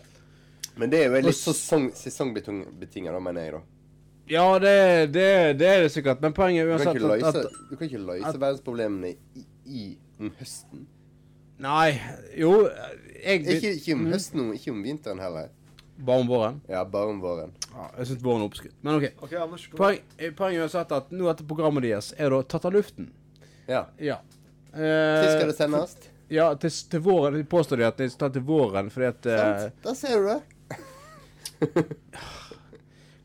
Men 0.76 0.90
det 0.90 1.02
er 1.04 1.10
jo 1.12 1.20
litt 1.26 1.36
sesong, 1.36 1.90
sesongbetinga, 1.94 3.12
da, 3.12 3.20
mener 3.20 3.42
jeg, 3.44 3.52
da. 3.52 3.60
Ja, 4.32 4.46
det, 4.58 5.12
det, 5.12 5.58
det 5.60 5.66
er 5.68 5.82
det 5.84 5.90
sikkert, 5.92 6.20
men 6.22 6.32
poenget 6.32 6.64
er 6.64 6.70
Du 6.70 6.72
kan 6.72 6.86
uansett 6.86 6.96
ikke 6.96 7.10
løse, 7.12 7.42
at, 7.44 7.58
du 7.70 7.76
kan 7.76 7.86
ikke 7.90 8.00
løse 8.06 8.26
at- 8.30 8.40
verdensproblemene 8.40 9.10
i, 9.36 9.44
i 9.66 9.98
om 10.18 10.30
høsten. 10.40 10.86
Nei, 11.62 12.00
jo 12.40 12.52
jeg, 13.22 13.44
Ikke, 13.46 13.74
ikke 13.76 13.92
om 13.94 14.00
Mm. 14.06 14.12
høsten, 14.16 14.52
ikke 14.56 14.70
om 14.72 14.82
vinteren 14.82 15.20
heller. 15.20 15.50
Bare 15.96 16.20
om 16.20 16.28
våren? 16.28 16.60
Ja, 16.68 16.84
bare 16.84 17.12
om 17.12 17.20
våren. 17.20 17.52
Ja, 17.72 17.88
jeg 17.98 18.06
syns 18.10 18.22
våren 18.24 18.42
er 18.42 18.50
oppskrytt. 18.50 18.76
Men 18.80 18.98
OK. 18.98 19.08
okay 19.22 19.38
Anders, 19.38 19.66
poeng, 19.70 19.98
Poeng, 20.36 20.54
eh, 20.54 20.56
er 20.56 20.64
uansett 20.64 20.94
at 20.96 21.12
nå 21.14 21.28
etter 21.30 21.46
programmet 21.46 21.84
deres 21.86 22.12
er 22.16 22.32
da 22.32 22.40
tatt 22.42 22.66
av 22.68 22.74
luften. 22.74 23.10
Ja. 23.68 23.84
Ja. 24.02 24.18
Når 24.72 25.28
skal 25.28 25.52
det 25.52 25.56
sendes? 25.58 25.96
Ja, 26.32 26.48
til, 26.56 26.72
til 26.90 27.04
våren. 27.04 27.36
De 27.36 27.44
påstår 27.44 27.82
de 27.82 27.86
at 27.86 28.00
det 28.00 28.08
er 28.08 28.16
tatt 28.24 28.38
til 28.38 28.46
våren 28.48 28.88
fordi 28.92 29.10
at 29.10 29.28
eh, 29.28 29.42
Sant? 29.66 29.82
Da 29.84 29.94
ser 29.98 30.22
du 30.22 30.30
det. 30.32 30.40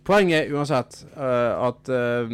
Poenget 0.08 0.46
er 0.46 0.54
uansett 0.56 1.02
uh, 1.18 1.68
at 1.68 1.90
uh, 1.92 2.30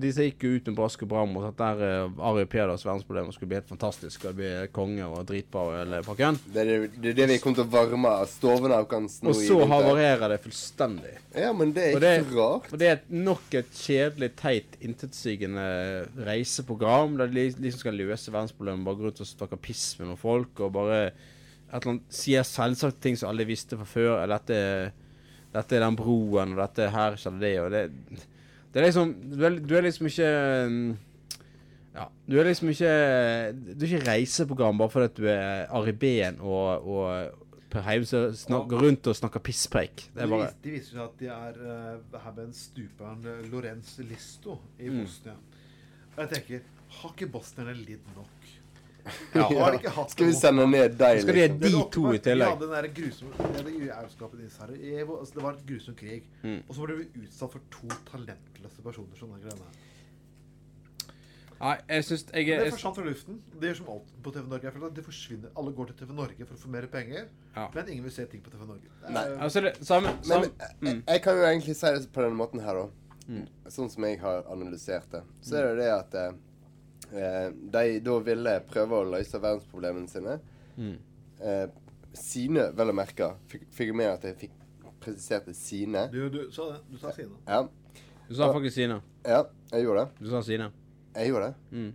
de 0.00 0.10
som 0.16 0.24
gikk 0.24 0.46
ut 0.46 0.68
med 0.70 0.76
brask 0.78 1.02
og 1.04 1.10
bram 1.10 1.34
og 1.36 1.50
at 1.50 1.58
der 1.58 2.06
uh, 2.08 2.22
Ari 2.30 2.46
Peders 2.48 2.86
verdensproblemer 2.86 3.34
skulle 3.36 3.50
bli 3.50 3.58
helt 3.58 3.68
fantastisk 3.68 4.24
og 4.30 4.38
bli 4.38 4.52
konge 4.72 5.04
og 5.04 5.26
dritbra 5.28 5.64
og 5.66 5.74
hele 5.76 6.00
pakken. 6.06 6.38
Det 6.48 6.62
er 6.62 6.70
det, 6.70 6.78
det, 6.94 7.10
er 7.12 7.18
det 7.18 7.26
vi 7.34 7.40
kom 7.42 7.56
til 7.56 7.66
å 7.66 7.72
varme 7.74 8.14
av 8.22 8.30
stovene 8.32 8.78
av 8.80 8.88
kanskje 8.88 9.28
nå 9.28 9.34
Og 9.34 9.42
så 9.42 9.58
havarerer 9.74 10.32
det 10.32 10.38
fullstendig. 10.46 11.12
Ja, 11.36 11.50
men 11.52 11.74
det 11.76 11.90
er 11.90 11.98
Og 11.98 12.04
det, 12.06 12.12
ikke 12.22 12.38
rart. 12.38 12.70
og 12.72 12.80
det 12.80 12.88
er 12.94 13.02
nok 13.12 13.58
et 13.60 13.74
kjedelig, 13.76 14.30
teit, 14.40 14.78
intetsigende 14.88 15.66
reiseprogram 16.30 17.18
der 17.20 17.34
de 17.34 17.50
liksom 17.50 17.82
skal 17.82 18.00
løse 18.00 18.32
verdensproblemer, 18.32 18.86
bare 18.88 19.02
gå 19.02 19.10
rundt 19.10 19.20
og 19.20 19.28
snakke 19.28 19.60
piss 19.68 19.90
med 20.00 20.16
folk 20.16 20.64
og 20.64 20.72
bare 20.78 21.02
et 21.68 21.76
eller 21.76 21.92
annet 21.92 22.16
sier 22.16 22.46
selvsagt 22.48 23.02
ting 23.04 23.20
som 23.20 23.28
alle 23.28 23.44
visste 23.44 23.76
fra 23.76 23.84
før. 23.84 24.14
Eller 24.22 24.40
dette, 24.40 25.07
dette 25.54 25.76
er 25.78 25.84
den 25.84 25.96
broen, 25.96 26.54
og 26.54 26.60
dette 26.60 26.90
her 26.92 27.16
skjedde 27.16 27.40
det, 27.44 27.52
og 27.62 27.70
det 27.72 27.84
Det 28.68 28.80
er 28.82 28.84
liksom 28.86 29.14
Du 29.32 29.44
er, 29.46 29.58
du 29.64 29.74
er 29.78 29.86
liksom 29.86 30.06
ikke 30.10 30.30
mm, 30.68 30.88
Ja, 31.94 32.04
du 32.28 32.36
er 32.38 32.44
liksom 32.50 32.68
ikke 32.68 32.92
Du 33.74 33.84
er 33.86 33.92
ikke 33.94 34.10
reiseprogram 34.10 34.78
bare 34.78 34.92
fordi 34.92 35.22
du 35.22 35.28
er 35.32 35.66
Ari 35.74 35.92
Behn 35.92 36.36
og, 36.40 36.84
og 36.86 37.44
Per 37.68 37.84
Heim 37.84 38.04
som 38.08 38.62
går 38.68 38.80
rundt 38.80 39.06
og 39.10 39.16
snakker 39.16 39.42
pisspreik. 39.44 40.06
Det 40.14 40.22
er 40.24 40.30
bare 40.32 40.46
de 40.64 40.70
viser 40.72 40.94
seg 40.94 41.02
at 41.02 41.18
de 41.20 41.26
er 41.28 41.58
uh, 41.60 42.28
med 42.36 42.44
en 42.46 42.54
stuperen 42.56 43.26
uh, 43.28 43.42
Lorenz 43.52 43.98
Listo 44.08 44.54
i 44.80 44.88
Mm. 44.88 45.02
Bosnia. 45.02 45.34
Og 46.14 46.22
jeg 46.22 46.30
tenker, 46.32 46.62
har 47.00 47.12
ikke 47.12 47.28
bosnierne 47.34 47.74
lidd 47.76 48.08
nok? 48.16 48.37
Ja. 49.38 49.44
Har 49.48 49.74
de 49.74 49.80
ikke 49.80 49.92
hatt 49.96 50.10
Skal 50.14 50.30
vi 50.30 50.36
sende 50.38 50.66
ned 50.70 50.96
deg, 51.00 51.20
Skal 51.22 51.34
vi 51.34 51.42
ha 51.44 51.48
liksom? 51.48 51.80
de 51.80 51.90
to 51.96 52.04
i 52.14 52.22
tillegg? 52.28 52.48
Ja, 52.48 52.60
den 52.62 52.72
der 52.76 52.88
grusomme 53.00 53.32
det. 53.38 53.74
Altså, 55.18 55.34
det 55.34 55.42
var 55.42 55.52
et 55.52 55.66
grusom 55.66 55.94
krig. 55.98 56.24
Mm. 56.42 56.62
Og 56.68 56.74
så 56.74 56.86
ble 56.86 56.96
vi 57.02 57.26
utsatt 57.26 57.52
for 57.52 57.68
to 57.74 57.90
talentløse 58.10 58.82
personer 58.84 59.20
som 59.20 59.34
den 59.34 59.44
greiene. 59.44 59.68
Nei, 61.58 61.74
jeg 61.90 62.04
syns 62.06 62.22
jeg, 62.30 62.46
Men 62.46 62.60
Det 62.68 62.74
forsvant 62.76 62.98
fra 63.00 63.04
luften. 63.04 63.38
Det 63.58 63.70
gjør 63.70 63.78
som 63.80 63.88
alt 63.96 64.10
på 64.22 64.32
TV 64.36 64.44
Norge. 64.46 64.70
Jeg 64.70 64.94
det 64.94 65.04
forsvinner. 65.04 65.50
Alle 65.58 65.72
går 65.74 65.88
til 65.90 65.96
TV 65.98 66.12
Norge 66.14 66.46
for 66.46 66.54
å 66.54 66.60
få 66.62 66.70
mer 66.70 66.86
penger, 66.86 67.24
Ja. 67.56 67.68
men 67.74 67.88
ingen 67.88 68.04
vil 68.04 68.12
se 68.14 68.26
ting 68.26 68.40
på 68.42 68.50
TV 68.50 68.64
Norge. 68.66 68.88
Nei. 69.10 69.24
Altså, 69.42 69.60
det 69.60 69.74
samme, 69.82 70.14
Men 70.14 70.24
samme 70.24 70.50
jeg, 70.82 71.02
jeg 71.08 71.22
kan 71.22 71.36
jo 71.36 71.42
egentlig 71.42 71.76
si 71.76 71.86
det 71.86 72.12
på 72.12 72.22
denne 72.22 72.38
måten 72.38 72.60
her, 72.62 72.74
da. 72.74 72.88
Mm. 73.28 73.46
Sånn 73.68 73.90
som 73.90 74.04
jeg 74.04 74.20
har 74.20 74.44
analysert 74.48 75.10
det. 75.10 75.22
Så 75.42 75.56
er 75.56 75.74
det 75.74 75.82
det 75.82 75.90
at 75.92 76.14
eh, 77.12 77.50
de 77.72 78.00
da 78.04 78.18
ville 78.24 78.54
prøve 78.68 78.98
å 79.02 79.04
løse 79.12 79.40
verdensproblemene 79.42 80.08
sine. 80.08 80.38
Mm. 80.76 80.96
Eh, 81.40 81.66
sine, 82.18 82.70
vel 82.74 82.90
å 82.90 82.96
merke. 82.96 83.32
Fikk, 83.48 83.66
fikk 83.70 83.92
jeg 83.92 83.96
med 83.96 84.10
at 84.12 84.24
jeg 84.28 84.36
fikk 84.36 84.54
presisert 85.00 85.48
sine. 85.54 86.08
Du, 86.12 86.28
du 86.32 86.40
sa 86.52 86.72
det. 86.72 86.80
Du 86.90 86.98
sa 86.98 87.12
Sine. 87.14 87.36
Ja. 87.46 87.62
Du 88.28 88.34
sa 88.34 88.50
faktisk 88.52 88.74
Sine. 88.76 89.00
Ja, 89.24 89.44
jeg 89.72 89.84
gjorde 89.86 90.04
det. 90.08 90.24
Du 90.26 90.30
sa 90.32 90.42
Sine. 90.42 90.70
Jeg 91.14 91.30
gjorde 91.30 91.46
det. 91.52 91.54
Mm. 91.78 91.92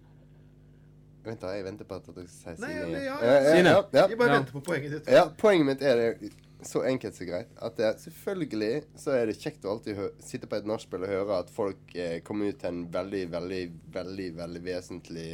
Vent 1.23 1.39
da, 1.43 1.51
jeg 1.55 1.63
venter 1.63 1.87
på 1.87 1.95
at 1.99 2.07
dere 2.09 2.27
skal 2.27 2.55
si 2.57 2.63
Sine 2.63 2.71
ja, 2.73 2.87
ja, 2.87 3.17
Ja, 3.23 3.33
ja, 3.33 3.51
Sine. 3.55 3.69
ja, 3.69 3.83
ja. 3.93 4.07
Jeg 4.11 4.17
bare 4.19 4.29
Ja. 4.33 4.37
venter 4.39 4.51
på 4.57 4.61
poenget 4.69 4.91
ditt. 4.97 5.07
Ja, 5.13 5.25
poenget 5.39 5.65
mitt 5.69 5.81
er 5.81 5.95
det 6.01 6.31
så 6.67 6.83
enkelt 6.87 7.17
så 7.17 7.27
greit. 7.27 7.51
At 7.63 7.77
det, 7.79 7.91
selvfølgelig 8.03 8.71
så 8.99 9.15
er 9.17 9.29
det 9.29 9.37
kjekt 9.39 9.65
å 9.65 9.75
alltid 9.75 9.99
sitte 10.23 10.49
på 10.49 10.59
et 10.59 10.67
nachspiel 10.69 11.05
og 11.05 11.13
høre 11.13 11.39
at 11.43 11.53
folk 11.53 11.95
eh, 11.95 12.19
kommer 12.25 12.51
ut 12.51 12.59
til 12.61 12.71
en 12.71 12.83
veldig, 12.93 13.23
veldig, 13.33 13.61
veldig 13.93 14.29
veldig 14.39 14.63
vesentlig 14.65 15.27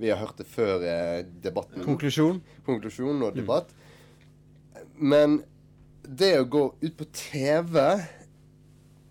Vi 0.00 0.08
har 0.08 0.20
hørt 0.20 0.38
det 0.40 0.48
før 0.48 0.84
eh, 0.86 1.20
debatten. 1.44 1.84
Konklusjon? 1.84 2.40
Konklusjon 2.66 3.26
og 3.26 3.36
debatt. 3.36 3.74
Men 4.96 5.42
det 6.04 6.32
å 6.40 6.48
gå 6.48 6.64
ut 6.80 6.96
på 6.96 7.06
TV 7.12 7.76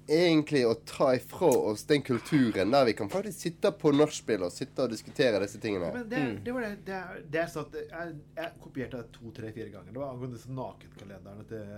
egentlig 0.09 0.61
å 0.67 0.73
ta 0.87 1.11
ifra 1.15 1.49
oss 1.71 1.83
den 1.89 2.01
kulturen 2.05 2.71
der 2.73 2.85
vi 2.89 2.93
kan 2.97 3.09
faktisk 3.09 3.39
sitte 3.45 3.71
på 3.77 3.91
nachspiel 3.95 4.43
og 4.47 4.51
sitte 4.55 4.83
og 4.85 4.91
diskutere 4.93 5.39
disse 5.43 5.59
tingene. 5.63 5.91
Men 5.95 6.09
det, 6.11 6.21
det 6.45 6.53
var 6.55 6.65
det, 6.67 6.71
det, 6.87 6.99
det 7.31 7.41
jeg 7.43 7.53
sa 7.53 7.63
at 7.67 7.77
jeg, 7.81 8.15
jeg 8.37 8.53
kopierte 8.63 9.01
det 9.03 9.11
to, 9.15 9.31
tre, 9.37 9.51
fire 9.55 9.69
ganger. 9.73 9.93
Det 9.95 10.01
var 10.01 10.13
angående 10.15 10.37
disse 10.39 10.53
nakenkalenderne 10.53 11.45
til, 11.49 11.73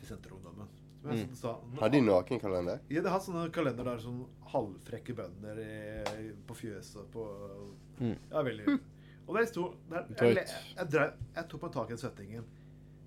til 0.00 0.10
Senterungdommen. 0.14 0.70
Mm. 1.00 1.20
sa, 1.32 1.54
Har 1.80 1.88
de 1.94 2.00
nakenkalender? 2.04 2.80
Ja, 2.92 3.00
det 3.00 3.08
har 3.14 3.22
sånne 3.24 3.46
kalender 3.56 3.86
der 3.88 4.02
sånn 4.02 4.18
halvfrekke 4.52 5.14
bønder 5.16 5.60
i, 5.64 6.32
på 6.48 6.56
fjøset 6.64 7.06
på 7.14 7.28
Mm. 8.00 8.14
Ja, 8.30 8.40
veldig 8.40 8.78
Og 9.28 9.34
der 9.36 9.44
sto 9.50 9.62
der, 9.90 10.06
jeg, 10.16 10.36
jeg, 10.38 10.60
jeg, 10.78 10.86
drev- 10.88 11.18
jeg 11.36 11.48
tok 11.50 11.62
meg 11.66 11.72
tak 11.74 11.90
i 11.90 11.92
den 11.92 11.98
svettingen. 12.00 12.44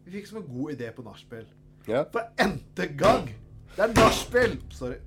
Vi 0.06 0.12
fikk 0.14 0.28
som 0.30 0.38
en 0.42 0.46
god 0.52 0.74
idé 0.76 0.90
på 0.94 1.02
nachspiel. 1.06 1.48
Ja. 1.90 2.04
For 2.14 2.30
n-te 2.46 2.86
gang 3.00 3.26
Det 3.74 3.84
er 3.88 3.94
nachspiel! 3.98 4.58
Sorry. 4.74 5.00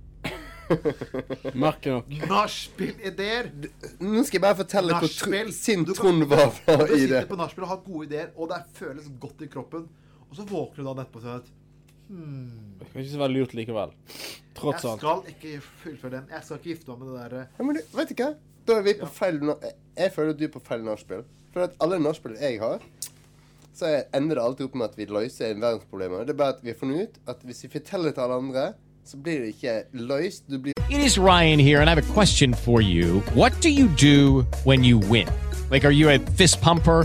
Merker 1.54 1.92
nok. 2.00 2.08
Nachspiel-ideer. 2.30 3.50
Nå 4.02 4.24
skal 4.26 4.38
jeg 4.40 4.42
bare 4.42 4.58
fortelle 4.58 4.96
hvor 4.98 5.12
tr 5.12 5.52
sint 5.54 5.92
Trond 5.94 6.24
var 6.30 6.50
Du 6.50 6.72
i 6.72 6.74
det. 6.74 6.88
Du 6.88 6.96
sitter 7.04 7.28
på 7.30 7.38
nachspiel 7.38 7.66
og 7.68 7.70
har 7.70 7.84
gode 7.84 8.08
ideer, 8.08 8.32
og 8.34 8.50
det 8.50 8.58
føles 8.74 9.06
godt 9.22 9.44
i 9.46 9.50
kroppen. 9.52 9.86
Og 10.26 10.34
så 10.40 10.46
våkner 10.48 10.82
du 10.82 10.88
da 10.90 11.04
etterpå 11.04 11.20
og 11.20 11.26
sier 11.28 11.38
at 11.38 11.52
hmm, 12.10 12.74
Det 12.80 12.88
kan 12.90 13.04
ikke 13.04 13.12
så 13.14 13.22
være 13.22 13.34
lurt 13.36 13.54
likevel. 13.54 13.94
Tross 14.58 14.82
Jeg 14.82 14.90
alt. 14.90 15.04
skal 15.04 15.32
ikke 15.36 15.62
fullføre 15.84 16.14
den. 16.16 16.28
Jeg 16.34 16.42
skal 16.48 16.58
ikke 16.60 16.70
gifte 16.72 16.90
meg 16.90 16.98
med 17.04 17.12
det 17.12 17.22
derre 17.22 17.46
Ja, 17.60 17.68
men 17.68 17.78
du, 17.78 17.82
vet 18.00 18.10
du 18.10 18.22
hva? 18.24 18.30
Da 18.66 18.80
er 18.80 18.86
vi 18.88 18.96
på 18.98 19.06
feil 19.20 19.38
na- 19.46 19.58
Jeg 19.96 20.12
føler 20.16 20.34
at 20.34 20.38
du 20.40 20.44
er 20.48 20.54
på 20.56 20.64
feil 20.66 20.82
nachspiel. 20.86 21.22
For 21.54 21.68
at 21.68 21.76
alle 21.80 22.00
nachspiel 22.02 22.34
jeg 22.42 22.58
har, 22.60 22.82
så 23.76 23.86
er- 23.86 24.02
ender 24.18 24.34
det 24.36 24.42
alltid 24.44 24.66
opp 24.66 24.74
med 24.74 24.84
at 24.90 24.96
vi 24.98 25.04
løser 25.04 25.50
en 25.50 25.60
verdensproblemer. 25.60 26.24
Det 26.24 26.30
er 26.30 26.38
bare 26.40 26.54
at 26.56 26.62
vi 26.62 26.68
har 26.72 26.76
funnet 26.80 27.02
ut 27.08 27.18
at 27.28 27.36
hvis 27.44 27.62
vi 27.64 27.68
forteller 27.78 28.10
til 28.12 28.20
alle 28.20 28.34
andre, 28.34 28.72
så 29.04 29.16
blir 29.22 29.38
det 29.44 29.46
ikke 29.54 29.82
løst. 29.92 30.42
Du 30.50 30.58
blir 30.58 30.72
It 30.90 31.04
is 31.04 31.18
Ryan 31.18 31.58
here, 31.60 31.80
and 31.80 31.88
I 31.90 31.92
have 31.94 31.98
a 31.98 32.12
question 32.14 32.54
for 32.54 32.80
you. 32.80 33.20
What 33.36 33.52
do 33.62 33.68
you 33.68 33.88
do 34.00 34.44
when 34.64 34.84
you 34.84 34.98
win? 35.10 35.28
Like, 35.70 35.84
are 35.84 35.92
you 35.92 36.08
a 36.08 36.18
fist 36.38 36.60
pumper? 36.62 37.04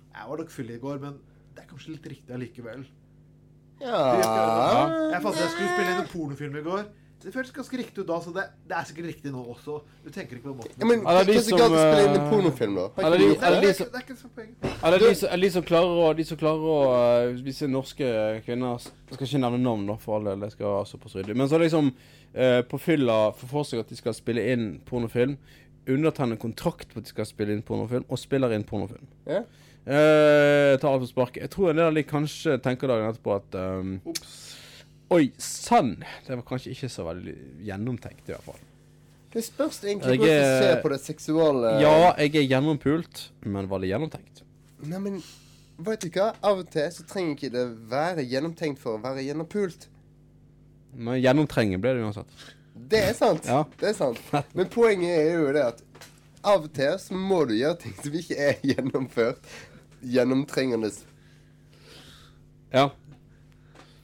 Jeg 0.11 0.29
var 0.29 0.41
nok 0.43 0.49
full 0.51 0.69
i 0.71 0.79
går, 0.81 0.97
men 1.03 1.19
det 1.55 1.63
er 1.63 1.69
kanskje 1.69 1.93
litt 1.95 2.09
riktig 2.11 2.35
allikevel. 2.35 2.85
Ja. 3.81 4.01
Jeg 5.11 5.21
fant 5.23 5.35
ut 5.37 5.41
jeg 5.41 5.53
skulle 5.53 5.69
spille 5.75 5.93
inn 5.93 6.01
en 6.03 6.09
pornofilm 6.11 6.57
i 6.59 6.65
går. 6.65 6.89
Det 7.21 7.29
føltes 7.35 7.53
ganske 7.53 7.77
riktig 7.77 8.01
ut 8.01 8.07
da, 8.09 8.15
så 8.23 8.31
det, 8.33 8.43
det 8.65 8.73
er 8.73 8.85
sikkert 8.89 9.07
riktig 9.11 9.31
nå 9.33 9.41
også. 9.53 9.75
Du 10.01 10.07
tenker 10.09 10.39
ikke 10.39 10.47
på 10.47 10.53
måten. 10.57 10.73
Ja, 10.81 10.87
men 10.89 11.03
de 11.05 11.11
er 11.11 11.27
det 11.27 11.35
å 11.37 11.43
spille 11.45 12.05
inn 12.07 12.15
en 12.17 12.29
pornofilm, 12.31 12.79
da? 12.79 12.85
De, 12.97 13.03
de 13.11 13.27
det, 13.27 13.35
som 13.37 13.45
er, 13.45 13.91
det 13.91 13.99
er 13.99 14.05
ikke 14.07 14.15
så 14.17 14.29
poeng. 14.33 14.49
Eller 14.87 15.03
de, 15.03 15.11
som- 15.19 15.43
de 15.43 15.51
som 15.53 15.67
klarer 15.67 16.01
å, 16.01 16.07
de 16.17 16.25
som 16.31 16.39
klarer 16.41 16.65
å 16.73 16.79
uh, 16.89 17.43
vise 17.45 17.69
norske 17.69 18.09
kvinner 18.47 18.81
Jeg 18.81 19.19
skal 19.19 19.27
ikke 19.27 19.43
nevne 19.43 19.61
navn, 19.61 19.85
da, 19.91 19.99
for 20.01 20.17
all 20.17 20.31
del. 20.31 20.41
Det 20.47 20.49
skal 20.55 20.65
være 20.79 20.89
såpass 20.95 21.17
ryddig. 21.19 21.37
Men 21.37 21.51
så 21.51 21.61
liksom 21.61 21.91
uh, 21.93 22.61
på 22.73 22.81
fylla 22.81 23.19
får 23.37 23.53
for 23.53 23.69
seg 23.69 23.83
at 23.85 23.93
de 23.93 24.01
skal 24.01 24.17
spille 24.17 24.47
inn 24.55 24.65
pornofilm. 24.89 25.37
Undertegner 25.93 26.41
kontrakt 26.41 26.89
på 26.89 27.03
at 27.03 27.05
de 27.05 27.13
skal 27.13 27.29
spille 27.29 27.53
inn 27.53 27.61
pornofilm, 27.65 28.09
og 28.09 28.17
spiller 28.21 28.57
inn 28.57 28.65
pornofilm. 28.65 29.05
Ja. 29.29 29.43
Uh, 29.81 30.77
tar 30.77 30.91
alt 30.93 31.01
på 31.01 31.09
spark. 31.09 31.37
Jeg 31.41 31.49
tror 31.49 31.71
en 31.71 31.79
del 31.79 31.87
av 31.89 31.95
de 31.97 32.03
kanskje 32.05 32.57
tenker 32.61 32.91
dagen 32.91 33.07
etterpå 33.09 33.33
at 33.39 33.55
um, 33.57 33.95
Oi 35.11 35.31
sann! 35.41 35.95
Det 36.27 36.37
var 36.37 36.45
kanskje 36.47 36.71
ikke 36.75 36.89
så 36.93 37.03
veldig 37.07 37.33
gjennomtenkt, 37.67 38.21
i 38.29 38.31
hvert 38.35 38.45
fall. 38.45 38.59
Det 39.33 39.41
spørs 39.43 39.79
egentlig 39.83 40.13
Jeg 40.13 40.21
hvordan 40.21 40.37
du 40.37 40.45
er- 40.45 40.61
ser 40.61 40.81
på 40.83 40.91
det 40.91 40.99
seksuale 41.01 41.71
Ja, 41.81 41.95
jeg 42.19 42.35
er 42.35 42.47
gjennompult, 42.51 43.29
men 43.43 43.67
var 43.71 43.79
det 43.79 43.89
gjennomtenkt? 43.89 44.43
Nei, 44.85 44.99
men 44.99 45.17
vet 45.81 46.05
du 46.05 46.09
hva? 46.13 46.29
Av 46.43 46.59
og 46.61 46.69
til 46.71 46.87
så 46.93 47.03
trenger 47.09 47.35
ikke 47.35 47.51
det 47.53 47.65
være 47.91 48.25
gjennomtenkt 48.27 48.79
for 48.79 48.97
å 48.99 49.01
være 49.03 49.23
gjennompult. 49.25 49.87
Men 50.93 51.19
gjennomtrengen 51.23 51.81
ble 51.81 51.95
det 51.97 52.03
uansett. 52.05 52.27
Det 52.75 53.01
er 53.09 53.13
sant. 53.17 53.45
Ja. 53.47 53.63
Det 53.79 53.89
er 53.91 53.97
sant. 53.97 54.19
Men 54.53 54.69
poenget 54.71 55.11
er 55.15 55.33
jo 55.39 55.51
det 55.55 55.63
at 55.73 55.81
av 56.43 56.63
og 56.65 56.71
til 56.73 56.95
så 56.99 57.13
må 57.17 57.43
du 57.47 57.53
gjøre 57.55 57.79
ting 57.83 57.93
som 57.99 58.15
ikke 58.17 58.37
er 58.49 58.55
gjennomført. 58.73 59.39
Gjennomtrengende 60.03 60.91
Ja. 62.73 62.89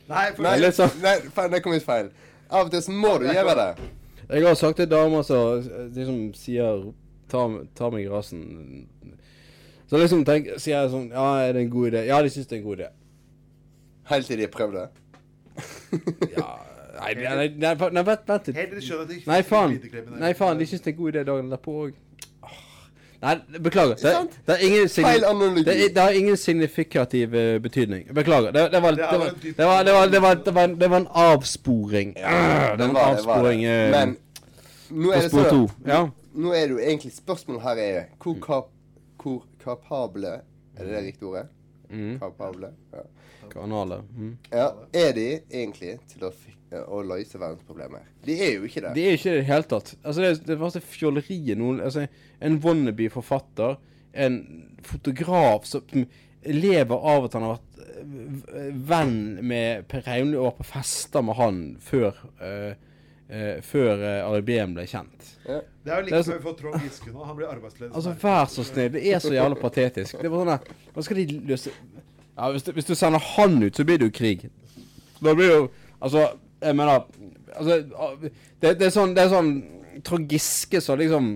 Nei, 0.07 0.31
for 0.35 0.43
Nei, 0.43 0.71
så- 0.71 0.91
nei 1.01 1.19
faen, 1.35 1.51
det 1.51 1.63
kom 1.63 1.73
ut 1.73 1.83
feil. 1.83 2.09
Av 2.49 2.65
og 2.65 2.71
til 2.71 2.81
så 2.81 2.91
må 2.91 3.17
du 3.19 3.25
gjøre 3.27 3.55
det. 3.55 3.89
Jeg 4.29 4.43
har 4.43 4.53
sagt 4.55 4.77
til 4.77 4.87
damer 4.89 5.21
som 5.23 5.61
liksom 5.95 6.33
sier 6.35 6.93
ta, 7.29 7.47
ta 7.75 7.89
meg 7.89 8.05
i 8.05 8.09
rassen. 8.09 8.87
Så 9.89 9.97
liksom 9.97 10.25
tenk, 10.25 10.47
sier 10.59 10.81
jeg 10.81 10.91
sånn 10.91 11.09
Ja, 11.11 11.47
er 11.47 11.53
det 11.53 11.61
en 11.61 11.69
god 11.69 11.91
idé? 11.93 12.05
Ja, 12.07 12.21
de 12.21 12.29
syns 12.29 12.47
det 12.47 12.57
er 12.57 12.61
en 12.61 12.63
god 12.67 12.77
idé. 12.79 12.89
Helt 14.07 14.25
til 14.27 14.37
de 14.37 14.43
har 14.43 14.51
prøvd 14.51 14.73
det. 14.73 14.89
Nei, 16.97 17.13
nei, 17.13 17.23
nei, 17.35 17.47
nei, 17.61 17.89
nei 17.93 18.01
vent, 18.03 18.23
vent 18.27 18.47
litt. 18.47 18.55
Nei, 19.27 19.41
faen. 19.43 19.75
Nei, 20.19 20.33
faen, 20.33 20.57
de 20.57 20.65
syns 20.65 20.81
det 20.81 20.87
er 20.87 20.95
en 20.95 20.97
god 20.97 21.13
idé 21.13 21.23
dagen 21.27 21.49
derpå 21.51 21.75
òg. 21.85 21.93
Nei, 23.22 23.34
beklager. 23.59 23.95
Det, 23.95 24.11
det, 24.45 24.53
er 24.53 24.63
ingen 24.68 24.89
Feil 24.89 25.24
analogi. 25.26 25.63
det, 25.65 25.76
det 25.95 26.01
har 26.01 26.09
ingen 26.09 26.38
signifikativ 26.38 27.34
uh, 27.34 27.57
betydning. 27.61 28.05
Beklager. 28.13 28.51
Det, 28.51 28.72
det, 28.72 28.82
var, 28.82 28.91
det, 28.91 28.97
Det 29.11 29.20
var, 29.20 29.28
en 29.28 29.36
type- 29.36 29.47
det, 29.47 29.57
det, 29.57 29.65
var, 29.65 29.84
det, 29.84 30.22
var, 30.22 30.36
det, 30.36 30.53
var, 30.53 30.68
det 30.68 30.89
var 30.89 30.97
en 30.97 31.07
avsporing. 31.09 32.13
Ja, 32.18 32.76
det 32.78 32.78
var 32.78 32.89
en 32.89 32.95
det 32.95 33.01
avsporing 33.01 33.63
eh, 33.63 33.91
Men 33.91 34.18
nå 34.89 35.11
er 35.11 35.26
det 35.26 35.32
sånn 35.34 35.70
Ja. 35.88 36.05
Nå 36.38 36.53
er 36.53 36.68
det 36.68 36.76
jo 36.76 36.80
egentlig 36.80 37.13
spørsmålet 37.15 37.65
her 37.65 37.82
er 37.82 38.01
hvor, 38.22 38.38
kap, 38.43 38.70
hvor 39.24 39.41
kapable 39.63 40.38
Er 40.78 40.86
det 40.86 40.93
det 40.93 41.05
riktige 41.07 41.32
ordet? 41.32 41.47
Mm. 41.89 42.19
Kapable? 42.19 42.71
Ja. 42.93 43.03
Kanaler. 43.51 44.03
Mm. 44.15 44.38
ja. 44.51 44.67
Er 44.93 45.13
de 45.15 45.27
egentlig 45.49 45.97
til 46.11 46.27
å, 46.27 46.31
å 46.91 47.01
løse 47.07 47.39
verdensproblemer? 47.39 48.07
De 48.25 48.38
er 48.43 48.55
jo 48.57 48.67
ikke 48.67 48.83
det. 48.85 48.93
Det 48.97 49.05
er 49.05 49.19
ikke 49.19 49.29
det 49.29 49.35
i 49.35 49.41
det 49.41 49.49
hele 49.51 49.69
tatt. 49.73 49.93
Altså, 50.03 50.23
det, 50.23 50.31
det 50.47 50.59
verste 50.61 50.83
fjolleriet 50.83 51.59
noen 51.59 51.81
altså, 51.83 52.07
En 52.43 52.59
wannabe-forfatter, 52.63 53.77
en 54.17 54.41
fotograf 54.85 55.65
som 55.69 56.07
lever 56.47 57.07
av 57.13 57.27
at 57.27 57.38
han 57.38 57.45
har 57.47 57.55
vært 57.57 57.79
eh, 57.97 58.73
venn 58.91 59.17
med 59.45 59.88
Per 59.91 60.05
Reimly 60.05 60.38
og 60.38 60.51
var 60.51 60.59
på 60.59 60.67
fester 60.69 61.25
med 61.25 61.38
han 61.39 61.63
før 61.83 62.19
uh, 62.41 62.75
Før 63.67 63.99
uh, 63.99 64.38
RBM 64.38 64.75
ble 64.78 64.86
kjent. 64.88 65.25
Ja. 65.47 65.57
Det 65.84 65.91
er 65.91 65.99
jo 65.99 66.05
like 66.07 66.23
før 66.23 66.38
vi 66.38 66.43
får 66.45 66.53
Trond 66.61 66.84
Giske 66.84 67.11
nå. 67.11 67.23
Han 67.28 67.36
blir 67.36 67.49
arbeidsledig. 67.51 67.89
Altså, 67.95 68.13
vær 68.21 68.51
så 68.51 68.63
snill. 68.67 68.91
Det 68.93 69.03
er 69.07 69.19
så 69.23 69.34
jævla 69.36 69.57
patetisk. 69.67 70.21
Det 70.21 70.32
var 70.32 70.43
sånn 70.43 70.53
der 70.53 70.93
Hva 70.95 71.05
skal 71.07 71.19
de 71.21 71.39
løse 71.49 71.73
Ja, 72.38 72.49
hvis 72.53 72.67
du, 72.67 72.71
hvis 72.78 72.88
du 72.88 72.95
sender 72.95 73.23
han 73.34 73.59
ut, 73.63 73.75
så 73.75 73.86
blir 73.88 73.99
det 73.99 74.09
jo 74.09 74.15
krig. 74.15 74.47
Da 75.19 75.36
blir 75.36 75.53
jo 75.53 75.61
Altså, 75.99 76.30
jeg 76.61 76.78
mener 76.78 77.07
Altså, 77.57 77.82
det, 78.61 78.75
det 78.80 78.89
er 78.89 78.93
sånn 78.93 79.15
Det 79.17 79.23
er 79.23 79.32
sånn 79.34 79.53
Trond 80.05 80.30
Giske 80.30 80.82
som 80.84 80.99
liksom 80.99 81.32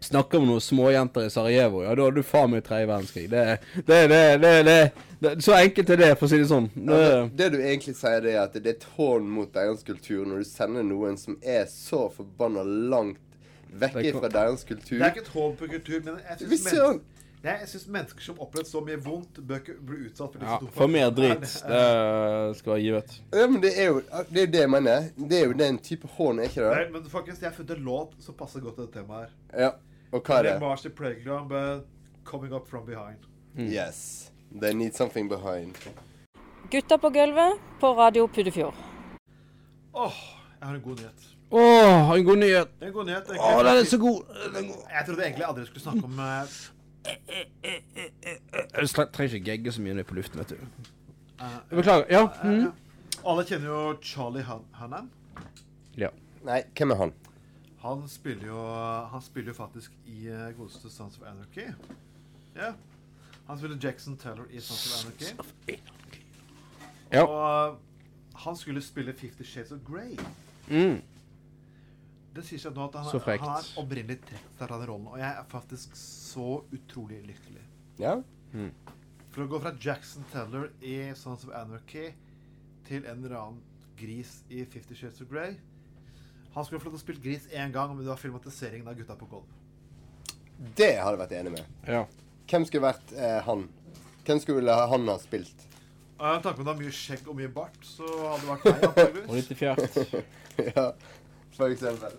snakker 0.00 0.38
om 0.38 0.46
noen 0.46 0.60
småjenter 0.60 1.26
i 1.26 1.30
Sarajevo. 1.32 1.82
Ja, 1.84 1.94
da 1.96 2.06
har 2.06 2.14
du 2.14 2.22
faen 2.26 2.52
meg 2.52 2.64
tredje 2.66 2.88
verdenskrig. 2.90 3.26
Det, 3.32 3.44
det, 3.86 4.00
det, 4.12 4.22
det, 4.42 4.52
det, 4.68 4.78
det 5.24 5.34
Så 5.44 5.54
enkelt 5.56 5.90
er 5.90 6.02
det, 6.02 6.10
for 6.20 6.28
å 6.28 6.32
si 6.32 6.40
det 6.42 6.48
sånn. 6.50 6.68
Ja, 6.76 7.26
Det, 7.32 7.50
du 7.54 7.58
egentlig 7.62 7.96
sier, 7.98 8.20
det 8.24 8.34
er 8.36 8.42
at 8.44 8.56
det 8.56 8.66
er 8.66 8.76
et 8.76 8.88
hån 8.96 9.28
mot 9.38 9.52
deres 9.54 9.84
kultur 9.86 10.26
når 10.28 10.44
du 10.44 10.48
sender 10.50 10.86
noen 10.86 11.16
som 11.20 11.38
er 11.42 11.64
så 11.70 12.06
forbanna 12.14 12.64
langt 12.66 13.22
vekk 13.76 14.20
fra 14.20 14.30
deres 14.32 14.64
kultur. 14.68 14.98
Det 14.98 15.04
er 15.04 15.14
ikke 15.14 15.26
et 15.26 15.34
hån 15.34 15.56
på 15.58 15.70
kultur, 15.74 16.00
men 16.04 16.20
jeg 16.22 16.42
syns 16.44 17.04
jeg 17.44 17.68
synes 17.68 17.86
mennesker 17.86 18.20
som 18.24 18.38
opplevde 18.40 18.68
så 18.70 18.80
mye 18.80 18.96
vondt, 19.02 19.40
bør 19.46 19.60
ikke 19.60 19.74
bli 19.86 19.98
utsatt 20.08 20.32
for 20.32 20.42
disse 20.42 20.56
ja, 20.56 20.70
for 20.78 20.90
mer 20.90 21.10
dritt. 21.14 21.42
drit. 21.42 21.56
Det 21.70 22.56
skal 22.58 22.72
være 22.72 22.80
givet. 22.82 23.16
Ja, 23.32 23.46
men 23.46 23.62
det 23.62 23.72
er 23.82 23.90
jo 23.90 24.00
det, 24.00 24.40
er 24.40 24.46
jo 24.46 24.52
det 24.54 24.62
jeg 24.62 24.70
mener. 24.70 25.10
Det 25.16 25.40
er 25.40 25.44
jo 25.44 25.58
den 25.60 25.78
type 25.78 26.10
hån, 26.16 26.40
er 26.40 26.50
ikke 26.50 26.70
Nei, 26.70 26.86
men 26.94 27.10
folkens, 27.12 27.42
jeg 27.42 27.50
har 27.50 27.56
funnet 27.56 27.76
en 27.76 27.84
låt 27.86 28.16
som 28.24 28.38
passer 28.38 28.64
godt 28.64 28.80
til 28.80 28.88
dette 28.88 28.98
temaet 28.98 29.28
her. 29.28 29.66
Ja. 29.66 29.70
Og 30.12 30.22
hva 30.22 30.40
er 30.40 30.48
det? 30.48 30.56
Mars 30.62 30.86
i 30.86 30.88
Playground 30.88 31.50
med 31.50 31.84
'Coming 32.24 32.54
Up 32.54 32.68
From 32.70 32.86
Behind'. 32.88 33.28
Yes. 33.58 34.32
They 34.60 34.72
need 34.74 34.94
something 34.94 35.28
behind. 35.28 35.76
Gutta 36.70 36.98
på 36.98 37.10
gulvet 37.10 37.60
på 37.80 37.92
Radio 37.94 38.26
Puddefjord. 38.26 38.74
Åh, 39.94 40.12
jeg 40.60 40.68
har 40.68 40.74
en 40.74 40.82
god 40.82 40.96
nyhet. 40.96 41.26
Å, 41.50 41.60
en 42.16 42.24
god 42.24 42.38
nyhet. 42.38 42.72
En 42.82 42.92
god 42.92 43.06
nyhet. 43.06 43.28
Åh, 43.38 43.58
den 43.64 43.76
er 43.80 43.84
så 43.84 43.98
god. 43.98 44.24
Jeg 44.90 45.06
trodde 45.06 45.22
egentlig 45.22 45.46
aldri 45.46 45.62
jeg 45.62 45.70
skulle 45.70 45.84
snakke 45.84 46.04
om 46.08 46.18
eh, 46.18 46.56
Jeg 47.06 48.88
trenger 49.12 49.34
ikke 49.34 49.44
gegge 49.50 49.72
så 49.72 49.80
mye 49.82 49.94
når 49.94 50.02
jeg 50.02 50.06
er 50.06 50.10
på 50.10 50.14
luften, 50.18 50.38
vet 50.40 50.48
du. 50.48 50.56
eh, 51.40 51.58
Beklager. 51.70 52.06
Ja. 52.10 52.22
eh, 52.24 52.50
Mm. 52.66 52.72
Alle 53.26 53.44
kjenner 53.44 53.66
jo 53.66 53.96
Charlie 54.02 54.42
Han 54.42 54.60
Hunnam. 54.72 55.10
ja. 55.96 56.08
Nei, 56.44 56.62
hvem 56.78 56.90
er 56.90 56.96
han? 56.96 57.12
Han 57.82 58.08
spiller 58.08 58.46
jo 58.46 58.60
Han 59.10 59.22
spiller 59.22 59.50
jo 59.50 59.54
faktisk 59.54 59.90
i 60.06 60.28
uh, 60.28 60.52
godeste 60.58 60.90
Sons 60.90 61.18
of 61.18 61.26
Anarchy. 61.26 61.72
Ja. 62.56 62.72
Han 63.48 63.58
spiller 63.58 63.76
Jackson 63.82 64.16
Taylor 64.16 64.44
i 64.50 64.60
Sons 64.60 64.86
of 64.86 65.04
Anarchy. 65.04 65.80
Ja. 67.12 67.22
Og 67.24 67.72
uh, 67.72 67.76
han 68.34 68.56
skulle 68.56 68.82
spille 68.82 69.12
Fifty 69.12 69.42
Shades 69.42 69.72
of 69.72 69.78
Grey. 69.84 70.16
Mm. 70.68 71.02
Det 72.36 72.44
sier 72.44 72.60
seg 72.60 72.76
nå 72.76 72.88
at 72.90 72.98
han, 73.00 73.06
han 73.08 73.52
er 73.56 73.70
opprinnelig 73.80 74.18
trukket 74.26 74.42
seg 74.44 74.58
fra 74.58 74.68
den 74.72 74.90
rollen, 74.90 75.08
og 75.12 75.20
jeg 75.20 75.30
er 75.30 75.46
faktisk 75.50 75.96
så 76.00 76.60
utrolig 76.76 77.22
lykkelig. 77.24 77.64
Ja? 78.02 78.18
For 79.32 79.44
å 79.44 79.48
gå 79.52 79.60
fra 79.60 79.72
Jackson 79.80 80.24
Teller 80.32 80.70
i 80.84 80.98
Sons 81.16 81.44
of 81.44 81.54
Anarchy 81.56 82.10
til 82.86 83.04
en 83.04 83.24
eller 83.24 83.36
annen 83.40 83.62
gris 83.96 84.38
i 84.52 84.64
Fifty 84.64 84.96
Shades 84.96 85.20
of 85.24 85.30
Grey. 85.32 85.56
Han 86.54 86.64
skulle 86.64 86.80
få 86.80 86.88
lov 86.88 86.96
til 86.96 87.02
å 87.02 87.04
spille 87.04 87.24
gris 87.24 87.48
én 87.52 87.72
gang, 87.72 87.90
men 87.92 88.04
det 88.04 88.12
var 88.12 88.20
filmatiseringen 88.20 88.88
av 88.88 88.96
Gutta 88.96 89.16
på 89.20 89.28
gulv. 89.28 89.48
Det 90.76 90.94
hadde 90.96 91.12
jeg 91.12 91.20
vært 91.20 91.34
enig 91.36 91.52
med. 91.52 91.74
Ja. 91.84 92.06
Hvem 92.48 92.64
skulle 92.64 92.86
vært 92.86 93.12
eh, 93.12 93.40
han? 93.44 93.66
Hvem 94.24 94.40
skulle 94.40 94.76
han 94.92 95.10
ha 95.10 95.16
spilt? 95.20 95.66
Uh, 96.16 96.38
takk 96.40 96.56
på 96.56 96.62
at 96.62 96.64
det 96.64 96.70
har 96.70 96.78
mye 96.80 96.94
skjegg 96.96 97.28
og 97.28 97.36
mye 97.36 97.50
bart, 97.52 97.76
så 97.84 98.08
hadde 98.08 98.40
det 98.40 98.48
vært 98.54 98.96
meg. 98.96 99.18
Og 99.28 99.34
litt 99.36 99.52
fjert. 99.58 99.98
ja, 100.70 100.86
for 101.58 101.68
eksempel. 101.68 102.16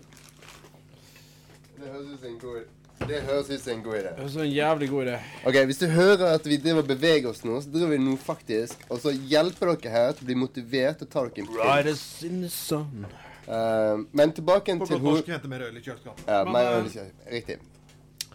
Det 1.78 1.90
høres 1.92 2.08
ut 2.10 2.20
som 2.20 2.28
en 2.28 2.38
god 2.42 3.08
Det 3.08 3.18
høres 3.22 3.50
ut 3.50 3.60
som 3.62 3.72
en 3.72 3.82
god 3.82 3.96
idé. 4.00 4.12
Det 4.18 4.28
så 4.32 4.40
en 4.42 4.50
jævlig 4.50 4.88
god 4.90 5.04
idé. 5.06 5.18
Ok, 5.46 5.56
Hvis 5.70 5.78
du 5.78 5.86
hører 5.86 6.24
at 6.32 6.46
vi 6.46 6.56
driver 6.56 6.82
og 6.82 6.88
beveger 6.88 7.28
oss 7.30 7.44
nå, 7.44 7.60
så 7.62 7.70
driver 7.70 7.92
vi 7.92 7.98
nå 8.02 8.16
faktisk 8.18 8.82
Og 8.88 8.98
så 9.04 9.12
hjelper 9.14 9.72
dere 9.74 9.92
her 9.94 10.12
til 10.12 10.26
å 10.26 10.28
bli 10.32 10.38
motivert 10.42 11.04
og 11.06 11.10
ta 11.12 11.24
dere 11.28 11.44
en 11.44 11.50
pils. 11.86 12.04
in 12.26 12.42
the 12.42 12.50
sun. 12.50 13.06
Eh, 13.46 13.96
men 14.12 14.32
tilbake 14.32 14.78
På 14.78 14.86
til 14.86 14.98
På 14.98 15.12
norsk 15.12 15.30
henter 15.30 15.48
mer 15.48 15.68
øl 15.68 15.76
i 15.76 15.82
kjøleskapet. 15.84 16.24
Ja, 16.26 16.44
mer 16.44 16.72
øl 16.72 16.86
i 16.86 16.90
kjøleskapet. 16.90 17.32
Riktig. 17.32 17.58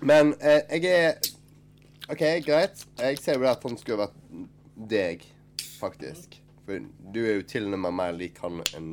Men 0.01 0.33
uh, 0.39 0.61
jeg 0.71 0.85
er 0.85 1.13
OK, 2.09 2.23
greit. 2.45 2.85
Jeg 2.99 3.19
ser 3.23 3.39
jo 3.39 3.47
at 3.47 3.61
han 3.63 3.77
skulle 3.79 3.97
vært 3.97 4.15
deg, 4.89 5.21
faktisk. 5.79 6.39
For 6.65 6.79
du 7.13 7.19
er 7.23 7.37
jo 7.37 7.45
tilnærmet 7.47 7.95
mer 7.95 8.15
lik 8.17 8.39
han 8.43 8.59
enn 8.75 8.89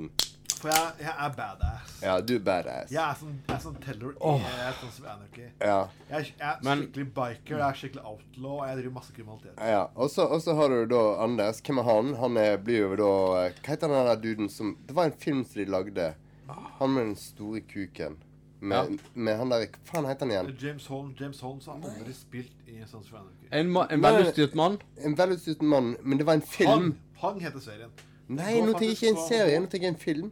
For 0.61 0.69
jeg, 0.69 0.89
jeg 1.01 1.13
er 1.25 1.31
badass. 1.37 1.93
Ja, 2.05 2.15
du 2.21 2.35
er 2.37 2.41
badass. 2.45 2.91
Jeg 2.93 3.01
er 3.01 3.17
sånn, 3.17 3.37
jeg 3.47 3.55
er 3.55 3.61
sånn 3.63 3.77
teller 3.81 4.17
oh. 4.21 4.43
i 4.45 4.49
eh, 4.61 4.73
Sons 4.77 4.99
som 4.99 5.07
Anarchy. 5.09 5.47
Ja. 5.57 5.79
Jeg, 6.11 6.19
er- 6.19 6.27
jeg 6.27 6.49
er 6.51 6.65
Men- 6.67 6.83
skikkelig 6.83 7.07
biker, 7.17 7.55
jeg 7.55 7.67
er 7.67 7.79
skikkelig 7.81 8.03
outlaw, 8.11 8.57
og 8.59 8.67
jeg 8.69 8.77
driver 8.81 8.95
masse 8.99 9.15
kriminalitet. 9.17 9.63
Ja, 9.73 9.87
og 9.97 10.11
så 10.13 10.57
har 10.59 10.75
du 10.75 10.83
da 10.91 11.05
Anders. 11.25 11.63
Hvem 11.65 11.81
er 11.81 11.89
han? 11.89 12.11
Han 12.21 12.37
er, 12.37 12.59
blir 12.67 12.83
jo 12.83 12.91
da 13.01 13.13
Hva 13.47 13.71
heter 13.71 13.95
han 13.95 14.11
der 14.11 14.21
duden 14.21 14.51
som 14.53 14.75
Det 14.87 14.97
var 14.97 15.09
en 15.09 15.17
film 15.23 15.45
som 15.45 15.63
de 15.63 15.71
lagde. 15.71 16.11
Han 16.51 16.93
med 16.93 17.07
den 17.07 17.17
store 17.17 17.61
kuken. 17.61 18.19
Med, 18.61 18.99
med 19.15 19.39
han 19.41 19.51
der 19.55 19.65
Hva 19.65 19.81
faen 19.95 20.11
heter 20.11 20.27
han 20.27 20.35
igjen? 20.35 20.53
James 20.61 20.87
Holmes, 20.93 21.17
James 21.21 21.41
Holmes 21.41 21.67
har 21.67 21.81
aldri 21.81 22.13
spilt 22.13 22.69
i 22.69 22.83
Sons 22.85 23.09
of 23.09 23.17
Anarchy. 23.23 23.49
En, 23.51 23.73
ma 23.73 23.87
en 23.89 24.05
velutstyrt 24.05 24.55
mann. 24.55 24.77
En 25.01 25.17
velutstyrt 25.17 25.63
mann, 25.63 25.95
men 26.03 26.21
det 26.21 26.29
var 26.29 26.37
en 26.37 26.45
film. 26.45 26.69
Hang, 26.69 26.93
Hang 27.25 27.41
heter 27.41 27.65
serien. 27.65 27.97
Nei, 28.29 28.61
nå 28.61 28.77
tenker 28.77 28.93
jeg 28.93 28.99
ikke 28.99 29.15
en 29.15 29.25
serie. 29.25 29.57
Nå 29.59 29.67
tenker 29.73 29.89
jeg 29.89 29.95
en 29.97 30.03
film. 30.05 30.29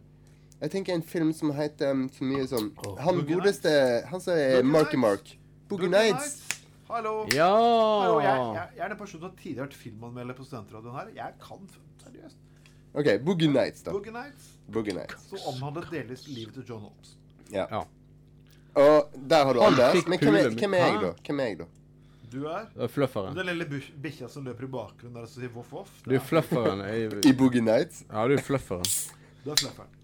Jeg 0.59 0.71
tenker 0.73 0.93
en 0.93 1.03
film 1.07 1.29
som 1.35 1.51
heter 1.55 1.93
um, 1.95 2.07
så 2.11 2.25
mye 2.27 2.45
som 2.51 2.71
Han 2.99 3.21
Boogie 3.21 3.37
godeste 3.37 3.71
Han 4.11 4.19
som 4.23 4.35
er 4.35 4.63
Marky 4.67 4.97
Mark. 4.99 5.37
Boogie 5.69 5.87
Nights. 5.91 6.41
Hallo. 6.89 7.13
Ja. 7.31 7.47
Hallo, 7.47 8.17
jeg, 8.19 8.39
jeg, 8.57 8.67
jeg 8.75 8.83
er 8.83 8.91
den 8.91 8.97
personen 8.99 9.27
som 9.29 9.35
tidligere 9.37 9.61
har 9.61 9.69
vært 9.69 9.77
filmanmelder 9.77 10.35
på 10.35 10.47
studentradioen 10.47 10.97
her. 10.97 11.11
Jeg 11.15 11.35
kan 11.43 11.67
seriøst. 12.03 12.39
OK, 12.97 13.09
Boogie 13.23 13.51
Nights, 13.53 13.83
da. 13.85 13.93
Boogie 13.93 14.11
Nights. 14.11 14.47
Boogie 14.73 14.95
Nights. 14.97 15.27
Så 15.29 15.39
omhandlet 15.51 15.91
delvis 15.93 16.25
livet 16.27 16.57
til 16.57 16.65
John 16.67 16.81
Holmes. 16.87 17.13
Ja. 17.53 17.67
Og 18.79 19.13
der 19.29 19.45
har 19.45 19.53
du 19.53 19.61
Han 19.61 19.73
Anders. 19.77 20.07
Men 20.09 20.19
hvem 20.25 20.39
er, 20.41 20.49
hvem 20.57 20.73
er 20.73 20.83
jeg, 20.87 20.97
da? 21.05 21.13
Hvem 21.29 21.39
er 21.45 21.51
jeg, 21.53 21.59
da? 21.61 21.69
Du 22.29 22.43
er 22.45 22.65
Det 22.73 22.83
er 22.85 22.91
flufferen. 22.93 23.37
den 23.37 23.47
lille 23.49 23.65
bikkja 24.01 24.27
som 24.29 24.43
løper 24.45 24.67
i 24.67 24.71
bakgrunnen 24.73 25.15
der 25.17 25.25
og 25.25 25.31
sier 25.31 25.49
voff 25.53 25.71
voff. 25.73 25.93
Du 26.05 26.11
er 26.13 26.21
flufferen. 26.21 26.83
Jeg, 26.89 27.13
I 27.29 27.33
Boogie 27.37 27.61
Nights? 27.61 28.03
Ja, 28.09 28.25
du 28.27 28.35
er 28.35 28.43
flufferen. 28.45 28.85
Du 29.45 29.53
er 29.53 29.61
flufferen. 29.61 29.95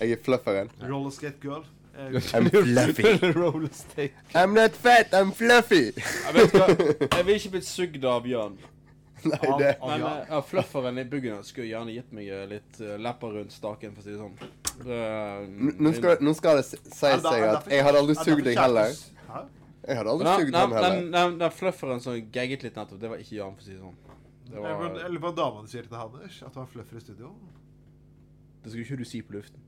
Jeg 0.00 0.16
er 0.16 0.22
flufferen. 0.24 0.70
Rollerskate 0.82 1.40
girl. 1.42 1.64
I'm 2.34 2.50
fluffy. 2.50 3.32
Roller 3.38 3.68
I'm 4.34 4.52
not 4.54 4.72
fat, 4.72 5.12
I'm 5.12 5.32
fluffy. 5.32 5.92
Jeg 5.94 6.34
vet 6.34 6.54
hva, 6.56 6.66
jeg 7.04 7.26
vil 7.26 7.36
ikke 7.38 7.52
blitt 7.54 7.68
sugd 7.68 8.06
av 8.10 8.26
Jan. 8.26 8.56
Nei, 9.30 9.50
det 9.58 9.70
Men 9.80 10.02
eh, 10.02 10.24
ja, 10.28 10.40
flufferen 10.44 10.98
i 11.00 11.04
byggen 11.08 11.44
skulle 11.46 11.68
gjerne 11.70 11.94
gitt 11.94 12.10
meg 12.12 12.28
eh, 12.28 12.42
litt 12.50 12.80
uh, 12.82 12.96
lepper 13.00 13.38
rundt 13.38 13.54
staken, 13.54 13.94
for 13.94 14.02
å 14.02 14.04
si 14.04 14.12
det 14.12 14.20
sånn. 14.20 14.34
Uh, 14.84 15.78
Nå 15.78 15.94
skal, 15.96 16.18
nå 16.20 16.34
skal 16.36 16.58
det 16.60 16.66
si 16.66 16.80
seg 16.92 17.22
at 17.22 17.70
jeg 17.70 17.86
hadde 17.86 18.02
aldri 18.02 18.18
sugd 18.18 18.42
deg 18.48 18.58
heller. 18.58 18.96
Jeg 19.84 20.00
hadde 20.00 20.12
aldri 20.16 20.34
sugd 20.42 20.58
ham 20.58 20.74
heller. 20.74 20.98
den, 20.98 21.10
den, 21.14 21.38
den 21.40 21.54
flufferen 21.54 22.02
som 22.02 22.18
gagget 22.34 22.66
litt 22.66 22.76
nettopp, 22.76 23.00
det 23.00 23.12
var 23.14 23.22
ikke 23.22 23.38
Jan, 23.38 23.54
for 23.54 23.64
å 23.64 23.68
si 23.68 23.76
det 23.76 23.84
sånn. 23.84 24.00
Det 24.50 24.60
var 24.60 24.82
jeg 24.82 25.12
lurer 25.14 25.22
på 25.22 25.30
hva 25.30 25.36
damene 25.38 25.70
sier 25.70 25.86
til 25.88 26.00
Anders. 26.02 26.42
At 26.44 26.52
du 26.52 26.60
har 26.60 26.68
fluffer 26.68 27.00
i 27.00 27.04
studio. 27.04 27.30
Det 28.64 28.72
skulle 28.72 28.84
ikke 28.84 29.00
du 29.00 29.08
si 29.08 29.22
på 29.24 29.38
luften. 29.38 29.63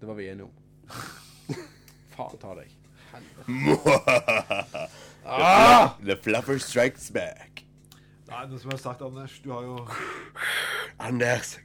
Det 0.00 0.06
var 0.08 0.14
vi 0.18 0.28
enige 0.28 0.44
om. 0.44 0.52
Faen 2.16 2.38
ta 2.40 2.54
deg. 2.58 2.72
ah! 5.24 5.96
The 6.04 6.16
fluffer 6.22 6.58
strikes 6.58 7.10
back. 7.10 7.62
Nei, 8.26 8.42
det 8.50 8.58
som 8.60 8.70
jeg 8.70 8.76
har 8.78 8.82
sagt, 8.82 9.02
Anders, 9.06 9.36
du 9.44 9.52
har 9.54 9.62
jo 9.62 9.76
Anders, 10.98 11.58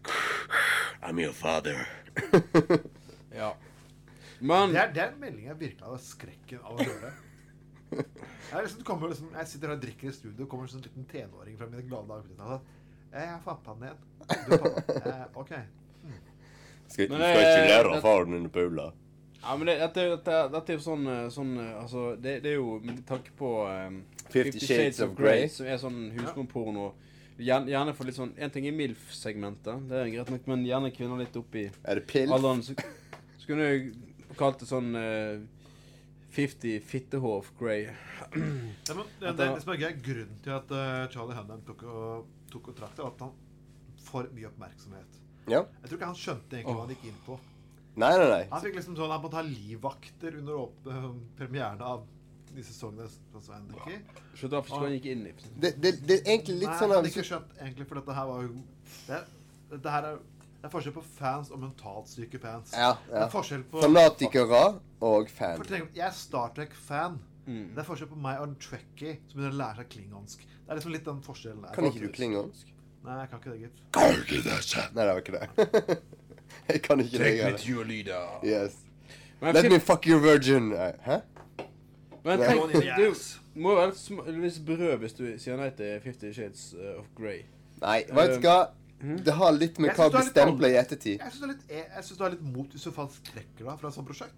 I'm 1.02 1.20
your 1.22 1.34
father. 1.34 1.88
Ja. 3.34 3.54
Men 4.42 4.74
Det 4.74 4.80
er, 4.82 4.90
den 4.94 5.20
meldinga 5.22 5.54
jeg 5.54 5.60
virkelig 5.60 5.86
hadde 5.88 6.00
skrekken 6.04 6.64
av 6.68 6.76
å 6.76 6.84
høre. 6.84 7.12
Jeg, 7.92 8.64
liksom, 8.66 8.82
kommer 8.84 9.12
liksom, 9.12 9.30
jeg 9.38 9.48
sitter 9.48 9.72
her 9.72 9.78
og 9.78 9.84
drikker 9.86 10.10
i 10.10 10.14
studio, 10.16 10.48
kommer 10.52 10.68
en 10.68 10.74
sånn 10.74 10.84
liten 10.84 11.06
tenåring 11.08 11.56
fra 11.60 11.68
mine 11.72 11.86
glade 11.88 12.10
dager. 12.10 12.26
på 12.28 12.34
90-tallet. 12.36 12.74
Jeg 13.12 13.30
er 13.30 13.40
pappaen 13.46 13.86
din. 13.86 14.02
Du 14.28 14.52
er 14.58 14.64
pappa. 14.66 14.98
Eh, 15.14 15.24
OK. 15.44 15.54
Skal, 16.92 17.08
Men 17.10 17.22
du 17.22 17.26
skal 17.26 17.46
ikke 17.46 17.70
lære 17.72 17.94
av 17.96 18.02
faren 18.06 18.36
din 18.36 18.50
å 18.50 18.54
pule? 18.54 18.88
Ja, 19.42 19.56
men 19.58 19.70
det, 19.72 19.78
dette, 19.82 20.04
dette, 20.12 20.40
dette 20.54 20.74
er 20.74 20.78
jo 20.78 20.84
sånn, 20.86 21.06
eh, 21.10 21.24
sånn 21.34 21.54
eh, 21.58 21.70
Altså, 21.82 22.02
det, 22.22 22.36
det 22.44 22.52
er 22.52 22.60
jo 22.60 22.76
med 22.86 23.00
tanke 23.10 23.32
på 23.40 23.54
um, 23.66 24.02
Fifty 24.30 24.62
Shades 24.62 25.00
of 25.02 25.16
Grey. 25.18 25.48
som 25.50 25.66
er 25.66 25.80
sånn 25.82 26.02
husmorporno. 26.14 26.92
Gjerne, 27.42 27.72
gjerne 27.74 27.96
for 27.98 28.06
litt 28.06 28.20
sånn 28.20 28.36
En 28.38 28.52
ting 28.54 28.68
er 28.70 28.76
MILF-segmentet, 28.78 29.88
det 29.90 29.98
er 29.98 30.12
greit 30.14 30.30
nok, 30.36 30.46
men 30.52 30.68
gjerne 30.68 30.92
kvinner 30.94 31.24
litt 31.24 31.40
oppi 31.40 31.64
Er 31.72 31.98
det 31.98 32.06
pilf? 32.12 32.30
alderen. 32.38 32.62
Så, 32.68 32.76
så 33.42 33.50
kunne 33.50 33.66
jeg 33.72 33.96
kalt 34.38 34.62
det 34.62 34.70
sånn 34.70 34.92
uh, 34.94 35.42
50 36.38 36.78
fittehår 36.88 37.50
Grey. 37.60 37.88
Ja, 38.88 38.94
men 38.94 39.08
det, 39.20 39.32
det, 39.40 39.48
det 39.56 39.64
som 39.64 39.74
er 39.74 39.82
gøy, 39.88 39.92
grunnen 40.06 40.38
til 40.46 40.54
at 40.56 40.70
uh, 40.76 41.08
Charlie 41.12 41.40
Hunnam 41.40 41.66
tok 41.68 41.82
og, 41.90 42.30
tok 42.54 42.70
og 42.72 42.78
trakk 42.78 42.94
det, 43.00 43.04
var 43.08 43.16
at 43.18 43.26
han 43.26 43.34
får 44.06 44.30
mye 44.38 44.52
oppmerksomhet. 44.54 45.18
Ja. 45.50 45.64
Jeg 45.82 45.90
tror 45.90 45.98
ikke 45.98 46.10
han 46.12 46.20
skjønte 46.20 46.58
egentlig 46.58 46.76
hva 46.78 46.86
han 46.86 46.94
gikk 46.96 47.06
inn 47.10 47.22
på. 47.26 47.38
Nei, 48.02 48.12
nei, 48.16 48.28
nei. 48.30 48.42
Han 48.52 48.64
fikk 48.64 48.78
liksom 48.80 48.96
sånn, 48.96 49.12
han 49.12 49.22
måtte 49.24 49.40
ha 49.40 49.46
livvakter 49.46 50.38
under 50.40 50.60
åpne, 50.66 51.14
premieren 51.40 51.82
av 51.84 52.06
de 52.52 52.64
sesongene 52.68 53.08
fra 53.32 53.42
Svein 53.44 53.68
Dickie. 53.72 54.02
Skjønte 54.36 54.60
hvorfor 54.60 54.86
han 54.86 54.96
gikk 54.98 55.08
inn 55.14 55.26
i. 55.30 55.34
Det, 55.56 55.74
det, 55.80 55.94
det 56.04 56.18
er 56.20 56.34
egentlig 56.36 56.58
litt 56.62 56.70
Nei, 56.70 56.78
sånn 56.80 56.92
Nei, 56.92 56.98
han 56.98 57.00
hadde 57.00 57.12
ikke 57.14 57.28
skjønt 57.30 57.58
egentlig, 57.60 57.88
for 57.90 58.02
dette 58.02 58.18
her 58.18 58.30
var 58.32 58.46
jo 58.46 58.54
det, 59.08 59.20
dette 59.72 59.96
her 59.96 60.08
er, 60.10 60.22
det 60.62 60.68
er 60.70 60.74
forskjell 60.76 60.96
på 60.98 61.04
fans 61.16 61.52
og 61.52 61.62
mentalt 61.64 62.12
syke 62.12 62.42
fans. 62.44 62.74
Ja, 62.76 62.92
Det 63.08 63.16
ja. 63.16 63.26
er 63.26 63.32
forskjell 63.34 63.64
på 63.72 63.82
Fanatikere 63.82 64.64
og 65.02 65.32
fan. 65.34 65.64
For 65.64 65.78
Jeg 65.80 66.06
er 66.06 66.16
Star 66.16 66.52
Trek-fan. 66.58 67.18
Mm. 67.48 67.72
Det 67.74 67.82
er 67.82 67.88
forskjell 67.88 68.12
på 68.12 68.20
meg 68.22 68.38
og 68.44 68.52
en 68.52 68.60
trekkie 68.62 69.16
som 69.26 69.40
begynner 69.40 69.56
å 69.56 69.60
lære 69.64 69.82
seg 69.82 69.90
klingonsk. 69.96 70.44
Det 70.46 70.70
er 70.70 70.78
liksom 70.78 70.94
litt 70.94 71.08
den 71.08 71.24
forskjellen 71.26 71.64
der. 71.66 71.74
Kan 71.74 71.88
ikke 71.90 72.04
du 72.06 72.14
klingonsk? 72.14 72.70
Nei, 73.04 73.18
jeg 73.20 73.30
kan 73.30 73.40
ikke 73.40 73.52
det, 73.52 73.60
gitt. 73.60 73.78
Nei, 74.96 75.06
det 75.06 75.14
var 75.14 75.22
ikke 75.22 75.38
det. 75.40 76.00
jeg 76.70 76.82
kan 76.86 77.00
ikke 77.02 77.18
det. 77.18 77.26
Take 77.26 77.52
me 77.52 77.58
to 77.58 77.70
your 77.72 77.86
leader. 77.86 78.26
Yes. 78.46 78.76
Men 79.42 79.56
Let 79.56 79.72
me 79.72 79.80
fuck 79.80 80.06
your 80.08 80.20
virgin. 80.22 80.72
Eh, 80.74 80.92
Hæ? 81.06 81.18
Men 82.24 82.40
tenk, 82.40 82.74
det 82.74 82.86
er 82.86 83.16
må 83.56 83.74
være 83.76 83.88
litt 83.90 83.98
sm- 84.00 84.28
litt 84.44 84.60
brød 84.66 84.98
hvis 85.02 85.16
du 85.18 85.24
sier 85.42 85.58
nei 85.58 85.72
til 85.76 85.98
Fifty 86.04 86.30
Shades 86.36 86.68
eh, 86.78 87.00
of 87.00 87.08
Grey. 87.18 87.42
Nei, 87.82 88.04
vet 88.14 88.36
du 88.38 88.46
hva? 88.46 88.60
Det 89.26 89.34
har 89.34 89.56
litt 89.58 89.80
med 89.82 89.96
hva 89.98 90.06
du 90.12 90.14
du 90.14 90.20
er 90.22 90.28
stempler 90.30 90.76
i 90.76 90.78
ettertid. 90.78 91.18
Jeg 91.18 91.32
syns 91.34 91.40
du, 91.42 91.48
er 91.48 91.54
litt- 91.56 91.72
jeg- 91.74 92.04
synes 92.06 92.18
du 92.20 92.24
har 92.24 92.36
litt 92.36 92.44
mot 92.54 92.70
hvis 92.76 92.86
du 92.86 92.92
faktisk 92.94 93.32
trekker 93.34 93.66
deg 93.66 93.80
fra 93.82 93.90
et 93.90 93.96
sånt 93.98 94.08
prosjekt. 94.08 94.38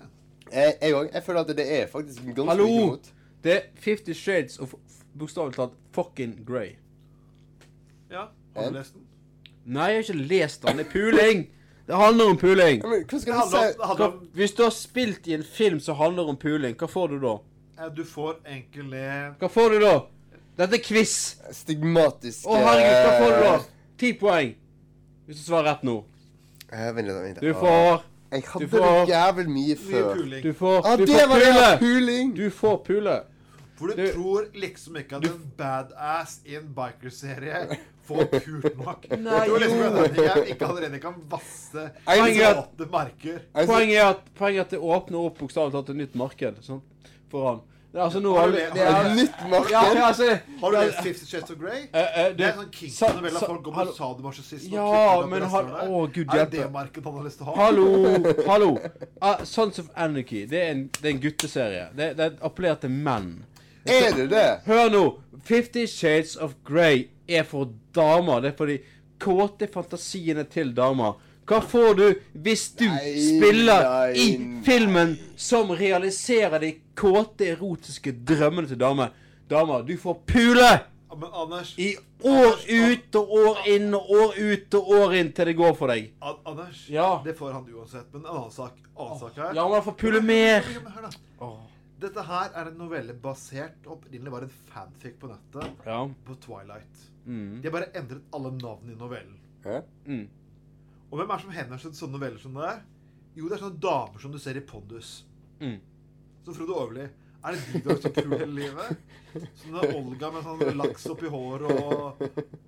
jeg. 0.54 0.94
Òg. 0.94 1.12
Jeg 1.14 1.24
føler 1.24 1.40
at 1.44 1.52
det 1.58 1.68
er 1.82 1.88
faktisk 1.92 2.24
ganske 2.24 2.48
Hallo! 2.50 2.68
mye 2.68 2.80
Hallo, 2.80 2.98
Det 3.44 3.54
er 3.58 3.62
Fifty 3.76 4.14
Shades 4.14 4.58
of 4.60 4.74
bokstavelig 5.20 5.56
talt 5.60 5.76
fucking 5.92 6.40
Grey. 6.48 6.78
Ja, 8.10 8.28
har 8.56 8.70
du 8.72 8.78
lest 8.78 8.94
den? 8.94 9.02
Nei, 9.66 9.88
jeg 9.92 9.96
har 9.96 10.14
ikke 10.14 10.28
lest 10.30 10.62
den. 10.66 10.78
Det 10.78 10.86
er 10.88 10.92
puling! 10.92 11.48
Det 11.88 11.96
handler 12.00 12.26
om 12.32 12.38
puling. 12.38 12.82
Ja, 12.84 12.88
men 12.88 13.04
hva 13.04 13.20
skal 13.20 13.34
om- 13.34 13.50
si? 13.50 13.58
handler 13.84 13.96
Hva, 13.98 14.28
hvis 14.36 14.54
du 14.56 14.64
har 14.64 14.70
spilt 14.72 15.28
i 15.28 15.34
en 15.34 15.44
film 15.44 15.80
som 15.80 15.96
handler 15.98 16.30
om 16.30 16.38
puling, 16.38 16.76
hva 16.76 16.88
får 16.88 17.08
du 17.10 17.20
da? 17.20 17.34
eh, 17.84 17.90
Du 17.96 18.04
får 18.04 18.36
egentlig 18.48 19.38
Hva 19.40 19.50
får 19.50 19.70
du 19.70 19.80
da? 19.80 20.00
Dette 20.58 20.74
er 20.76 20.84
quiz. 20.86 21.36
Stigmatisk 21.52 22.46
Å, 22.48 22.56
herregud, 22.56 22.98
hva 23.04 23.20
får 23.20 23.36
du 23.36 23.44
da? 23.44 23.54
eh, 23.56 23.62
Ti 23.98 24.14
poeng. 24.14 24.56
Hvis 25.28 25.38
du 25.38 25.52
svarer 25.52 25.64
rett 25.74 25.84
nå. 25.84 26.04
eh, 26.72 26.92
Vent 26.94 27.08
litt. 27.08 27.40
Du 27.42 27.54
får 27.54 28.02
Jeg 28.32 28.44
hadde 28.44 28.66
du 28.66 28.78
får- 28.78 29.06
det 29.06 29.14
jævlig 29.14 29.48
mye 29.50 29.76
før. 29.76 30.14
puling. 30.16 30.42
Du 30.44 30.54
får, 30.54 30.82
Ah, 30.86 30.96
du 30.98 31.06
det 31.06 31.20
får 31.20 31.28
var 31.28 31.40
det, 31.40 31.54
pule. 31.54 31.78
puling! 31.80 32.34
Du 32.36 32.50
får 32.50 32.78
pule. 32.86 33.24
For 33.84 33.92
du, 33.92 34.06
Du- 34.06 34.12
tror 34.14 34.46
liksom 34.56 34.96
ikke 34.96 35.18
at 35.18 35.26
en 35.28 35.40
badass 35.58 36.38
i 36.48 36.56
en 36.56 36.70
bikerserie 36.76 37.80
får 38.08 38.30
kult 38.46 38.78
nok. 38.80 39.10
Nei, 39.26 39.42
du 39.44 39.50
tror 39.50 39.60
liksom 39.60 39.98
at 40.06 40.22
jeg 40.22 40.54
ikke 40.56 40.70
allerede 40.70 41.02
kan 41.04 41.18
vasse 41.28 41.90
såte 42.08 42.88
marker. 42.94 43.42
Poenget 43.52 43.98
er 44.00 44.08
at, 44.14 44.24
poenget 44.40 44.62
er 44.62 44.64
at 44.70 44.72
det 44.78 44.80
åpner 44.80 45.28
opp 45.28 45.44
bokstavelig 45.44 45.76
talt 45.76 45.92
et 45.92 46.00
nytt 46.00 46.16
marked 46.16 46.64
sånn, 46.64 46.80
for 47.28 47.50
han. 47.50 47.62
Det 47.94 48.02
altså 48.02 48.22
nå 48.24 48.32
Har 48.34 48.48
du 48.48 48.56
det 48.56 48.86
har 48.88 49.04
du- 49.04 49.16
Nytt 49.20 49.44
marked? 49.52 49.72
Ja, 49.72 49.84
ja, 49.94 50.06
altså, 50.08 50.30
Har 50.62 50.72
du 50.72 50.78
lest 50.78 51.04
Fifty 51.04 51.26
Shades 51.26 51.52
of 51.52 51.60
Grey? 51.60 51.84
Eh, 51.94 52.00
eh, 52.00 52.32
det 52.34 52.48
er 52.48 52.52
en 52.54 52.64
sånn 52.64 52.72
Kingston-novelle 52.72 53.40
folk 53.44 53.64
går 53.64 53.76
med 54.24 54.34
sist. 54.40 54.72
Ja, 54.72 54.88
og 55.18 55.30
men 55.30 55.44
har, 55.44 55.64
å, 55.86 56.08
Gud 56.08 56.34
Er 56.34 56.46
det 56.46 56.52
det 56.56 56.72
markedet 56.72 57.04
han 57.06 57.20
har 57.20 57.24
lyst 57.28 57.38
til 57.38 57.48
å 57.48 57.54
ha? 57.54 57.66
Hallo, 57.68 57.88
hallo. 58.48 58.72
Uh, 59.22 59.44
Sons 59.44 59.78
of 59.84 59.92
Anarchy, 59.96 60.46
det 60.48 60.64
er 60.64 60.72
en, 60.72 60.88
det 61.02 61.06
er 61.06 61.14
en 61.14 61.22
gutteserie. 61.28 61.90
Det, 61.94 62.18
det 62.18 62.32
appellerer 62.42 62.80
til 62.82 62.90
menn. 62.90 63.44
Er 63.86 64.16
det 64.16 64.30
det? 64.32 64.48
Hør 64.66 64.90
nå. 64.94 65.04
Fifty 65.44 65.86
Shades 65.92 66.36
of 66.40 66.54
Grey 66.64 67.08
er 67.28 67.44
for 67.44 67.74
damer. 67.96 68.40
Det 68.42 68.54
er 68.54 68.58
for 68.58 68.72
de 68.72 68.78
kåte 69.24 69.68
fantasiene 69.72 70.46
til 70.52 70.72
damer. 70.76 71.18
Hva 71.48 71.60
får 71.60 71.98
du 72.00 72.06
hvis 72.46 72.70
du 72.80 72.86
spiller 72.88 73.84
nei, 73.84 74.14
i 74.16 74.28
filmen 74.64 75.18
som 75.36 75.74
realiserer 75.76 76.60
de 76.64 76.70
kåte, 76.96 77.50
erotiske 77.52 78.14
drømmene 78.24 78.70
til 78.72 78.80
damer? 78.80 79.12
Damer, 79.52 79.84
du 79.84 79.98
får 80.00 80.22
pule! 80.28 80.70
Men 81.14 81.30
Anders, 81.38 81.76
I 81.78 81.92
år 82.26 82.56
ut 82.74 83.16
og 83.20 83.34
år 83.38 83.60
inn 83.70 83.92
og 83.94 84.08
år 84.10 84.40
ut 84.40 84.78
og 84.80 84.88
år 84.98 85.12
inn 85.20 85.28
til 85.36 85.46
det 85.52 85.54
går 85.60 85.76
for 85.78 85.92
deg. 85.94 86.08
An 86.26 86.40
Anders 86.50 86.88
Ja. 86.90 87.20
det 87.26 87.36
får 87.38 87.52
han 87.54 87.68
uansett. 87.70 88.08
Men 88.14 88.24
en 88.24 88.32
annen 88.32 88.52
sak, 88.56 88.80
annen 88.98 89.20
sak 89.20 89.36
her 89.38 89.52
Ja, 89.54 89.68
men 89.68 89.76
han 89.78 89.84
får 89.86 89.98
pule 90.00 90.22
mer. 90.26 90.64
Ja, 90.74 90.80
men 90.82 90.96
hør 90.96 91.06
da. 91.12 91.52
Dette 92.04 92.24
her 92.28 92.52
er 92.60 92.68
en 92.70 92.78
novelle 92.82 93.14
basert 93.24 93.86
Opprinnelig 93.88 94.32
var 94.34 94.44
en 94.46 94.54
fanfic 94.70 95.16
på 95.22 95.30
nettet 95.32 95.86
Ja. 95.88 96.02
på 96.28 96.36
Twilight. 96.44 97.04
Mm. 97.26 97.62
De 97.62 97.68
har 97.70 97.72
bare 97.78 97.92
endret 97.96 98.26
alle 98.36 98.52
navnene 98.58 98.92
i 98.96 99.00
novellen. 99.00 99.38
Ja. 99.64 99.80
Mm. 100.06 100.26
Og 101.10 101.20
hvem 101.20 101.30
er 101.32 101.38
det 101.40 101.46
som 101.46 101.54
henvender 101.56 101.80
seg 101.84 101.94
til 101.94 102.02
sånne 102.04 102.18
noveller 102.18 102.42
som 102.44 102.58
det 102.58 102.66
er? 102.68 102.82
Jo, 103.38 103.48
det 103.48 103.56
er 103.56 103.64
sånne 103.64 103.80
damer 103.86 104.20
som 104.20 104.34
du 104.34 104.40
ser 104.42 104.58
i 104.60 104.66
Pondus. 104.68 105.12
Mm. 105.62 105.78
Som 106.44 106.58
Frode 106.58 106.76
Overli, 106.76 107.06
er 107.44 107.58
det 107.58 107.64
de 107.74 107.82
du 107.84 107.90
har 107.92 108.00
så 108.04 108.12
pule 108.16 108.40
hele 108.40 108.56
livet? 108.58 109.04
Sånne 109.34 109.88
Olga 109.98 110.30
med 110.32 110.46
sånn 110.46 110.78
laks 110.78 111.06
oppi 111.10 111.32
håret 111.34 111.72
og 111.74 112.24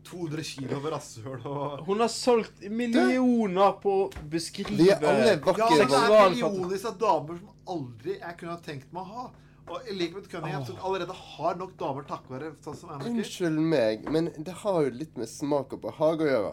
200 0.10 0.46
kilo 0.50 0.80
over 0.80 0.96
rasshøl 0.96 1.46
og 1.46 1.86
Hun 1.86 2.02
har 2.02 2.12
solgt 2.12 2.66
millioner 2.74 3.76
på 3.84 3.96
å 4.04 4.28
beskrive 4.32 4.78
De 4.80 4.90
er 4.96 5.06
alle 5.12 5.36
vakre. 5.46 5.70
Ja, 5.78 5.86
det 5.86 6.02
er 6.02 6.30
millioner 6.34 6.88
av 6.92 7.02
damer 7.06 7.42
som 7.42 7.76
aldri 7.78 8.18
jeg 8.20 8.40
kunne 8.40 8.56
ha 8.58 8.62
tenkt 8.66 8.94
meg 8.96 9.04
å 9.06 9.20
ha. 9.20 9.28
Og 9.66 9.88
Elizabeth 9.90 10.30
Cunningham, 10.30 10.66
som 10.66 10.78
allerede 10.86 11.14
har 11.14 11.56
nok 11.58 11.72
damer 11.80 12.06
takket 12.06 12.34
være 12.36 12.50
sånn 12.62 12.76
som 12.78 12.92
Anarchy. 12.94 13.16
Unnskyld 13.16 13.64
meg, 13.72 14.04
men 14.14 14.28
det 14.38 14.54
har 14.62 14.84
jo 14.86 14.92
litt 14.94 15.16
med 15.18 15.30
smak 15.32 15.74
og 15.74 15.82
behag 15.88 16.22
å 16.22 16.28
gjøre. 16.30 16.52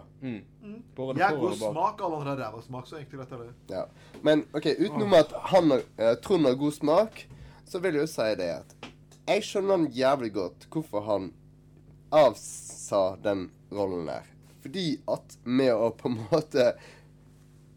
Både 0.97 1.21
Jeg 1.21 1.27
har 1.27 1.37
god 1.43 1.59
smak, 1.61 2.01
alle 2.01 2.21
andre 2.23 2.33
har 2.33 2.41
ræva 2.47 2.63
smak, 2.65 2.89
så 2.89 2.97
egentlig 2.97 3.21
vet 3.21 3.35
jeg 3.35 3.43
det. 3.43 3.75
Ja. 3.75 3.85
Men 4.25 4.47
ok, 4.57 4.71
utenom 4.81 5.19
at 5.19 5.37
han 5.53 5.77
eh, 5.77 6.15
Trond 6.25 6.49
har 6.49 6.57
god 6.63 6.79
smak, 6.79 7.21
så 7.73 7.81
vil 7.81 7.97
jeg 7.97 8.05
jo 8.05 8.11
si 8.13 8.29
det 8.37 8.51
at 8.61 8.75
jeg 9.23 9.45
skjønner 9.47 9.79
han 9.79 9.87
jævlig 9.95 10.33
godt 10.35 10.67
hvorfor 10.73 11.05
han 11.07 11.31
avsa 12.13 13.17
den 13.25 13.47
rollen 13.73 14.11
der. 14.11 14.27
Fordi 14.63 14.87
at 15.11 15.39
med 15.45 15.73
å 15.73 15.89
på 15.97 16.11
en 16.11 16.19
måte 16.29 16.67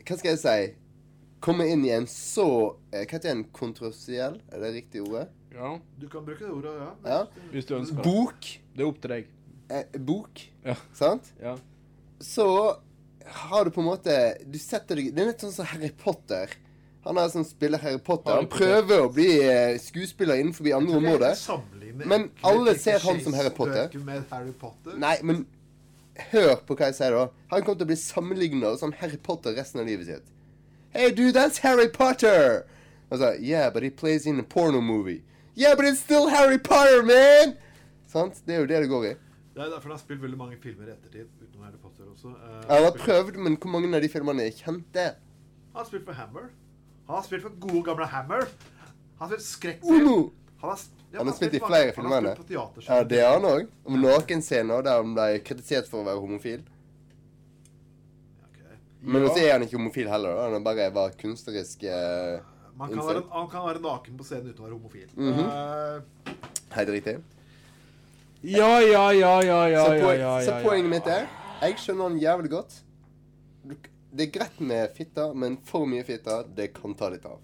Hva 0.05 0.17
skal 0.19 0.33
jeg 0.33 0.41
si? 0.41 0.57
Komme 1.45 1.65
inn 1.71 1.85
i 1.87 1.93
en 1.95 2.05
så 2.09 2.45
eh, 2.91 3.05
Hva 3.05 3.15
heter 3.15 3.29
det? 3.29 3.35
En 3.37 3.45
kontroversiell? 3.55 4.35
Er 4.51 4.61
det 4.61 4.73
riktig 4.75 5.05
ordet? 5.05 5.29
Ja. 5.55 5.71
Du 5.97 6.09
kan 6.11 6.25
bruke 6.27 6.43
det 6.43 6.51
ordet, 6.51 6.73
ja. 6.81 6.89
Ja. 7.07 7.47
Hvis 7.53 7.69
du 7.69 7.77
ønsker. 7.77 8.03
Bok. 8.03 8.49
Det 8.75 8.83
er 8.83 8.89
opp 8.89 8.99
til 9.01 9.13
deg. 9.15 9.31
Eh, 9.71 9.97
bok. 10.09 10.43
Ja. 10.65 10.75
Sant? 10.97 11.31
Ja. 11.41 11.55
så 12.21 12.45
har 13.25 13.65
du 13.65 13.71
på 13.73 13.81
en 13.81 13.87
måte 13.87 14.13
Du 14.45 14.59
setter 14.61 14.99
deg 14.99 15.07
Det 15.15 15.23
er 15.23 15.31
litt 15.31 15.41
sånn 15.41 15.55
som 15.55 15.69
Harry 15.71 15.89
Potter. 15.89 16.51
Han 17.05 17.19
er 17.21 17.27
sånn 17.29 17.45
spiller 17.45 17.81
Harry 17.83 17.99
Potter. 18.01 18.31
Harry 18.33 18.45
Han 18.45 18.49
prøver 18.49 19.03
å 19.03 19.09
bli 19.13 19.27
eh, 19.45 19.75
skuespiller 19.81 20.39
innenfor 20.41 20.71
andre 20.73 20.97
områder. 20.97 21.35
Men 22.05 22.29
alle 22.43 22.73
ser 22.81 23.03
han 23.05 23.19
som 23.21 23.35
Harry 23.37 23.51
Potter. 23.53 23.91
Med 24.07 24.23
Harry 24.31 24.55
Potter. 24.57 24.97
Nei, 24.99 25.19
men 25.21 25.43
hør 26.31 26.55
på 26.65 26.77
hva 26.79 26.89
jeg 26.89 26.97
sier 26.97 27.13
da. 27.13 27.27
Han 27.51 27.61
kommer 27.65 27.81
til 27.81 27.87
å 27.87 27.91
bli 27.91 27.99
sammenlignet 27.99 28.81
som 28.81 28.95
Harry 29.01 29.19
Potter 29.21 29.53
resten 29.57 29.83
av 29.83 29.89
livet 29.89 30.09
sitt. 30.09 30.31
Hey, 30.95 31.11
dude, 31.11 31.33
that's 31.35 31.59
Harry 31.59 31.89
Potter! 31.91 32.63
Altså, 33.11 33.35
så, 33.35 33.43
yeah, 33.43 33.69
but 33.69 33.83
he 33.83 33.89
plays 33.89 34.25
in 34.25 34.39
a 34.39 34.43
porno 34.43 34.81
movie. 34.81 35.21
Yeah, 35.55 35.75
but 35.75 35.85
it's 35.85 35.99
still 35.99 36.29
Harry 36.29 36.57
Potter, 36.57 37.03
man! 37.03 37.53
Sant? 38.07 38.41
Det 38.47 38.55
er 38.55 38.63
jo 38.63 38.67
det 38.71 38.81
det 38.85 38.89
går 38.89 39.05
i. 39.11 39.13
Det 39.55 39.63
er 39.63 39.69
derfor 39.71 39.91
han 39.91 39.95
har 39.95 40.01
spilt 40.01 40.21
veldig 40.23 40.37
mange 40.39 40.57
filmer 40.63 40.89
i 40.89 40.95
ettertid, 40.95 41.29
utenom 41.43 41.67
Harry 41.67 41.79
Potter 41.83 42.09
også. 42.11 42.33
Uh, 42.33 42.63
Han 42.67 42.83
har 42.87 42.97
prøvd, 42.97 43.37
men 43.39 43.55
hvor 43.61 43.71
mange 43.71 43.91
av 43.95 44.03
de 44.03 44.09
filmene 44.11 44.47
er 44.49 44.55
kjente? 44.55 45.05
Han 45.75 45.83
har 45.83 45.87
spilt 45.87 46.07
for 46.07 46.17
Hammer. 46.17 46.49
Han 47.07 47.15
har 47.15 47.23
spilt 47.23 47.43
for 47.45 47.57
gode, 47.59 47.83
gamle 47.85 48.05
Hammer. 48.05 48.47
Han 49.19 49.29
har 49.29 49.37
spilt 49.37 49.47
skrekkfilm. 49.49 50.07
Han 50.61 50.69
har, 50.69 50.79
ja, 51.11 51.17
Han 51.17 51.27
har 51.27 51.35
spilt 51.35 51.53
i 51.53 51.59
flere 51.59 51.91
filmer. 51.93 52.31
Ja, 52.87 53.03
det 53.03 53.21
har 53.21 53.33
han 53.37 53.45
òg. 53.49 53.67
Om 53.85 54.01
nakenscener 54.01 54.81
der 54.85 55.03
han 55.03 55.13
ble 55.17 55.27
kritisert 55.45 55.89
for 55.91 56.01
å 56.01 56.07
være 56.07 56.23
homofil. 56.23 56.63
Men 59.05 59.21
Ja. 59.21 59.29
så 59.29 59.39
er 59.39 59.51
han 59.51 59.61
ikke 59.61 59.77
homofil 59.77 60.09
heller. 60.09 60.35
da. 60.35 60.49
Han 60.49 60.63
bare 60.63 60.89
var 60.93 61.11
kunstnerisk 61.19 61.83
eh, 61.83 62.39
Man 62.75 62.89
kan 62.89 63.05
være, 63.07 63.21
han 63.31 63.49
kan 63.49 63.65
være 63.67 63.81
naken 63.81 64.17
på 64.17 64.23
scenen 64.25 64.49
uten 64.49 64.63
å 64.63 64.67
være 64.67 64.73
homofil. 64.73 65.09
Mm 65.15 65.33
-hmm. 65.33 65.45
uh, 65.45 66.33
Helt 66.75 66.89
riktig. 66.89 67.17
Ja, 68.43 68.79
ja, 68.79 69.11
ja, 69.11 69.41
ja, 69.41 69.67
ja, 69.67 69.85
så, 69.85 69.93
ja, 69.93 70.03
poen- 70.05 70.19
ja, 70.19 70.39
så 70.41 70.51
ja, 70.51 70.59
så 70.61 70.67
poenget 70.69 70.89
mitt 70.89 71.07
er 71.07 71.27
Jeg 71.61 71.75
skjønner 71.77 72.09
han 72.09 72.19
jævlig 72.19 72.49
godt. 72.49 72.81
Det 74.15 74.27
er 74.29 74.31
greit 74.39 74.59
med 74.63 74.93
fitta, 74.95 75.33
men 75.33 75.57
for 75.67 75.85
mye 75.89 76.03
fitta, 76.07 76.43
det 76.55 76.69
kan 76.73 76.93
ta 76.95 77.09
litt 77.11 77.25
av. 77.27 77.39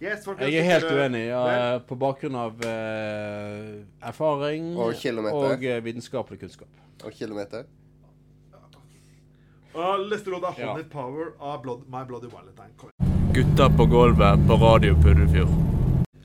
yes, 0.00 0.26
Jeg 0.26 0.54
er 0.60 0.66
helt 0.68 0.90
uenig. 0.92 1.22
Ja, 1.28 1.78
på 1.78 1.96
bakgrunn 1.96 2.36
av 2.36 2.60
eh, 2.60 3.84
erfaring 4.02 4.74
Og 4.76 4.92
kilometer. 4.94 5.54
og 5.56 5.64
eh, 5.64 5.80
vitenskapelig 5.80 6.40
kunnskap. 6.40 6.68
Og 7.04 7.12
kilometer. 7.12 7.64
Og 9.76 10.06
Neste 10.10 10.30
låt 10.32 10.44
er 10.44 10.60
Ja. 10.60 10.72
Honey 10.72 10.84
Power 10.84 11.32
av 11.40 11.62
Blood, 11.62 11.84
My 11.88 12.04
Bloody 12.04 12.28
Valentine. 12.32 12.72
Gutta 13.32 13.68
på 13.76 13.86
gulvet 13.86 14.46
på 14.48 14.56
Radio 14.56 14.94
Puddefjord. 14.94 15.75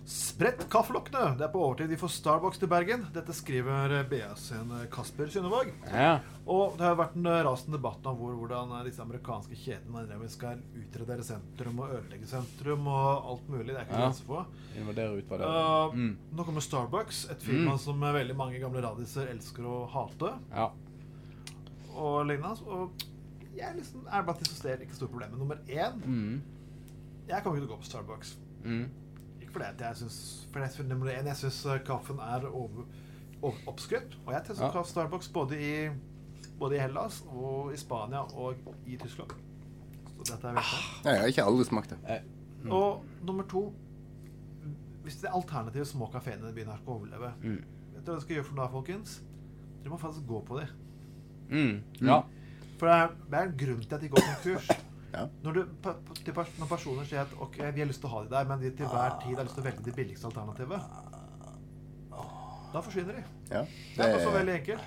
Sprett 0.06 0.64
kaffelokkene. 0.74 1.36
Det 1.38 1.46
er 1.46 1.52
på 1.54 1.60
overtid. 1.62 1.88
Vi 1.94 1.98
får 2.02 2.10
Starbucks 2.10 2.58
til 2.60 2.68
Bergen. 2.72 3.04
Dette 3.14 3.34
skriver 3.38 3.94
eh, 4.00 4.08
BA 4.10 4.32
sin 4.36 4.72
eh, 4.74 4.88
Kasper 4.92 5.30
Synnevåg. 5.30 5.70
Ja. 5.94 6.16
Og 6.50 6.74
det 6.80 6.88
har 6.88 6.96
vært 6.98 7.14
en 7.20 7.28
eh, 7.30 7.42
rasende 7.46 7.78
debatt 7.78 8.08
om 8.10 8.18
hvor, 8.18 8.34
hvordan 8.40 8.74
disse 8.88 9.04
amerikanske 9.04 9.56
kjedene 9.62 10.30
skal 10.34 10.64
utradere 10.82 11.24
sentrum 11.24 11.80
og 11.86 11.94
ødelegge 12.00 12.28
sentrum 12.28 12.90
og 12.92 13.30
alt 13.36 13.52
mulig. 13.54 13.68
Det 13.70 13.78
er 13.78 13.86
ikke 13.86 14.00
Ja. 14.02 14.08
grenser 14.08 15.12
og 15.12 15.22
utvadere. 15.22 15.52
Uh, 15.52 15.96
Mm. 15.96 16.18
Nå 16.34 16.44
kommer 16.48 16.62
Starbucks, 16.66 17.30
et 17.32 17.44
firma 17.44 17.72
Mm. 17.74 17.80
som 17.80 18.00
veldig 18.02 18.36
mange 18.36 18.60
gamle 18.60 18.82
radiser 18.82 19.28
elsker 19.30 19.64
å 19.64 19.88
hate. 19.88 20.34
Ja. 20.52 20.72
Og 21.96 22.26
lignende. 22.26 22.58
Og 22.68 22.92
jeg 23.56 23.70
er 23.70 23.76
liksom, 23.78 24.08
er 24.12 24.24
blant 24.24 24.40
de 24.40 24.46
som 24.50 24.56
ser 24.58 24.78
ikke 24.82 24.96
store 24.98 25.10
problemer. 25.14 25.38
Nummer 25.38 25.58
én 25.68 26.02
Mm. 26.06 26.42
Jeg 27.28 27.44
kommer 27.44 27.60
ikke 27.60 27.68
til 27.68 27.76
å 27.76 27.78
gå 27.78 27.82
på 27.84 27.92
Starbucks. 27.92 28.36
Mm. 28.66 28.90
Fordi 29.52 29.66
jeg 29.84 29.96
syns 30.00 30.80
nummer 30.88 31.12
én, 31.12 31.28
jeg 31.28 31.36
syns 31.36 31.66
eh, 31.66 31.80
kaffen 31.86 32.20
er 32.20 32.46
over, 32.48 32.86
over, 33.42 33.58
oppskrytt. 33.68 34.18
Og 34.26 34.34
jeg 34.34 34.44
testet 34.48 34.66
Ja. 34.66 34.72
kaffe 34.72 34.90
Starbucks 34.90 35.30
både 35.34 35.60
i, 35.60 35.90
både 36.60 36.76
i 36.76 36.80
Hellas 36.80 37.24
og 37.28 37.74
i 37.74 37.78
Spania 37.78 38.20
og 38.20 38.56
i 38.88 38.98
Tyskland. 38.98 39.32
Så 40.22 40.34
dette 40.34 40.48
er 40.48 40.54
veldig 40.54 40.64
ah, 40.64 41.12
jeg 41.12 41.20
har 41.20 41.28
ikke 41.28 41.44
aldri 41.44 41.66
smakt 41.66 41.90
det. 41.96 42.22
Og 42.70 43.06
nummer 43.26 43.44
to 43.50 43.74
Hvis 45.04 45.16
det 45.18 45.32
alternative 45.34 45.86
små 45.86 46.06
kafeene 46.14 46.50
i 46.50 46.54
byen 46.54 46.68
her 46.70 46.78
skal 46.78 46.94
overleve 46.94 47.32
Mm. 47.42 47.64
Vet 47.96 48.06
du 48.06 48.12
hva 48.12 48.14
dere 48.14 48.22
skal 48.22 48.36
gjøre 48.36 48.46
for 48.46 48.56
noe, 48.56 48.68
folkens? 48.72 49.16
Dere 49.82 49.90
må 49.90 49.98
faktisk 49.98 50.28
gå 50.28 50.42
på 50.46 50.60
dem. 50.60 50.68
Mm. 51.50 51.82
Ja. 52.08 52.20
For 52.78 52.88
det 52.88 52.96
er, 52.96 53.08
det 53.32 53.40
er 53.40 53.44
en 53.50 53.58
grunn 53.58 53.82
til 53.82 53.96
at 53.96 54.02
de 54.02 54.10
går 54.10 54.22
konkurs. 54.28 54.70
Ja. 55.12 55.26
Når, 55.44 55.58
du, 55.58 55.62
når 55.84 56.68
personer 56.70 57.08
sier 57.08 57.26
at 57.26 57.34
ok, 57.44 57.58
vi 57.76 57.84
har 57.84 57.90
lyst 57.90 58.00
til 58.04 58.08
å 58.08 58.14
ha 58.14 58.22
de 58.24 58.32
der, 58.32 58.46
men 58.48 58.62
de 58.62 58.72
til 58.76 58.88
hver 58.92 59.18
tid 59.24 59.36
har 59.36 59.48
lyst 59.48 59.58
til 59.58 59.64
å 59.64 59.68
velge 59.68 59.84
det 59.88 59.96
billigste 59.98 60.30
alternativet, 60.30 60.86
da 62.72 62.80
forsvinner 62.80 63.18
de. 63.20 63.24
Ja, 63.52 63.66
Det 63.98 64.06
er 64.06 64.14
også 64.16 64.30
så 64.30 64.38
veldig 64.38 64.54
enkelt. 64.54 64.86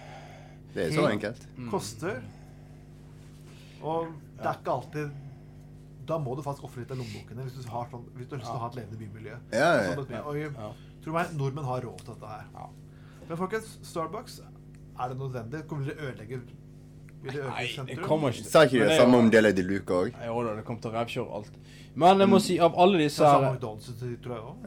Det 0.75 0.87
er 0.87 0.95
så 0.97 1.05
enkelt. 1.11 1.45
Koster. 1.71 2.23
Og 3.85 4.15
det 4.39 4.47
er 4.49 4.57
ikke 4.57 4.73
alltid 4.73 5.11
Da 6.09 6.17
må 6.21 6.33
du 6.37 6.41
faktisk 6.45 6.65
ofre 6.65 6.81
litt 6.81 6.93
av 6.95 6.99
lommeboken 7.01 7.37
din 7.37 7.47
hvis 7.47 7.67
du 7.67 7.69
har, 7.73 7.87
sånn, 7.93 8.03
hvis 8.17 8.29
du 8.29 8.35
har 8.35 8.41
lyst 8.41 8.49
til 8.51 8.59
å 8.59 8.63
ha 8.63 8.71
et 8.73 8.79
levende 8.81 8.99
bymiljø. 9.01 9.37
Ja, 9.53 9.69
ja, 9.69 9.85
ja. 9.85 9.95
Sånn 10.01 10.17
Og 10.21 10.39
jeg, 10.41 10.51
tror 11.05 11.17
meg, 11.17 11.31
nordmenn 11.37 11.69
har 11.69 11.85
råd 11.85 12.03
til 12.03 12.17
dette 12.17 12.33
her. 12.33 12.67
Men 13.29 13.41
folkens, 13.41 13.71
Starbucks, 13.89 14.41
er 15.01 15.13
det 15.13 15.17
nødvendig? 15.21 15.63
Kommer 15.69 15.89
dere 15.89 16.11
ødelegge 16.11 16.41
Vil 17.25 17.87
det 17.89 17.97
kommer 18.05 18.35
ikke 18.35 18.45
Sa 18.51 18.65
ikke 18.67 18.85
det 18.85 18.99
samme 18.99 19.21
om 19.23 19.31
Dela 19.33 19.53
de 19.57 19.63
Luca 19.65 20.03
òg? 20.05 20.19
Jo 20.27 20.43
da, 20.45 20.59
det 20.59 20.65
kommer 20.67 20.83
til 20.85 20.91
å 20.91 20.95
revkjøre 20.99 21.39
alt. 21.39 21.55
Men 21.95 22.21
jeg 22.25 22.31
må 22.31 22.41
si, 22.43 22.57
av 22.59 22.75
alle 22.83 22.99
disse 23.05 23.23
er 23.23 23.45
her. 23.47 23.59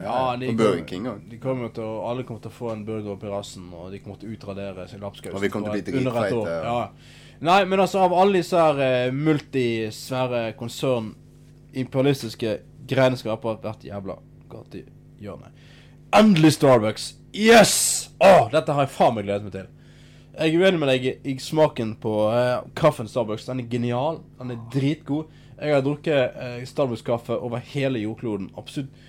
Ja, 0.00 0.20
de 0.40 0.48
Og 0.48 0.56
Burger 0.58 0.84
King 0.88 1.06
òg. 1.10 1.26
De 1.28 1.38
kommer 1.42 1.70
til 1.76 1.84
å, 1.84 1.92
alle 2.08 2.24
kommer 2.24 2.42
til 2.44 2.50
å 2.50 2.56
få 2.56 2.72
en 2.72 2.84
burger 2.88 3.12
opp 3.14 3.26
i 3.26 3.30
rassen, 3.30 3.68
og 3.76 3.92
de 3.92 4.00
kommer 4.02 4.18
til 4.18 4.32
å 4.32 4.36
utradere 4.38 4.88
sin 4.88 5.04
lapskaus. 5.04 5.36
Og 5.36 5.44
vi 5.44 5.50
kommer 5.52 5.76
til 5.76 5.84
å 5.84 5.92
bli 5.92 6.00
dritfeite. 6.00 6.56
Ja. 6.64 6.78
Nei, 7.44 7.60
men 7.70 7.84
altså, 7.84 8.00
av 8.08 8.16
alle 8.16 8.40
disse 8.40 8.58
her 8.58 8.80
eh, 8.82 9.12
multisvære 9.14 10.42
konsern, 10.58 11.12
imperialistiske 11.78 12.56
greiene 12.88 13.20
skal 13.20 13.34
være 13.34 13.42
på 13.44 13.54
hvert 13.62 13.84
jævla 13.86 14.16
gatehjørne. 14.50 15.52
Endelig 16.18 16.56
Starbucks! 16.56 17.12
Yes! 17.36 17.74
Åh, 18.24 18.48
dette 18.50 18.72
har 18.72 18.88
jeg 18.88 18.96
faen 18.96 19.18
meg 19.18 19.28
gledet 19.28 19.46
meg 19.46 19.54
til. 19.54 19.68
Jeg 20.38 20.54
er 20.54 20.62
uenig 20.62 20.78
med 20.78 20.90
deg 20.92 21.06
i, 21.26 21.34
smaken 21.42 21.96
på 21.98 22.12
uh, 22.30 22.62
kaffen 22.78 23.08
Starbucks. 23.10 23.48
Den 23.48 23.64
er 23.64 23.68
genial. 23.70 24.20
Den 24.38 24.54
er 24.54 24.60
dritgod. 24.70 25.32
Jeg 25.58 25.74
har 25.74 25.82
drukket 25.82 26.36
uh, 26.38 26.60
Starbucks-kaffe 26.68 27.38
over 27.42 27.62
hele 27.72 28.04
jordkloden. 28.04 28.52
Absolutt. 28.58 29.06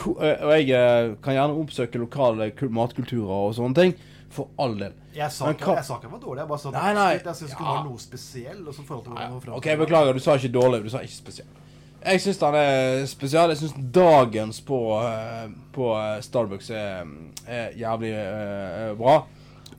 Ko 0.00 0.14
uh, 0.16 0.32
og 0.46 0.54
jeg 0.56 0.72
eh, 0.76 1.14
kan 1.24 1.36
gjerne 1.36 1.56
oppsøke 1.60 2.00
lokale 2.00 2.50
matkulturer 2.72 3.50
og 3.50 3.54
sånne 3.56 3.80
ting. 3.82 3.94
For 4.32 4.50
all 4.60 4.74
del. 4.80 4.96
Jeg 5.16 5.32
sa 5.32 5.52
ikke 5.52 5.76
den 5.76 6.12
var 6.12 6.20
dårlig. 6.24 6.40
Jeg 6.40 6.48
bare 6.48 6.60
sa 6.60 6.72
Nei, 6.74 6.88
nei. 6.96 7.12
Jeg 7.14 7.36
syns 7.38 7.52
den 7.52 7.60
ja. 7.60 7.68
var 7.68 7.84
noe 7.86 8.00
spesiell. 8.00 8.64
Den 8.66 9.54
Ok, 9.60 9.70
beklager. 9.84 10.16
Du 10.16 10.24
sa 10.24 10.36
ikke 10.40 10.52
dårlig. 10.56 10.82
Du 10.84 10.92
sa 10.92 11.04
ikke 11.04 11.20
spesiell. 11.20 11.52
Jeg 12.06 12.20
syns 12.22 12.38
den 12.38 12.54
er 12.54 13.06
spesiell. 13.10 13.52
Jeg 13.52 13.60
syns 13.60 13.76
dagens 13.94 14.60
på, 14.64 14.80
eh, 15.04 15.46
på 15.74 15.88
eh, 15.96 16.18
Starbucks 16.22 16.70
er, 16.70 17.08
er 17.46 17.72
jævlig 17.80 18.12
uh, 18.14 18.92
bra. 18.98 19.16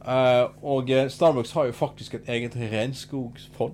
Eh, 0.08 0.50
og 0.64 0.90
eh, 0.90 1.10
Starbucks 1.10 1.52
har 1.52 1.66
jo 1.66 1.72
faktisk 1.76 2.14
et 2.14 2.30
eget 2.32 2.56
regnskogsfond, 2.56 3.74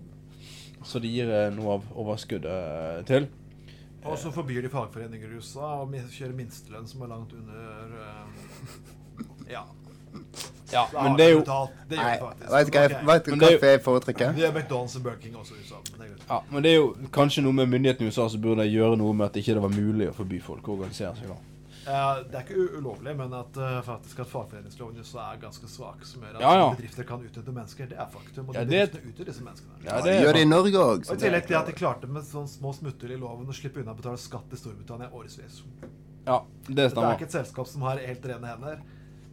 så 0.84 1.00
de 1.00 1.12
gir 1.14 1.30
eh, 1.30 1.52
noe 1.54 1.78
av 1.78 1.86
overskuddet 1.94 3.06
til. 3.10 3.28
Og 4.04 4.18
så 4.20 4.32
forbyr 4.36 4.66
de 4.66 4.72
fagforeninger 4.74 5.30
i 5.30 5.38
USA 5.38 5.76
å 5.84 5.86
kjøre 5.88 6.34
minstelønn 6.36 6.90
som 6.90 7.06
er 7.06 7.14
langt 7.14 7.38
under 7.38 7.94
Ja. 9.52 9.64
Ja, 10.74 10.88
men 10.94 11.16
det 11.18 11.26
er 11.26 11.32
jo. 11.32 11.40
Det 11.90 11.98
gjør 11.98 12.04
Nei, 12.04 12.18
faktisk. 12.20 12.52
vet 12.52 13.26
du 13.26 13.32
hva 13.38 13.48
vet 13.50 13.62
hva 13.62 13.72
jeg 13.72 13.82
foretrekker? 13.86 14.34
Det 14.34 14.46
er 14.48 14.52
McDonald's 14.52 14.98
og 14.98 15.06
Burger 15.06 15.22
King 15.22 15.38
også 15.38 15.54
i 15.54 15.62
USA. 15.62 15.80
Men 15.92 16.02
det 16.02 16.10
er. 16.10 16.26
Ja, 16.30 16.40
men 16.50 16.66
det 16.66 16.72
er 16.72 16.76
jo 16.76 16.92
kanskje 17.14 17.46
noe 17.46 17.54
med 17.62 17.70
myndighetene 17.70 18.10
i 18.10 18.14
USA 18.14 18.28
som 18.30 18.42
burde 18.42 18.66
gjøre 18.68 18.98
noe 18.98 19.14
med 19.14 19.30
at 19.30 19.38
det 19.38 19.46
ikke 19.46 19.62
var 19.62 19.74
mulig 19.74 20.10
å 20.10 20.16
forby 20.18 20.42
folk 20.42 20.68
å 20.68 20.78
organisere 20.80 21.14
seg. 21.20 21.30
da. 21.30 21.53
Eh, 21.84 22.20
det 22.32 22.38
er 22.40 22.44
ikke 22.46 22.78
ulovlig, 22.80 23.14
men 23.20 23.34
at 23.36 23.58
eh, 23.60 23.82
faktisk 23.84 24.20
at 24.24 24.30
fagforeningsloven 24.32 25.00
er 25.02 25.40
ganske 25.42 25.68
svak, 25.68 26.06
som 26.08 26.22
gjør 26.24 26.38
at 26.38 26.42
Ja, 26.46 26.54
ja. 26.62 26.70
bedrifter 26.76 27.04
kan 27.04 27.20
utnytte 27.26 27.52
mennesker. 27.52 27.90
Det 27.92 27.98
er 28.00 28.08
faktum. 28.08 28.50
Og 28.50 28.56
Ja, 28.56 28.64
de 28.64 28.70
det- 28.72 28.92
bedriftene 28.92 29.12
utgjør 29.14 29.26
disse 29.26 29.44
menneskene. 29.44 29.84
Ja, 29.84 30.02
det 30.02 30.14
Gjør 30.24 30.34
det 30.34 30.42
i 30.42 30.46
Norge 30.46 30.80
òg. 30.80 31.10
Og 31.10 31.16
I 31.16 31.20
tillegg 31.26 31.48
til 31.48 31.56
at 31.60 31.66
de 31.68 31.74
klarte 31.74 32.08
med 32.08 32.24
sånne 32.24 32.48
små 32.48 32.74
smutthull 32.74 33.12
i 33.12 33.18
loven 33.18 33.46
å 33.48 33.54
slippe 33.54 33.82
unna 33.82 33.92
å 33.94 33.98
betale 33.98 34.18
skatt 34.18 34.54
i 34.54 34.56
Storbritannia 34.56 35.10
årevis. 35.12 35.64
Ja, 36.26 36.42
det 36.68 36.76
Det 36.76 36.98
er 36.98 37.16
ikke 37.18 37.28
et 37.28 37.32
selskap 37.32 37.68
som 37.68 37.82
har 37.82 37.98
helt 37.98 38.24
rene 38.26 38.48
hender. 38.48 38.80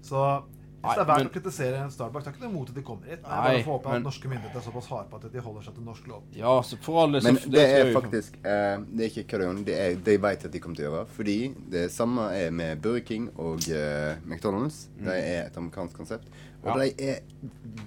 Så 0.03 0.43
Nei, 0.83 0.95
det 0.95 1.01
er 1.03 1.05
verdt 1.05 1.19
men- 1.19 1.29
å 1.29 1.33
kritisere 1.35 1.91
Starbucks, 1.93 2.25
det 2.25 2.31
er 2.31 2.37
ikke 2.37 2.43
noe 2.47 2.51
imot 2.55 2.69
at 2.71 2.75
de 2.75 2.83
kommer 2.83 3.05
hit. 3.11 3.23
Nei, 3.23 3.41
bare 3.45 3.65
få 3.65 3.73
håpe 3.77 3.89
men- 3.91 3.97
at 3.97 4.03
norske 4.05 4.29
myndigheter 4.31 4.57
er 4.57 4.65
såpass 4.65 4.87
harde 4.89 5.11
på 5.11 5.17
at 5.25 5.33
de 5.33 5.41
holder 5.41 5.63
seg 5.63 5.75
til 5.75 5.85
norsk 5.85 6.07
lov. 6.09 6.23
Ja, 6.33 6.55
så 6.63 6.79
for 6.81 7.03
alle 7.03 7.21
Men 7.23 7.37
så- 7.37 7.51
det 7.51 7.65
er 7.69 7.93
faktisk 7.93 8.37
uh, 8.39 8.85
Det 8.97 9.01
er 9.01 9.11
ikke 9.11 9.29
kødd. 9.29 9.65
Det 9.67 9.75
er 9.79 9.95
de 9.97 10.17
vet 10.17 10.45
at 10.45 10.51
de 10.51 10.59
kommer 10.59 10.77
til 10.77 10.87
å 10.87 10.93
gjøre. 10.93 11.07
Fordi 11.09 11.55
det 11.71 11.91
samme 11.93 12.31
er 12.33 12.51
med 12.51 12.81
Burger 12.81 13.01
King 13.05 13.29
og 13.37 13.59
uh, 13.69 14.17
McDonald's. 14.27 14.87
Mm. 14.99 15.05
De 15.05 15.11
er 15.13 15.47
et 15.47 15.57
amerikansk 15.57 15.97
konsept. 15.97 16.25
Og 16.65 16.77
Ja. 16.77 16.85
de 16.85 16.95
er 16.99 17.21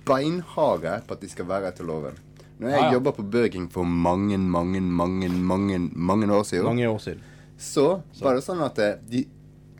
beinharde 0.05 1.01
på 1.07 1.11
at 1.15 1.21
de 1.21 1.29
skal 1.29 1.45
være 1.49 1.67
etter 1.71 1.85
loven. 1.87 2.15
Når 2.59 2.69
jeg 2.69 2.79
Ja, 2.79 2.85
ja. 2.85 2.93
jobba 2.93 3.11
på 3.11 3.23
Burger 3.29 3.49
King 3.49 3.67
for 3.69 3.83
mange, 3.83 4.37
mange, 4.37 4.79
mange 4.81 5.29
mange, 5.29 5.79
mange 5.95 6.27
år 6.31 6.43
siden, 6.45 6.65
Mange 6.65 6.87
år 6.89 6.99
siden. 6.99 7.19
så 7.57 8.01
var 8.21 8.35
det 8.35 8.43
sånn 8.43 8.61
at 8.63 8.79
eh, 8.79 8.95
de, 9.09 9.25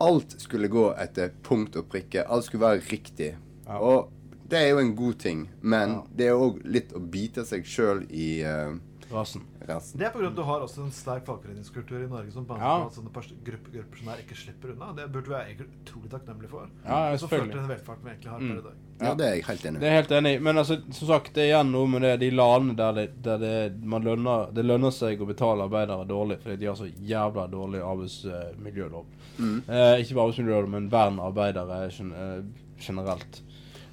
alt 0.00 0.34
skulle 0.40 0.68
gå 0.68 0.88
etter 0.98 1.30
punkt 1.42 1.76
og 1.76 1.88
prikke. 1.92 2.24
Alt 2.26 2.44
skulle 2.48 2.66
være 2.66 2.80
riktig. 2.90 3.34
Og 3.66 4.10
det 4.48 4.58
er 4.60 4.68
jo 4.74 4.78
en 4.82 4.94
god 4.96 5.14
ting, 5.18 5.46
men 5.62 6.02
det 6.14 6.28
er 6.28 6.36
òg 6.36 6.60
litt 6.68 6.92
å 6.94 7.00
bite 7.00 7.44
seg 7.48 7.64
sjøl 7.64 8.04
i 8.12 8.42
uh, 8.44 8.74
Rasen. 9.12 9.42
rasen. 9.68 9.98
Det 10.00 10.06
er 10.06 10.10
pga. 10.12 10.26
at 10.28 10.36
du 10.36 10.42
har 10.42 10.60
også 10.64 10.82
en 10.84 10.90
sterk 10.92 11.24
fagforeningskultur 11.26 12.02
i 12.04 12.08
Norge 12.10 12.32
som 12.32 12.44
banker 12.48 12.64
Ja. 12.64 12.80
på 12.82 12.86
at 12.90 12.96
sånne 12.98 13.12
grupper, 13.44 13.70
grupper 13.72 13.98
som 14.00 14.06
der 14.10 14.22
ikke 14.24 14.36
slipper 14.36 14.72
unna. 14.74 14.92
Det 14.96 15.06
burde 15.12 15.28
vi 15.28 15.34
være 15.34 15.46
egentlig 15.48 15.68
utrolig 15.80 16.10
takknemlige 16.12 16.50
for. 16.50 16.68
Ja, 16.84 16.98
ja, 17.10 17.16
Så 17.16 17.28
følger 17.28 17.52
den 17.54 17.68
velferden 17.68 18.04
vi 18.04 18.10
egentlig 18.10 18.30
har 18.32 18.40
Mm. 18.40 18.48
per 18.48 18.58
i 18.58 18.64
dag. 18.68 18.76
Ja, 19.00 19.14
det 19.14 19.26
er 19.26 19.34
jeg 19.34 19.44
helt 19.44 19.64
enig 19.64 19.76
i. 19.76 19.80
Det 19.80 19.88
er 19.88 19.96
helt 20.02 20.10
enig. 20.10 20.42
Men 20.42 20.56
altså, 20.58 20.76
som 20.92 21.08
sagt, 21.08 21.32
det 21.34 21.42
er 21.42 21.48
igjen 21.52 21.72
noe 21.72 21.86
med 21.88 22.02
det, 22.02 22.20
de 22.20 22.30
landene 22.30 22.76
der, 22.76 22.92
det, 22.92 23.22
der 23.22 23.38
det, 23.38 23.84
man 23.84 24.02
lønner, 24.04 24.52
det 24.54 24.64
lønner 24.64 24.90
seg 24.92 25.20
å 25.20 25.26
betale 25.26 25.64
arbeidere 25.64 26.06
dårlig 26.06 26.38
fordi 26.42 26.56
de 26.56 26.66
har 26.66 26.74
så 26.76 26.86
jævla 26.90 27.46
dårlig 27.50 27.80
arbeidsmiljølov. 27.80 29.04
Mm. 29.38 29.62
Eh, 29.68 30.02
ikke 30.04 30.14
bare 30.14 30.28
arbeidsmiljøloven, 30.28 30.70
men 30.70 30.88
vern 30.92 31.18
av 31.18 31.32
arbeidere 31.32 31.86
eh, 31.88 32.42
generelt. 32.80 33.40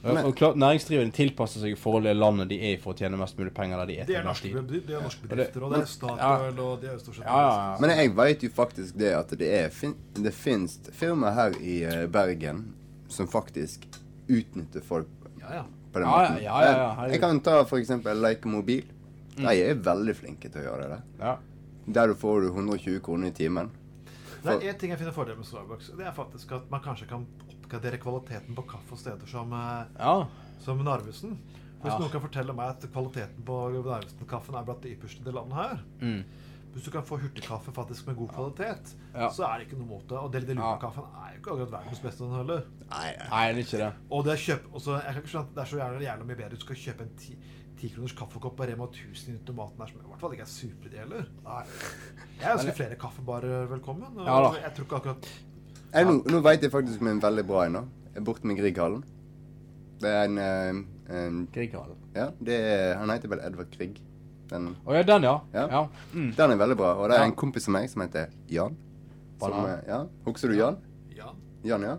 Eh, 0.03 0.13
Men- 0.13 0.25
og 0.25 0.35
klart, 0.35 0.55
Næringsdrivende 0.57 1.13
tilpasser 1.13 1.61
seg 1.61 1.71
i 1.71 1.75
forhold 1.75 2.03
til 2.09 2.15
landet 2.17 2.49
de 2.49 2.57
er 2.59 2.73
i 2.73 2.77
for 2.81 2.93
å 2.93 2.97
tjene 2.97 3.17
mest 3.17 3.37
mulig 3.37 3.53
penger 3.53 3.77
der 3.77 3.85
de 3.85 3.97
er 4.01 4.05
Det 4.05 4.15
er 4.17 4.23
norske, 4.23 4.49
det 4.49 4.89
er 4.95 5.01
norske 5.01 5.27
bedrifter, 5.27 5.63
og 5.63 5.73
det 5.73 5.81
er 5.81 5.85
Statoil, 5.85 6.59
og 6.59 6.81
det 6.81 6.89
er 6.89 6.97
stort 6.97 7.15
sett 7.15 7.25
Ja, 7.25 7.37
ja, 7.37 7.71
ja. 7.73 7.77
Men 7.79 7.89
jeg 7.97 8.15
vet 8.17 8.41
jo 8.43 8.49
faktisk 8.49 8.97
det 8.97 9.11
at 9.13 9.29
det 9.37 9.71
fin 9.73 9.93
Det 10.13 10.33
fins 10.33 10.79
firmaer 10.91 11.33
her 11.33 11.51
i 11.61 11.83
eh, 11.83 12.07
Bergen 12.07 12.73
som 13.09 13.27
faktisk 13.27 13.85
utnytter 14.27 14.81
folk 14.81 15.07
Ja, 15.39 15.53
ja. 15.53 15.63
på 15.93 15.99
den 15.99 16.07
Ja, 16.09 16.23
ja, 16.23 16.29
måten. 16.29 16.43
ja, 16.43 16.61
ja, 16.63 16.71
ja, 17.03 17.07
jeg 17.11 17.19
kan 17.21 17.39
ta 17.41 17.63
for 17.63 17.77
eksempel 17.77 18.17
Leica 18.21 18.47
Mobil. 18.49 18.83
Mm. 19.37 19.45
De 19.47 19.61
er 19.69 19.75
veldig 19.75 20.15
flinke 20.15 20.49
til 20.51 20.61
å 20.61 20.65
gjøre 20.65 20.81
det 20.81 20.89
der. 20.89 21.01
Ja. 21.19 21.37
Der 21.87 22.07
du 22.07 22.13
får 22.15 22.41
du 22.41 22.47
120 22.53 22.99
kroner 23.01 23.27
i 23.27 23.31
timen. 23.31 23.69
Det 24.41 24.53
er 24.55 24.73
én 24.73 24.77
ting 24.79 24.89
jeg 24.89 24.97
finner 24.99 25.13
fordel 25.13 25.35
med 25.37 25.45
Starbucks. 25.45 25.91
Det 25.97 26.05
er 26.07 26.11
faktisk 26.17 26.51
at 26.57 26.69
man 26.71 26.81
kanskje 26.81 27.07
kan 27.09 27.25
oppgradere 27.51 27.97
kvaliteten 28.01 28.55
på 28.57 28.63
kaffe 28.67 28.91
og 28.95 28.97
steder 28.99 29.27
som, 29.27 29.51
eh, 29.53 29.85
Ja. 29.99 30.25
som 30.59 30.77
Narvesen. 30.83 31.37
Hvis 31.81 31.91
Ja. 31.93 31.97
noen 31.99 32.09
kan 32.11 32.21
fortelle 32.21 32.53
meg 32.53 32.69
at 32.69 32.91
kvaliteten 32.91 33.43
på 33.45 33.71
Narvesen-kaffen 33.83 34.55
er 34.55 34.63
blant 34.63 34.81
de 34.81 34.95
ypperste 34.95 35.21
i 35.21 35.23
det 35.23 35.33
landet 35.33 35.53
her 35.53 35.79
Mm. 36.01 36.23
Hvis 36.73 36.83
du 36.85 36.91
kan 36.91 37.03
få 37.03 37.17
hurtigkaffe 37.19 37.71
faktisk 37.73 38.07
med 38.07 38.15
god 38.15 38.29
kvalitet, 38.29 38.95
Ja. 39.13 39.27
så 39.29 39.43
er 39.43 39.57
det 39.59 39.67
ikke 39.67 39.77
noe 39.77 39.87
mot 39.87 40.07
det. 40.07 40.17
Og 40.17 40.31
Deli 40.31 40.45
de 40.45 40.53
Luna-kaffen 40.55 41.03
er 41.03 41.33
jo 41.33 41.39
ikke 41.41 41.51
akkurat 41.51 41.71
verdens 41.71 41.99
beste, 41.99 42.23
den 42.23 42.31
heller. 42.33 42.63
Nei, 42.89 43.09
er 43.11 43.53
ikke 43.55 43.77
det. 43.77 43.93
Og 44.09 44.23
det, 44.23 44.31
er 44.33 44.37
kjøp, 44.37 44.71
også, 44.73 45.03
jeg 45.03 45.13
kan 45.13 45.21
ikke 45.21 45.31
skjønne 45.33 45.49
at 45.49 45.55
det 45.55 45.61
er 45.61 45.65
så 45.65 45.77
jævla, 45.77 45.99
jævla 45.99 46.23
mye 46.25 46.35
bedre. 46.37 46.49
Du 46.49 46.55
skal 46.55 46.75
kjøpe 46.75 47.01
en 47.01 47.15
ti, 47.17 47.37
tikroners 47.81 48.13
kaffekopp 48.17 48.55
på 48.59 48.67
Rema 48.69 48.85
1000 48.87 49.35
i 49.35 49.39
tomaten 49.47 49.81
her, 49.81 49.89
som 49.91 50.01
i 50.03 50.09
hvert 50.11 50.21
fall 50.21 50.35
ikke 50.35 50.45
er 50.45 50.51
superideal 50.51 51.01
heller. 51.01 51.25
Jeg 52.41 52.53
ønsker 52.57 52.77
flere 52.77 52.97
kaffebarer 53.01 53.65
velkommen. 53.71 54.11
Og 54.17 54.27
Ja 54.27 54.37
da. 54.45 54.51
jeg 54.65 54.75
tror 54.77 54.87
ikke 54.87 54.99
akkurat 55.01 55.31
Jeg, 55.93 56.05
nå, 56.07 56.13
nå 56.31 56.39
vet 56.45 56.63
jeg 56.63 56.71
faktisk 56.71 57.01
om 57.01 57.09
en 57.11 57.21
veldig 57.23 57.45
bra 57.47 57.65
en. 57.65 57.81
borte 58.23 58.47
med 58.47 58.59
Grieghallen. 58.59 59.03
Det 60.01 60.09
er 60.09 60.23
en, 60.29 60.37
eh, 60.37 61.17
en 61.17 61.41
Grieghallen? 61.53 61.97
Ja, 62.15 62.29
det 62.39 62.55
er, 62.59 62.95
Han 62.97 63.09
heter 63.09 63.29
vel 63.29 63.39
Edvard 63.45 63.75
Grieg. 63.77 63.99
Den, 64.51 64.75
oh, 64.85 64.93
ja, 64.95 65.03
den, 65.03 65.23
ja. 65.23 65.39
ja. 65.53 65.67
Ja. 65.71 65.87
Mm. 66.13 66.31
Den 66.35 66.51
er 66.51 66.55
veldig 66.59 66.77
bra. 66.77 66.93
Og 66.99 67.09
det 67.09 67.17
er 67.17 67.23
en 67.23 67.35
kompis 67.39 67.67
av 67.69 67.75
meg 67.77 67.89
som 67.91 68.01
heter 68.03 68.31
Jan. 68.51 68.75
Som, 69.39 69.65
eh, 69.65 69.77
ja. 69.87 70.01
Husker 70.25 70.51
du 70.51 70.57
Jan? 70.57 70.77
Jan. 71.15 71.37
Jan, 71.63 71.85
ja. 71.87 71.97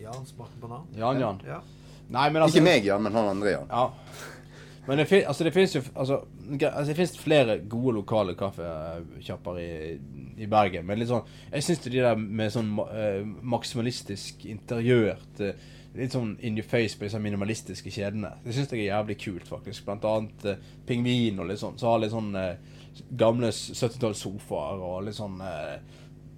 Jan 0.00 0.26
smakte 0.26 0.60
banan. 0.60 0.86
Jan, 0.96 1.20
Jan. 1.20 1.40
Ja. 1.46 1.60
Nei, 2.12 2.28
men 2.32 2.42
altså 2.42 2.58
Ikke 2.58 2.64
meg, 2.66 2.84
Jan, 2.84 3.02
men 3.04 3.14
han 3.16 3.28
andre 3.32 3.52
Jan. 3.54 3.68
Ja. 3.70 3.84
Men 4.86 4.98
det, 4.98 5.04
fin, 5.06 5.22
altså, 5.30 5.44
det 5.46 5.52
finnes 5.54 5.74
jo 5.76 5.82
altså, 5.94 6.16
altså, 6.58 6.84
det 6.88 6.96
finnes 6.98 7.18
flere 7.22 7.58
gode 7.70 7.94
lokale 8.00 8.34
kaffekjapper 8.34 9.60
i, 9.62 9.68
i 10.42 10.48
Bergen. 10.50 10.86
Men 10.88 10.98
litt 10.98 11.08
sånn 11.12 11.22
Jeg 11.52 11.62
syns 11.68 11.84
de 11.84 11.92
der 12.00 12.18
med 12.18 12.50
sånn 12.50 12.72
eh, 12.88 13.20
maksimalistisk 13.54 14.42
interiørt 14.50 15.44
uh, 15.46 15.52
Litt 15.94 16.14
sånn 16.16 16.34
in 16.40 16.56
your 16.56 16.64
face 16.66 16.96
på 16.96 17.04
disse 17.04 17.18
minimalistiske 17.20 17.90
kjedene. 17.92 18.30
Det 18.42 18.54
syns 18.56 18.70
jeg 18.72 18.86
er 18.86 18.94
jævlig 18.94 19.18
kult, 19.20 19.44
faktisk. 19.44 19.84
Blant 19.84 20.06
annet 20.08 20.46
uh, 20.48 20.70
Pingvin 20.88 21.38
og 21.44 21.50
litt 21.50 21.60
sånn. 21.60 21.76
Så 21.78 21.90
har 21.90 22.00
litt 22.00 22.14
sånn 22.14 22.32
gamle 23.20 23.50
70-tallssofaer 23.52 24.80
og 24.88 25.02
litt 25.04 25.18
sånn 25.18 25.36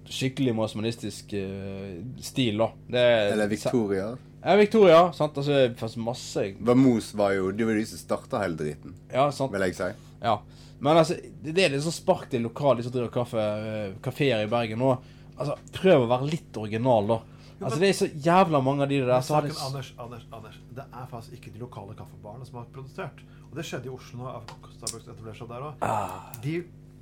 skikkelig 0.05 0.53
maksimalistisk 0.55 1.33
eh, 1.33 1.95
stil, 2.21 2.57
da. 2.61 2.67
Det 2.91 2.99
er- 2.99 3.31
Eller 3.33 3.47
Victoria. 3.47 4.17
Ja, 4.45 4.55
Victoria. 4.55 5.13
sant? 5.13 5.37
Altså, 5.37 5.51
det 5.51 5.79
fanns 5.79 5.95
masse 5.97 6.41
Vamos 6.59 7.13
var 7.17 7.31
jo 7.33 7.51
Det 7.51 7.65
var 7.65 7.73
de 7.73 7.85
som 7.89 7.97
starta 7.97 8.43
hele 8.43 8.59
driten. 8.59 8.93
Ja, 9.09 9.31
sant. 9.33 9.51
Vil 9.53 9.65
jeg 9.65 9.73
si. 9.77 9.87
Ja. 10.21 10.35
Men 10.79 10.99
altså, 10.99 11.15
det 11.41 11.55
det 11.55 11.63
er 11.65 11.73
litt 11.73 11.85
sånn 11.85 11.95
spark 11.95 12.27
til 12.29 12.43
lokale 12.45 12.77
de 12.77 12.85
som 12.85 12.93
driver 12.93 13.09
kaffe, 13.15 13.41
eh, 13.41 13.95
kaféer 14.05 14.43
i 14.43 14.51
Bergen 14.51 14.83
nå. 14.83 14.91
Altså, 15.35 15.55
prøv 15.73 16.05
å 16.05 16.11
være 16.11 16.29
litt 16.29 16.59
original, 16.61 17.09
da. 17.09 17.19
Altså, 17.55 17.79
det 17.79 17.89
er 17.89 17.97
så 17.97 18.09
jævla 18.27 18.61
mange 18.61 18.83
av 18.85 18.91
de 18.91 18.99
der 19.01 19.21
så 19.23 19.37
har 19.37 19.47
det 19.47 19.53
saken, 19.55 19.65
Anders, 19.71 19.91
Anders, 19.97 20.25
Anders, 20.35 20.57
det 20.75 20.85
er 20.85 21.05
faktisk 21.09 21.37
ikke 21.39 21.53
de 21.55 21.61
lokale 21.63 21.95
kaffebarene 21.97 22.45
som 22.45 22.59
har 22.59 22.67
protestert. 22.75 23.21
Og 23.49 23.57
det 23.57 23.65
skjedde 23.65 23.89
i 23.89 23.93
Oslo 23.95 24.21
når 24.21 24.41
Starbucks 24.75 25.07
etablerte 25.07 25.39
seg 25.39 25.53
der 25.53 25.69
òg. 25.71 25.85
Ah. 25.87 26.33
De, 26.43 26.57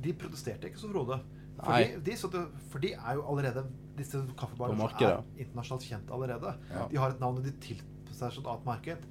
de 0.06 0.14
protesterte 0.14 0.70
ikke 0.70 0.80
så, 0.80 0.92
Frode. 0.94 1.20
Nei. 1.58 1.66
Fordi 1.66 2.04
de, 2.06 2.18
så 2.22 2.30
det, 2.32 2.44
for 2.72 2.84
de 2.84 2.94
er 2.94 3.18
jo 3.18 3.26
allerede 3.34 3.66
disse 3.98 4.22
kaffebarene 4.40 4.88
er 5.02 5.24
internasjonalt 5.38 5.84
kjent 5.88 6.12
allerede. 6.12 6.56
Ja. 6.72 6.88
De 6.92 6.98
har 6.98 7.10
et 7.14 7.20
navn, 7.22 7.38
og 7.38 7.44
de 7.46 7.52
tilpasser 7.64 8.32
seg 8.32 8.42
et 8.44 8.48
annet 8.50 8.66
marked. 8.66 9.06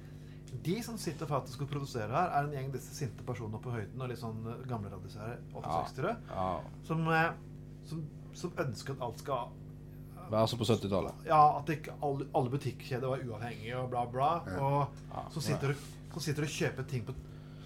De 0.63 0.75
som 0.85 0.97
sitter 1.01 1.25
faktisk 1.25 1.61
og 1.65 1.69
produserer 1.71 2.11
her, 2.13 2.29
er 2.29 2.43
en 2.45 2.51
gjeng 2.53 2.71
disse 2.75 2.93
sinte 2.93 3.23
personene 3.25 3.57
på 3.63 3.71
høyden 3.73 4.01
og 4.01 4.09
litt 4.11 4.19
sånn 4.21 4.43
eh, 4.51 4.59
gamle 4.69 4.91
radiserer, 4.93 5.39
68-ere, 5.55 6.11
Ja. 6.29 6.59
som, 6.85 7.01
eh, 7.09 7.31
som, 7.89 8.03
som 8.37 8.53
ønsker 8.61 8.93
at 8.93 9.01
alt 9.07 9.19
skal 9.23 9.49
Være 10.29 10.47
som 10.47 10.59
på 10.61 10.65
70-tallet. 10.69 11.25
ja, 11.27 11.39
at 11.59 11.69
ikke 11.73 11.95
alle, 12.01 12.27
alle 12.35 12.49
butikkjeder 12.53 13.07
var 13.09 13.23
uavhengige 13.25 13.75
og 13.81 13.89
bla, 13.91 14.05
bla. 14.05 14.29
Ja. 14.47 14.59
Og 14.61 14.87
Ja. 15.11 15.25
som 15.33 15.41
sitter, 15.41 15.73
som 16.13 16.21
sitter 16.21 16.43
og 16.43 16.49
kjøper 16.49 16.87
ting 16.87 17.03
på, 17.05 17.13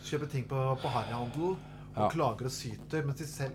kjøper 0.07 0.30
ting 0.31 0.48
på, 0.48 0.64
på 0.81 0.88
harryhandel 0.95 1.44
og 1.52 1.57
Ja. 1.98 2.07
klager 2.10 2.45
og 2.45 2.52
syter, 2.52 3.03
mens 3.06 3.18
de 3.19 3.26
selv 3.26 3.53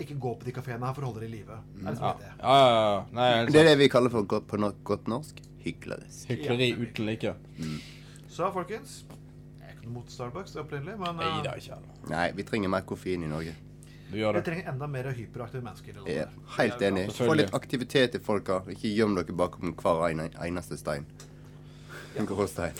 ikke 0.00 0.18
gå 0.20 0.34
på 0.38 0.44
de 0.44 0.52
kafeene 0.52 0.86
her 0.86 0.94
for 0.94 1.02
å 1.02 1.10
holde 1.12 1.20
det 1.20 1.28
i 1.30 1.32
live. 1.38 1.58
Det 1.74 1.96
Ja. 1.98 2.12
det. 2.18 2.30
Ja, 2.40 2.54
ja, 2.58 2.94
ja. 2.94 3.04
Nei, 3.12 3.46
Det 3.46 3.60
er 3.60 3.64
det 3.64 3.78
vi 3.78 3.88
kaller 3.88 4.10
for 4.10 4.22
godt, 4.22 4.46
på 4.46 4.58
no 4.58 4.72
godt 4.84 5.08
norsk 5.08 5.40
hyklerisk. 5.64 6.28
Hykleri 6.28 6.72
uten 6.74 7.06
like. 7.06 7.34
Så 8.28 8.52
folkens, 8.52 9.04
jeg 9.60 9.68
er 9.68 9.74
ikke 9.74 9.84
noe 9.86 9.92
mot 9.92 10.08
Starbucks 10.10 10.56
opprinnelig, 10.56 10.98
men 10.98 11.16
Nei, 11.16 11.42
eh, 11.46 11.58
ikke. 11.58 11.78
Nei, 12.08 12.32
vi 12.32 12.42
trenger 12.42 12.68
mer 12.68 12.80
koffein 12.82 13.22
i 13.22 13.28
Norge. 13.28 13.54
Vi 14.12 14.42
trenger 14.44 14.68
enda 14.68 14.86
mer 14.86 15.12
hyperaktive 15.12 15.62
mennesker. 15.62 16.02
Er 16.06 16.28
helt 16.58 16.82
enig. 16.82 17.10
Få 17.16 17.34
litt 17.34 17.52
aktivitet 17.54 18.14
i 18.14 18.18
folka. 18.18 18.60
Ikke 18.68 18.92
gjem 18.94 19.14
dere 19.16 19.32
bakom 19.36 19.72
hver 19.74 20.30
eneste 20.46 20.76
stein. 20.76 21.06
En 22.16 22.26
grå 22.26 22.46
stein. 22.48 22.74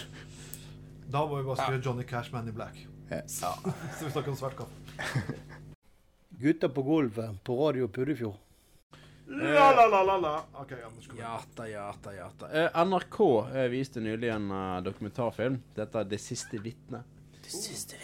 Da 1.10 1.26
må 1.26 1.38
vi 1.38 1.44
bare 1.44 1.56
skrive 1.56 1.82
Johnny 1.84 2.04
Cash 2.04 2.32
Man 2.32 2.48
in 2.48 2.54
Black. 2.54 2.76
Yes. 3.10 3.40
Så 3.98 4.04
vi 4.04 4.10
snakker 4.10 4.30
om 4.30 4.36
svart 4.36 4.56
kaffe. 4.56 4.72
Gutta 6.42 6.68
på 6.68 6.82
gulvet 6.82 7.44
på 7.44 7.54
Radio 7.68 7.86
Puddefjord. 7.88 8.34
La, 9.26 9.72
la, 9.72 9.86
la, 9.86 10.02
la, 10.02 10.16
la. 10.18 10.44
Okay. 10.60 10.78
Jata, 11.18 11.68
jata, 11.68 12.14
jata. 12.14 12.48
Eh, 12.50 12.84
NRK 12.84 13.18
eh, 13.54 13.68
viste 13.70 14.02
nylig 14.02 14.32
en 14.34 14.48
uh, 14.50 14.80
dokumentarfilm. 14.82 15.60
Dette 15.76 16.00
er 16.00 16.08
'Det 16.10 16.18
siste 16.20 16.58
vitnet'. 16.58 17.06
Det 17.44 17.52
siste 17.52 17.94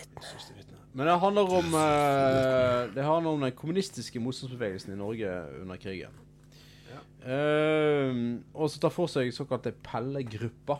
vitne. 0.54 0.78
Men 0.92 1.06
det 1.06 1.18
handler 1.18 1.42
om 1.42 1.74
uh, 1.74 2.94
Det 2.94 3.04
handler 3.04 3.30
om 3.30 3.40
den 3.40 3.52
kommunistiske 3.52 4.20
motstandsbevegelsen 4.20 4.92
i 4.92 4.96
Norge 4.96 5.34
under 5.60 5.76
krigen. 5.76 6.14
Uh, 7.26 8.38
og 8.54 8.70
så 8.70 8.78
tar 8.78 8.94
for 8.94 9.10
seg 9.10 9.34
såkalte 9.34 9.72
Pelle-gruppa. 9.82 10.78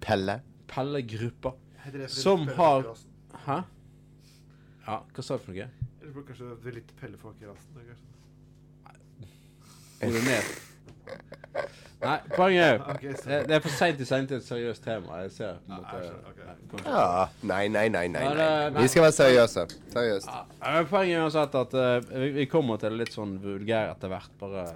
Pelle? 0.00 0.42
Pelle-gruppa. 0.70 1.56
Pelle 1.82 2.08
Som 2.08 2.46
har? 2.54 2.94
Hæ? 3.46 3.62
Ja, 4.86 5.02
hva 5.02 5.22
sa 5.22 5.34
du 5.34 5.42
for 5.42 5.50
noe? 5.50 5.83
Eller 6.04 6.12
burde 6.12 6.26
kanskje 6.28 6.54
det 6.64 6.72
litt 6.76 6.90
pellefolk 7.00 7.40
i 7.40 7.46
rasen? 7.48 7.68
er 10.04 10.10
ned. 10.26 10.48
Nei, 12.04 12.16
poenget 12.34 12.64
er 12.66 12.82
Ok, 12.92 13.04
det, 13.24 13.38
det 13.48 13.54
er 13.56 13.62
for 13.64 13.72
seint 13.72 14.00
i 14.02 14.04
sending 14.04 14.28
til 14.28 14.36
et 14.36 14.44
seriøst 14.44 14.84
tema. 14.84 15.22
Jeg 15.22 15.32
ser 15.32 15.54
på 15.64 15.72
en 15.72 15.80
måte 15.80 16.02
okay. 16.28 16.50
Nei. 16.74 16.82
Ja. 16.84 17.24
Nei, 17.40 17.62
nei, 17.72 17.86
nei, 17.88 18.04
nei. 18.12 18.24
Nei. 18.26 18.34
det- 18.36 18.74
nei. 18.74 18.82
Vi 18.82 18.92
skal 18.92 19.06
være 19.06 19.16
seriøse. 19.16 19.64
Seriøst. 19.94 20.28
Ja, 20.28 20.84
Poenget 20.90 21.16
er 21.16 21.24
uansett 21.24 21.56
at 21.62 21.76
uh, 21.80 22.12
vi, 22.12 22.30
vi 22.36 22.46
kommer 22.52 22.82
til 22.82 22.92
det 22.92 23.00
litt 23.06 23.16
sånn 23.16 23.38
vulgær 23.40 23.94
etter 23.94 24.12
hvert. 24.12 24.36
Bare. 24.42 24.66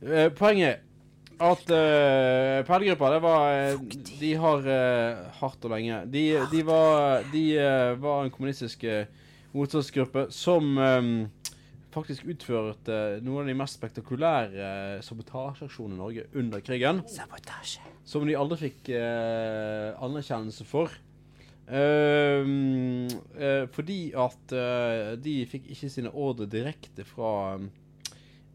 Eh, 0.00 0.30
Poenget 0.40 0.70
er 0.72 1.52
at 1.52 1.68
uh, 1.76 2.64
Pellegruppa, 2.72 3.12
det 3.12 3.22
var 3.28 3.76
uh, 3.76 3.96
De 4.24 4.34
har 4.40 4.72
eh, 4.72 5.24
hardt 5.42 5.68
og 5.68 5.70
lenge 5.70 6.00
De, 6.10 6.24
de 6.50 6.62
var 6.66 7.22
De 7.30 7.42
eh, 7.54 7.92
var 8.02 8.24
en 8.24 8.32
kommunistisk 8.34 8.82
eh, 8.88 9.04
motstandsgruppe 9.54 10.28
som 10.34 10.78
um, 10.78 11.12
faktisk 11.94 12.28
utførte 12.28 13.18
noen 13.24 13.44
av 13.46 13.50
de 13.52 13.56
mest 13.58 13.78
spektakulære 13.78 14.70
uh, 14.98 15.04
sabotasjeaksjonene 15.04 15.96
i 15.96 16.02
Norge 16.02 16.26
under 16.38 16.64
krigen. 16.64 17.02
Sabotasje. 17.10 17.84
Som 18.08 18.28
de 18.28 18.36
aldri 18.38 18.68
fikk 18.68 18.92
uh, 18.94 19.96
anerkjennelse 20.04 20.66
for. 20.68 20.92
Ehm, 21.68 23.04
uh, 23.36 23.66
fordi 23.68 24.12
at 24.16 24.52
eh, 24.56 25.10
de 25.20 25.34
fikk 25.50 25.66
ikke 25.74 25.90
sine 25.92 26.12
ordre 26.16 26.46
direkte 26.48 27.04
fra 27.04 27.58
eh, 27.58 27.66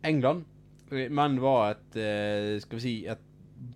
England, 0.09 0.47
eh, 0.89 1.11
men 1.13 1.37
var 1.41 1.75
et 1.75 1.99
eh, 2.01 2.55
Skal 2.63 2.79
vi 2.79 2.81
si 2.81 2.95
et 3.05 3.21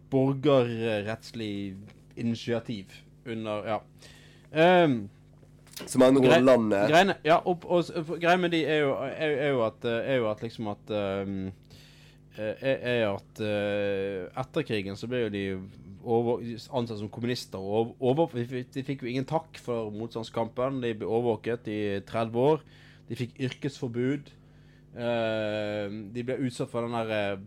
borgerrettslig 0.09 1.77
initiativ 2.17 2.97
under 3.27 3.67
Ja. 3.67 3.77
Ehm, 4.51 5.09
Som 5.85 6.01
andre 6.01 6.23
ord, 6.23 6.31
grei- 6.31 6.41
landet 6.41 6.89
Greiene, 6.89 7.15
ja, 7.27 7.37
og, 7.45 7.65
og, 7.69 7.89
og 7.93 8.15
greia 8.17 8.37
med 8.41 8.53
de 8.55 8.63
er 8.65 8.79
jo, 8.81 8.93
er, 9.05 9.33
er 9.45 9.51
jo 9.53 9.63
at 9.67 9.85
eh, 9.85 10.11
Er 10.13 10.21
jo 10.23 10.29
at 10.31 10.41
liksom 10.41 10.71
at 10.73 10.93
eh, 10.93 11.51
er, 12.37 13.03
at 13.09 13.39
uh, 13.41 14.41
etter 14.41 14.65
krigen 14.67 14.97
så 14.97 15.07
ble 15.09 15.23
jo 15.23 15.29
de 15.33 15.43
over, 16.07 16.43
ansett 16.77 16.99
som 16.99 17.09
kommunister. 17.09 17.57
Og 17.57 17.95
over, 17.99 18.29
de 18.37 18.83
fikk 18.85 19.01
jo 19.03 19.09
ingen 19.09 19.25
takk 19.27 19.57
for 19.59 19.89
motstandskampen. 19.91 20.77
De 20.83 20.93
ble 20.97 21.09
overvåket 21.09 21.65
i 21.73 21.79
30 22.05 22.37
år. 22.37 22.61
De 23.09 23.17
fikk 23.17 23.33
yrkesforbud. 23.49 24.29
Eh, 24.97 25.91
de 26.13 26.23
ble 26.25 26.39
utsatt 26.47 26.71
for 26.71 26.87
den 26.87 26.95
der 26.95 27.35
uh, 27.37 27.41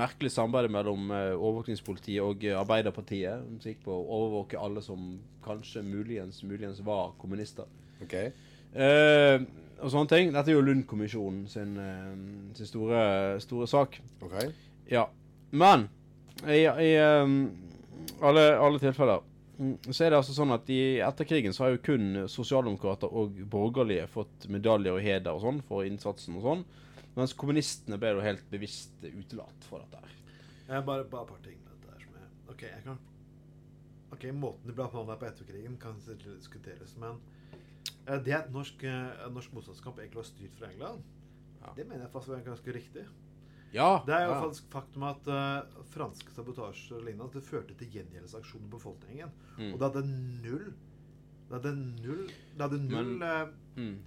merkelige 0.00 0.34
samarbeidet 0.34 0.72
mellom 0.74 1.12
uh, 1.12 1.36
overvåkningspolitiet 1.36 2.24
og 2.24 2.42
Arbeiderpartiet. 2.58 3.44
Som 3.60 3.70
gikk 3.70 3.84
på 3.84 3.94
å 3.94 4.06
overvåke 4.18 4.58
alle 4.58 4.82
som 4.82 5.12
kanskje 5.44 5.84
muligens, 5.86 6.42
muligens 6.42 6.82
var 6.86 7.14
kommunister. 7.20 7.70
Ok. 8.02 8.16
Eh, 8.18 9.36
og 9.78 9.92
sånne 9.92 10.10
ting. 10.10 10.32
Dette 10.34 10.50
er 10.50 10.58
jo 10.58 10.64
Lund-kommisjonen 10.66 11.46
sin, 11.50 11.78
sin 12.58 12.68
store, 12.68 13.00
store 13.42 13.68
sak. 13.70 14.00
Ok. 14.26 14.34
Ja. 14.90 15.06
Men 15.50 15.86
i, 16.50 16.64
i 16.66 16.90
alle, 16.98 18.44
alle 18.58 18.82
tilfeller 18.82 19.22
mm, 19.58 19.88
så 19.88 20.04
er 20.04 20.12
det 20.12 20.18
altså 20.18 20.34
sånn 20.36 20.52
at 20.54 20.68
i 20.70 20.98
etter 21.04 21.26
krigen 21.30 21.54
så 21.56 21.64
har 21.64 21.72
jo 21.74 21.82
kun 21.88 22.26
sosialdemokrater 22.30 23.10
og 23.10 23.38
borgerlige 23.50 24.10
fått 24.12 24.48
medaljer 24.52 24.98
og 24.98 25.02
heder 25.02 25.34
og 25.34 25.42
sånn 25.46 25.62
for 25.70 25.86
innsatsen 25.88 26.38
og 26.38 26.46
sånn. 26.46 26.66
Mens 27.18 27.34
kommunistene 27.34 27.98
ble 27.98 28.14
jo 28.14 28.24
helt 28.24 28.46
bevisst 28.52 29.02
utelatt 29.02 29.66
fra 29.66 29.82
dette 29.82 30.02
her. 30.04 30.16
Jeg 30.68 30.84
bare, 30.86 31.06
bare 31.10 31.26
et 31.26 31.32
par 31.32 31.40
ting 31.42 31.58
med 31.64 31.72
dette 31.74 31.92
her 31.94 32.04
som 32.04 32.18
jeg 32.20 32.52
Ok, 32.54 32.64
jeg 32.68 32.82
kan 32.84 32.98
Ok, 34.14 34.24
måten 34.32 34.70
de 34.70 34.72
ble 34.72 34.86
behandla 34.86 35.18
på 35.20 35.26
etterkrigen, 35.28 35.74
kan 35.82 35.98
diskuteres, 36.00 36.94
men 36.96 37.18
eh, 38.06 38.16
det 38.24 38.32
at 38.38 38.52
norsk, 38.54 38.80
eh, 38.88 39.26
norsk 39.34 39.52
motstandskamp 39.52 39.98
egentlig 40.00 40.22
var 40.22 40.28
styrt 40.30 40.54
fra 40.56 40.70
England, 40.72 41.02
det 41.76 41.84
mener 41.86 42.06
jeg 42.06 42.12
faktisk 42.12 42.32
var 42.32 42.44
ganske 42.46 42.72
riktig. 42.72 43.04
Ja, 43.72 44.02
Det 44.06 44.14
er 44.14 44.22
jo 44.24 44.32
ja. 44.32 44.40
faktisk 44.40 44.68
faktum 44.72 45.04
at 45.04 45.26
uh, 45.28 45.80
franske 45.92 46.32
sabotasjer 46.32 46.96
og 46.96 47.04
lignende 47.04 47.34
det 47.34 47.44
førte 47.44 47.74
til 47.76 47.90
gjengjeldelsesaksjoner 47.98 48.70
på 48.70 48.78
befolkningen. 48.78 49.32
Mm. 49.58 49.72
Og 49.72 49.80
det 49.80 49.88
hadde 49.90 50.04
null 50.44 50.70
Det 51.48 51.56
hadde 51.58 51.74
null 51.76 52.22
Det 52.28 52.62
hadde 52.64 52.78
null 52.86 53.10
Men- 53.18 53.22
uh, 53.22 53.52
mm. 53.76 53.98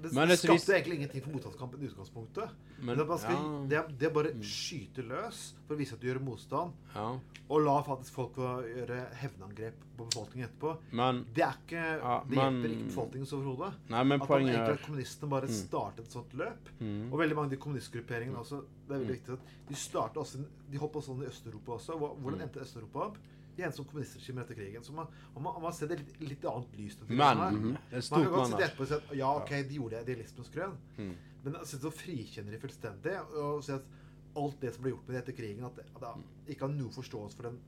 Det, 0.00 0.12
Men 0.14 0.28
skapte 0.36 0.52
vis- 0.54 0.68
egentlig 0.70 0.94
ingenting 1.00 1.22
for 1.24 1.30
motstandskampen 1.32 1.80
i 1.82 1.86
utgangspunktet. 1.88 2.50
Men- 2.80 2.98
det, 2.98 3.18
skal, 3.18 3.32
ja. 3.34 3.38
Mm. 3.40 3.68
det, 3.68 3.98
det 3.98 4.12
bare 4.14 4.30
skyter 4.42 5.02
løs 5.08 5.54
for 5.66 5.74
å 5.74 5.78
vise 5.78 5.94
at 5.94 6.00
du 6.00 6.06
gjør 6.06 6.20
motstand. 6.22 6.72
Ja. 6.94 7.18
Og 7.50 7.60
la 7.64 7.82
faktisk 7.82 8.12
folk 8.14 8.36
gjøre 8.36 8.98
hevnangrep 9.18 9.74
på 9.96 10.06
befolkningen 10.06 10.48
etterpå. 10.48 10.76
Men- 10.92 11.24
det 11.34 11.42
er 11.42 11.56
ikke 11.66 11.82
Ja, 11.98 12.22
Det 12.28 12.36
hjelper 12.38 12.68
ikke 12.70 12.86
befolkningen 12.94 13.26
overhodet. 13.34 13.74
At 13.90 14.28
poenget 14.28 14.68
at 14.68 14.82
kommunistene 14.82 15.28
bare 15.30 15.46
Mm. 15.48 15.52
startet 15.66 15.98
et 16.06 16.12
sånt 16.12 16.32
løp. 16.34 16.68
Mm. 16.80 17.12
Og 17.12 17.18
veldig 17.18 17.34
mange 17.34 17.44
av 17.46 17.50
de 17.50 17.56
kommunistgrupperingene 17.56 18.36
også 18.38 18.62
Det 18.88 18.94
er 18.94 18.98
veldig 19.00 19.06
Mm. 19.08 19.16
viktig 19.18 19.32
at 19.32 19.40
De 19.68 19.74
startet 19.74 20.16
også 20.16 20.44
De 20.70 20.78
hoppa 20.78 21.00
sånn 21.00 21.22
i 21.22 21.26
Øst-Europa 21.26 21.72
også. 21.72 21.98
Hvordan 21.98 22.38
Mm. 22.38 22.42
endte 22.42 22.60
Øst-Europa 22.60 22.98
opp? 23.06 23.16
De 23.58 23.64
eneste 23.66 23.80
som 23.82 23.86
kommunistregimer 23.90 24.44
etter 24.46 24.54
krigen. 24.58 24.84
Så 24.86 24.92
man, 24.94 25.08
man, 25.34 25.56
man 25.64 25.72
ser 25.74 25.90
det 25.90 25.96
litt, 25.98 26.12
litt 26.22 26.44
annet 26.46 26.76
lys. 26.78 26.98
Men, 27.08 27.40
mhm, 27.58 27.72
det 27.90 27.98
er 27.98 28.04
Man 28.14 28.26
kan 28.28 28.32
godt 28.36 28.52
sitte 28.52 28.66
etterpå 28.68 28.84
og 28.86 28.90
si 28.92 28.98
at 29.00 29.16
ja, 29.18 29.30
ok, 29.40 29.50
de 29.68 29.78
gjorde 29.80 30.02
idealismens 30.06 30.52
grønn. 30.54 30.76
Mm. 30.98 31.14
Men 31.44 31.56
altså, 31.62 31.80
så 31.82 31.90
frikjenner 31.94 32.54
de 32.54 32.60
fullstendig 32.62 33.16
og 33.42 33.64
sier 33.66 33.80
at 33.82 33.96
alt 34.38 34.60
det 34.62 34.70
som 34.76 34.84
ble 34.84 34.92
gjort 34.94 35.08
med 35.08 35.16
det 35.16 35.22
etter 35.24 35.36
krigen, 35.40 35.66
at 35.66 35.74
det, 35.80 35.84
at 35.98 36.06
det 36.46 36.54
ikke 36.54 36.66
har 36.68 36.74
noe 36.78 36.94
forståelse 36.94 37.36
for 37.40 37.48
den, 37.48 37.58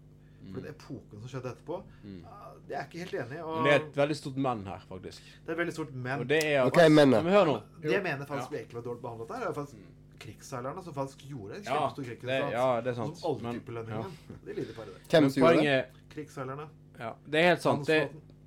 for 0.52 0.60
den 0.62 0.70
epoken 0.70 1.20
som 1.24 1.28
skjedde 1.32 1.50
etterpå, 1.56 1.80
Mm. 2.04 2.20
det 2.68 2.76
er 2.76 2.78
jeg 2.78 2.86
ikke 2.88 3.00
helt 3.02 3.14
enig 3.24 3.38
i. 3.40 3.62
Det 3.66 3.72
er 3.72 3.80
et 3.80 3.96
veldig 3.98 4.16
stort 4.16 4.36
men 4.46 4.62
her, 4.66 4.84
faktisk. 4.88 5.22
det 5.44 5.50
er 5.50 5.56
et 5.56 5.58
veldig 5.64 5.74
stort 5.74 5.94
men. 5.94 6.20
Og 6.22 6.28
det 6.30 6.38
er 6.44 6.60
okay, 6.68 6.86
Ok, 6.86 6.92
men, 6.94 7.10
Ja, 7.16 7.22
men 7.26 7.32
hør 7.34 7.46
nå. 7.50 7.56
Det 7.82 7.90
jeg 7.96 8.02
mener 8.06 8.26
faktisk 8.30 8.46
Ja. 8.46 8.54
vi 8.54 8.60
egentlig 8.62 8.78
var 8.78 8.86
dårlig 8.86 9.02
behandlet 9.02 9.34
her, 9.36 9.48
er 9.48 9.52
faktisk 9.58 9.76
krigsseilerne 10.20 10.82
som 10.84 10.94
faktisk 10.96 11.22
gjorde 11.30 11.56
en 11.58 11.62
Ja, 11.64 11.70
kjempestor 11.76 12.02
det- 12.02 12.08
krigsinnsats. 12.20 12.52
ja, 12.52 12.80
det 12.80 12.90
er 12.90 12.94
sant. 12.98 13.18
Som 13.18 13.30
alle 13.30 13.42
Men- 13.42 13.60
fikk 13.60 13.88
ja. 13.88 14.04
Det 14.46 14.56
lider 14.56 14.74
bare 14.76 14.86
det. 14.86 15.00
Hvem 15.10 15.30
som 15.30 15.42
gjorde 15.42 15.62
det? 15.64 15.78
Krigsseilerne. 16.14 16.68
Ja, 16.98 17.12
det 17.26 17.40
er 17.40 17.48
helt 17.54 17.62
sant. 17.62 17.86
Det, 17.86 18.00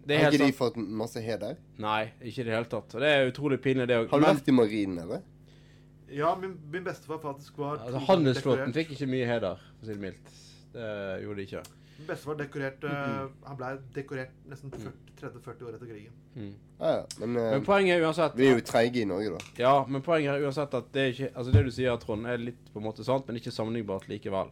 det 0.05 0.15
er 0.15 0.23
Har 0.23 0.31
helt 0.31 0.41
ikke 0.41 0.51
de 0.51 0.57
fått 0.57 0.77
masse 0.77 1.21
heder? 1.23 1.55
Nei, 1.79 2.11
ikke 2.21 2.39
i 2.41 2.43
det 2.43 2.53
hele 2.53 2.65
tatt. 2.69 2.93
Og 2.95 3.01
det 3.01 3.09
er 3.09 3.29
utrolig 3.31 3.61
pinlig, 3.63 3.87
det 3.87 3.97
òg. 3.97 4.09
Har 4.11 4.19
du 4.19 4.25
vært 4.25 4.47
i 4.47 4.51
marinen, 4.51 4.99
eller? 4.99 5.21
Ja, 6.13 6.35
min, 6.35 6.57
min 6.71 6.83
bestefar 6.83 7.17
faktisk 7.23 7.57
var 7.57 7.79
Altså, 7.81 7.97
Handelsflåten 8.07 8.73
fikk 8.75 8.91
ikke 8.93 9.07
mye 9.09 9.25
heder, 9.25 9.55
for 9.79 9.85
å 9.85 9.87
si 9.87 9.93
det 9.95 10.01
mildt. 10.03 10.33
Det 10.73 10.89
gjorde 11.23 11.35
de 11.39 11.45
ikke. 11.47 11.63
Bestefar 12.07 12.37
dekorert 12.39 12.83
eh, 12.89 13.25
Han 13.47 13.57
ble 13.59 13.69
dekorert 13.95 14.33
nesten 14.49 14.73
30-40 14.73 15.67
år 15.67 15.75
etter 15.77 15.87
krigen. 15.87 16.15
Mm. 16.35 16.53
Ja, 16.79 16.89
ja. 16.89 17.03
Men, 17.19 17.37
eh, 17.37 17.51
Men 17.55 17.65
poenget 17.67 17.97
er 17.97 18.07
uansett 18.07 18.35
Vi 18.39 18.47
er 18.49 18.57
jo 18.57 18.65
treige 18.65 19.03
i 19.03 19.07
Norge, 19.07 19.35
da. 19.37 19.53
Ja, 19.61 19.75
men 19.87 20.03
poenget 20.05 20.33
er 20.33 20.47
uansett 20.47 20.73
at 20.73 20.89
det 20.95 21.03
er 21.03 21.13
ikke 21.13 21.31
Altså 21.31 21.53
det 21.55 21.63
du 21.67 21.71
sier, 21.75 22.01
Trond, 22.01 22.27
er 22.27 22.41
litt 22.41 22.73
på 22.73 22.81
en 22.81 22.87
måte 22.87 23.05
sant, 23.07 23.27
men 23.27 23.39
ikke 23.39 23.53
sammenlignbart 23.53 24.09
likevel. 24.11 24.51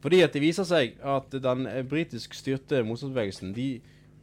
Fordi 0.00 0.22
at 0.24 0.32
det 0.32 0.42
viser 0.42 0.66
seg 0.68 0.96
at 1.04 1.34
den 1.44 1.68
eh, 1.68 1.84
britisk 1.86 2.34
styrte 2.38 2.82
motstandsbevegelsen 2.88 3.52
De 3.56 3.70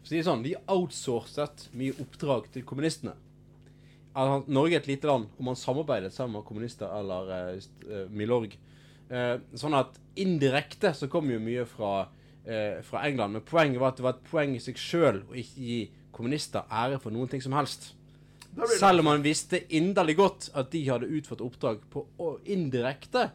sånn, 0.08 0.44
de 0.46 0.56
outsourcet 0.72 1.68
mye 1.78 1.96
oppdrag 2.02 2.48
til 2.54 2.66
kommunistene. 2.66 3.14
Altså, 4.18 4.50
Norge 4.50 4.78
er 4.78 4.82
et 4.82 4.90
lite 4.90 5.10
land, 5.10 5.28
og 5.38 5.46
man 5.46 5.60
samarbeidet 5.60 6.14
sammen 6.14 6.40
med 6.40 6.48
kommunister 6.48 6.90
eller 6.90 7.28
uh, 7.30 7.66
eh, 7.86 8.08
Milorg. 8.10 8.56
Uh, 9.12 9.38
sånn 9.56 9.76
at 9.78 10.00
indirekte 10.20 10.94
så 10.98 11.10
kom 11.12 11.30
jo 11.30 11.38
mye 11.44 11.68
fra, 11.70 12.08
eh, 12.48 12.82
fra 12.84 13.06
England. 13.08 13.34
Men 13.34 13.42
poenget 13.42 13.80
var 13.80 13.88
at 13.94 13.98
det 13.98 14.04
var 14.04 14.16
et 14.18 14.24
poeng 14.32 14.56
i 14.56 14.60
seg 14.64 14.76
sjøl 14.80 15.22
å 15.30 15.36
ikke 15.36 15.62
gi 15.70 15.80
kommunister 16.12 16.64
ære 16.72 17.00
for 17.00 17.12
noen 17.14 17.28
ting 17.30 17.42
som 17.44 17.54
helst. 17.54 17.94
Selv 18.80 19.00
om 19.04 19.06
han 19.12 19.22
visste 19.22 19.60
inderlig 19.70 20.16
godt 20.18 20.50
at 20.58 20.72
de 20.74 20.86
hadde 20.90 21.06
utført 21.14 21.42
oppdrag 21.46 21.84
på, 21.94 22.06
og 22.18 22.40
indirekte 22.50 23.28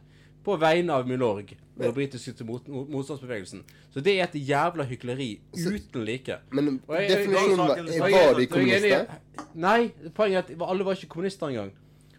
på 0.42 0.56
vegne 0.58 0.90
av 0.96 1.06
Milorg 1.06 1.52
og 1.76 1.84
den 1.84 1.94
britiske 1.94 2.44
mot, 2.44 2.66
mot, 2.68 2.88
motstandsbevegelsen. 2.90 3.62
Så 3.94 4.02
det 4.02 4.16
er 4.18 4.24
et 4.24 4.34
jævla 4.48 4.82
hykleri 4.88 5.28
uten 5.54 6.04
like. 6.04 6.40
Men 6.50 6.80
Og 6.88 6.96
jeg- 6.96 7.08
jeg- 7.08 7.18
definisjonen 7.18 7.58
var- 7.58 7.76
er- 7.76 8.00
var 8.00 8.34
de 8.34 8.42
er 8.42 8.46
kommunister? 8.46 9.06
Nei, 9.54 9.88
poenget 10.14 10.50
er 10.50 10.54
at 10.64 10.68
alle 10.70 10.84
var 10.84 10.92
ikke 10.94 11.08
kommunister 11.08 11.46
engang. 11.46 11.70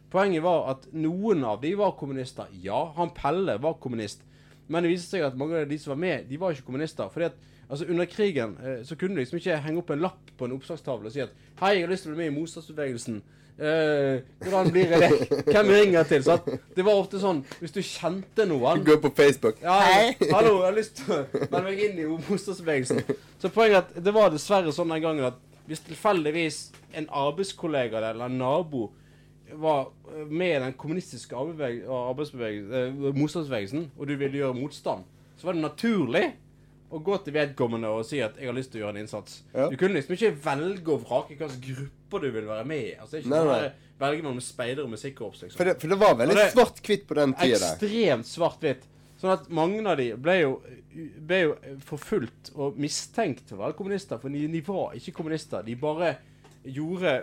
Poenget 0.10 0.44
var 0.44 0.70
at 0.70 0.88
noen 0.94 1.44
av 1.44 1.62
de 1.62 1.76
var 1.78 1.92
kommunister. 1.92 2.46
Ja, 2.64 2.86
han 2.96 3.10
Pelle 3.10 3.58
var 3.62 3.74
kommunist. 3.74 4.22
Men 4.68 4.86
det 4.86 4.94
viste 4.94 5.16
seg 5.16 5.26
at 5.28 5.38
mange 5.38 5.60
av 5.60 5.70
de 5.70 5.78
som 5.82 5.94
var 5.94 6.02
med, 6.04 6.26
de 6.30 6.40
var 6.40 6.54
ikke 6.54 6.68
kommunister. 6.68 7.10
Fordi 7.14 7.30
at 7.30 7.38
altså 7.70 7.88
under 7.90 8.06
krigen 8.10 8.58
eh, 8.64 8.82
så 8.86 8.96
kunne 9.00 9.16
du 9.16 9.24
liksom 9.24 9.40
ikke 9.40 9.62
henge 9.64 9.82
opp 9.82 9.94
en 9.94 10.04
lapp 10.04 10.34
på 10.38 10.48
en 10.48 10.58
oppslagstavle 10.58 11.10
og 11.10 11.16
si 11.16 11.24
at 11.24 11.34
Hei, 11.60 11.78
jeg 11.78 11.86
har 11.86 11.94
lyst 11.94 12.06
til 12.08 12.12
å 12.12 12.16
bli 12.16 12.26
med 12.26 12.32
i 12.32 12.36
motstandsbevegelsen. 12.40 13.22
Uh, 13.54 14.24
hvordan 14.42 14.72
blir 14.74 14.90
jeg 14.90 15.02
det? 15.04 15.44
Hvem 15.46 15.68
ringer 15.70 16.00
jeg 16.00 16.08
til? 16.10 16.24
Sant? 16.26 16.48
Det 16.74 16.82
var 16.82 16.98
ofte 16.98 17.20
sånn 17.22 17.44
Hvis 17.60 17.76
du 17.76 17.84
kjente 17.86 18.48
noen 18.50 18.82
Gå 18.82 18.96
på 19.04 19.12
Facebook. 19.14 19.60
ja, 19.62 19.76
hallo, 20.34 20.56
jeg 20.56 20.66
har 20.66 20.74
lyst 20.74 20.96
til 20.98 21.14
å 21.14 21.20
melde 21.44 21.62
meg 21.68 21.84
inn 21.86 22.00
i 22.02 22.08
motstandsbevegelsen. 22.10 23.04
Så 23.38 23.52
poenget 23.54 23.78
er 23.78 23.84
at 23.84 24.08
det 24.08 24.16
var 24.16 24.34
dessverre 24.34 24.74
sånn 24.74 24.90
den 24.96 25.06
gangen 25.06 25.30
at 25.30 25.38
hvis 25.70 25.86
tilfeldigvis 25.86 26.58
en 26.98 27.06
arbeidskollega 27.14 28.02
eller 28.02 28.26
en 28.26 28.42
nabo 28.42 28.88
var 29.62 29.90
eh, 30.14 30.26
med 30.30 30.56
i 30.56 30.60
den 30.64 30.74
kommunistiske 30.80 31.36
arbeidsbeveg- 31.36 32.74
eh, 32.74 33.14
motstandsbevegelsen, 33.18 33.92
og 33.98 34.08
du 34.08 34.16
ville 34.16 34.38
gjøre 34.42 34.58
motstand, 34.58 35.04
så 35.38 35.48
var 35.50 35.54
det 35.58 35.62
naturlig 35.66 36.26
å 36.94 37.00
gå 37.02 37.18
til 37.26 37.34
vedkommende 37.34 37.90
og 37.90 38.06
si 38.06 38.20
at 38.22 38.36
'jeg 38.38 38.46
har 38.46 38.54
lyst 38.54 38.72
til 38.72 38.82
å 38.82 38.86
gjøre 38.86 38.98
en 39.00 39.06
innsats'. 39.08 39.42
Ja. 39.54 39.70
Du 39.70 39.76
kunne 39.78 39.96
liksom 39.98 40.14
ikke 40.14 40.36
velge 40.46 40.88
og 40.94 41.02
vrake 41.08 41.36
hvilke 41.38 41.62
grupper 41.62 42.20
du 42.22 42.32
vil 42.32 42.46
være 42.46 42.66
med 42.66 42.78
i. 42.84 42.94
Altså, 42.94 43.12
det 43.12 43.26
er 43.26 43.26
ikke 43.26 43.46
Nei, 43.46 43.62
nei. 43.62 43.72
velge 44.00 44.22
mellom 44.24 44.42
speider 44.42 44.84
og 44.84 44.90
musikkorps, 44.90 45.42
liksom. 45.42 45.58
For 45.58 45.64
det, 45.64 45.82
for 45.82 45.88
det 45.88 46.00
var 46.00 46.16
veldig 46.16 46.52
svart-hvitt 46.54 47.08
på 47.08 47.16
den 47.16 47.34
tida. 47.34 47.74
Ekstremt 47.74 48.26
svart-hvitt. 48.26 48.84
Sånn 49.18 49.32
at 49.32 49.50
mange 49.50 49.88
av 49.88 49.98
de 49.98 50.16
ble 50.20 50.42
jo, 50.42 50.62
ble 51.26 51.42
jo 51.42 51.56
forfulgt 51.80 52.52
og 52.56 52.78
mistenkt 52.78 53.48
for 53.50 53.56
å 53.56 53.60
være 53.68 53.78
kommunister, 53.78 54.20
for 54.20 54.30
de, 54.30 54.48
de 54.48 54.62
var 54.62 54.94
ikke 54.94 55.14
kommunister. 55.14 55.64
De 55.64 55.76
bare 55.76 56.18
gjorde 56.64 57.16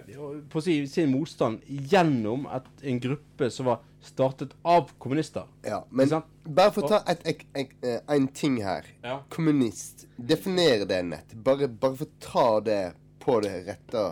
på 0.50 0.60
å 0.60 0.64
si, 0.64 0.74
sin 0.88 1.10
motstand 1.12 1.64
gjennom 1.66 2.46
et, 2.52 2.68
en 2.82 3.00
gruppe 3.00 3.50
som 3.50 3.70
var 3.70 3.80
startet 4.04 4.52
av 4.62 4.90
kommunister. 4.98 5.48
Ja, 5.66 5.82
men 5.90 6.12
bare 6.44 6.72
for 6.74 6.86
å 6.86 6.90
ta 6.94 7.00
et, 7.10 7.24
et, 7.28 7.44
et, 7.54 7.72
eh, 7.84 8.00
en 8.14 8.28
ting 8.28 8.60
her. 8.64 8.88
Ja. 9.04 9.20
Kommunist. 9.32 10.06
Definere 10.16 10.88
det 10.88 11.02
nett. 11.08 11.34
Bare, 11.34 11.68
bare 11.68 12.00
for 12.00 12.08
å 12.08 12.20
ta 12.24 12.46
det 12.64 12.82
på 13.20 13.40
det 13.44 13.56
rette. 13.68 14.06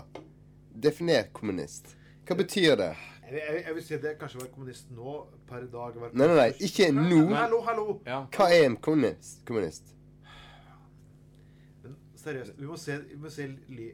Definer 0.79 1.31
kommunist. 1.33 1.95
Hva 2.29 2.37
betyr 2.39 2.77
det? 2.79 2.93
Jeg, 3.29 3.41
jeg, 3.41 3.63
jeg 3.67 3.77
vil 3.77 3.85
si 3.85 4.01
det 4.01 4.15
kanskje 4.21 4.39
å 4.39 4.43
være 4.45 4.55
kommunist 4.55 4.91
nå 4.95 5.15
per 5.49 5.69
dag. 5.73 5.97
Nei, 6.13 6.27
nei, 6.27 6.35
nei, 6.37 6.51
ikke 6.69 6.91
nå. 6.97 7.23
Hallo, 7.35 7.63
hallo. 7.67 7.87
Hva 8.05 8.51
er 8.53 8.69
en 8.69 8.77
kommunist? 8.85 9.43
kommunist? 9.49 9.98
Seriøst, 12.19 12.57
vi 12.59 12.67
må 12.67 12.77
se, 12.77 12.97
vi 13.13 13.17
må 13.23 13.31
se 13.31 13.45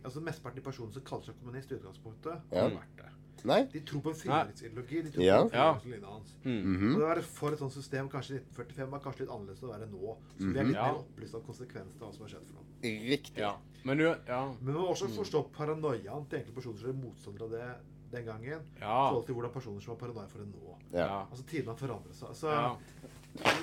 altså 0.05 0.21
Mesteparten 0.25 0.63
av 0.63 0.65
personene 0.65 0.93
som 0.97 1.03
kaller 1.05 1.25
seg 1.29 1.35
kommunist 1.43 1.73
i 1.73 1.77
utgangspunktet, 1.77 2.41
Ja. 2.53 2.63
har 2.63 2.71
vært 2.71 2.97
det. 2.97 3.11
Nei. 3.45 3.59
De 3.73 3.81
tror 3.85 4.01
på 4.01 4.09
en 4.09 4.17
frihetsideologi. 4.17 5.03
De 5.05 5.11
tror 5.13 5.25
Ja. 5.25 5.43
på 5.45 5.51
frihetsideologien 5.51 6.05
hans. 6.05 6.31
Mm. 6.45 6.63
-hmm. 6.65 6.93
Og 6.95 6.99
det 7.01 7.05
å 7.05 7.09
være 7.09 7.23
for 7.23 7.51
et 7.53 7.59
sånt 7.59 7.73
system 7.73 8.09
kanskje 8.09 8.35
i 8.37 8.39
1945 8.39 8.91
var 8.91 8.99
kanskje 9.01 9.21
litt 9.21 9.31
annerledes 9.31 9.63
enn 9.63 9.69
å 9.69 9.73
være 9.79 9.91
nå. 9.91 10.17
Så 10.39 10.53
vi 10.53 10.59
er 10.59 10.63
Mhm. 10.63 10.67
litt 10.69 10.77
Ja. 10.77 10.93
mer 10.93 10.99
opplyst 11.01 11.35
av 11.35 11.43
konsekvensene 11.47 12.03
av 12.03 12.09
hva 12.09 12.13
som 12.15 12.23
har 12.23 12.29
skjedd 12.29 12.47
for 12.47 12.55
noe. 12.55 12.65
Riktig. 13.11 13.37
Ja. 13.39 13.57
Men 13.85 13.99
du 13.99 14.05
Ja. 14.27 14.55
Men 14.63 14.75
man 14.75 14.83
må 14.85 14.89
også 14.91 15.07
Mm. 15.09 15.17
forstå 15.19 15.53
paranoiaen 15.53 16.27
til 16.31 16.39
enkelte 16.39 16.55
personer 16.55 16.79
som 16.79 16.89
er 16.91 16.93
motstandere 16.95 17.43
av 17.43 17.51
det 17.51 17.77
den 18.13 18.25
gangen. 18.25 18.61
Ja. 18.81 19.09
I 19.09 19.11
forhold 19.13 19.27
til 19.27 19.35
hvordan 19.35 19.53
personer 19.53 19.81
som 19.83 19.97
var 19.97 20.07
paranoia 20.07 20.27
for 20.29 20.39
det 20.39 20.47
nå. 20.49 20.77
Ja. 20.95 21.27
Altså 21.31 21.45
Tidene 21.45 21.67
har 21.69 21.77
forandret 21.77 22.15
seg. 22.15 22.29
Så 22.35 22.49
Ja. 22.51 22.77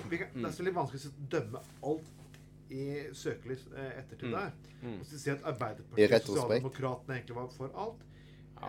vi 0.10 0.18
kan, 0.18 0.28
Det 0.36 0.46
er 0.46 0.50
så 0.52 0.64
litt 0.64 0.76
vanskelig 0.76 1.08
å 1.08 1.28
dømme 1.30 1.60
alt 1.84 2.04
i 2.72 2.86
søkelys 3.18 3.66
eh, 3.76 3.92
ettertid 4.00 4.30
Mm. 4.32 4.38
der. 4.38 4.52
Mm. 4.82 4.96
Og 5.00 5.06
så 5.06 5.20
sier 5.20 5.36
at 5.38 5.44
Arbeiderpartiet 5.52 6.14
og. 6.16 6.26
Sosialdemokratene 6.32 7.18
egentlig 7.20 7.36
var 7.38 7.48
for 7.58 7.70
alt. 7.76 8.08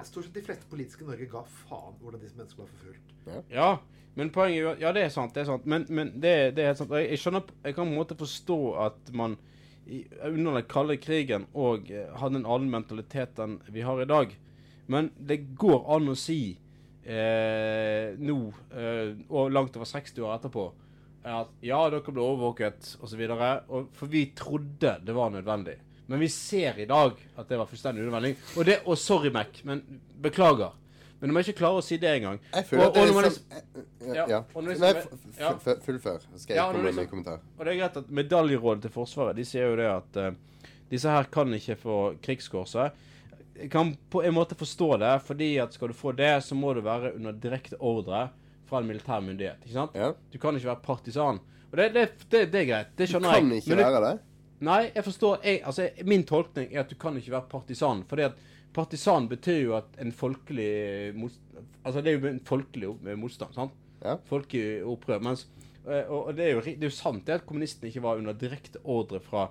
Stort 0.09 0.24
sett 0.24 0.35
de 0.35 0.43
fleste 0.47 0.66
politiske 0.70 1.05
i 1.05 1.09
Norge 1.09 1.27
ga 1.29 1.43
faen 1.66 1.97
hvordan 2.01 2.20
disse 2.23 2.37
menneskene 2.39 2.65
var 2.65 2.70
forfulgt. 2.73 3.51
Ja, 3.53 3.70
men 4.16 4.31
poenget 4.33 4.59
er 4.59 4.62
jo 4.65 4.74
Ja, 4.81 4.93
det 4.97 5.03
er 5.05 5.09
sant. 5.12 5.35
det 5.35 5.43
er 5.43 5.49
sant 5.51 5.66
Men, 5.66 5.85
men 5.89 6.11
det, 6.20 6.33
det 6.57 6.65
er 6.65 6.70
helt 6.73 6.79
sant. 6.81 6.91
Jeg, 6.97 7.11
jeg 7.12 7.19
skjønner 7.23 7.43
Jeg 7.65 7.74
kan 7.77 7.85
på 7.87 7.91
en 7.93 7.99
måte 7.99 8.16
forstå 8.19 8.57
at 8.87 9.12
man 9.12 9.37
i, 9.87 10.07
under 10.24 10.55
den 10.59 10.66
kalde 10.70 10.97
krigen 10.97 11.47
og 11.55 11.91
eh, 11.91 12.09
hadde 12.20 12.39
en 12.41 12.47
annen 12.47 12.70
mentalitet 12.70 13.39
enn 13.43 13.59
vi 13.69 13.83
har 13.83 14.01
i 14.01 14.07
dag. 14.09 14.33
Men 14.89 15.11
det 15.19 15.41
går 15.59 15.85
an 15.97 16.09
å 16.12 16.15
si 16.19 16.57
eh, 17.05 18.15
nå, 18.19 18.37
eh, 18.73 19.12
og 19.29 19.51
langt 19.53 19.77
over 19.77 19.89
60 19.89 20.23
år 20.23 20.37
etterpå, 20.39 20.66
at 21.24 21.49
ja, 21.62 21.78
dere 21.90 22.12
ble 22.12 22.23
overvåket 22.23 22.97
osv. 23.03 23.23
For 23.94 24.07
vi 24.11 24.27
trodde 24.36 24.97
det 25.05 25.15
var 25.15 25.31
nødvendig. 25.31 25.77
Men 26.11 26.20
vi 26.20 26.28
ser 26.28 26.78
i 26.82 26.86
dag 26.86 27.12
at 27.39 27.49
det 27.49 27.59
var 27.61 27.66
fullstendig 27.70 28.03
unødvendig. 28.03 28.36
Og, 28.59 28.65
det, 28.66 28.81
og 28.86 28.99
sorry, 28.99 29.31
Mac, 29.32 29.62
men 29.65 29.82
beklager. 30.23 30.73
Men 31.20 31.31
du 31.31 31.36
må 31.36 31.44
ikke 31.44 31.55
klare 31.61 31.78
å 31.78 31.85
si 31.86 31.97
det 32.03 32.11
engang. 32.16 32.40
Jeg 32.53 32.66
føler 32.66 32.82
Og- 32.82 32.89
at 32.89 32.94
det 32.94 33.03
og 33.03 33.09
er 33.09 33.12
når 33.12 33.23
liksom- 33.28 34.15
Ja. 34.16 34.27
ja. 34.28 34.40
liksom- 34.55 34.81
Nei, 35.39 35.74
fullfør, 35.86 36.20
skal 36.36 36.55
jeg 36.55 36.57
Ja, 36.57 36.66
når 36.66 36.73
komme 36.73 36.82
med 36.82 36.94
liksom- 36.94 36.99
en 36.99 37.09
kommentar. 37.09 37.40
Og 37.59 37.65
det 37.65 37.69
er 37.74 37.78
greit 37.78 37.97
at 37.97 38.11
Medaljerådet 38.11 38.82
til 38.82 38.90
Forsvaret 38.90 39.36
De 39.36 39.44
sier 39.44 39.70
jo 39.70 39.77
det 39.77 39.86
at 39.86 40.16
uh, 40.16 40.35
disse 40.90 41.09
her 41.09 41.24
kan 41.24 41.47
ikke 41.55 41.77
få 41.78 42.16
krigskorset. 42.20 42.93
Jeg 43.57 43.70
kan 43.70 43.97
på 44.11 44.24
en 44.24 44.35
måte 44.35 44.57
forstå 44.57 44.99
det, 44.99 45.23
fordi 45.23 45.57
at 45.62 45.73
skal 45.73 45.89
du 45.89 45.94
få 45.94 46.12
det, 46.16 46.43
så 46.43 46.55
må 46.57 46.74
du 46.74 46.81
være 46.81 47.15
under 47.15 47.32
direkte 47.32 47.77
ordre 47.78 48.31
fra 48.73 48.81
en 48.82 48.89
militær 48.89 49.20
myndighet. 49.24 49.62
ikke 49.69 49.77
sant? 49.77 49.97
Du 50.32 50.39
kan 50.40 50.57
ikke 50.59 50.70
være 50.73 50.82
partisan. 50.86 51.40
Og 51.73 51.78
det, 51.81 51.90
det, 51.94 52.05
det, 52.32 52.40
det 52.53 52.61
er 52.62 52.69
greit. 52.73 52.90
Det 52.97 53.07
Du 53.09 53.12
skjønner 53.15 53.36
kan 53.36 53.51
jeg. 53.53 53.62
ikke 53.62 53.69
Men 53.74 53.78
det- 53.82 53.86
være 53.93 54.05
det. 54.11 54.20
Nei, 54.62 54.81
jeg 54.94 55.05
forstår 55.05 55.40
jeg, 55.44 55.61
altså, 55.66 55.89
Min 56.07 56.23
tolkning 56.28 56.69
er 56.74 56.81
at 56.85 56.90
du 56.93 56.94
kan 57.01 57.16
ikke 57.19 57.32
være 57.35 57.49
partisan. 57.51 58.03
Fordi 58.09 58.23
at 58.28 58.36
partisan 58.73 59.28
betyr 59.28 59.62
jo 59.65 59.73
at 59.77 59.97
en 60.01 60.12
folkelig 60.12 61.15
motstand, 61.19 61.66
Altså 61.85 62.01
det 62.03 62.12
er 62.12 62.19
jo 62.20 62.28
en 62.31 62.40
folkelig 62.47 63.19
motstand. 63.19 63.55
sant? 63.55 63.73
Folkelig 64.28 64.85
opprør. 64.86 65.19
Mens, 65.23 65.47
eh, 65.86 66.05
og, 66.09 66.27
og 66.28 66.36
det, 66.36 66.44
er 66.47 66.53
jo, 66.55 66.61
det 66.61 66.78
er 66.78 66.89
jo 66.89 66.94
sant 66.94 67.24
det 67.27 67.35
at 67.40 67.47
kommunistene 67.47 67.90
ikke 67.90 68.03
var 68.05 68.16
under 68.20 68.32
direkte 68.39 68.78
ordre 68.85 69.19
fra, 69.20 69.49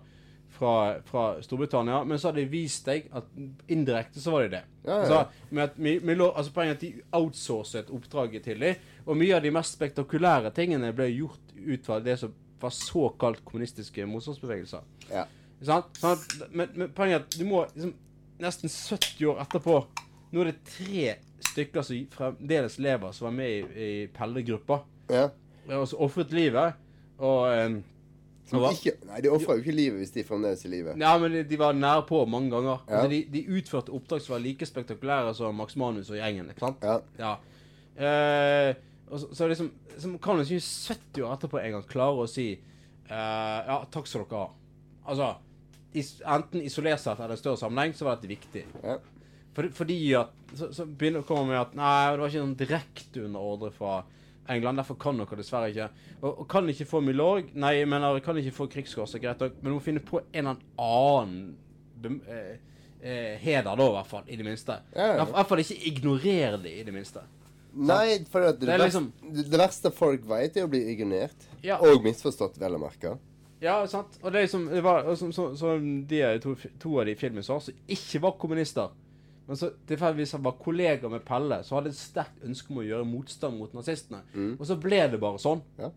fra, 0.51 1.01
fra 1.07 1.25
Storbritannia, 1.41 2.03
men 2.03 2.19
så 2.19 2.29
hadde 2.29 2.43
de 2.43 2.51
vist 2.51 2.85
deg 2.85 3.07
at 3.15 3.27
indirekte 3.71 4.21
så 4.21 4.33
var 4.35 4.45
de 4.45 4.53
det. 4.57 4.61
Ja, 4.83 4.91
ja. 4.91 4.99
Altså, 4.99 5.47
med 5.49 5.63
at, 5.63 5.79
vi, 5.79 5.95
vi 6.03 6.15
lå, 6.17 6.27
altså 6.29 6.53
Poenget 6.55 6.79
at 6.79 6.85
de 6.85 6.91
outsourcet 7.17 7.91
oppdraget 7.93 8.45
til 8.45 8.61
dem, 8.61 8.87
og 9.05 9.17
mye 9.17 9.35
av 9.37 9.45
de 9.45 9.53
mest 9.55 9.77
spektakulære 9.77 10.53
tingene 10.57 10.93
ble 10.95 11.09
gjort 11.13 11.55
ut 11.57 11.85
fra 11.87 11.99
det 12.03 12.17
som 12.21 12.33
var 12.61 12.73
såkalt 12.75 13.41
kommunistiske 13.45 14.05
motstandsbevegelser. 14.05 14.85
Ja. 15.09 15.25
Sånn, 15.61 15.89
Sånn 15.97 16.47
men, 16.49 16.71
men 16.75 16.93
poenget 16.97 17.19
er 17.19 17.25
at 17.25 17.37
du 17.37 17.45
må 17.49 17.63
liksom, 17.73 17.93
nesten 18.41 18.71
70 18.71 19.27
år 19.29 19.43
etterpå 19.43 19.75
Nå 20.31 20.41
er 20.41 20.47
det 20.47 20.61
tre 20.63 21.07
stykker 21.43 21.83
som 21.83 22.05
fremdeles 22.13 22.77
lever, 22.79 23.11
som 23.11 23.25
var 23.27 23.33
med 23.35 23.51
i, 23.51 23.63
i 23.83 23.89
Pelle-gruppa. 24.15 24.77
Ja. 25.11 25.25
Og 25.75 25.83
som 25.91 26.05
ofret 26.05 26.31
livet. 26.31 26.77
Og 27.19 27.49
um, 27.51 27.75
Som 28.49 28.63
ikke, 28.67 28.95
nei, 29.07 29.19
de 29.23 29.29
ofrer 29.31 29.59
jo 29.59 29.63
ikke 29.63 29.75
livet 29.75 30.01
hvis 30.01 30.13
de 30.15 30.23
fremdeles 30.27 30.63
er 30.65 30.67
i 30.67 30.71
live. 30.73 30.95
Ja, 30.99 31.11
men 31.21 31.31
de, 31.35 31.43
de 31.47 31.59
var 31.59 31.75
nære 31.77 32.03
på 32.09 32.23
mange 32.27 32.49
ganger. 32.51 32.81
Ja. 32.87 32.97
Altså, 32.97 33.11
de, 33.13 33.19
de 33.31 33.43
utførte 33.59 33.93
oppdrag 33.95 34.23
som 34.25 34.33
var 34.35 34.41
like 34.43 34.67
spektakulære 34.67 35.35
som 35.37 35.55
Max 35.55 35.77
Manus 35.79 36.09
og 36.11 36.17
gjengen. 36.19 36.49
ikke 36.51 36.65
sant? 36.65 36.83
Ja. 37.21 37.35
Eh, 38.01 38.73
og 39.11 39.19
så, 39.21 39.29
så 39.35 39.47
liksom, 39.51 39.69
så 39.99 40.11
kan 40.23 40.39
du 40.41 40.45
si 40.47 40.59
70 40.59 41.23
år 41.27 41.35
etterpå 41.37 41.61
en 41.61 41.77
gang 41.77 41.87
klare 41.87 42.25
å 42.25 42.27
si 42.31 42.49
eh, 42.55 43.59
Ja, 43.67 43.81
takk 43.91 44.07
skal 44.09 44.25
dere 44.25 44.43
ha. 44.43 44.51
Altså, 45.11 45.31
is, 45.93 46.13
enten 46.23 46.63
isolert 46.63 47.01
sett 47.03 47.19
eller 47.19 47.35
i 47.35 47.41
større 47.41 47.59
sammenheng, 47.59 47.95
så 47.95 48.07
var 48.07 48.19
dette 48.19 48.31
viktig. 48.31 48.65
For, 49.55 49.67
fordi 49.75 49.99
at 50.15 50.31
Så, 50.55 50.69
så 50.75 50.85
begynner 50.85 51.21
det 51.21 51.25
å 51.25 51.27
komme 51.27 51.51
med 51.53 51.59
at 51.61 51.73
Nei, 51.75 52.11
det 52.11 52.19
var 52.19 52.31
ikke 52.31 52.43
sånn 52.43 52.57
direkte 52.59 53.21
under 53.27 53.39
ordre 53.53 53.71
fra 53.75 54.01
England. 54.49 54.77
Derfor 54.81 54.97
kan 55.01 55.19
dere 55.21 55.37
dessverre 55.39 55.69
ikke. 55.71 55.89
Og, 56.21 56.31
og 56.31 56.47
kan 56.49 56.69
ikke 56.69 56.87
få 56.89 57.01
Milorg. 57.05 57.51
Nei, 57.53 57.75
jeg 57.79 57.89
mener, 57.91 58.19
kan 58.25 58.37
ikke 58.41 58.55
få 58.55 58.67
krigskors. 58.71 59.15
Greit 59.21 59.39
nok. 59.43 59.59
Men 59.61 59.71
du 59.71 59.77
må 59.77 59.83
finne 59.83 60.03
på 60.05 60.21
en 60.31 60.51
eller 60.53 60.63
annen 60.81 62.21
eh, 62.27 62.55
eh, 63.01 63.35
heder, 63.41 63.75
da, 63.75 63.87
i 63.87 63.95
hvert 63.97 64.11
fall. 64.11 64.25
I 64.27 64.39
det 64.39 64.47
minste. 64.47 64.79
Ja, 64.95 65.11
ja. 65.13 65.27
I 65.27 65.31
hvert 65.35 65.51
fall 65.51 65.63
ikke 65.65 65.79
ignorere 65.93 66.61
det, 66.63 66.75
i 66.79 66.87
det 66.87 66.95
minste. 66.95 67.25
Nei, 67.71 68.19
for 68.29 68.43
det, 68.43 68.67
Det 68.67 68.77
liksom- 68.81 69.11
det, 69.31 69.57
verste 69.59 69.91
folk 69.95 70.25
vet, 70.27 70.57
er 70.57 70.65
å 70.65 70.71
bli 70.71 70.83
ignorert. 70.91 71.47
Ja. 71.63 71.77
Og 71.79 72.03
misforstått, 72.03 72.59
vel 72.59 72.75
å 72.75 72.81
merke. 72.81 73.17
Ja, 73.61 73.85
sant. 73.87 74.17
Og 74.23 74.33
det 74.33 74.41
liksom 74.47 74.65
det 74.71 74.81
var, 74.83 75.15
som, 75.15 75.31
som, 75.31 75.55
som 75.55 76.05
de 76.09 76.21
to, 76.41 76.55
to 76.81 76.99
av 76.99 77.05
de 77.05 77.15
filmene 77.15 77.43
sa, 77.45 77.59
som 77.61 77.73
ikke 77.87 78.21
var 78.23 78.31
kommunister. 78.41 78.89
Men 79.51 79.59
så 79.59 79.67
tilfeldigvis 79.83 80.31
han 80.37 80.43
var 80.45 80.53
kollega 80.63 81.09
med 81.11 81.25
Pelle, 81.27 81.57
så 81.67 81.75
hadde 81.75 81.91
et 81.91 81.99
sterkt 81.99 82.45
ønske 82.47 82.71
om 82.71 82.77
å 82.79 82.85
gjøre 82.87 83.03
motstand 83.03 83.59
mot 83.59 83.73
nazistene. 83.75 84.21
Mm. 84.31 84.53
Og 84.55 84.63
så 84.69 84.77
ble 84.79 85.01
det 85.11 85.19
bare 85.19 85.41
sånn. 85.43 85.59
Ja. 85.75 85.89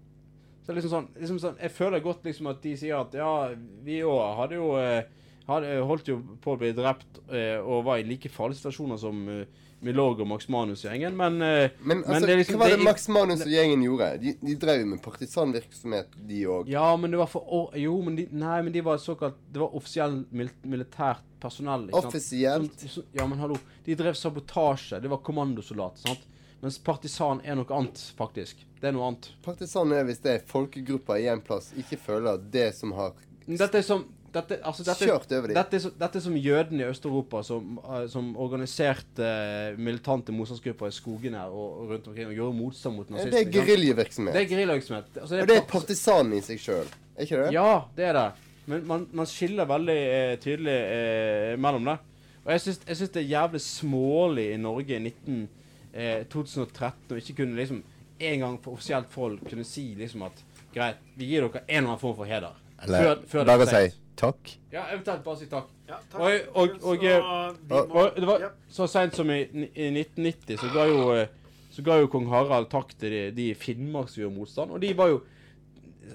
Så 0.65 0.75
liksom 0.75 0.91
sånn, 0.91 1.07
liksom 1.21 1.39
sånn 1.39 1.61
Jeg 1.61 1.75
føler 1.77 2.03
godt 2.03 2.25
liksom 2.27 2.49
at 2.51 2.65
de 2.65 2.73
sier 2.81 2.97
at 2.99 3.15
ja, 3.15 3.53
vi 3.85 4.01
òg 4.03 4.23
hadde 4.41 4.59
jo 4.59 4.73
eh, 4.81 5.05
hadde, 5.47 5.77
holdt 5.87 6.11
jo 6.11 6.17
på 6.43 6.57
å 6.57 6.59
bli 6.65 6.73
drept 6.75 7.21
eh, 7.29 7.61
og 7.61 7.85
var 7.87 8.03
i 8.03 8.09
like 8.09 8.33
farlige 8.33 8.63
situasjoner 8.63 8.99
som 8.99 9.23
eh, 9.31 9.63
Milorg 9.85 10.21
og 10.25 10.29
Max 10.31 10.49
Manus-gjengen, 10.49 11.15
men 11.17 11.37
eh, 11.45 11.71
Men 11.83 12.03
altså, 12.05 12.27
det 12.27 12.33
er 12.35 12.41
liksom- 12.43 12.57
hva 12.57 12.65
var 12.65 12.71
det 12.73 12.79
det 12.81 12.85
Max 12.89 13.09
Manus 13.09 13.41
og 13.45 13.53
gjengen 13.53 13.83
gjorde? 13.85 14.09
De, 14.23 14.33
de 14.41 14.55
drev 14.57 14.81
jo 14.81 14.87
med 14.95 15.03
partisanvirksomhet, 15.05 16.09
de 16.29 16.43
òg. 16.47 16.69
Ja, 16.69 16.97
men 16.97 17.11
det 17.11 17.19
var 17.19 17.27
for 17.31 17.45
å, 17.45 17.61
Jo, 17.79 18.01
men 18.03 18.17
de, 18.17 18.27
nei, 18.33 18.63
men 18.63 18.73
de 18.73 18.81
var 18.81 18.97
såkalt 18.99 19.37
Det 19.53 19.61
var 19.61 19.75
offisiell 19.77 20.25
mil, 20.31 20.51
militært 20.65 21.23
personell. 21.41 21.91
sant? 21.91 22.05
Offisielt? 22.11 22.79
Som- 22.81 22.89
som- 22.89 23.05
ja, 23.13 23.27
men 23.27 23.39
hallo. 23.39 23.57
De 23.85 23.95
drev 23.95 24.15
sabotasje. 24.15 25.01
Det 25.03 25.09
var 25.11 25.19
kommandosoldater, 25.19 25.99
sant? 26.09 26.21
Mens 26.63 26.79
partisan 26.79 27.41
er 27.45 27.55
noe 27.57 27.67
annet, 27.77 28.01
faktisk. 28.17 28.57
Det 28.81 28.89
er 28.89 28.93
noe 28.93 29.09
annet. 29.11 29.29
Partisan 29.43 29.93
er 29.93 30.05
hvis 30.05 30.23
det 30.23 30.33
er 30.41 30.47
folkegrupper 30.47 31.21
i 31.21 31.27
en 31.29 31.41
plass 31.45 31.73
ikke 31.77 31.99
føler 32.01 32.35
at 32.35 32.51
det 32.51 32.75
som 32.75 32.93
har 32.93 33.13
Dette 33.47 33.75
er 33.77 33.83
som 33.83 34.07
dette, 34.35 34.59
altså, 34.67 34.85
dette, 34.85 35.07
Kjørt 35.09 35.33
over 35.39 35.49
dem. 35.51 35.57
Dette, 35.57 35.81
som- 35.81 35.93
dette 35.99 36.21
som 36.25 36.35
jødene 36.37 36.81
i 36.85 36.89
Øst-Europa 36.91 37.43
som, 37.47 37.79
eh, 37.85 38.07
som 38.13 38.33
organiserte 38.37 39.25
eh, 39.25 39.77
militante 39.79 40.33
motstandsgrupper 40.35 40.91
i 40.91 40.97
skogene 40.97 41.45
og, 41.47 41.81
og 41.81 41.91
rundt 41.95 42.09
omkring 42.11 42.29
og 42.33 42.35
gjorde 42.35 42.57
motstand 42.59 42.97
mot 42.97 43.11
nazistene. 43.11 43.45
Det 43.45 43.47
er 43.47 43.53
geriljevirksomhet. 43.67 44.35
Det 44.35 44.43
er 44.43 44.49
geriljevirksomhet. 44.55 45.05
Altså, 45.23 45.41
Og 45.41 45.47
det 45.49 45.57
er 45.57 45.61
par- 45.63 45.81
partisan 45.81 46.33
i 46.35 46.41
seg 46.41 46.59
sjøl, 46.61 46.91
er 47.17 47.23
ikke 47.29 47.43
det? 47.45 47.53
Ja, 47.55 47.69
det 47.97 48.05
er 48.11 48.19
det. 48.19 48.27
Men 48.67 48.87
man, 48.89 49.07
man 49.13 49.27
skiller 49.29 49.67
veldig 49.69 49.97
eh, 50.01 50.37
tydelig 50.41 50.75
eh, 50.75 51.57
mellom 51.61 51.85
det. 51.93 51.99
Og 52.45 52.53
jeg 52.53 52.61
syns, 52.61 53.11
det 53.13 53.23
er 53.23 53.29
jævlig 53.31 53.61
smålig 53.65 54.51
i 54.55 54.57
Norge 54.61 54.97
i 54.97 55.01
19, 55.01 55.49
eh, 55.95 56.25
2013 56.33 57.15
å 57.15 57.21
ikke 57.21 57.37
kunne 57.43 57.57
liksom 57.57 57.83
en 58.25 58.41
gang 58.41 58.59
på 58.63 58.73
offisielt 58.73 59.09
forhold 59.13 59.41
kunne 59.49 59.65
si 59.69 59.95
liksom 59.99 60.23
at 60.27 60.43
greit, 60.75 60.97
vi 61.17 61.27
gir 61.31 61.45
dere 61.47 61.63
en 61.69 61.77
eller 61.77 61.89
annen 61.95 62.01
form 62.03 62.17
for 62.19 62.25
heder. 62.29 62.55
Eller 62.83 63.03
Før- 63.05 63.23
før 63.31 63.45
det 63.45 63.55
er 63.55 63.59
for 63.59 63.67
si 63.71 63.77
sent. 63.89 64.01
Takk. 64.17 64.55
Ja, 64.73 64.87
eventuelt 64.93 65.25
bare 65.25 65.37
si 65.41 65.47
takk. 65.51 65.69
Ja, 65.89 65.99
takk. 66.11 66.21
Og, 66.21 66.49
og, 66.55 66.71
og, 66.83 66.97
Så 66.97 67.09
eh, 67.11 67.29
og, 67.71 67.89
må- 67.89 68.05
og 68.05 68.17
det 68.17 68.27
var 68.29 68.45
så 68.73 68.87
seint 68.89 69.15
som 69.19 69.31
i, 69.31 69.41
i 69.75 69.89
1990 69.91 70.59
så 70.63 70.71
ga 70.75 70.87
jo 70.91 71.01
eh, 71.19 71.27
så 71.75 71.83
ga 71.83 71.97
jo 71.99 72.07
kong 72.13 72.29
Harald 72.31 72.69
takk 72.71 72.93
til 73.01 73.11
de, 73.11 73.23
de 73.35 73.49
Finnmark 73.59 74.09
som 74.09 74.23
gjorde 74.23 74.37
motstand. 74.39 74.71
Og 74.77 74.81
de 74.85 74.93
var 74.97 75.09
jo 75.11 75.23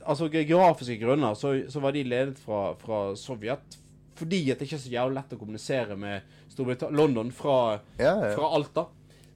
Altså 0.06 0.28
geografiske 0.30 1.00
grunner 1.02 1.34
så, 1.34 1.50
så 1.68 1.80
var 1.82 1.92
de 1.96 2.04
ledet 2.06 2.38
fra, 2.38 2.76
fra 2.78 3.00
Sovjet 3.18 3.78
fordi 4.20 4.52
at 4.52 4.60
det 4.60 4.68
ikke 4.68 4.76
er 4.78 4.82
så 4.84 4.92
jævlig 4.94 5.16
lett 5.16 5.34
å 5.34 5.40
kommunisere 5.40 5.96
med 5.98 6.22
Storbritannia 6.52 6.98
London 7.00 7.30
fra, 7.34 7.56
Ja, 7.98 8.12
ja. 8.20 8.30
fra 8.36 8.50
Alta. 8.58 8.84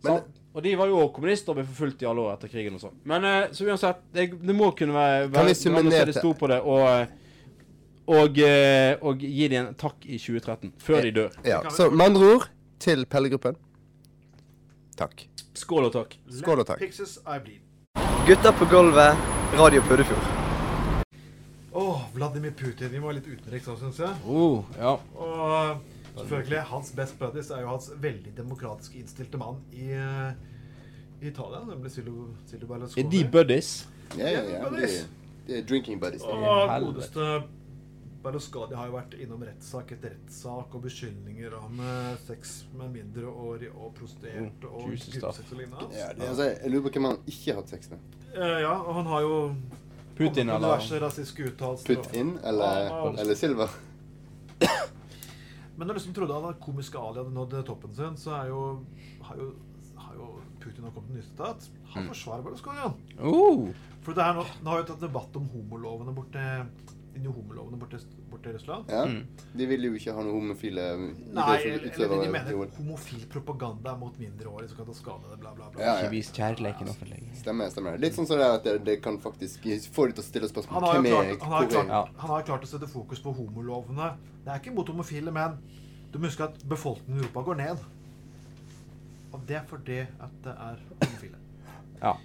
Så, 0.03 0.18
og 0.53 0.61
de 0.65 0.73
var 0.77 0.90
jo 0.91 1.07
kommunister 1.15 1.53
og 1.53 1.57
ble 1.61 1.65
forfulgt 1.69 2.03
i 2.03 2.07
alle 2.10 2.22
år 2.27 2.34
etter 2.35 2.52
krigen 2.52 2.76
og 2.77 2.84
sånn. 2.84 2.98
Men 3.10 3.26
eh, 3.26 3.45
så 3.56 3.65
uansett, 3.65 4.02
det, 4.14 4.26
det 4.44 4.56
må 4.57 4.69
kunne 4.77 4.94
være, 4.98 5.30
Kan 5.34 5.48
vi 5.49 5.56
summere 5.56 5.85
summe 5.85 5.95
ned 5.95 6.11
det 6.11 6.18
til- 6.19 6.35
på 6.44 6.49
det. 6.52 6.60
Og, 6.61 6.84
og, 8.07 8.39
eh, 8.39 8.95
og 9.01 9.19
gi 9.19 9.47
dem 9.47 9.67
en 9.67 9.75
takk 9.75 10.05
i 10.05 10.17
2013, 10.17 10.73
før 10.77 11.01
de 11.01 11.11
dør. 11.11 11.38
Ja, 11.45 11.61
Så 11.69 11.89
med 11.89 12.05
andre 12.05 12.34
ord, 12.35 12.49
til 12.80 13.05
Pellegruppen 13.05 13.55
takk. 14.97 15.27
Skål 15.53 15.89
og 15.89 15.93
takk. 15.93 16.15
Skål 16.31 16.63
og 16.63 16.67
takk. 16.67 16.80
Pixels 16.80 17.17
I 17.25 17.39
på 18.59 18.65
gulvet, 18.71 19.17
Radio 19.57 19.81
Puddefjord. 19.81 20.23
Åh, 21.73 22.01
Vladimir 22.13 22.51
Putin. 22.51 22.91
Vi 22.91 22.99
må 22.99 23.09
være 23.09 23.19
litt 23.21 23.27
utenriks 23.27 23.67
òg, 23.67 23.80
syns 23.81 23.99
jeg. 23.99 24.13
Oh, 24.30 24.63
ja. 24.77 24.93
Og 25.17 25.81
selvfølgelig, 26.19 26.61
hans 26.69 26.91
best 26.95 27.17
buddies 27.19 27.49
er 27.49 27.63
jo 27.65 27.71
hans 27.71 27.89
veldig 28.01 28.35
demokratisk 28.38 28.95
innstilte 28.99 29.39
mann 29.41 29.57
i, 29.73 29.89
eh, 29.97 30.35
i 31.21 31.31
Italia, 31.31 31.63
nemlig 31.65 31.91
Silo 31.91 32.30
Silvio 32.45 32.67
Berlusconi. 32.67 33.05
Er 33.05 33.09
de 33.09 33.23
buddies? 33.31 33.88
Ja, 34.17 34.30
ja, 34.30 34.43
ja. 34.51 34.69
De, 34.69 34.91
de 35.47 35.57
er 35.57 35.65
drinking 35.65 36.01
buddies. 36.01 36.21
Og 36.21 36.69
godeste 36.85 37.43
Berlusconi 38.23 38.75
har 38.79 38.87
jo 38.87 38.93
vært 38.95 39.13
innom 39.19 39.41
rettssak 39.43 39.91
etter 39.97 40.13
rettssak 40.15 40.75
og 40.77 40.83
beskyldninger 40.85 41.53
om 41.59 41.79
eh, 41.83 42.13
sex 42.23 42.53
med 42.77 42.93
mindreårige 42.95 43.73
og 43.75 43.93
prostituerte 43.97 44.69
og 44.69 44.85
gruppesex 44.87 45.51
og 45.51 45.57
lignende. 45.59 45.89
Ja, 45.97 46.11
altså, 46.29 46.43
jeg 46.53 46.71
lurer 46.71 46.85
på 46.87 46.93
hvem 46.95 47.09
han 47.09 47.17
ikke 47.27 47.51
har 47.51 47.59
hatt 47.61 47.73
sex 47.75 47.89
med. 47.91 47.99
Eh, 48.33 48.59
ja, 48.63 48.73
og 48.79 48.93
han 49.01 49.09
har 49.11 49.21
jo 49.25 49.33
Putin, 50.15 50.49
eller- 50.49 50.77
Putin 51.85 52.37
eller, 52.43 53.17
eller 53.19 53.35
Silver? 53.35 53.69
Men 55.75 55.87
når 55.87 55.93
du 55.93 55.99
liksom 55.99 56.13
trodde 56.13 56.35
at 56.49 56.59
komiske 56.61 56.99
Ali 57.01 57.17
hadde 57.17 57.33
nådd 57.33 57.55
toppen 57.65 57.93
sin, 57.97 58.17
så 58.21 58.35
er 58.37 58.51
jo, 58.51 58.59
har, 59.25 59.39
jo, 59.41 59.47
har 59.97 60.13
jo 60.19 60.27
Putin 60.61 60.83
har 60.85 60.91
kommet 60.93 61.09
med 61.09 61.23
nytt. 61.23 61.63
Han 61.93 62.03
Mm. 62.03 62.07
forsvarer 62.09 62.43
Berlusconi, 62.43 62.77
Uh. 63.19 63.25
Oh. 63.27 63.67
For 64.01 64.13
det 64.13 64.23
her 64.23 64.33
nå, 64.33 64.43
nå 64.63 64.69
har 64.69 64.77
jo 64.81 64.85
tatt 64.93 65.01
debatt 65.01 65.35
om 65.35 65.45
homolovene 65.49 66.13
borte 66.15 66.45
de 67.14 67.22
nye 67.22 67.31
homolovene 67.34 67.77
borte, 67.77 67.99
borte 68.31 68.49
i 68.49 68.53
Russland. 68.56 68.90
Ja. 68.90 69.03
De 69.53 69.65
vil 69.69 69.85
jo 69.85 69.91
ikke 69.98 70.15
ha 70.15 70.23
noen 70.26 70.34
homofile 70.40 70.85
Nei, 70.98 71.45
eller, 71.60 71.85
eller 71.94 72.14
de 72.23 72.30
mener 72.34 72.57
homofil 72.80 73.27
propaganda 73.30 73.94
mot 73.99 74.18
mindreårige 74.22 74.72
som 74.72 74.80
kan 74.81 74.90
ta 74.90 74.95
skade 74.98 75.27
av 75.27 75.35
det, 75.35 75.40
bla, 75.44 75.53
bla, 75.57 75.69
bla. 75.76 75.84
Ja, 75.84 75.94
ja. 76.03 76.10
Vis 76.14 76.31
kjærleiken 76.34 76.90
offentlig. 76.90 77.22
Stemmer. 77.38 77.69
stemmer. 77.73 77.99
Litt 78.02 78.18
sånn 78.18 78.30
som 78.30 78.41
det 78.41 78.48
er 78.48 78.57
at 78.57 78.65
det, 78.68 78.76
det 78.90 78.98
kan 79.06 79.19
faktisk 79.22 79.69
få 79.94 80.07
deg 80.10 80.18
til 80.18 80.26
å 80.26 80.27
stille 80.30 80.49
Han 80.49 80.56
spørsmål. 80.56 80.88
har, 80.88 80.98
Hvem 80.98 81.10
klart, 81.11 81.30
er 81.30 81.45
han, 81.45 81.53
har 81.53 81.72
klart, 81.76 82.18
han 82.26 82.34
har 82.35 82.49
klart 82.49 82.68
å 82.68 82.72
sette 82.73 82.90
fokus 82.90 83.22
på 83.23 83.35
homolovene. 83.38 84.11
Det 84.44 84.53
er 84.56 84.64
ikke 84.64 84.76
mot 84.76 84.90
homofile, 84.90 85.34
men 85.35 85.60
du 86.14 86.19
må 86.19 86.30
huske 86.30 86.49
at 86.49 86.57
befolkningen 86.69 87.22
i 87.22 87.26
Europa 87.27 87.45
går 87.52 87.61
ned. 87.61 87.88
Og 89.34 89.41
det 89.49 89.61
er 89.61 89.65
fordi 89.69 90.02
at 90.06 90.35
det 90.45 90.53
er 90.68 90.81
homofile. 90.98 91.40
Ja. 92.02 92.18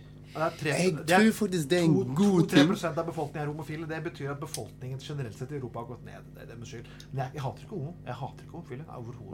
Tre, 0.60 0.70
Jeg 0.70 0.92
det 0.96 1.14
er 1.14 1.22
tror 1.24 1.32
faktisk 1.38 1.68
det 1.70 1.78
er 1.78 1.84
en 1.88 1.94
to- 1.94 2.14
god 2.20 2.42
2-3 2.52 2.66
prosent 2.70 2.98
av 2.98 3.06
befolkningen 3.10 3.42
er 3.48 3.52
homofile. 3.52 3.86
Det 3.90 4.00
betyr 4.04 4.30
at 4.34 4.40
befolkningen 4.40 4.98
generelt 5.02 5.38
sett 5.38 5.50
i 5.52 5.58
Europa 5.58 5.78
har 5.82 5.86
gått 5.92 6.04
ned. 6.06 6.22
Det 6.34 6.42
er 6.42 6.46
deres 6.54 6.68
skyld. 6.72 6.86
Men 7.12 7.22
jeg, 7.24 7.30
jeg 7.34 7.42
hater 7.42 7.62
ikke 7.66 7.76
homo. 7.76 7.94
Jeg 8.06 8.14
hater 8.22 8.42
ikke 8.46 8.56
homofile. 8.56 8.84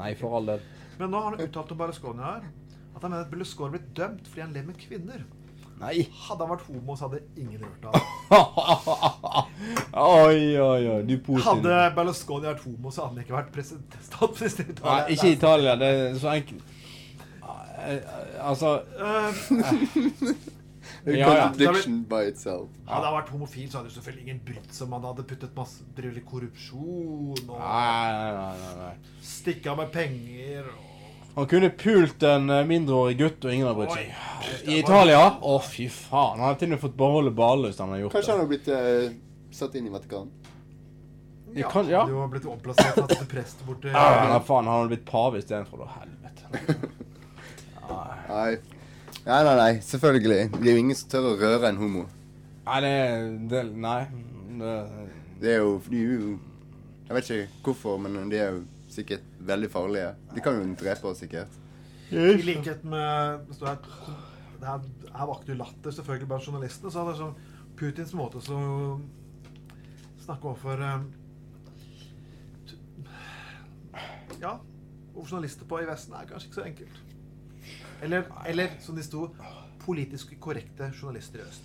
Nei, 0.02 0.14
for 0.20 0.36
all 0.40 0.46
del. 0.52 0.60
Men 0.98 1.10
nå 1.10 1.20
har 1.24 1.30
han 1.36 1.40
uttalt 1.48 1.72
om 1.72 1.78
Berlusconi 1.84 2.22
her 2.22 2.42
at 2.94 3.02
han 3.02 3.10
mener 3.10 3.24
at 3.24 3.30
Berlusconi 3.32 3.70
blitt 3.78 3.88
dømt 3.98 4.28
fordi 4.30 4.40
han 4.46 4.52
lever 4.54 4.66
med 4.72 4.78
kvinner. 4.78 5.24
Nei. 5.80 5.94
Hadde 6.28 6.44
han 6.46 6.52
vært 6.54 6.66
homo, 6.70 6.94
så 6.96 7.08
hadde 7.08 7.22
ingen 7.36 7.58
hørt 7.64 7.84
av 7.90 7.94
Oi, 10.04 10.54
oi, 10.62 10.86
oi. 10.86 11.00
Du 11.08 11.16
Putin. 11.18 11.42
Hadde 11.42 11.78
Berlusconi 11.96 12.46
vært 12.46 12.62
homo, 12.64 12.92
så 12.94 13.02
hadde 13.08 13.18
han 13.18 13.24
ikke 13.24 13.34
vært 13.34 13.50
statsminister 14.06 14.70
i 14.70 14.76
Nei, 14.78 15.00
ikke 15.02 15.12
ikke 15.18 15.32
Italia. 15.34 15.74
Det 15.82 15.88
er 15.96 16.14
så 16.22 16.30
enkelt. 16.36 16.62
Eh, 17.42 18.00
Altså 18.44 18.70
A 19.02 19.32
Ja, 21.04 21.12
ja. 21.36 21.48
contradiction 21.48 22.00
by 22.08 22.22
itself. 22.30 22.70
Hadde 22.88 23.06
han 23.10 23.14
vært 23.18 23.30
homofil, 23.34 23.68
så 23.68 23.78
hadde 23.78 23.90
jo 23.90 23.96
selvfølgelig 23.98 24.24
ingen 24.24 24.40
brydd 24.46 24.70
seg 24.72 24.86
om 24.86 24.96
han 24.96 25.04
hadde 25.10 25.26
puttet 25.28 25.52
masse 25.58 25.84
drevet 25.96 26.16
litt 26.20 26.26
korrupsjon 26.30 27.42
og 27.44 27.58
Nei, 27.58 28.30
nei, 28.32 28.72
nei, 28.78 28.92
stikka 29.20 29.74
med 29.76 29.92
penger 29.92 30.70
og 30.72 31.34
Han 31.34 31.48
kunne 31.50 31.70
pult 31.76 32.24
en 32.30 32.48
eh, 32.54 32.64
mindreårig 32.70 33.18
gutt, 33.18 33.44
og 33.44 33.52
ingen 33.52 33.68
hadde 33.68 33.80
brydd 33.82 33.96
seg. 33.98 34.64
I 34.70 34.78
Italia? 34.80 35.20
Å, 35.42 35.58
fy 35.66 35.90
faen. 35.92 36.38
Han 36.38 36.46
hadde 36.46 36.60
til 36.62 36.70
og 36.70 36.76
med 36.76 36.84
fått 36.86 36.96
beholde 37.02 37.34
hvis 37.66 37.82
han 37.82 37.92
hadde 37.92 38.04
gjort 38.04 38.14
Kanskje 38.14 38.30
det. 38.30 38.36
han 38.36 38.44
hadde 38.44 38.52
blitt 38.54 38.68
uh, 38.70 39.56
satt 39.58 39.74
inn 39.80 39.88
i 39.90 39.92
Vatikanen. 39.92 40.30
Ja, 41.54 41.68
kan, 41.70 41.90
ja. 41.90 42.06
Du 42.06 42.14
har 42.18 42.30
blitt 42.30 42.46
omplassert 42.50 42.96
satt 42.96 43.12
til 43.12 43.26
prest 43.30 43.60
borte. 43.66 43.90
Ja, 43.92 44.30
nei, 44.30 44.38
faen, 44.46 44.66
han 44.70 44.80
hadde 44.80 44.94
blitt 44.94 45.04
pave 45.10 45.42
istedenfor. 45.42 45.84
Helvete. 45.98 46.78
Nei. 48.30 48.73
Nei, 49.24 49.40
nei, 49.44 49.54
nei. 49.56 49.80
Selvfølgelig. 49.80 50.50
Det 50.52 50.68
er 50.68 50.74
jo 50.76 50.82
ingen 50.82 50.96
som 50.98 51.08
tør 51.08 51.30
å 51.30 51.36
røre 51.40 51.70
en 51.70 51.78
homo. 51.80 52.04
Nei, 52.66 52.80
det, 52.84 52.94
det 53.48 53.62
Nei. 53.72 54.02
Det, 54.54 54.74
Det 55.40 55.54
er 55.54 55.62
jo 55.62 55.70
er 55.90 56.02
jo 56.02 56.34
Jeg 57.08 57.16
vet 57.16 57.30
ikke 57.30 57.48
hvorfor, 57.64 57.96
men 58.04 58.30
de 58.30 58.38
er 58.38 58.52
jo 58.52 58.60
sikkert 58.92 59.24
veldig 59.40 59.70
farlige. 59.72 60.12
De 60.34 60.44
kan 60.44 60.60
jo 60.60 60.68
drepe 60.80 61.08
oss 61.08 61.18
sikkert. 61.24 61.56
I 62.12 62.36
likhet 62.44 62.84
med 62.84 63.48
det 63.48 63.56
står 63.56 63.72
her, 63.72 63.78
det 64.60 64.68
her, 64.68 64.84
her 65.16 65.26
vakte 65.32 65.52
jo 65.52 65.58
latter 65.58 65.96
selvfølgelig 65.96 66.28
blant 66.30 66.46
journalistene. 66.48 66.92
Så 66.92 67.02
hadde 67.02 67.16
sånn 67.18 67.34
Putins 67.80 68.14
måte 68.14 68.38
å 68.38 68.60
snakke 70.24 70.52
overfor 70.52 70.84
eh, 70.84 71.00
Ja, 74.40 74.58
over 75.14 75.26
journalister 75.26 75.68
på 75.68 75.80
i 75.80 75.88
Vesten 75.88 76.14
er 76.16 76.28
kanskje 76.28 76.50
ikke 76.50 76.60
så 76.60 76.68
enkelt. 76.68 77.03
Eller, 78.02 78.24
eller 78.46 78.68
som 78.80 78.96
de 78.96 79.02
sto, 79.02 79.28
politisk 79.84 80.34
korrekte 80.40 80.90
journalister 81.00 81.38
i 81.38 81.42
Øst. 81.42 81.62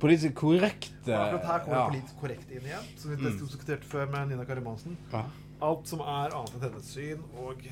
politisk 0.00 0.34
korrekte 0.34 1.14
Akkurat 1.16 1.44
her 1.46 1.58
kommer 1.64 1.76
ja. 1.78 1.88
politisk 1.88 2.20
korrekt 2.20 2.50
inn 2.50 2.62
igjen. 2.66 2.84
Som 2.96 3.10
vi 3.10 3.16
Mm. 3.16 3.38
diskuterte 3.38 3.84
før 3.86 4.06
med 4.10 4.28
Nina 4.28 4.44
Karimansen. 4.44 4.96
Ja. 5.12 5.24
Alt 5.62 5.88
som 5.88 6.00
er 6.00 6.30
annet 6.36 6.54
enn 6.54 6.60
hennes 6.68 6.84
syn 6.94 7.22
og 7.36 7.62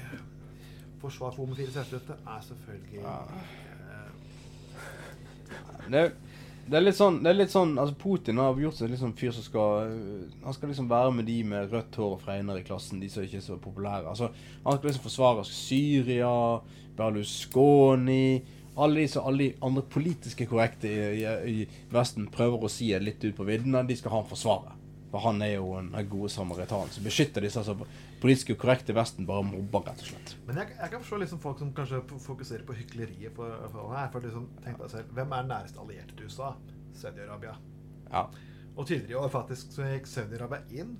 forsvar 1.00 1.30
for 1.34 1.44
homofiles 1.46 1.76
rettigheter, 1.76 2.16
er 2.26 2.40
selvfølgelig 2.40 3.04
eh, 3.04 4.10
Det, 5.90 6.12
det 6.66 6.74
er 6.74 6.82
litt 6.82 6.96
sånn, 6.98 7.20
det 7.22 7.30
er 7.30 7.36
litt 7.38 7.52
sånn 7.52 7.76
altså 7.78 7.94
Putin 8.00 8.40
har 8.42 8.56
gjort 8.58 8.74
seg 8.80 8.96
sånn 8.98 9.12
fyr 9.14 9.30
som 9.36 9.44
skal 9.46 9.92
Han 10.42 10.56
skal 10.56 10.68
liksom 10.72 10.88
være 10.90 11.12
med 11.14 11.28
de 11.28 11.36
med 11.46 11.70
rødt 11.70 11.94
hår 12.00 12.16
og 12.16 12.24
fregner 12.24 12.58
i 12.58 12.64
klassen, 12.66 12.98
de 13.00 13.08
som 13.12 13.22
ikke 13.22 13.36
er 13.38 13.44
så 13.44 13.56
populære. 13.62 14.08
Altså, 14.10 14.32
Han 14.64 14.78
skal 14.80 14.88
liksom 14.90 15.04
forsvare 15.06 15.44
Syria, 15.46 16.32
Berlusconi 16.96 18.42
Alle 18.76 19.06
de 19.06 19.20
alle 19.20 19.44
de 19.44 19.52
andre 19.64 19.82
politiske 19.82 20.46
korrekte 20.46 20.88
i, 20.88 21.22
i, 21.22 21.62
i 21.62 21.92
Vesten 21.92 22.26
prøver 22.32 22.66
å 22.66 22.72
si 22.72 22.90
det 22.92 23.00
litt 23.04 23.24
ut 23.24 23.36
på 23.36 23.46
viddene, 23.48 23.86
de 23.88 23.96
skal 23.96 24.12
ha 24.12 24.20
ham 24.20 24.28
forsvare. 24.28 24.74
For 25.10 25.24
han 25.24 25.40
er 25.40 25.54
jo 25.54 25.70
en 25.78 25.94
en 25.96 26.08
gode 26.10 26.28
samaritan 26.28 26.90
som 26.92 27.06
beskytter 27.06 27.46
disse 27.46 27.62
altså, 27.62 27.86
politiske 28.20 28.56
korrekte 28.60 28.92
Vesten 28.92 29.24
bare 29.26 29.46
mobber, 29.48 29.86
rett 29.86 30.02
og 30.04 30.10
slett. 30.10 30.34
Men 30.44 30.60
jeg, 30.60 30.74
jeg 30.76 30.92
kan 30.92 31.04
forstå 31.04 31.20
liksom 31.22 31.40
folk 31.40 31.62
som 31.62 31.72
kanskje 31.76 32.02
fokuserer 32.26 32.66
på 32.68 32.76
hykleriet 32.76 33.32
for, 33.36 33.68
for 33.72 33.94
her. 33.96 34.10
For 34.12 34.26
liksom, 34.28 34.50
tenk 34.64 34.82
deg 34.82 34.92
selv, 34.92 35.12
Hvem 35.16 35.32
er 35.32 35.48
nærmest 35.48 35.80
allierte 35.80 36.18
til 36.18 36.28
USA? 36.28 36.52
Saudi-Arabia. 36.96 37.54
Ja. 38.10 38.26
Og 38.76 38.86
tidligere 38.86 39.16
i 39.16 39.20
år 39.22 39.32
faktisk 39.32 39.72
så 39.72 39.88
gikk 39.88 40.08
Saudi-Arabia 40.10 40.82
inn 40.82 40.96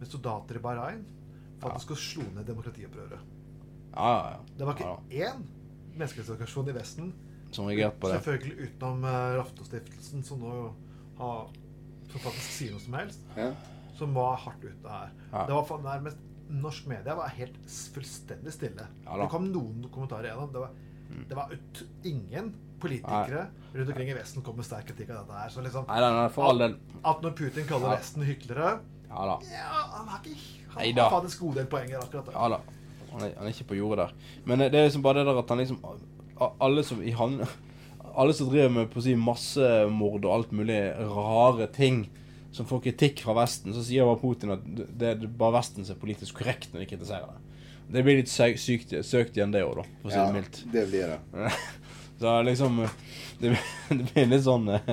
med 0.00 0.10
soldater 0.10 0.58
i 0.58 0.62
Bahrain 0.64 1.04
faktisk 1.62 1.94
og 1.94 2.00
slå 2.00 2.26
ned 2.34 2.46
demokratiopprøret. 2.48 3.33
Ja, 3.94 4.10
ja, 4.10 4.30
ja. 4.34 4.40
Det 4.58 4.66
var 4.68 4.78
ikke 4.78 5.22
én 5.24 5.44
menneskerettighetsorganisasjon 5.94 6.68
i 6.68 6.74
Vesten 6.74 7.12
Som 7.54 7.68
reagerte 7.70 8.00
på 8.02 8.10
det. 8.10 8.18
Selvfølgelig 8.18 8.68
utenom 8.68 9.04
uh, 9.06 9.36
Raftostiftelsen, 9.38 10.24
som 10.26 10.42
nå 10.42 10.54
har 11.20 11.48
Som 12.10 12.20
faktisk 12.24 12.50
sier 12.56 12.74
noe 12.74 12.82
som 12.82 12.96
helst. 12.98 13.22
Ja. 13.38 13.52
Som 13.98 14.14
var 14.16 14.36
hardt 14.42 14.64
ute 14.64 14.90
her. 14.90 15.12
Ja. 15.32 15.44
Det 15.46 15.54
var 15.54 15.84
nærmest 15.84 16.18
Norsk 16.54 16.86
media 16.90 17.14
var 17.16 17.30
helt 17.34 17.54
fullstendig 17.94 18.52
stille. 18.52 18.84
Ja 19.06 19.16
det 19.16 19.30
kom 19.32 19.46
noen 19.48 19.86
kommentarer 19.90 20.28
igjennom. 20.28 20.50
Det 20.52 20.60
var, 20.60 20.74
det 21.30 21.38
var 21.38 21.54
ut, 21.54 21.80
ingen 22.04 22.50
politikere 22.82 23.46
rundt 23.72 23.88
omkring 23.88 24.10
i 24.12 24.16
Vesten 24.18 24.44
kom 24.44 24.58
med 24.58 24.66
sterk 24.68 24.90
kritikk 24.90 25.14
av 25.14 25.22
dette 25.22 25.38
her. 25.40 25.54
Så 25.54 25.64
liksom 25.64 25.86
Nei, 25.88 26.00
nei, 26.04 26.10
nei, 26.18 26.28
for 26.34 26.50
all 26.50 26.60
del. 26.60 26.76
at, 26.98 27.06
at 27.14 27.24
når 27.24 27.36
Putin 27.38 27.66
kaller 27.70 27.94
Ja. 27.94 27.96
Vesten 27.96 28.26
hyklere 28.28 28.74
Ja 29.08 29.26
da. 29.30 29.38
Ja, 29.48 29.82
han 29.94 30.08
har 30.12 30.20
ikke 30.26 30.74
Han 30.74 30.98
har 30.98 31.14
faktisk 31.16 31.46
god 31.46 31.60
del 31.62 31.70
poenger 31.70 32.02
akkurat 32.02 32.28
der. 32.28 32.74
Han 33.14 33.22
er, 33.26 33.36
han 33.38 33.46
er 33.46 33.54
ikke 33.54 33.70
på 33.70 33.78
jordet 33.78 34.08
der. 34.08 34.34
Men 34.44 34.64
det 34.66 34.74
er 34.74 34.88
liksom 34.88 35.04
bare 35.04 35.22
det 35.22 35.28
der 35.30 35.40
at 35.40 35.54
han 35.54 35.62
liksom 35.62 35.80
Alle 36.60 36.82
som 36.86 37.00
i 37.02 37.14
han 37.14 37.38
Alle 38.14 38.34
som 38.34 38.50
driver 38.50 38.72
med 38.74 38.90
på 38.92 39.00
å 39.00 39.06
si 39.06 39.14
massemord 39.18 40.26
og 40.26 40.34
alt 40.34 40.52
mulig 40.54 40.80
rare 41.14 41.70
ting 41.74 42.04
som 42.54 42.66
får 42.66 42.84
kritikk 42.84 43.24
fra 43.24 43.34
Vesten, 43.34 43.74
så 43.74 43.82
sier 43.82 44.06
bare 44.06 44.20
Putin 44.20 44.54
at 44.54 44.66
det 44.70 45.08
er 45.08 45.24
bare 45.26 45.56
Vesten 45.56 45.82
som 45.82 45.96
er 45.96 46.02
politisk 46.04 46.38
korrekt 46.38 46.70
når 46.70 46.84
de 46.84 46.90
kritiserer 46.92 47.32
det. 47.32 47.40
Det 47.96 48.02
blir 48.06 48.20
litt 48.20 48.30
sykt, 48.30 48.94
søkt 49.04 49.34
igjen, 49.34 49.50
det 49.50 49.64
òg, 49.66 49.80
da, 49.80 49.84
for 50.00 50.08
å 50.08 50.12
si 50.12 50.20
Ja, 50.20 50.28
det 50.28 50.36
mildt. 50.38 50.60
det 50.72 50.84
blir 50.92 51.10
det. 51.10 51.50
Så 52.20 52.42
liksom 52.42 52.88
Det, 53.38 53.58
det 53.88 54.12
blir 54.14 54.28
litt 54.30 54.44
sånn 54.44 54.68
eh, 54.70 54.92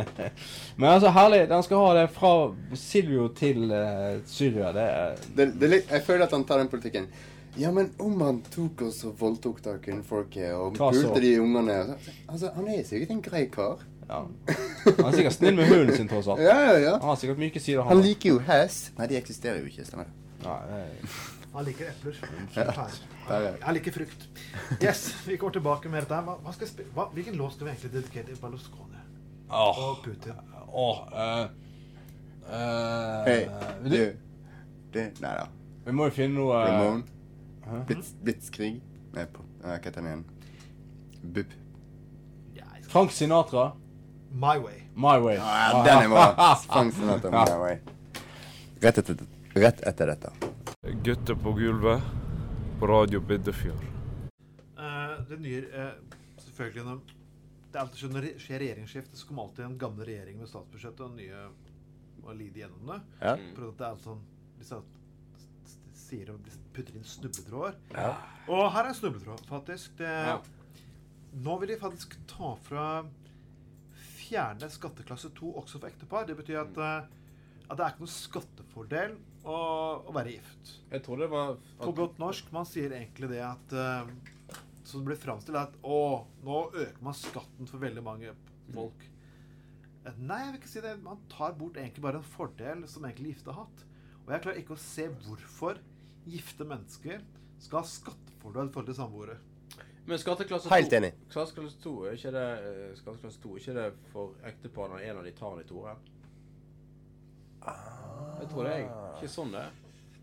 Men 0.76 0.96
altså, 0.96 1.12
herlig. 1.14 1.44
Den 1.52 1.64
skal 1.64 1.84
ha 1.86 1.92
det 2.00 2.08
fra 2.16 2.32
Silvio 2.76 3.28
til 3.38 3.70
uh, 3.70 4.18
Syria. 4.26 4.72
Det 4.74 4.88
det, 5.38 5.46
det 5.62 5.70
jeg 5.78 6.04
føler 6.08 6.26
at 6.26 6.34
han 6.34 6.48
tar 6.50 6.64
den 6.64 6.72
politikken. 6.72 7.06
Ja, 7.60 7.72
men 7.72 7.90
om 8.00 8.22
han 8.22 8.42
tok 8.48 8.82
oss 8.88 9.02
og 9.04 9.18
voldtok 9.20 9.58
da 9.66 9.74
kvinnfolket 9.84 10.54
og 10.56 10.78
pulte 10.78 11.20
de 11.20 11.34
ungene 11.42 11.98
Altså, 12.30 12.52
Han 12.56 12.68
er 12.72 12.84
sikkert 12.88 13.12
en 13.12 13.22
grei 13.26 13.46
kar. 13.52 13.82
Ja. 14.08 14.22
Han 14.86 15.06
er 15.10 15.18
sikkert 15.18 15.36
snill 15.36 15.56
med 15.56 15.68
hunden 15.72 15.96
sin, 15.96 16.08
tross 16.12 16.28
alt. 16.32 16.40
Ja, 16.44 16.56
ja, 16.70 16.78
ja. 16.80 16.94
Han 17.00 17.10
har 17.12 17.20
sikkert 17.20 17.38
myke 17.44 17.60
sider, 17.64 17.84
Han 17.84 17.98
Han 17.98 18.06
liker 18.06 18.30
jo 18.36 18.40
hest. 18.48 18.92
Nei, 18.98 19.08
de 19.12 19.20
eksisterer 19.20 19.60
jo 19.60 19.68
ikke, 19.72 19.86
stemmer 19.88 20.08
det? 20.08 20.48
Nei, 20.48 20.58
det- 20.72 21.20
Han 21.54 21.66
liker 21.68 21.86
epler. 21.92 22.16
Ja. 22.56 23.40
Jeg 23.68 23.74
liker 23.76 23.92
frukt. 23.92 24.28
Yes, 24.82 25.02
vi 25.28 25.36
går 25.38 25.50
tilbake 25.60 25.90
med 25.92 26.02
dette. 26.06 26.16
Hva, 26.24 26.38
hva 26.44 26.54
skal? 26.56 26.68
Hva, 26.96 27.10
hvilken 27.14 27.36
låt 27.36 27.54
skal 27.58 27.68
vi 27.68 27.72
egentlig 27.74 27.92
dedikere 27.94 28.24
til 28.30 28.38
Berlusconi 28.42 29.02
Åh. 29.52 29.80
og 29.84 29.98
Putin? 30.06 30.40
Åh, 30.72 31.02
eh, 31.14 31.42
eh, 32.48 33.26
Hei, 33.28 33.50
du- 33.84 33.90
du. 33.90 34.14
Det 34.94 35.22
Nei 35.22 35.34
da. 35.36 35.48
Vi 35.86 35.92
må 35.92 36.08
jo 36.08 36.16
finne 36.16 36.36
noe 36.40 36.56
uh, 36.56 36.68
Ramon. 36.70 37.04
Blitz, 37.88 38.14
Blitzkrig. 38.24 38.82
Nei, 39.14 39.26
på, 39.32 39.44
hva 39.62 39.76
heter 39.78 39.98
den 40.02 40.08
igjen? 40.12 40.24
Bup. 41.36 41.58
Frank 42.92 43.12
Sinatra. 43.16 43.72
My 44.32 44.58
Way. 44.60 44.82
My 44.96 45.18
Way. 45.24 45.36
Ja, 45.40 45.84
den 45.86 46.04
er 46.06 46.10
bra. 46.12 46.56
Frank 46.68 46.94
Sinatra, 46.96 47.32
My 47.32 47.58
Way. 47.62 47.78
Rett 48.84 48.98
etter, 49.00 49.22
rett 49.56 49.82
etter 49.88 50.12
dette. 50.12 50.32
Gutter 51.06 51.36
på 51.40 51.54
gulvet 51.56 52.02
på 52.82 52.88
Radio 52.90 53.22
Biddefjord. 53.22 53.84
Uh, 54.76 55.20
det 55.30 55.38
nye 55.44 55.62
uh, 55.70 55.92
Selvfølgelig 56.42 56.86
når 56.88 57.02
det 57.72 57.78
er 57.78 57.82
alltid 57.86 58.00
sånn 58.02 58.16
Når 58.18 58.26
det 58.26 58.32
skjer 58.42 58.60
regjeringsskifte, 58.64 59.16
så 59.20 59.28
kommer 59.30 59.46
alltid 59.46 59.64
en 59.68 59.76
gamle 59.80 60.08
regjering 60.08 60.40
med 60.42 60.50
statsbudsjettet 60.50 61.04
og 61.06 61.14
nye 61.20 61.44
og 62.26 62.34
lide 62.38 62.64
gjennom 62.64 62.90
det. 62.92 62.98
Ja. 63.22 63.36
For 63.56 63.68
at 63.70 63.78
det 63.80 63.88
er 63.92 64.02
sånn 64.04 64.24
Disse 64.60 64.80
s- 64.82 64.90
s- 64.98 65.01
sier 66.12 66.34
og 66.34 66.52
putter 66.76 66.98
inn 66.98 67.08
snubletråder. 67.08 67.78
Ja. 67.96 68.12
Og 68.52 68.68
her 68.74 68.86
er 68.86 68.92
en 68.92 68.98
snubletråd, 68.98 69.46
faktisk. 69.50 69.96
Det, 70.02 70.12
Ja. 70.12 70.40
Nå 71.32 71.58
vil 71.62 71.72
de 71.72 71.80
faktisk 71.80 72.18
ta 72.28 72.56
fra 72.60 72.86
Fjerne 73.96 74.68
skatteklasse 74.72 75.32
2 75.36 75.52
også 75.62 75.80
for 75.80 75.88
ektepar. 75.88 76.26
Det 76.28 76.38
betyr 76.40 76.62
at, 76.62 76.78
eh, 76.80 77.08
at 77.68 77.78
det 77.78 77.84
er 77.84 77.94
ikke 77.94 78.04
noen 78.04 78.12
skattefordel 78.12 79.16
å, 79.44 79.58
å 80.08 80.16
være 80.16 80.36
gift. 80.38 80.74
Jeg 80.92 81.04
tror 81.06 81.24
det 81.24 81.30
var 81.32 81.56
På 81.82 81.92
godt 81.96 82.20
norsk, 82.22 82.52
man 82.56 82.68
sier 82.68 82.94
egentlig 82.96 83.32
det 83.32 83.42
at 83.44 83.76
uh, 83.76 84.08
Så 84.84 85.00
det 85.00 85.08
blir 85.10 85.20
framstilt 85.20 85.60
at 85.60 85.76
å, 85.84 86.28
nå 86.46 86.62
øker 86.72 87.04
man 87.04 87.18
skatten 87.18 87.68
for 87.70 87.84
veldig 87.84 88.04
mange 88.06 88.34
folk. 88.72 89.04
Mm. 89.04 90.20
Nei, 90.26 90.40
jeg 90.42 90.52
vil 90.52 90.60
ikke 90.62 90.72
si 90.72 90.84
det. 90.84 90.96
Man 91.04 91.20
tar 91.32 91.56
bort 91.60 91.78
egentlig 91.78 92.04
bare 92.04 92.22
en 92.22 92.32
fordel 92.34 92.88
som 92.90 93.06
egentlig 93.06 93.36
gifte 93.36 93.54
har 93.54 93.66
hatt. 93.68 93.84
Og 94.24 94.32
jeg 94.34 94.44
klarer 94.46 94.62
ikke 94.64 94.78
å 94.78 94.82
se 94.82 95.08
hvorfor 95.26 95.80
gifte 96.26 96.66
mennesker 96.68 97.22
skal 97.62 97.82
ha 97.82 97.88
skattefordel 97.88 98.70
for 98.74 98.88
til 98.88 98.96
samboere. 98.98 99.38
Men 100.06 100.18
skatteklasse 100.20 100.70
2 100.70 100.76
Helt 100.76 100.94
enig. 100.98 101.12
Skatteklasse 101.30 101.78
2 101.84 101.92
er 102.10 102.16
ikke 102.18 102.32
det 102.34 102.48
eh, 102.70 102.88
Skatteklasse 102.98 103.42
2 103.44 103.52
er 103.54 103.60
ikke 103.62 103.76
det 103.78 103.86
for 104.14 104.34
ektepar 104.50 104.90
når 104.90 105.06
en 105.10 105.22
av 105.22 105.28
de 105.28 105.34
tar 105.38 105.54
den 105.56 105.66
i 105.66 105.70
toeren? 105.70 106.02
Jeg 108.42 108.50
tror 108.50 108.66
det 108.66 108.74
er 108.74 108.88
ikke 108.88 109.30
sånn 109.30 109.54
det 109.54 109.62
er. 109.62 109.78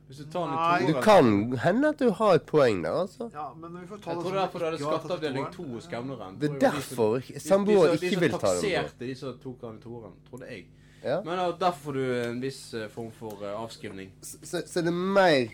Hvis 0.09 0.23
du 0.23 0.31
tar 0.33 0.49
den 0.49 0.55
i 0.57 0.57
toeren 0.57 0.89
Det 0.89 1.05
kan 1.05 1.59
hende 1.63 1.93
at 1.93 2.03
du 2.03 2.11
har 2.19 2.39
et 2.41 2.47
poeng 2.49 2.83
der, 2.83 2.97
altså. 3.05 3.29
Ja, 3.35 3.47
men 3.55 3.77
vi 3.77 3.87
får 3.87 4.03
ta 4.03 4.11
Jeg 4.11 4.19
det 4.19 4.25
tror 4.25 4.33
som 4.33 4.35
det 4.35 4.41
er 4.41 4.49
du 4.49 4.79
ikke 4.79 4.89
har 4.89 4.99
tatt 4.99 5.05
skatteavdeling 5.05 5.45
toeren. 5.45 5.71
2 5.71 5.77
hos 5.77 5.89
Gamleren. 5.93 6.41
Det 6.41 6.51
er 6.51 6.59
derfor 6.65 7.31
samboere 7.47 7.95
ikke 8.01 8.21
vil 8.25 8.35
ta 8.35 8.55
den. 8.57 8.65
De 8.65 8.67
som 8.67 8.73
takserte 8.73 9.07
de 9.07 9.15
som 9.23 9.39
tok 9.45 9.61
den 9.63 9.79
i 9.79 9.85
toeren, 9.87 10.19
trodde 10.31 10.51
jeg. 10.51 10.67
Ja. 11.03 11.23
Men 11.25 11.39
ja, 11.39 11.47
derfor 11.53 11.79
får 11.79 11.93
du 11.93 12.23
en 12.25 12.41
viss 12.41 12.75
eh, 12.75 12.89
form 12.89 13.11
for 13.15 13.45
eh, 13.47 13.55
avskrivning. 13.61 14.11
Så, 14.21 14.63
så 14.67 14.83
det 14.83 14.91
er 14.91 14.99
mer 14.99 15.53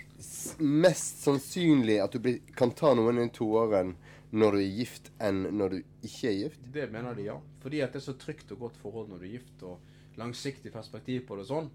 mest 0.59 1.25
sannsynlig 1.25 1.99
at 2.01 2.15
du 2.15 2.23
blir, 2.25 2.39
kan 2.57 2.73
ta 2.77 2.95
noen 2.97 3.21
i 3.21 3.29
toåren 3.35 3.95
når 4.35 4.57
du 4.57 4.61
er 4.63 4.79
gift, 4.81 5.11
enn 5.23 5.45
når 5.55 5.75
du 5.75 6.07
ikke 6.09 6.31
er 6.31 6.39
gift? 6.39 6.69
Det 6.75 6.89
mener 6.91 7.15
de, 7.15 7.29
ja. 7.29 7.37
Fordi 7.63 7.83
at 7.85 7.93
det 7.95 8.01
er 8.01 8.07
så 8.09 8.17
trygt 8.19 8.51
og 8.57 8.65
godt 8.67 8.79
forhold 8.83 9.13
når 9.13 9.21
du 9.21 9.27
er 9.29 9.35
gift, 9.37 9.67
og 9.69 10.19
langsiktig 10.19 10.73
perspektiv 10.75 11.27
på 11.29 11.39
det 11.39 11.45
og 11.47 11.51
sånn. 11.51 11.69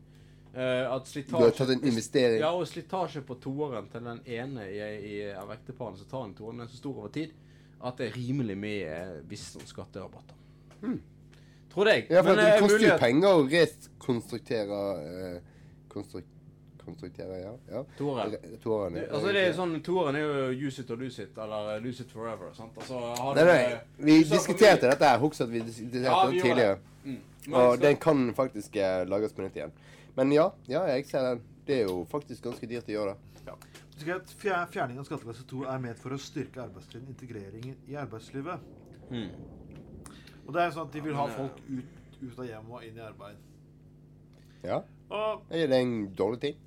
Uh, 0.50 0.90
at 0.90 1.06
slitasje 1.06 1.38
Du 1.38 1.46
har 1.46 1.54
tatt 1.54 1.72
en 1.76 1.86
investering. 1.86 2.42
Ja, 2.42 2.50
og 2.58 2.66
slitasje 2.68 3.22
på 3.24 3.38
toåren 3.40 3.88
til 3.94 4.02
den 4.04 4.20
ene 4.26 4.66
i, 4.74 4.80
i, 4.82 5.14
av 5.38 5.54
ekteparene 5.54 6.02
som 6.02 6.10
tar 6.10 6.26
en 6.26 6.34
toåren, 6.36 6.60
den 6.60 6.66
er 6.66 6.74
så 6.74 6.82
stor 6.82 7.04
over 7.04 7.14
tid 7.16 7.36
at 7.80 8.00
det 8.00 8.10
er 8.10 8.18
rimelig 8.18 8.58
med 8.60 8.82
eh, 8.92 9.16
visse 9.30 9.62
skatterabatter. 9.64 10.36
skatterabatter. 10.76 11.19
Tror 11.74 11.88
jeg. 11.88 12.08
Ja, 12.10 12.24
for 12.24 12.34
Men, 12.34 12.38
det 12.42 12.54
eh, 12.56 12.60
koster 12.64 12.86
jo 12.88 12.98
penger 13.00 13.30
å 13.30 13.46
rekonstruktere 13.52 14.82
eh, 15.06 15.40
konstruk 15.88 16.26
Konstruktere, 16.90 17.36
ja. 17.44 17.52
ja. 17.70 17.84
Toeren. 18.00 18.32
Re- 18.32 19.02
ja. 19.04 19.04
Altså 19.14 19.32
det 19.36 19.42
er 19.46 19.52
sånn, 19.54 19.76
Toeren 19.86 20.16
er 20.18 20.24
jo 20.24 20.68
use 20.68 20.82
it 20.82 20.90
or 20.90 20.98
lose 20.98 21.22
it, 21.22 21.36
eller 21.38 21.76
eh, 21.76 21.82
lose 21.84 22.02
it 22.02 22.10
forever. 22.10 22.50
sant? 22.58 22.74
Altså, 22.82 22.98
har 23.20 23.36
Nei, 23.38 23.44
nei, 23.46 23.58
eh, 23.76 23.84
vi 23.98 24.16
diskuterte 24.24 24.80
familie- 24.80 24.96
dette 24.96 25.06
her. 25.12 25.20
Husk 25.22 25.42
at 25.46 25.52
vi 25.52 25.60
diskuterte 25.68 26.02
Ja, 26.08 26.24
det 26.26 26.32
vi 26.34 26.42
tidligere. 26.42 26.80
det. 26.80 27.04
Mm. 27.12 27.20
Men 27.46 27.60
Og 27.60 27.80
den 27.84 27.98
kan 28.02 28.24
faktisk 28.34 28.76
eh, 28.82 29.04
lages 29.06 29.34
på 29.38 29.42
nytt 29.46 29.60
igjen. 29.60 29.72
Men 30.18 30.32
ja, 30.34 30.48
ja, 30.68 30.82
jeg 30.96 31.06
ser 31.12 31.28
den. 31.30 31.44
Det 31.68 31.78
er 31.84 31.86
jo 31.92 32.00
faktisk 32.10 32.44
ganske 32.48 32.66
dyrt 32.74 32.90
å 32.90 32.96
gjøre 32.96 33.14
det. 33.46 33.54
Fjer- 34.00 34.66
Fjerning 34.74 34.98
av 34.98 35.06
skatteklasse 35.06 35.46
2 35.46 35.66
er 35.70 35.80
ment 35.86 36.00
for 36.02 36.16
å 36.16 36.18
styrke 36.18 36.64
arbeidstiden, 36.64 37.06
integreringen 37.14 37.76
i 37.92 38.00
arbeidslivet. 38.02 38.66
Mm. 39.12 39.30
Og 40.50 40.56
det 40.56 40.62
er 40.64 40.72
jo 40.72 40.76
sånn 40.80 40.88
at 40.90 40.96
de 40.98 41.02
vil 41.06 41.14
ha 41.20 41.28
eh, 41.30 41.36
folk 41.38 41.60
ut, 41.70 42.00
ut 42.24 42.40
av 42.42 42.48
hjemmet 42.50 42.74
og 42.80 42.86
inn 42.88 42.98
i 42.98 43.04
arbeid. 43.06 43.46
Ja. 44.66 44.80
Og 45.14 45.46
Er 45.54 45.70
det 45.70 45.78
en 45.84 45.94
dårlig 46.18 46.40
ting? 46.42 46.58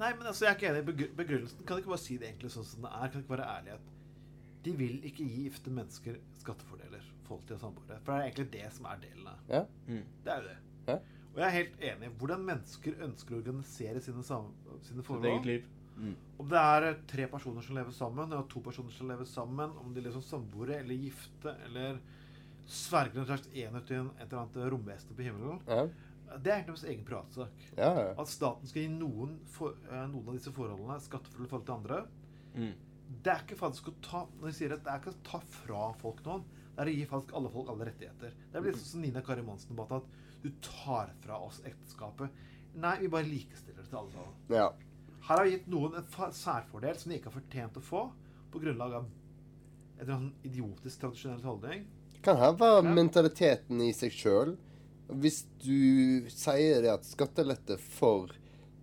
Nei, 0.00 0.10
men 0.18 0.26
altså, 0.26 0.44
jeg 0.48 0.50
er 0.52 0.58
ikke 0.58 0.68
enig 0.72 0.82
i 0.82 0.86
begr- 0.90 1.12
begrunnelsen. 1.20 1.62
Kan 1.66 1.76
de 1.78 1.84
ikke 1.84 1.92
bare 1.94 2.02
si 2.02 2.16
det 2.18 2.28
egentlig 2.32 2.50
sånn 2.56 2.66
som 2.66 2.82
det 2.86 2.90
er? 2.90 3.06
Kan 3.12 3.20
det 3.20 3.24
ikke 3.24 3.34
være 3.36 3.50
ærlig 3.54 3.74
at 3.76 3.90
de 4.66 4.72
vil 4.78 4.96
ikke 5.06 5.26
gi 5.26 5.44
gifte 5.46 5.70
mennesker 5.74 6.18
skattefordeler, 6.42 7.04
folk 7.28 7.44
til 7.46 7.58
samboere? 7.62 8.00
For 8.02 8.12
det 8.12 8.16
er 8.18 8.26
egentlig 8.28 8.48
det 8.56 8.72
som 8.74 8.88
er 8.90 9.02
delen 9.04 9.28
av 9.30 9.52
Ja. 9.52 9.62
Det 9.86 10.34
er 10.34 10.42
jo 10.42 10.48
det. 10.48 10.56
Ja. 10.90 10.96
Og 11.32 11.38
jeg 11.40 11.46
er 11.46 11.54
helt 11.56 11.86
enig. 11.92 12.10
Hvordan 12.20 12.42
mennesker 12.50 12.98
ønsker 13.06 13.36
å 13.36 13.38
organisere 13.40 14.02
sine, 14.04 14.24
sine 14.26 15.06
forhold. 15.06 15.30
eget 15.30 15.46
liv. 15.48 15.70
Mm. 15.96 16.16
Om 16.40 16.48
det 16.48 16.58
er 16.58 16.86
eh, 16.88 16.98
tre 17.08 17.26
personer 17.28 17.62
som 17.62 17.76
lever 17.76 17.94
sammen, 17.94 18.32
og 18.32 18.48
to 18.50 18.60
personer 18.64 18.90
som 18.96 19.08
lever 19.12 19.28
sammen, 19.28 19.70
om 19.80 19.94
de 19.94 20.00
lever 20.02 20.18
som 20.18 20.24
samboere 20.24 20.80
eller 20.82 20.98
gifte, 20.98 21.54
eller 21.68 22.00
sverger 22.66 23.20
en 23.22 23.26
slags 23.26 23.48
enhet 23.52 23.86
til 23.86 23.96
en, 24.02 24.10
et 24.18 24.26
eller 24.32 24.42
annet 24.44 24.72
romvesen 24.72 25.16
på 25.16 25.22
himmelen, 25.26 25.60
Ja. 25.66 25.86
det 26.38 26.46
er 26.52 26.56
egentlig 26.56 26.66
deres 26.74 26.84
egen 26.84 27.04
privatsak. 27.04 27.66
Ja, 27.76 27.90
ja. 27.98 28.14
At 28.18 28.28
staten 28.28 28.66
skal 28.66 28.82
gi 28.82 28.88
noen, 28.88 29.38
for, 29.46 29.74
eh, 29.90 30.06
noen 30.08 30.28
av 30.28 30.34
disse 30.38 30.52
forholdene 30.52 31.00
skattefulle 31.00 31.48
forhold 31.48 31.66
til 31.66 31.74
andre, 31.74 32.06
Mm. 32.54 32.74
det 33.22 33.32
er 33.32 33.40
ikke 33.42 33.56
faktisk 33.58 33.88
å 33.88 33.94
ta 34.02 34.26
Når 34.40 34.46
de 34.46 34.52
sier 34.52 34.72
at 34.72 34.84
det 34.84 34.92
er 34.92 34.98
ikke 35.00 35.14
å 35.14 35.22
ta 35.24 35.38
fra 35.40 35.92
folk 35.94 36.22
noen, 36.24 36.44
det 36.76 36.78
er 36.82 36.90
å 36.90 36.96
gi 36.96 37.06
faktisk 37.06 37.34
alle 37.34 37.50
folk 37.50 37.68
alle 37.68 37.84
rettigheter. 37.86 38.32
Det 38.52 38.54
er 38.56 38.60
litt 38.62 38.76
sånn 38.76 38.92
som 38.92 39.00
Nina 39.02 39.20
Kari 39.22 39.42
Monsen-debatten, 39.42 39.96
at 39.96 40.42
du 40.42 40.50
tar 40.60 41.10
fra 41.20 41.38
oss 41.38 41.60
ekteskapet. 41.64 42.30
Nei, 42.74 42.98
vi 43.00 43.08
bare 43.08 43.24
likestiller 43.24 43.82
det 43.82 43.88
til 43.90 43.98
alle 43.98 44.10
sammen. 44.10 44.34
Ja. 44.48 44.70
Her 45.22 45.36
har 45.36 45.44
vi 45.44 45.50
gitt 45.58 45.66
noen 45.68 45.94
en 45.94 46.32
særfordel 46.32 46.96
som 46.96 47.10
de 47.12 47.18
ikke 47.18 47.30
har 47.30 47.40
fortjent 47.40 47.76
å 47.76 47.82
få, 47.82 48.12
på 48.50 48.60
grunnlag 48.60 48.92
av 48.94 49.06
en 50.00 50.32
idiotisk 50.44 51.00
tradisjonell 51.00 51.42
holdning. 51.42 51.86
Kan 52.22 52.38
her 52.38 52.54
være 52.54 52.84
mentaliteten 52.86 53.80
i 53.82 53.90
seg 53.96 54.14
sjøl. 54.14 54.54
Hvis 55.22 55.42
du 55.64 56.28
sier 56.30 56.84
det 56.84 56.92
at 56.92 57.06
skattelette 57.06 57.76
for 57.82 58.30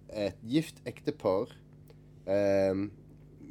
et 0.10 0.42
gift 0.44 0.82
ektepar 0.90 1.52
eh, 2.30 2.82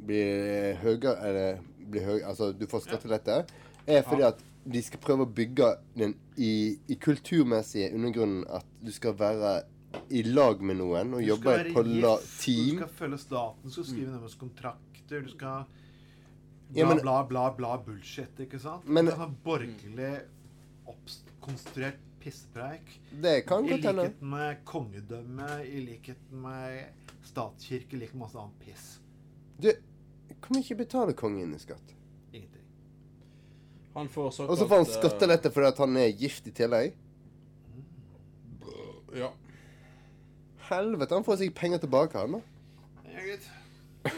blir 0.05 0.77
høyere 0.83 1.15
Eller 1.25 1.59
blir 1.89 2.05
høy, 2.05 2.19
Altså, 2.21 2.51
du 2.53 2.67
får 2.69 2.85
skattelette, 2.85 3.41
er 3.87 4.05
fordi 4.05 4.27
at 4.27 4.45
de 4.69 4.81
skal 4.83 5.01
prøve 5.01 5.25
å 5.25 5.33
bygge 5.33 5.71
den 5.97 6.13
i, 6.37 6.77
i 6.91 6.97
kulturmessige 7.01 7.89
undergrunnen 7.95 8.43
at 8.53 8.67
du 8.83 8.91
skal 8.93 9.15
være 9.17 9.53
i 10.13 10.21
lag 10.27 10.61
med 10.61 10.77
noen 10.77 11.15
og 11.17 11.23
jobbe 11.25 11.55
på 11.73 11.83
la, 11.87 12.13
team. 12.37 12.77
Du 12.77 12.83
skal 12.83 12.95
følge 12.99 13.21
staten, 13.23 13.65
du 13.65 13.73
skal 13.73 13.87
skrive 13.87 14.17
deres 14.19 14.37
kontrakter, 14.37 15.23
du 15.25 15.31
skal 15.33 15.65
Ja, 16.73 16.85
Bla, 16.85 16.95
men- 16.95 17.01
bla, 17.01 17.23
bla, 17.25 17.43
bla 17.57 17.77
bullshit, 17.81 18.39
ikke 18.39 18.59
sant? 18.61 18.85
Men- 18.85 19.05
det 19.05 19.13
er 19.13 19.17
sånn 19.23 19.35
borgerlig 19.43 20.11
oppkonstruert 20.87 21.97
pisspreik. 22.19 22.99
Det 23.21 23.45
kan 23.47 23.65
I 23.65 23.69
godt 23.69 23.83
hende. 23.87 24.03
likhet 24.03 24.21
med 24.21 24.57
kongedømme, 24.65 25.47
i 25.65 25.79
likhet 25.85 26.31
med 26.31 26.85
statskirke, 27.23 27.93
i 27.93 27.97
likhet 28.03 28.13
med 28.13 28.21
masse 28.27 28.37
annet 28.37 28.59
piss. 28.59 28.99
Du, 29.59 29.71
hvor 30.41 30.59
ikke 30.61 30.77
betale 30.77 31.13
kongen 31.13 31.55
i 31.55 31.57
skatt? 31.59 31.95
Ingenting. 32.33 32.61
Han 33.95 34.07
får 34.07 34.29
såkalt 34.31 34.49
Og 34.49 34.57
så 34.57 34.67
får 34.67 34.75
han 34.75 34.85
eh, 34.85 34.93
skattelette 34.99 35.51
fordi 35.51 35.67
at 35.67 35.77
han 35.77 35.97
er 35.97 36.11
gift 36.11 36.47
i 36.47 36.51
tillegg? 36.51 36.93
Ja. 39.15 39.31
Helvete, 40.69 41.15
han 41.15 41.23
får 41.25 41.37
sikkert 41.41 41.55
penger 41.55 41.77
tilbake, 41.81 42.13
han 42.19 42.31
da. 42.37 42.41
Ja, 43.09 43.19
greit. 43.25 43.49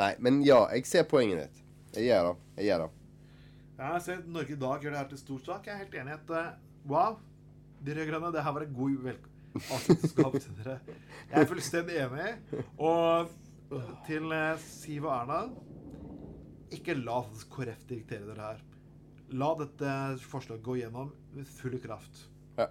Nei, 0.00 0.14
men 0.18 0.42
ja, 0.42 0.64
jeg 0.74 0.86
ser 0.86 1.04
poenget 1.08 1.44
ditt. 1.46 1.62
Jeg 1.96 2.04
gjør 2.10 2.28
det. 2.28 2.34
Jeg 2.60 2.68
gjør 2.70 2.84
det. 2.84 2.90
Ja, 3.76 3.88
jeg 3.92 4.02
ser 4.06 4.18
sett 4.20 4.28
Norge 4.32 4.52
i 4.56 4.60
dag 4.60 4.84
gjør 4.84 4.94
det 4.94 5.00
her 5.02 5.08
til 5.10 5.20
stor 5.20 5.40
sak. 5.46 5.66
Jeg 5.68 5.74
er 5.74 5.82
helt 5.84 5.96
enig 6.00 6.12
i 6.12 6.16
at 6.16 6.30
eh, 6.38 6.52
wow, 6.88 7.16
de 7.84 7.96
rød-grønne, 7.96 8.30
det 8.32 8.44
her 8.44 8.54
var 8.56 8.64
en 8.66 8.76
god 8.76 8.96
vel- 9.04 9.24
til 9.56 10.56
dere. 10.60 10.78
Jeg 11.30 11.40
er 11.42 11.48
fullstendig 11.48 11.96
enig. 12.04 12.62
Og 12.78 13.30
til 14.06 14.32
eh, 14.36 14.58
Siv 14.60 15.06
og 15.08 15.14
Erna 15.16 15.40
ikke 16.76 16.96
la 16.98 17.20
KrF 17.52 17.84
diktere 17.88 18.26
dere 18.28 18.50
her. 18.50 18.62
La 19.36 19.48
dette 19.58 19.92
forslaget 20.28 20.62
gå 20.66 20.76
gjennom 20.80 21.12
med 21.34 21.48
full 21.48 21.78
kraft. 21.82 22.26
Ja. 22.58 22.68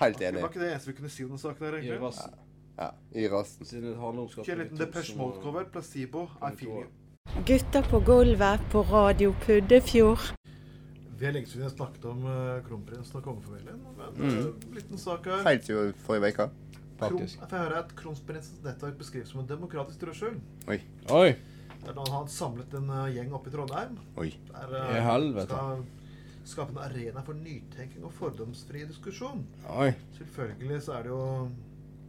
Helt 0.00 0.20
enig. 0.20 0.38
Det 0.38 0.44
var 0.44 0.52
ikke 0.52 0.62
det 0.64 0.70
eneste 0.74 0.92
vi 0.92 0.96
kunne 1.00 1.12
si 1.12 1.24
om 1.24 1.32
den 1.34 1.42
saken 1.42 1.66
her, 1.66 1.76
I 1.78 1.82
egentlig. 1.82 2.00
rassen. 2.04 2.38
Ja, 2.80 2.90
i 3.12 3.26
handler 4.00 4.28
Kjør 4.46 4.54
en 4.54 4.62
liten 4.64 4.78
Depeche 4.80 5.16
Mode-cover. 5.18 5.66
Placebo. 5.72 6.28
I 6.40 6.54
feel 6.56 6.86
Gutta 7.46 7.82
på 7.82 8.00
gulvet 8.00 8.60
på 8.70 8.82
Radio 8.82 9.34
Puddefjord. 9.46 10.18
Vi 11.18 11.26
har 11.26 11.32
lenge 11.36 11.46
siden 11.50 11.66
jeg 11.66 11.74
snakket 11.76 12.04
om 12.08 12.24
uh, 12.24 12.58
kronprinsen 12.64 13.18
og 13.20 13.24
kongefamilien. 13.26 13.80
Men 13.98 14.16
Mm. 14.16 14.38
eh, 14.38 14.74
liten 14.74 14.98
sak 14.98 15.24
her. 15.26 15.42
Helt 15.48 15.64
siden 15.64 15.92
forrige 16.06 16.32
uke. 16.32 16.48
Kron, 17.00 17.18
jeg 17.20 17.48
får 17.50 17.56
høre 17.56 17.78
at 17.78 17.94
kronprinsens 17.96 18.62
nettverk 18.64 18.98
beskrives 18.98 19.28
som 19.28 19.40
en 19.40 19.46
demokratisk 19.48 20.00
trussel. 20.00 20.34
Oi. 20.68 20.80
Oi. 21.10 21.34
Der 21.84 21.94
han 21.96 22.06
har 22.12 22.26
samlet 22.28 22.74
en 22.74 22.90
eh, 22.90 23.14
gjeng 23.14 23.32
oppe 23.32 23.48
i 23.48 23.52
Trondheim. 23.52 23.98
Oi. 24.16 24.34
Der 24.50 24.74
eh, 24.80 24.96
I 24.96 25.00
helvete. 25.00 25.46
skal 25.46 25.84
skape 26.44 26.70
en 26.72 26.78
arena 26.78 27.20
for 27.22 27.32
nytenking 27.34 28.04
og 28.04 28.12
fordomsfri 28.12 28.84
diskusjon. 28.88 29.46
Oi. 29.68 29.92
Selvfølgelig 30.18 30.82
så 30.82 30.92
er 30.92 31.02
det 31.02 31.08
jo 31.10 31.48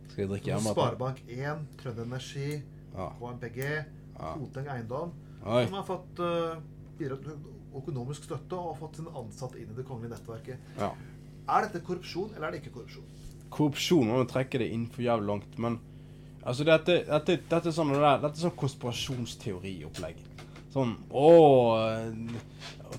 Skal 0.10 0.22
jeg 0.22 0.30
drikke? 0.30 0.56
Sparebank1, 0.56 1.66
Trønder 1.84 2.04
Energi, 2.04 2.62
Ja. 2.96 3.08
KMPG, 3.20 3.84
Koteng 4.22 4.70
Eiendom, 4.72 5.14
Oi. 5.42 5.66
som 5.66 5.78
har 5.80 5.88
fått 5.88 6.22
uh, 6.22 6.62
bidratt 7.00 7.28
økonomisk 7.82 8.28
støtte 8.28 8.58
og 8.58 8.74
har 8.74 8.80
fått 8.82 9.00
sine 9.00 9.14
ansatte 9.18 9.60
inn 9.62 9.72
i 9.72 9.78
det 9.78 9.86
kongelige 9.88 10.14
nettverket. 10.16 10.72
Ja. 10.80 10.92
Er 11.52 11.68
dette 11.68 11.82
korrupsjon, 11.86 12.34
eller 12.36 12.50
er 12.50 12.56
det 12.56 12.62
ikke 12.62 12.76
korrupsjon? 12.78 13.08
Korrupsjon 13.52 14.12
må 14.12 14.20
vi 14.22 14.28
trekke 14.32 14.62
det 14.62 14.70
inn 14.76 14.86
for 14.92 15.04
jævlig 15.06 15.28
langt, 15.32 15.58
men 15.62 15.80
altså 16.42 16.68
dette, 16.68 17.02
dette, 17.08 17.38
dette 17.50 17.72
er 17.72 17.76
sånn 17.76 17.94
dette 17.96 18.32
er 18.32 18.44
sånn 18.44 18.60
konspirasjonsteoriopplegg. 18.62 20.22
Sånn 20.72 20.94
Å 21.12 21.30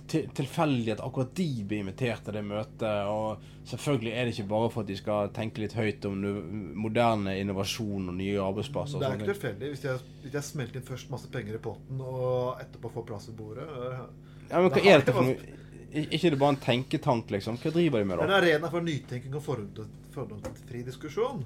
til, 0.09 0.27
Tilfeldig 0.37 0.93
at 0.95 1.01
akkurat 1.05 1.31
de 1.37 1.47
blir 1.69 1.83
invitert 1.83 2.25
til 2.27 2.37
det 2.37 2.43
møtet. 2.45 3.07
Og 3.09 3.43
selvfølgelig 3.69 4.13
er 4.13 4.29
det 4.29 4.35
ikke 4.37 4.49
bare 4.51 4.69
for 4.73 4.85
at 4.85 4.91
de 4.93 4.97
skal 4.99 5.31
tenke 5.37 5.63
litt 5.63 5.77
høyt 5.77 6.05
om 6.09 6.19
moderne 6.83 7.35
innovasjon 7.41 8.11
og 8.13 8.19
nye 8.19 8.37
arbeidsplasser. 8.43 8.97
og 8.99 9.05
Det 9.05 9.09
er 9.11 9.19
ikke 9.21 9.33
tilfeldig 9.33 9.73
hvis 9.75 9.87
jeg, 9.89 10.05
hvis 10.25 10.37
jeg 10.39 10.49
smelter 10.51 10.81
inn 10.83 10.87
først 10.89 11.11
masse 11.13 11.31
penger 11.33 11.59
i 11.59 11.63
potten 11.65 12.01
og 12.05 12.61
etterpå 12.65 12.93
får 12.97 13.09
plass 13.13 13.29
ved 13.31 13.37
bordet. 13.41 13.69
øh, 13.69 14.05
Ja, 14.51 14.61
men 14.61 14.69
hva 14.71 14.77
det 14.77 14.87
er 14.87 14.99
dette 15.01 15.13
for 15.17 15.29
noe? 15.31 15.59
Ikke 15.93 16.31
det 16.33 16.39
bare 16.41 16.55
en 16.55 16.61
tenketank, 16.65 17.31
liksom? 17.35 17.59
Hva 17.61 17.71
driver 17.73 18.01
de 18.01 18.05
med 18.09 18.17
Det 18.19 18.25
er 18.25 18.29
da? 18.29 18.37
en 18.37 18.43
arena 18.45 18.69
for 18.73 18.81
nytenking 18.81 19.35
og 19.37 19.43
fordom- 19.45 19.91
fordomsfri 20.15 20.81
diskusjon. 20.87 21.43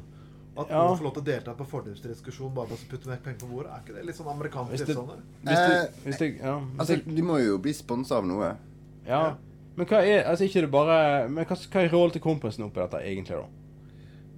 At 0.56 0.68
Ja. 0.70 0.78
noen 0.86 0.96
får 0.98 1.04
lov 1.04 1.12
til 1.14 1.22
å 1.22 1.26
delta 1.26 1.54
på 1.54 1.66
fordomsfri 1.68 2.08
diskusjon 2.14 2.54
bare 2.54 2.66
for 2.68 2.76
å 2.76 2.88
putte 2.90 3.06
mer 3.10 3.16
penger 3.24 3.38
på 3.44 3.50
bordet. 3.50 3.72
Er 3.72 3.80
ikke 3.84 3.94
det 3.98 4.06
litt 4.06 4.16
sånn 4.16 4.30
amerikansk 4.32 4.70
Hvis 4.72 4.78
det- 4.80 4.86
tilstander? 4.86 5.18
Hvis 5.44 5.60
det, 5.68 5.90
hvis 6.04 6.18
det, 6.18 6.36
ja, 6.40 6.60
Altså, 6.78 6.96
de 7.16 7.22
må 7.22 7.38
jo 7.44 7.58
bli 7.58 7.72
sponsa 7.72 8.16
av 8.16 8.24
noe. 8.26 8.56
ja. 9.06 9.34
Men 9.76 9.84
hva 9.86 9.98
er 10.02 10.24
altså 10.24 10.44
ikke 10.48 10.62
det 10.62 10.70
bare 10.70 11.28
Men 11.28 11.44
hva, 11.44 11.54
hva 11.54 11.80
er 11.84 11.88
rollen 11.90 12.10
til 12.12 12.22
kompisen 12.22 12.64
oppi 12.64 12.80
dette 12.80 12.96
egentlig, 13.04 13.36
da? 13.36 13.44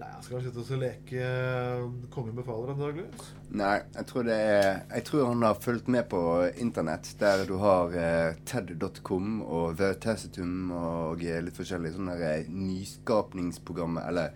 Nei, 0.00 0.08
han 0.12 0.22
skal 0.22 0.38
vel 0.40 0.44
sitte 0.50 0.74
og 0.74 0.80
leke 0.80 1.12
øh, 1.14 1.90
Kongen 2.10 2.34
befaler 2.34 2.72
antakeligvis. 2.74 3.30
Nei, 3.50 3.80
jeg 3.94 4.06
tror 4.06 4.22
det 4.24 4.32
er 4.34 4.82
Jeg 4.94 5.04
tror 5.04 5.26
han 5.26 5.42
har 5.42 5.54
fulgt 5.54 5.88
med 5.88 6.08
på 6.08 6.52
internett, 6.58 7.14
der 7.20 7.44
du 7.46 7.56
har 7.58 7.88
eh, 7.94 8.34
TED.com 8.44 9.42
og 9.42 9.76
Veritasitum 9.78 10.70
og 10.72 11.22
eh, 11.24 11.40
litt 11.40 11.54
forskjellige 11.56 11.94
sånne 11.94 12.18
eh, 12.20 12.44
nyskapningsprogrammer, 12.48 14.08
eller 14.08 14.24
eh, 14.26 14.30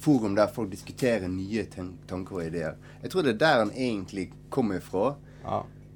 forum 0.00 0.34
der 0.34 0.46
folk 0.48 0.70
diskuterer 0.70 1.28
nye 1.28 1.64
ten 1.70 1.98
tanker 2.08 2.36
og 2.36 2.46
ideer. 2.46 2.74
Jeg 3.02 3.10
tror 3.10 3.22
det 3.22 3.34
er 3.34 3.38
der 3.38 3.58
han 3.64 3.70
egentlig 3.72 4.30
kommer 4.50 4.76
ifra. 4.80 5.16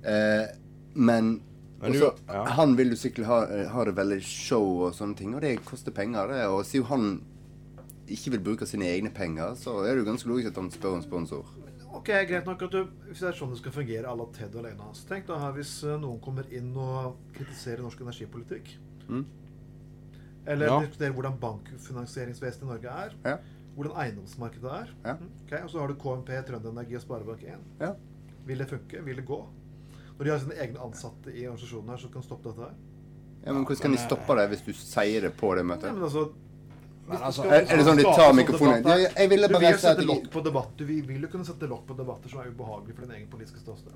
Eh, 0.05 0.47
men 0.95 1.41
Men 1.81 1.93
du- 1.93 1.99
også, 2.07 2.13
ja. 2.29 2.45
han 2.45 2.77
vil 2.77 2.91
jo 2.91 2.97
sikkert 2.97 3.27
ha, 3.27 3.39
eh, 3.45 3.69
ha 3.69 3.85
det 3.85 3.95
veldig 3.97 4.23
show 4.23 4.83
og 4.87 4.95
sånne 4.95 5.17
ting, 5.17 5.35
og 5.35 5.41
det 5.43 5.65
koster 5.65 5.93
penger. 5.93 6.27
det, 6.29 6.47
Og 6.47 6.65
siden 6.65 6.87
han 6.87 7.23
ikke 8.09 8.31
vil 8.31 8.41
bruke 8.41 8.67
sine 8.67 8.85
egne 8.85 9.11
penger, 9.11 9.55
så 9.55 9.81
er 9.85 9.95
det 9.95 10.05
jo 10.05 10.11
ganske 10.13 10.29
logisk 10.29 10.49
at 10.49 10.55
han 10.57 10.71
spør 10.71 10.95
om 10.97 11.03
sponsor. 11.03 11.45
Ok, 11.95 12.07
greit 12.07 12.45
nok 12.47 12.63
at 12.63 12.71
du, 12.73 12.87
Hvis 13.09 13.21
det 13.21 13.29
er 13.29 13.33
sånn 13.33 13.51
det 13.51 13.59
skal 13.59 13.73
fungere 13.73 14.05
à 14.11 14.17
la 14.17 14.25
Ted 14.33 14.57
alene 14.57 14.83
så 14.93 15.07
Tenk 15.09 15.27
da 15.27 15.39
her 15.39 15.53
hvis 15.53 15.85
øh, 15.85 16.01
noen 16.01 16.21
kommer 16.21 16.43
inn 16.53 16.77
og 16.77 17.17
kritiserer 17.35 17.81
norsk 17.83 18.01
energipolitikk. 18.01 18.77
Mm. 19.09 19.25
Eller 20.47 20.67
Ja. 20.67 20.81
diskuterer 20.81 21.13
hvordan 21.13 21.39
bankfinansieringsvesenet 21.41 22.63
i 22.63 22.67
Norge 22.67 22.89
er. 22.89 23.11
Ja. 23.25 23.37
Hvordan 23.75 23.97
eiendomsmarkedet 24.05 24.71
er. 24.73 24.91
Ja. 25.05 25.15
Okay, 25.47 25.63
Og 25.65 25.71
så 25.71 25.81
har 25.81 25.89
du 25.91 25.95
KMP, 25.99 26.29
Trønderenergi 26.47 26.95
og 26.97 27.03
Sparebank1. 27.03 27.63
Ja. 27.81 27.93
Vil 28.47 28.59
det 28.59 28.69
funke? 28.71 29.01
Vil 29.05 29.17
det 29.17 29.25
gå? 29.27 29.41
Når 30.19 30.25
de 30.25 30.31
har 30.31 30.39
sine 30.39 30.55
egne 30.63 30.79
ansatte 30.85 31.33
i 31.35 31.47
organisasjonen 31.49 31.89
her 31.91 31.97
som 32.05 32.11
kan 32.15 32.23
stoppe 32.23 32.49
dette 32.53 32.61
her. 32.69 32.75
Ja, 33.45 33.53
men 33.53 33.65
Hvordan 33.67 33.83
kan 33.83 33.93
de 33.93 33.99
stoppe 33.99 34.37
det 34.39 34.45
hvis 34.53 34.63
du 34.65 34.73
sier 34.73 35.21
det 35.27 35.33
på 35.37 35.51
det 35.59 35.65
møtet? 35.67 35.91
Nei, 35.91 35.93
men 35.99 36.05
altså, 36.07 36.23
men 37.09 37.19
altså, 37.29 37.43
er- 37.45 37.67
er 37.67 37.77
det 37.77 37.85
sånn 37.85 37.99
de 37.99 38.05
tar 38.07 38.21
sånn 38.31 38.37
mikrofonen? 38.39 38.87
Ja, 38.87 39.09
jeg 39.19 39.29
ville 39.31 39.49
Du 39.49 39.53
bare 39.53 39.61
vil 39.67 39.73
jo 39.75 39.79
si 39.83 39.87
at 39.87 39.97
sette 39.99 40.07
lokk 40.09 40.31
på 40.33 40.41
debatt. 40.47 40.71
Du 40.79 40.85
vil, 40.89 41.03
vil 41.07 41.21
jo 41.27 41.29
kunne 41.35 41.45
sette 41.45 41.67
lokk 41.69 41.83
på 41.91 41.97
debatter 41.99 42.29
som 42.33 42.41
er 42.41 42.53
ubehagelige 42.55 42.95
for 42.95 43.03
din 43.07 43.17
egen 43.19 43.27
politiske 43.29 43.59
ståsted. 43.61 43.93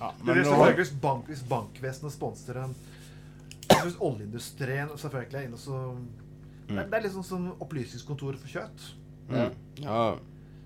Ja, 0.00 0.12
Du 0.18 0.24
men 0.24 0.34
vil 0.36 0.44
selvfølgelig 0.44 0.76
hvis, 0.84 0.92
bank, 1.00 1.26
hvis 1.26 1.42
bankvesenet 1.48 2.12
sponser 2.12 2.60
en 2.66 2.74
Hvis 3.82 3.96
oljeindustrien 4.00 4.88
selvfølgelig 4.96 5.34
er 5.40 5.48
inne 5.48 5.54
og 5.54 5.60
så 5.64 5.80
det, 6.66 6.76
er, 6.78 6.88
det 6.90 6.98
er 6.98 7.04
litt 7.06 7.14
sånn 7.14 7.24
som 7.26 7.46
Opplysningskontoret 7.62 8.40
for 8.42 8.48
kjøtt. 8.50 8.86
Mm. 9.30 9.52
Ja. 9.84 10.00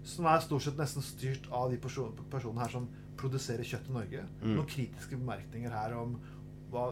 Som 0.04 0.26
er 0.32 0.40
stort 0.44 0.64
sett 0.64 0.78
nesten 0.80 1.04
styrt 1.04 1.48
av 1.52 1.70
de 1.72 1.76
person, 1.80 2.12
personene 2.32 2.64
her 2.64 2.72
som 2.72 2.86
produserer 3.20 3.66
kjøtt 3.68 3.88
i 3.90 3.96
Norge. 3.98 4.22
Mm. 4.40 4.54
Noen 4.56 4.68
kritiske 4.70 5.18
bemerkninger 5.20 5.72
her 5.76 5.92
om 6.00 6.14
hva, 6.72 6.86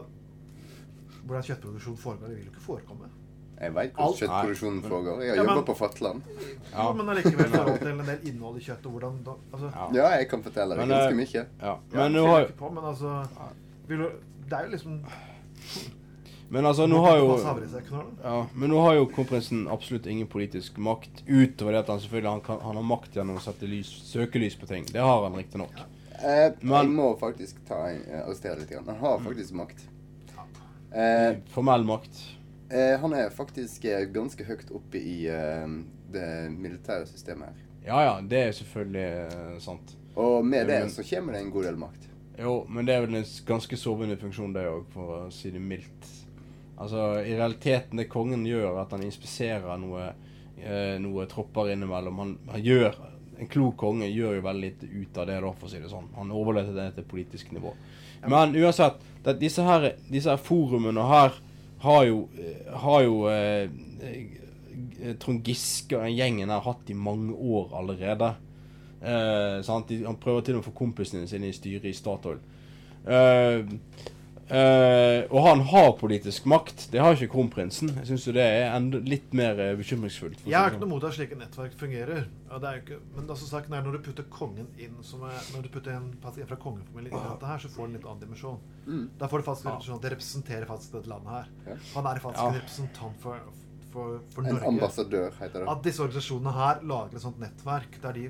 hvordan 1.25 1.47
kjøttproduksjon 1.47 1.97
foregår. 1.97 2.29
Det 2.29 2.37
vil 2.37 2.45
jo 2.49 2.53
ikke 2.53 2.65
forekomme. 2.67 3.09
Jeg 3.59 3.73
veit 3.75 3.95
hvordan 3.97 4.15
kjøttproduksjonen 4.21 4.83
foregår. 4.85 5.23
Jeg 5.25 5.33
har 5.33 5.39
Ja, 5.41 5.43
jobba 5.49 5.63
på 5.67 5.75
Fatland. 5.81 6.21
Ja. 6.71 6.85
men 6.95 7.09
allikevel 7.11 7.49
i 7.49 7.49
forhold 7.57 7.79
til 7.81 7.89
en 7.95 8.05
del 8.11 8.29
innhold 8.31 8.59
i 8.61 8.65
kjøtt 8.69 8.85
og 8.87 8.93
hvordan 8.95 9.17
da, 9.25 9.33
altså, 9.51 9.71
Ja, 9.97 10.05
jeg 10.19 10.29
kan 10.31 10.45
fortelle 10.45 10.77
deg 10.77 10.93
ganske 10.93 11.09
eh, 11.09 11.17
mye. 11.19 11.45
Ja, 11.65 11.73
Ja, 11.91 11.97
men 12.05 12.13
nå 12.15 12.27
har 12.29 12.47
på, 12.61 12.69
men 12.77 12.85
altså 12.93 13.17
vil 13.89 14.05
du, 14.05 14.09
Det 14.45 14.53
er 14.59 14.69
jo 14.69 14.75
liksom 14.77 15.01
Men 16.51 16.65
altså, 16.65 16.87
nå 16.89 16.97
har 17.05 17.17
jo 17.19 17.27
ja, 18.23 18.47
Men 18.55 18.69
nå 18.71 18.79
har 18.81 18.95
jo 18.97 19.05
kronprinsen 19.13 19.67
absolutt 19.69 20.07
ingen 20.09 20.27
politisk 20.27 20.77
makt, 20.81 21.23
utover 21.27 21.75
det 21.75 21.79
at 21.83 21.91
han 21.93 21.99
selvfølgelig 22.01 22.31
han, 22.31 22.41
kan, 22.41 22.59
han 22.65 22.75
har 22.79 22.87
makt 22.89 23.15
gjennom 23.19 23.37
å 23.37 23.43
sette 23.43 23.69
lys, 23.69 23.91
søkelys 24.09 24.55
på 24.57 24.65
ting. 24.69 24.87
Det 24.89 24.99
har 25.03 25.23
han 25.27 25.37
riktignok. 25.37 25.77
Eh, 26.19 26.51
Men- 26.61 26.87
jeg 26.89 26.95
må 26.95 27.11
faktisk 27.19 27.61
ta 27.67 27.83
eh, 27.91 28.25
arrestere 28.25 28.57
litt. 28.59 28.69
grann. 28.69 28.87
Han 28.87 28.97
har 28.97 29.19
faktisk 29.19 29.53
makt. 29.53 29.85
Eh, 30.91 31.37
Formell 31.53 31.83
makt. 31.85 32.17
Eh, 32.69 32.97
han 32.99 33.13
er 33.13 33.29
faktisk 33.29 33.85
eh, 33.85 34.05
ganske 34.09 34.43
høyt 34.45 34.71
oppe 34.73 34.97
i 34.97 35.27
eh, 35.29 35.67
det 36.11 36.27
militære 36.51 37.05
systemet 37.09 37.47
her. 37.53 37.65
Ja 37.85 38.01
ja, 38.03 38.15
det 38.21 38.41
er 38.47 38.51
selvfølgelig 38.51 39.07
eh, 39.29 39.59
sant. 39.63 39.95
Og 40.15 40.45
med 40.45 40.67
det 40.67 40.79
Men- 40.81 40.89
så 40.89 41.03
kommer 41.15 41.33
det 41.33 41.41
en 41.45 41.51
god 41.51 41.63
del 41.63 41.77
makt. 41.77 42.05
Jo, 42.39 42.65
men 42.69 42.85
det 42.85 42.95
er 42.95 43.01
vel 43.05 43.15
en 43.19 43.25
ganske 43.45 43.77
sovende 43.77 44.15
funksjon 44.17 44.53
det 44.53 44.63
òg, 44.65 44.85
for 44.93 45.15
å 45.27 45.31
si 45.31 45.49
det 45.51 45.59
mildt. 45.61 46.07
Altså, 46.79 47.19
i 47.27 47.35
realiteten 47.35 47.99
det 47.99 48.07
kongen 48.11 48.45
gjør, 48.47 48.79
at 48.81 48.93
han 48.95 49.03
inspiserer 49.03 49.79
noe, 49.81 50.11
eh, 50.57 50.95
noe 51.03 51.27
tropper 51.27 51.73
innimellom. 51.73 52.21
Han, 52.23 52.35
han 52.55 52.65
gjør 52.65 52.99
En 53.39 53.47
klok 53.47 53.77
konge 53.79 54.03
gjør 54.11 54.33
jo 54.35 54.41
veldig 54.43 54.65
lite 54.65 54.87
ut 54.91 55.17
av 55.21 55.29
det, 55.29 55.37
da, 55.39 55.49
for 55.55 55.69
å 55.69 55.71
si 55.71 55.79
det 55.79 55.87
sånn. 55.87 56.09
Han 56.17 56.33
overlater 56.35 56.73
det 56.75 56.89
til 56.97 57.05
politisk 57.07 57.53
nivå. 57.55 57.71
Men 58.27 58.51
uansett, 58.59 58.97
det, 59.23 59.37
disse, 59.39 59.63
her, 59.63 59.93
disse 60.11 60.33
her 60.33 60.41
forumene 60.43 61.05
her 61.07 61.37
har 61.85 62.01
jo, 62.03 62.17
har 62.83 63.05
jo 63.05 63.21
eh, 63.31 63.71
eh, 64.03 65.15
Trond 65.23 65.47
Giske 65.47 65.95
og 65.95 66.03
den 66.03 66.17
gjengen 66.17 66.51
har 66.51 66.65
hatt 66.67 66.91
i 66.91 66.97
mange 66.99 67.31
år 67.31 67.71
allerede. 67.79 68.33
Eh, 68.99 69.61
sant? 69.63 69.87
De, 69.87 70.03
han 70.03 70.19
prøver 70.19 70.43
til 70.43 70.57
og 70.57 70.59
med 70.59 70.65
å 70.65 70.69
få 70.73 70.77
kompisene 70.81 71.27
sine 71.31 71.47
i 71.47 71.55
styret 71.55 71.87
i 71.87 71.95
Statoil. 71.95 72.41
Eh, 73.07 73.63
eh, 74.49 75.27
og 75.29 75.43
han 75.47 75.61
har 75.69 75.91
politisk 75.99 76.45
makt. 76.49 76.87
Det 76.91 76.99
har 77.01 77.13
ikke 77.15 77.29
kronprinsen. 77.35 77.91
Jeg 78.01 78.09
syns 78.11 78.25
det 78.35 78.43
er 78.43 78.73
enda 78.75 78.99
litt 79.05 79.33
mer 79.37 79.59
eh, 79.61 79.75
bekymringsfullt. 79.79 80.41
Jeg 80.49 80.57
har 80.57 80.71
ikke 80.73 80.81
noe 80.83 80.91
mot 80.95 81.05
at 81.07 81.15
slike 81.17 81.37
nettverk 81.39 81.77
fungerer. 81.79 82.25
Ja, 82.49 82.57
det 82.63 82.69
er 82.71 82.79
jo 82.79 82.83
ikke, 82.85 82.99
men 83.15 83.29
det 83.29 83.35
er 83.35 83.41
som 83.43 83.51
sagt, 83.53 83.69
når 83.69 83.91
du 83.95 83.99
putter 84.09 84.27
kongen 84.33 84.67
inn 84.81 84.97
som 85.05 85.23
er, 85.29 85.37
Når 85.53 85.67
du 85.67 85.69
putter 85.77 85.95
en 85.95 86.09
pasient 86.23 86.49
fra 86.49 86.57
kongefamilien 86.59 87.13
inn 87.13 87.21
i 87.23 87.31
dette 87.35 87.45
her, 87.53 87.57
så 87.63 87.69
får 87.69 87.85
du 87.87 87.89
en 87.91 87.97
litt 87.99 88.05
annen 88.09 88.23
dimensjon. 88.25 88.59
Mm. 88.87 89.05
Da 89.21 89.27
får 89.31 89.37
du 89.43 89.47
faktisk 89.51 89.69
en 89.71 89.81
sånn 89.85 89.99
at 90.01 90.05
det 90.07 90.13
representerer 90.17 90.65
faktisk 90.69 90.97
dette 90.97 91.09
landet 91.13 91.33
her. 91.37 91.79
Han 91.95 92.05
er 92.13 92.19
faktisk 92.25 92.43
Ja. 92.43 92.49
en 92.49 92.59
representant 92.61 93.21
for, 93.21 93.39
for, 93.93 94.19
for 94.33 94.43
En 94.45 94.53
Norge. 94.55 94.67
ambassadør, 94.67 95.31
heter 95.39 95.59
det. 95.63 95.67
At 95.69 95.83
disse 95.83 96.01
organisasjonene 96.03 96.53
her 96.57 96.81
lager 96.83 97.15
et 97.17 97.21
sånt 97.25 97.39
nettverk 97.41 98.01
der 98.01 98.13
de 98.17 98.29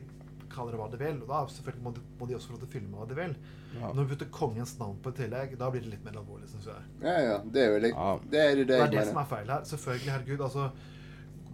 kaller 0.52 0.76
det 0.76 0.80
hva 0.82 0.88
de 0.92 1.00
vil. 1.02 1.22
Og 1.24 1.28
da 1.32 1.40
selvfølgelig 1.54 1.84
må 1.86 1.94
de, 1.96 2.02
må 2.20 2.28
de 2.30 2.36
også 2.38 2.50
få 2.52 2.54
lov 2.56 2.62
til 2.64 2.70
å 2.70 2.74
filme 2.76 2.98
hva 3.00 3.08
de 3.10 3.18
vil. 3.20 3.36
Ja. 3.80 3.92
Når 3.94 4.04
vi 4.04 4.14
putter 4.16 4.30
kongens 4.34 4.76
navn 4.80 4.98
på 5.04 5.14
i 5.14 5.18
tillegg, 5.22 5.58
da 5.62 5.70
blir 5.74 5.82
det 5.86 5.92
litt 5.96 6.06
mer 6.06 6.18
alvorlig, 6.22 6.50
syns 6.52 6.66
jeg. 6.72 6.88
Ja, 7.06 7.18
ja. 7.28 7.36
Det 7.46 7.62
er 7.66 7.74
jo 7.76 7.82
litt 7.86 8.00
Det 8.32 8.40
er 8.46 8.56
det 8.62 8.68
Det 8.72 8.80
er 8.82 8.94
det 8.96 9.06
som 9.12 9.20
er 9.22 9.30
feil 9.36 9.52
her. 9.54 9.68
Selvfølgelig, 9.74 10.12
herregud. 10.16 10.42
altså 10.48 10.72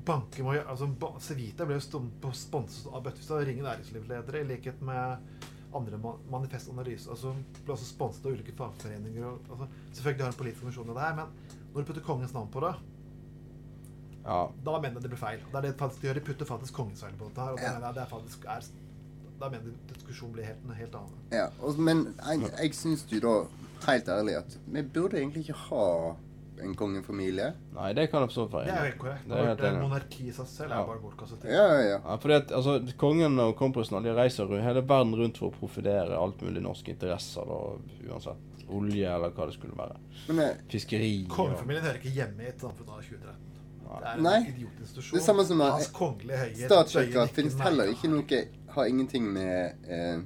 Banker 0.05 0.43
må 0.45 0.53
gjøre 0.53 0.69
altså, 0.69 0.87
ba- 1.01 1.15
Civita 1.19 1.65
ble 1.65 1.79
jo 1.79 2.31
sponset 2.37 2.91
av 2.93 3.01
Bøttestad 3.07 3.41
Ringe 3.47 3.63
næringslivsledere, 3.65 4.41
i 4.43 4.49
likhet 4.51 4.81
med 4.85 5.39
andre 5.75 5.97
ma 5.97 6.11
Manifest 6.31 6.69
Analyse. 6.69 7.09
Altså, 7.09 7.31
ble 7.65 7.73
også 7.73 7.87
sponset 7.89 8.25
av 8.29 8.35
ulike 8.37 8.53
fagforeninger. 8.55 9.25
Og, 9.25 9.39
altså, 9.49 9.67
selvfølgelig 9.97 10.25
har 10.27 10.35
en 10.35 10.37
politisk 10.43 10.61
funksjon 10.67 10.91
i 10.91 10.97
det 10.99 11.07
her, 11.07 11.15
men 11.15 11.63
når 11.73 11.81
du 11.81 11.89
putter 11.89 12.05
kongens 12.05 12.33
navn 12.37 12.51
på 12.53 12.61
det, 12.67 12.75
Ja. 14.25 14.37
da 14.65 14.79
mener 14.81 14.95
jeg 14.97 15.03
det 15.03 15.09
blir 15.13 15.21
feil. 15.21 15.41
Det 15.51 15.55
er 15.59 15.61
det 15.67 15.75
faktisk 15.77 16.01
de 16.01 16.07
gjør. 16.07 16.13
De 16.19 16.25
putter 16.29 16.45
faktisk 16.49 16.73
kongens 16.73 17.01
feil 17.03 17.13
på 17.19 17.27
dette 17.29 17.41
her. 17.45 17.51
Og 17.51 17.59
da 17.61 17.73
mener 17.73 17.85
jeg 17.87 17.93
det 17.97 18.03
er 18.05 18.13
faktisk 18.13 18.45
er 18.49 18.61
Da 19.39 19.49
mener 19.49 19.65
jeg 19.71 19.95
diskusjonen 19.95 20.33
blir 20.37 20.45
helt, 20.47 20.61
en 20.69 20.75
helt 20.79 20.93
annen. 20.95 21.23
Ja, 21.35 21.49
og, 21.61 21.79
men 21.79 22.05
jeg, 22.21 22.51
jeg 22.61 22.73
syns 22.77 23.05
jo 23.11 23.19
da, 23.25 23.33
helt 23.89 24.07
ærlig, 24.09 24.37
at 24.39 24.57
vi 24.65 24.81
burde 24.95 25.19
egentlig 25.19 25.43
ikke 25.49 25.57
ha 25.69 25.87
en 26.63 26.71
kongefamilie. 26.79 27.49
Nei, 27.75 27.89
det 27.97 28.05
kan 28.13 28.23
absolutt 28.23 28.53
være 28.53 28.69
Det 28.69 28.71
er 28.71 28.77
jo 28.77 28.79
enig. 28.79 28.91
helt 28.93 29.01
korrekt. 29.01 29.25
Det 29.27 29.35
er 29.41 29.47
helt 29.49 29.59
Det 29.59 29.65
er 29.67 29.73
enig. 29.73 29.81
monarki 29.89 30.27
i 30.29 30.31
seg 30.37 30.47
selv 30.47 30.71
er 30.71 30.85
bare 30.87 31.01
bortkastet 31.03 31.41
tid. 31.43 31.51
Ja, 31.51 31.65
ja, 31.73 31.81
ja. 31.89 31.97
Ja, 32.05 32.15
fordi 32.23 32.37
at, 32.37 32.51
altså, 32.55 32.77
Kongen 33.01 33.39
og 33.43 33.51
kronprinsen 33.59 34.03
de 34.07 34.13
reiser 34.15 34.53
hele 34.63 34.83
verden 34.87 35.11
rundt 35.19 35.37
for 35.41 35.51
å 35.51 35.57
profilere 35.59 36.15
alt 36.15 36.39
mulig 36.47 36.63
norske 36.63 36.95
interesser. 36.95 37.43
Da, 37.51 37.59
uansett 38.07 38.69
olje 38.71 39.11
eller 39.17 39.35
hva 39.35 39.45
det 39.49 39.57
skulle 39.59 39.75
være. 39.77 39.99
Men, 40.29 40.39
eh, 40.45 40.63
Fiskeri. 40.71 41.11
Kongefamilien 41.29 41.83
hører 41.85 41.99
ikke 41.99 42.15
hjemme 42.15 42.47
i 42.47 42.53
et 42.53 42.63
samfunn 42.63 42.87
av 42.95 43.03
2013. 43.03 43.51
Det 43.85 44.07
er 44.09 44.17
en 44.17 44.23
Nei. 44.25 44.39
idiotinstitusjon. 44.49 45.13
Det 45.13 45.21
er 45.21 45.25
samme 45.27 45.43
som 45.45 45.59
Hans 45.61 45.91
kongelige 45.93 46.39
høyhet 46.39 46.65
statskirka 46.71 47.27
finnes 47.35 47.59
heller 47.61 47.91
ikke 47.91 48.09
noe 48.09 48.39
Har 48.75 48.85
ingenting 48.91 49.27
med 49.33 49.85
eh, 49.87 50.19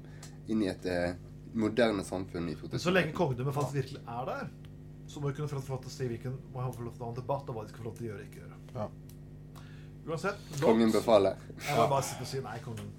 inn 0.49 0.63
i 0.63 0.69
et 0.71 0.85
eh, 0.89 1.11
moderne 1.53 2.03
samfunn 2.03 2.49
i 2.49 2.55
2000. 2.55 2.71
Men 2.71 2.79
så 2.85 2.93
lenge 2.93 3.13
kongedømmet 3.17 3.53
faktisk 3.55 3.75
virkelig 3.79 4.01
er 4.07 4.25
der, 4.29 4.47
så 5.09 5.19
må 5.21 5.29
vi 5.31 5.37
kunne 5.39 5.49
få 5.49 5.59
lov 5.75 5.83
til 5.83 5.89
å 5.91 5.93
si 5.93 6.07
hvilken 6.09 6.37
må 6.53 6.61
ha 6.65 6.71
få 6.73 6.85
lov 6.85 6.95
til 6.95 7.03
å 7.03 7.05
ha 7.05 7.11
en 7.13 7.19
debatt 7.21 7.49
om 7.49 7.55
hva 7.59 7.63
de 7.67 7.73
skal 7.73 7.83
få 7.83 7.87
lov 7.89 7.97
til 7.99 8.05
å 8.05 8.09
gjøre 8.09 8.23
og 8.23 8.27
ikke 8.27 8.41
gjøre. 8.43 8.57
Ja. 8.75 8.87
Uansett. 10.09 10.41
lov- 10.61 10.65
Kongen 10.71 10.91
befaler. 10.91 11.37
Jeg 11.67 11.77
må 11.77 11.87
bare 11.93 12.03
sitte 12.09 12.25
og 12.25 12.31
si 12.33 12.41
nei, 12.45 12.57
kongen. 12.65 12.89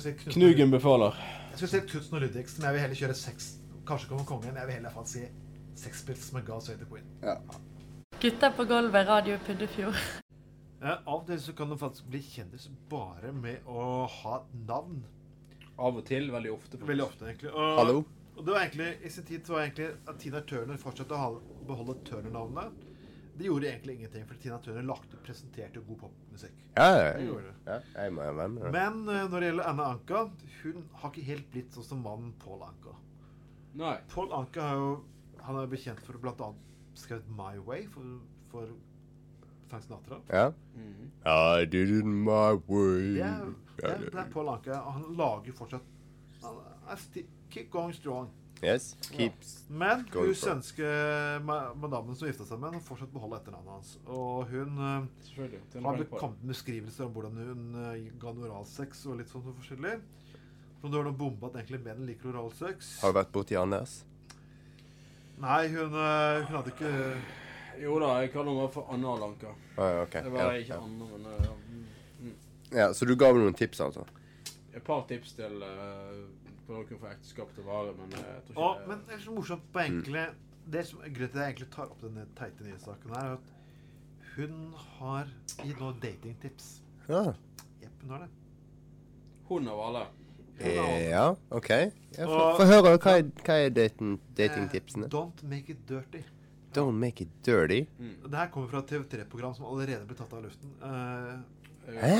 Si 0.00 0.12
Knugen 0.32 0.70
befaler. 0.72 1.14
Jeg 1.50 1.58
skulle 1.58 1.70
si 1.70 1.80
Knutsen 1.90 2.14
og 2.16 2.22
Ludvigsen, 2.22 2.62
men 2.62 2.66
jeg 2.68 2.74
vil 2.74 2.80
heller 2.86 3.00
kjøre 3.02 3.14
seks 3.14 3.48
Kanskje 3.86 4.08
kommer 4.08 4.24
kongen. 4.24 4.56
Jeg 4.56 4.66
vil 4.66 4.74
heller 4.80 4.90
faktisk 4.90 5.18
si 5.18 5.82
Sex 5.84 6.02
Pills 6.06 6.32
med 6.32 6.46
Gas 6.46 6.66
Høyde 6.72 6.86
Queen. 6.90 7.04
Ja. 7.22 7.36
Gutta 8.20 8.50
på 8.56 8.64
gulvet, 8.66 9.06
Radio 9.08 9.36
Puddefjord. 9.46 9.94
Eh, 10.82 10.92
av 10.92 11.20
og 11.22 11.26
til 11.28 11.40
så 11.40 11.54
kan 11.56 11.70
du 11.72 11.76
faktisk 11.80 12.08
bli 12.12 12.20
kjendis 12.20 12.66
bare 12.90 13.32
med 13.32 13.64
å 13.70 14.04
ha 14.20 14.40
et 14.40 14.56
navn. 14.68 15.04
Av 15.76 15.96
og 15.96 16.04
til. 16.08 16.30
Veldig 16.32 16.52
ofte. 16.52 16.76
faktisk. 16.76 16.88
Veldig 16.90 17.04
ofte, 17.06 17.28
egentlig. 17.30 17.52
Og, 17.52 17.78
Hallo? 17.80 18.02
Og 18.36 18.44
det 18.44 18.52
var 18.52 18.66
egentlig, 18.66 18.90
I 19.00 19.10
sin 19.12 19.24
tid 19.24 19.46
så 19.48 19.56
var 19.56 19.64
egentlig 19.64 19.88
at 20.12 20.18
Tina 20.20 20.42
Turner 20.44 20.80
fortsatte 20.80 21.16
å 21.16 21.38
beholde 21.68 21.96
Turner-navnet. 22.04 22.84
Det 23.36 23.48
gjorde 23.48 23.68
egentlig 23.68 23.96
ingenting, 23.98 24.24
for 24.28 24.40
Tina 24.40 24.58
Turner 24.64 24.84
lagt 24.88 25.12
ut 25.12 25.22
presenterte 25.24 25.80
god 25.84 25.98
popmusikk. 26.06 26.60
Ja, 26.76 26.86
ja, 26.96 27.10
Det 27.16 27.52
ja. 27.66 27.78
Jeg 27.96 28.12
må 28.16 28.24
være 28.24 28.48
med 28.48 28.62
det. 28.64 28.72
Men 28.72 29.02
eh, 29.12 29.26
når 29.28 29.40
det 29.40 29.50
gjelder 29.50 29.68
Anna 29.72 29.88
Anka, 29.92 30.22
hun 30.62 30.86
har 31.00 31.12
ikke 31.12 31.26
helt 31.26 31.50
blitt 31.52 31.76
sånn 31.76 31.84
som 31.84 32.04
mannen 32.04 32.32
Paul 32.40 32.64
Anka. 32.64 32.96
Nei. 33.76 33.96
Paul 34.12 34.32
Anka 34.32 34.70
er 34.70 34.80
jo 34.80 34.92
Han 35.46 35.58
er 35.60 35.68
bekjent 35.70 36.00
for 36.02 36.16
bl.a. 36.18 36.48
skrevet 36.98 37.28
My 37.36 37.58
Way 37.62 37.84
for, 37.92 38.16
for 38.50 38.72
Frank 39.70 39.84
Sinatra. 39.86 40.20
Ja. 40.30 40.46
I 41.26 41.64
did 41.64 41.90
it 41.90 42.06
my 42.06 42.54
way. 42.68 43.14
Det 43.16 43.22
er, 43.26 43.44
det 43.76 43.82
Ja, 43.82 43.92
er, 43.94 43.98
det 44.06 44.14
er 44.22 44.30
Paul 44.32 44.48
Anka. 44.48 44.78
og 44.78 44.92
Han 44.92 45.06
lager 45.18 45.52
fortsatt 45.58 45.82
han 46.42 46.98
Keep 47.50 47.70
going 47.70 47.94
strong. 47.94 48.28
Yes. 48.64 48.96
Keeps 49.12 49.64
Men 49.68 50.06
going 50.12 50.30
hun 50.30 50.34
svenske 50.34 50.86
ma- 51.44 51.74
madammen 51.76 52.16
som 52.16 52.28
gifta 52.28 52.46
seg 52.48 52.60
med 52.60 52.72
ham, 52.72 52.80
fortsatt 52.84 53.12
beholde 53.12 53.36
etternavnet 53.40 53.74
hans. 53.74 53.90
Og 54.08 54.46
hun 54.50 54.78
uh, 54.80 55.82
har 55.84 56.04
kommet 56.16 56.40
med 56.40 56.54
beskrivelser 56.54 57.04
om 57.06 57.12
hvordan 57.12 57.36
hun 57.36 57.66
uh, 57.76 57.92
ga 58.22 58.32
oralsex 58.32 59.04
og 59.10 59.20
litt 59.20 59.32
sånn 59.32 59.44
forskjellig. 59.50 59.98
Om 60.80 60.88
det 60.90 60.98
var 60.98 61.08
noen 61.08 61.18
bombe 61.20 61.50
at 61.50 61.58
egentlig 61.60 61.82
menn 61.84 62.06
liker 62.08 62.32
oralsex. 62.32 62.94
Har 63.02 63.12
du 63.12 63.18
vært 63.20 63.34
borti 63.34 63.58
Anders? 63.60 63.98
Nei, 65.42 65.66
hun, 65.74 65.92
uh, 65.92 66.46
hun 66.46 66.56
hadde 66.56 66.72
ikke 66.72 66.94
Jo 67.82 67.98
da, 68.00 68.12
jeg 68.22 68.32
kaller 68.32 68.56
meg 68.56 68.70
for 68.74 68.88
Anna 68.92 69.14
Lanka. 69.20 69.52
Ah, 69.76 70.02
okay. 70.02 70.22
Det 70.24 70.32
var 70.32 70.52
Ja, 70.52 70.60
ikke 70.62 70.74
ja. 70.74 70.80
Anna, 70.84 71.08
men 71.12 71.26
eh, 71.26 71.44
ja. 71.44 71.52
mm, 71.68 71.84
mm. 72.20 72.34
Ja, 72.72 72.92
Så 72.92 73.04
du 73.08 73.14
ga 73.16 73.32
meg 73.32 73.42
noen 73.44 73.54
tips, 73.58 73.80
altså? 73.84 74.06
Et 74.74 74.82
par 74.84 75.06
tips 75.08 75.32
til 75.38 75.62
uh, 75.62 76.24
på 76.66 76.74
noen 76.74 76.98
for 76.98 77.08
ekteskap 77.10 77.52
til 77.54 77.64
vare, 77.64 77.92
men 77.98 78.12
eh, 78.18 78.26
jeg 78.34 78.42
tror 78.54 78.74
ikke 78.76 78.88
men 78.90 79.04
det 79.08 79.14
er 79.16 79.22
så 79.24 79.36
morsomt 79.36 79.68
på 79.72 79.84
enkle 79.84 80.24
Det 80.72 80.82
som 80.86 80.98
grunnen 80.98 81.14
til 81.16 81.38
at 81.38 81.42
jeg 81.42 81.52
egentlig 81.52 81.70
tar 81.76 81.92
opp 81.92 82.00
denne 82.02 82.26
teite 82.38 82.66
nye 82.66 82.78
saken 82.82 83.14
her, 83.14 83.28
er 83.30 83.36
at 83.36 83.52
hun 84.36 84.56
har 84.98 85.28
gitt 85.62 85.78
noen 85.80 86.00
datingtips. 86.02 86.70
Ja. 87.08 87.22
Jepp, 87.80 88.00
hun 88.02 88.10
har 88.10 88.24
det. 88.24 88.30
Hun 89.48 89.68
av 89.70 89.80
alle. 89.80 90.06
Ja, 90.58 91.26
OK. 91.54 91.70
Få 92.16 92.66
høre. 92.66 92.96
Hva 92.98 93.14
er, 93.20 93.30
hva 93.44 93.58
er 93.62 93.70
dating, 93.76 94.16
datingtipsene? 94.36 95.08
Don't 95.12 95.44
make 95.48 95.72
it 95.72 95.86
dirty. 95.88 96.24
Don't 96.76 96.98
make 97.00 97.24
it 97.24 97.32
dirty. 97.46 97.80
Det 97.98 98.36
her 98.36 98.50
kommer 98.52 98.68
fra 98.68 98.82
et 98.84 98.90
TV3-program 98.92 99.54
som 99.56 99.66
allerede 99.70 100.04
ble 100.08 100.16
tatt 100.18 100.32
av 100.36 100.42
luften. 100.44 100.72
Uh, 100.82 101.94
Hæ? 101.96 102.16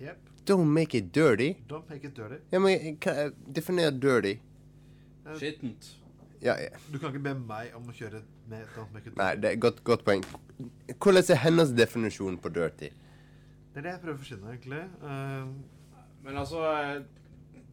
Yep. 0.00 0.30
Don't 0.48 0.70
make 0.72 0.96
it 0.98 1.10
dirty? 1.14 1.50
Don't 1.68 1.88
make 1.90 2.06
it 2.08 2.16
dirty. 2.16 2.38
Ja, 2.52 2.58
men 2.64 2.96
hva, 3.04 3.28
Definer 3.56 3.90
dirty. 3.92 4.38
Uh, 5.26 5.34
Skittent. 5.36 5.90
Ja, 6.40 6.54
ja. 6.56 6.70
Du 6.88 6.96
kan 6.98 7.12
ikke 7.12 7.22
be 7.26 7.34
meg 7.44 7.74
om 7.76 7.90
å 7.90 7.96
kjøre 7.96 8.22
med 8.48 8.64
Don't 8.76 8.94
make 8.94 9.04
it 9.04 9.12
dirty. 9.12 9.20
Nei, 9.20 9.34
det 9.42 9.52
er 9.52 9.60
godt, 9.60 9.82
godt 9.84 10.06
poeng. 10.06 10.24
Hvordan 10.96 11.28
er 11.36 11.42
hennes 11.44 11.74
definisjon 11.76 12.38
på 12.40 12.52
dirty? 12.56 12.88
Det 13.70 13.82
er 13.82 13.86
det 13.86 13.92
jeg 13.92 14.02
prøver 14.06 14.16
å 14.16 14.22
forsyne, 14.24 14.54
egentlig. 14.54 14.80
Uh, 15.04 15.52
Men 16.24 16.36
altså 16.36 16.64
eh, 16.68 16.96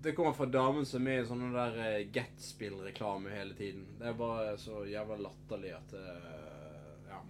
Det 0.03 0.13
kommer 0.13 0.33
fra 0.37 0.45
damen 0.45 0.85
som 0.85 1.07
er 1.09 1.23
i 1.23 1.27
sånne 1.27 1.49
der 1.55 1.77
uh, 1.79 2.11
Get-spill-reklame 2.13 3.31
hele 3.33 3.55
tiden. 3.57 3.85
Det 3.99 4.11
er 4.11 4.17
bare 4.19 4.53
så 4.61 4.83
jævla 4.87 5.17
latterlig 5.25 5.73
at 5.77 5.95
uh, 5.97 7.07
Ja. 7.09 7.21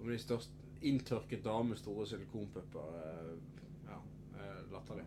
Om 0.00 0.10
de 0.10 0.18
største 0.18 0.54
Inntørket 0.82 1.42
dame 1.42 1.72
med 1.72 1.78
store 1.80 2.06
silikonpupper. 2.06 2.78
uh, 2.78 3.32
ja. 3.88 3.96
eh, 4.38 4.60
latterlig. 4.72 5.06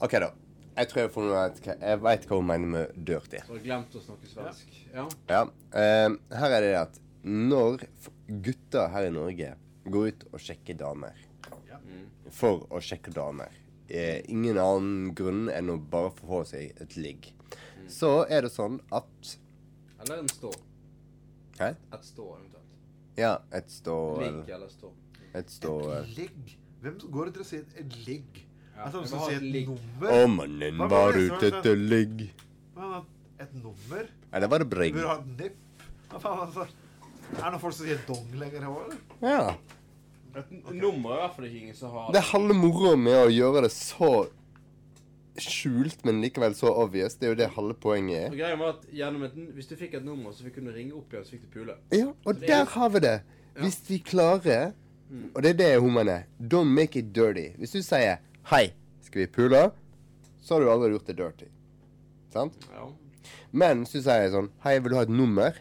OK, 0.00 0.14
da. 0.24 0.30
Jeg 0.76 0.88
tror 0.88 1.02
jeg 1.02 1.10
får 1.12 1.26
noe 1.26 1.40
Jeg 1.74 2.00
veit 2.00 2.26
hva 2.28 2.38
hun 2.38 2.46
mener 2.48 2.70
med 2.72 2.94
dirty. 2.96 3.40
Så 3.44 3.52
har 3.52 3.64
glemt 3.64 3.96
å 3.98 4.00
snakke 4.00 4.30
svensk. 4.30 4.78
Ja. 4.94 5.04
Ja. 5.28 5.42
eh, 5.76 6.08
her 6.40 6.54
er 6.56 6.64
det 6.64 6.74
at 6.78 7.00
når 7.24 7.84
gutter 8.46 8.88
her 8.94 9.10
i 9.10 9.12
Norge 9.12 9.50
går 9.84 10.06
ut 10.08 10.24
og 10.30 10.40
sjekker 10.40 10.78
damer 10.80 11.18
For 12.32 12.64
å 12.70 12.80
sjekke 12.80 13.12
damer. 13.12 13.52
Eh, 13.90 14.20
ingen 14.30 14.58
annen 14.62 15.14
grunn 15.18 15.48
enn 15.50 15.70
å 15.72 15.76
bare 15.90 16.12
få 16.14 16.44
seg 16.46 16.76
et 16.80 16.96
ligg. 16.96 17.32
Så 17.90 18.20
er 18.30 18.46
det 18.46 18.52
sånn 18.54 18.78
at 18.94 19.32
Eller 20.00 20.20
en 20.22 20.28
stå. 20.30 20.52
Hæ? 21.58 21.72
Et 21.96 22.04
stå, 22.06 22.26
eventuelt. 22.38 22.76
Ja, 23.18 23.32
et 23.52 23.68
stå 23.68 23.96
Ligg 24.22 24.52
eller 24.54 24.70
stå. 24.70 24.92
Et 25.34 25.50
stå 25.50 25.72
Et 25.98 26.14
ligg? 26.20 26.54
Hvem 26.80 27.00
går 27.10 27.26
rundt 27.28 27.40
og 27.42 27.48
sier 27.48 27.66
et 27.76 27.96
ligg? 28.06 28.38
Ja, 28.76 28.86
altså, 28.86 29.02
som 29.10 29.26
sier 29.26 29.42
et 29.42 29.48
ligg. 29.58 29.68
nummer? 29.68 30.14
Å, 30.14 30.30
mannen 30.32 30.78
var 30.88 31.18
ute 31.18 31.50
etter 31.50 31.76
ligg. 31.76 32.30
Et 33.40 33.52
nummer? 33.58 34.06
Nei, 34.30 34.40
det 34.40 34.48
var 34.52 34.62
det 34.62 34.68
Du 34.70 34.76
Burde 34.78 35.08
ha 35.10 35.18
et 35.18 35.28
nipp. 35.34 35.58
Hva 36.10 36.22
faen, 36.22 36.40
altså? 36.46 36.64
Er 37.30 37.42
det 37.42 37.50
noen 37.52 37.60
folk 37.62 37.76
som 37.76 37.86
sier 37.86 38.00
dong 38.08 38.32
lenger 38.40 38.64
her 38.64 38.70
òg, 38.70 38.80
eller? 38.86 39.02
Ja. 39.26 39.79
Et 40.36 40.74
nummer 40.76 41.14
er 41.14 41.16
i 41.16 41.22
hvert 41.24 41.36
fall 41.36 41.48
ikke 41.48 41.62
ingen 41.64 41.74
som 41.74 41.90
har 41.94 42.12
Det 42.12 42.20
er 42.20 42.28
halve 42.32 42.54
moroa 42.54 42.96
med 42.96 43.18
å 43.24 43.30
gjøre 43.32 43.64
det 43.66 43.72
så 43.74 44.28
skjult, 45.40 46.04
men 46.04 46.20
likevel 46.20 46.54
så 46.54 46.72
obvious. 46.82 47.14
Det 47.16 47.28
er 47.28 47.34
jo 47.34 47.38
det 47.38 47.48
halve 47.54 47.74
poenget 47.80 48.26
Og 48.28 48.34
er. 48.34 48.38
greia 48.42 48.58
var 48.60 48.74
at 48.74 48.86
gjennom 48.92 49.24
et, 49.24 49.36
Hvis 49.56 49.70
du 49.70 49.76
fikk 49.76 49.94
et 49.94 50.04
nummer, 50.04 50.32
så 50.32 50.44
fikk 50.44 50.58
du 50.60 50.70
ringe 50.74 50.92
opp 50.98 51.12
igjen, 51.12 51.24
så 51.24 51.36
fikk 51.36 51.46
du 51.46 51.52
pule. 51.54 51.76
Ja, 51.94 52.08
og 52.10 52.34
Så 52.34 52.40
det 52.40 52.50
er 52.50 52.64
der 52.64 52.74
har 52.74 52.90
vi 52.90 53.02
det. 53.06 53.20
Hvis 53.60 53.80
vi 53.88 53.98
klarer 53.98 54.72
Og 55.34 55.42
det 55.42 55.50
er 55.50 55.58
det 55.58 55.80
hun 55.80 55.94
mener. 55.94 56.26
Don't 56.38 56.70
make 56.70 56.98
it 56.98 57.12
dirty. 57.12 57.50
Hvis 57.58 57.72
du 57.72 57.82
sier 57.82 58.18
'Hei, 58.44 58.72
skal 59.02 59.20
vi 59.20 59.26
pule?' 59.26 59.72
så 60.40 60.54
har 60.54 60.60
du 60.60 60.70
aldri 60.70 60.90
gjort 60.90 61.06
det 61.06 61.16
dirty. 61.16 61.46
Sant? 62.32 62.54
Ja. 62.72 62.86
Men 63.52 63.78
hvis 63.78 63.92
du 63.92 64.02
sier 64.02 64.30
sånn 64.30 64.50
'Hei, 64.62 64.78
vil 64.78 64.90
du 64.90 64.96
ha 64.96 65.02
et 65.02 65.08
nummer?' 65.08 65.54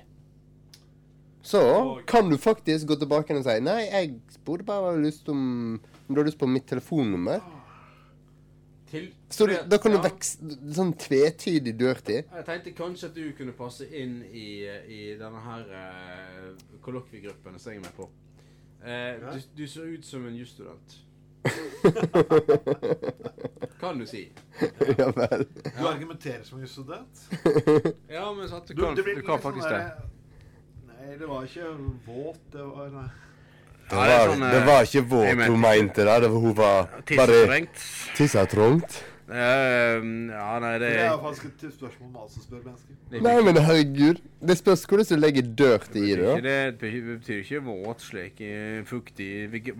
Så 1.41 1.99
kan 2.07 2.29
du 2.29 2.37
faktisk 2.37 2.87
gå 2.87 2.95
tilbake 2.99 3.37
og 3.37 3.43
si 3.43 3.59
'Nei, 3.59 3.81
jeg 3.91 4.13
spurte 4.29 4.63
bare 4.65 4.93
om 4.93 5.03
lyst 5.03 5.29
om 5.29 5.79
du 6.09 6.15
har 6.15 6.23
lyst 6.25 6.37
på 6.39 6.47
mitt 6.47 6.65
telefonnummer'. 6.67 7.41
Til, 8.91 9.13
Så 9.29 9.45
du, 9.45 9.53
da 9.69 9.77
kan 9.77 9.91
du 9.91 9.97
Ja. 9.97 10.03
vekse 10.03 10.37
sånn 10.73 10.93
tvetydig 10.97 11.77
dirty. 11.79 12.13
Jeg 12.35 12.45
tenkte 12.45 12.71
kanskje 12.73 13.05
at 13.07 13.15
du 13.15 13.31
kunne 13.37 13.51
passe 13.53 13.85
inn 13.95 14.23
i, 14.33 14.65
i 14.87 15.15
denne 15.19 15.39
her 15.45 15.59
uh, 15.69 16.55
kollokviegruppen 16.81 17.59
som 17.59 17.71
jeg 17.71 17.77
er 17.77 17.81
med 17.85 17.93
på. 17.95 18.09
Uh, 18.81 19.33
du, 19.33 19.39
du 19.57 19.67
ser 19.67 19.81
ut 19.93 20.05
som 20.05 20.25
en 20.27 20.35
jusstudent. 20.35 20.97
kan 23.79 23.99
du 23.99 24.05
si. 24.07 24.31
ja 24.97 25.11
vel. 25.15 25.45
Du 25.79 25.87
argumenterer 25.87 26.43
som 26.43 26.59
en 26.59 26.67
student. 26.67 27.29
Ja, 28.09 28.33
men 28.33 28.49
sant, 28.49 28.67
du 28.67 28.73
Du- 28.73 28.81
kan, 28.83 28.95
du, 28.95 29.03
du 29.03 29.21
kan 29.21 29.37
sånn 29.37 29.41
faktisk 29.51 29.69
det. 29.69 29.91
Nei, 31.09 31.17
det 31.17 31.25
var 31.25 31.45
ikke 31.47 31.67
våt. 32.05 32.41
Det 32.53 32.61
var 32.61 32.89
nei. 32.93 33.07
Det 33.89 33.97
Ja, 33.97 34.01
det 34.05 34.09
var, 34.13 34.27
sånn, 34.29 34.43
det 34.43 34.57
eh, 34.59 34.65
var 34.67 34.83
ikke 34.85 35.01
våt 35.09 35.29
mente 35.29 35.45
hun 35.49 35.61
mente 35.63 36.03
da. 36.05 36.17
Det 36.21 36.27
var, 36.29 36.41
hun 36.43 36.51
var 36.53 36.89
bare. 37.17 37.61
Tissa 38.13 38.43
trangt. 38.45 38.97
Eh, 39.29 39.95
ja, 40.29 40.49
nei, 40.61 40.73
det 40.83 40.91
Det 40.91 40.99
er 41.07 41.15
faktisk 41.23 41.47
et 41.49 41.73
spørsmål 41.73 42.11
om 42.11 42.19
alt 42.21 42.35
som 42.35 42.43
spør 42.43 42.59
mennesker. 42.67 43.23
Nei, 43.25 43.33
men 43.47 43.57
herregud. 43.57 44.19
Det 44.51 44.57
spørs 44.59 44.83
hvordan 44.85 45.07
du 45.09 45.15
legger 45.17 45.49
dirty 45.61 46.03
i 46.11 46.17
det. 46.19 46.35
Det 46.45 46.57
det 46.83 46.91
betyr 47.07 47.39
ikke 47.41 47.61
våt 47.65 48.05
slik 48.05 48.43
fuktig 48.85 49.29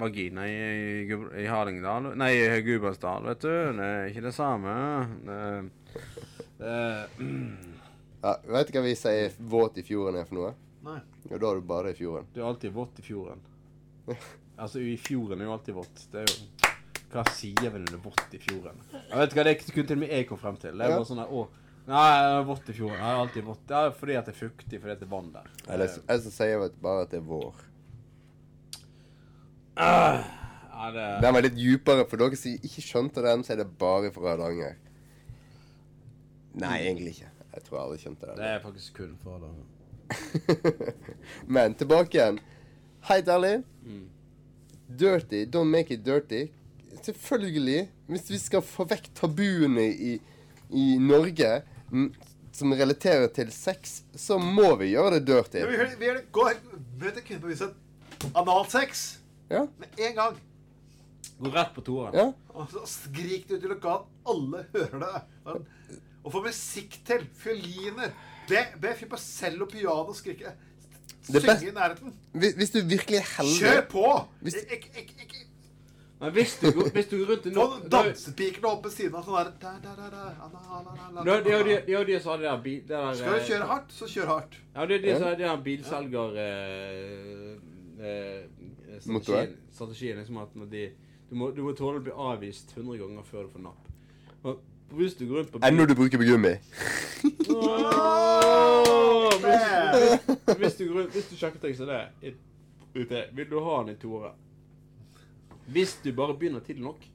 vagina 0.01 0.47
i, 0.49 1.03
i 1.43 1.45
Hardingdal 1.45 2.10
Nei, 2.18 2.31
i 2.41 2.64
Gudbrandsdal, 2.65 3.27
vet 3.30 3.45
du. 3.45 3.51
Det 3.77 3.91
er 3.91 4.10
ikke 4.10 4.26
det 4.26 4.34
samme. 4.34 4.73
Det, 5.30 5.38
det, 6.64 6.73
Ja, 8.26 8.34
vet 8.49 8.73
du 8.73 8.80
hva 8.80 8.84
vi 8.84 8.95
sier 8.97 9.38
våt 9.38 9.77
i 9.77 9.85
fjorden 9.85 10.18
er 10.23 10.26
for 10.26 10.39
noe? 10.39 10.51
Nei. 10.84 10.99
Ja, 11.30 11.38
da 11.38 11.49
er 11.51 11.60
du 11.60 11.61
bare 11.68 11.91
i 11.91 11.97
fjorden. 11.97 12.27
det 12.34 12.41
er 12.41 12.47
alltid 12.47 12.73
vått 12.73 12.99
i 12.99 13.07
fjorden. 13.10 13.41
Altså, 14.60 14.81
i 14.84 14.97
fjorden 14.99 15.39
er 15.39 15.45
jo 15.47 15.51
alltid 15.53 15.76
vått. 15.77 15.99
Det 16.11 16.19
er 16.19 16.26
jo 16.27 16.73
Hva 17.14 17.22
sier 17.31 17.69
vel 17.72 17.85
det 17.88 17.93
er 17.95 18.01
vått 18.03 18.34
i 18.35 18.39
fjorden? 18.43 18.81
Jeg 18.91 19.18
vet 19.22 19.35
hva, 19.38 19.43
Det 19.47 19.53
kunne 19.72 19.88
til 19.88 19.95
og 19.95 20.01
med 20.01 20.11
jeg 20.11 20.27
kom 20.27 20.38
frem 20.41 20.57
til. 20.60 20.73
Det 20.76 20.84
er 20.84 20.91
Ja. 20.91 20.97
bare 20.97 21.07
sånn 21.07 21.22
der, 21.22 21.31
å, 21.31 21.45
Nei, 21.88 22.10
det 22.19 22.34
er 22.41 22.43
vått 22.49 22.68
i 22.69 22.76
fjorden. 22.76 22.97
Det 22.99 23.07
er 23.07 23.22
alltid 23.22 23.43
vått. 23.47 23.61
Det 23.72 23.77
er 23.80 23.93
fordi 24.01 24.18
at 24.19 24.26
det 24.27 24.34
er 24.35 24.39
fuktig, 24.49 24.81
fordi 24.84 24.91
at 24.91 24.99
det 24.99 25.07
er 25.07 25.14
vann 25.15 25.31
der. 25.31 25.47
Eller 25.69 25.88
jeg 25.95 26.22
som 26.26 26.35
sier 26.35 26.68
bare 26.84 27.06
at 27.07 27.10
det 27.15 27.22
er 27.22 27.26
vår. 27.31 27.64
Ja, 29.80 30.91
det 30.93 31.07
Den 31.23 31.34
var 31.34 31.41
litt 31.47 31.56
dypere. 31.56 32.06
For 32.10 32.18
dere 32.22 32.35
som 32.38 32.51
ikke 32.60 32.84
skjønte 32.84 33.23
den, 33.26 33.43
så 33.47 33.53
er 33.56 33.64
det 33.64 33.69
bare 33.80 34.11
fra 34.11 34.34
Hardanger. 34.35 34.76
Nei, 36.60 36.76
egentlig 36.84 37.15
ikke. 37.15 37.31
Jeg 37.56 37.64
tror 37.65 37.80
alle 37.85 37.97
skjønte 37.97 38.27
den. 38.27 38.38
Det 38.43 38.51
er 38.53 38.60
faktisk 38.64 38.99
kun 38.99 39.15
fra 39.23 39.39
det. 39.41 39.49
Men 41.56 41.73
tilbake 41.80 42.18
igjen. 42.18 42.40
Helt 43.10 43.27
ærlig. 43.31 43.53
Mm. 43.86 44.06
Dirty. 44.99 45.44
Don't 45.45 45.69
make 45.72 45.94
it 45.94 46.03
dirty. 46.06 46.45
Selvfølgelig. 47.06 47.90
Hvis 48.10 48.30
vi 48.34 48.40
skal 48.41 48.61
få 48.65 48.86
vekk 48.90 49.11
tabuene 49.15 49.86
i, 49.94 50.15
i 50.69 50.86
Norge 50.99 51.52
som 52.52 52.73
relaterer 52.76 53.30
til 53.34 53.52
sex, 53.53 54.02
så 54.18 54.38
må 54.41 54.73
vi 54.81 54.91
gjøre 54.95 55.19
det 55.19 55.26
dirty. 55.30 55.61
Ja, 55.61 55.69
vi, 55.69 55.77
gjør 55.77 55.90
det- 55.94 55.99
vi 56.02 56.10
gjør 56.10 56.19
det. 56.19 56.57
Møt 56.99 57.18
en 57.22 57.23
kvinne 57.27 57.41
på 57.45 57.52
huset. 57.53 57.73
Analsex. 58.36 59.06
Ja. 59.49 59.65
Med 59.80 59.99
en 60.10 60.15
gang. 60.18 60.40
Går 61.40 61.53
rett 61.56 61.69
på 61.77 61.81
toeren. 61.88 62.18
Ja. 62.18 62.26
Og 62.52 62.68
så 62.73 62.81
skrik 62.90 63.45
det 63.48 63.61
ut 63.61 63.64
i 63.64 63.72
lokalen. 63.72 64.10
Alle 64.27 64.65
hører 64.73 64.99
det. 65.06 65.61
Og 66.26 66.34
få 66.34 66.41
musikk 66.44 66.98
til. 67.07 67.23
Fioliner. 67.40 68.11
Be, 68.50 68.64
be 68.82 68.96
fyr 68.98 69.10
på 69.12 69.18
cello, 69.22 69.66
piano, 69.70 70.14
skrike. 70.18 70.54
Synge 71.22 71.42
best- 71.46 71.64
i 71.68 71.72
nærheten. 71.76 72.14
Hvis, 72.34 72.54
hvis 72.60 72.72
du 72.74 72.80
virkelig 72.88 73.18
er 73.20 73.28
heldig 73.38 73.60
Kjør 73.60 73.82
på! 73.92 74.06
Hvis- 74.42 74.56
Ik 74.56 74.86
ik 74.98 75.14
ik 75.24 75.36
Men 76.20 76.32
hvis 76.32 76.58
du, 76.60 76.68
hvis 76.94 77.06
du 77.08 77.18
går 77.18 77.30
rundt 77.34 77.46
i 77.46 77.54
Få 77.54 77.66
dansepikene 77.92 78.68
opp 78.68 78.84
ved 78.86 78.92
siden 78.92 79.16
av 79.16 79.24
sånn 79.24 79.54
der 79.62 79.78
ana, 80.44 81.24
Ja, 81.26 81.38
de, 81.44 81.50
ja, 81.50 81.64
de, 81.64 81.78
ana. 81.78 81.86
ja, 81.88 82.04
de 82.04 82.18
der 82.44 82.62
bil... 82.64 82.82
Skal 82.84 83.16
du 83.16 83.38
eh, 83.38 83.46
kjøre 83.48 83.68
hardt, 83.70 83.94
så 83.96 84.06
kjør 84.08 84.26
hardt. 84.28 84.58
Ja, 84.76 84.86
det 84.86 84.98
er 84.98 85.06
de 85.06 85.14
som 85.16 85.28
hadde 85.30 85.44
der 85.46 85.62
bilselger... 85.64 86.36
Eh, 86.44 87.56
eh, 88.00 88.44
strategien, 89.72 90.18
liksom 90.18 90.38
at 90.38 90.56
når 90.56 90.66
de, 90.66 90.84
du, 91.30 91.36
må, 91.36 91.52
du 91.56 91.62
må 91.64 91.72
tåle 91.78 92.02
å 92.02 92.04
bli 92.04 92.12
avvist 92.12 92.76
100 92.76 93.00
ganger 93.00 93.24
før 93.24 93.48
du 93.48 93.54
får 93.56 93.64
napp. 93.70 93.88
Og 94.44 94.60
hvis 94.91 95.14
du 95.14 95.28
går 95.28 95.38
rundt 95.38 95.52
på 95.52 95.60
Ennå 95.68 95.86
du 95.86 95.95
bruker 95.95 96.18
begummi. 96.18 96.48
gummi? 96.48 96.57
hvis, 99.40 100.57
hvis, 100.57 100.74
du, 100.76 100.86
går 100.88 100.99
rundt- 101.02 101.11
hvis 101.14 101.28
du 101.32 101.36
sjekker 101.36 101.60
ting 101.60 101.78
som 101.78 101.88
det 101.88 102.34
ute, 102.95 103.24
vil 103.34 103.49
du 103.49 103.60
ha 103.64 103.82
den 103.84 103.90
i 103.90 103.95
Tore? 104.02 104.32
Hvis 105.68 105.99
du 106.03 106.11
bare 106.14 106.34
begynner 106.38 106.60
tidlig 106.60 106.84
nok, 106.84 107.06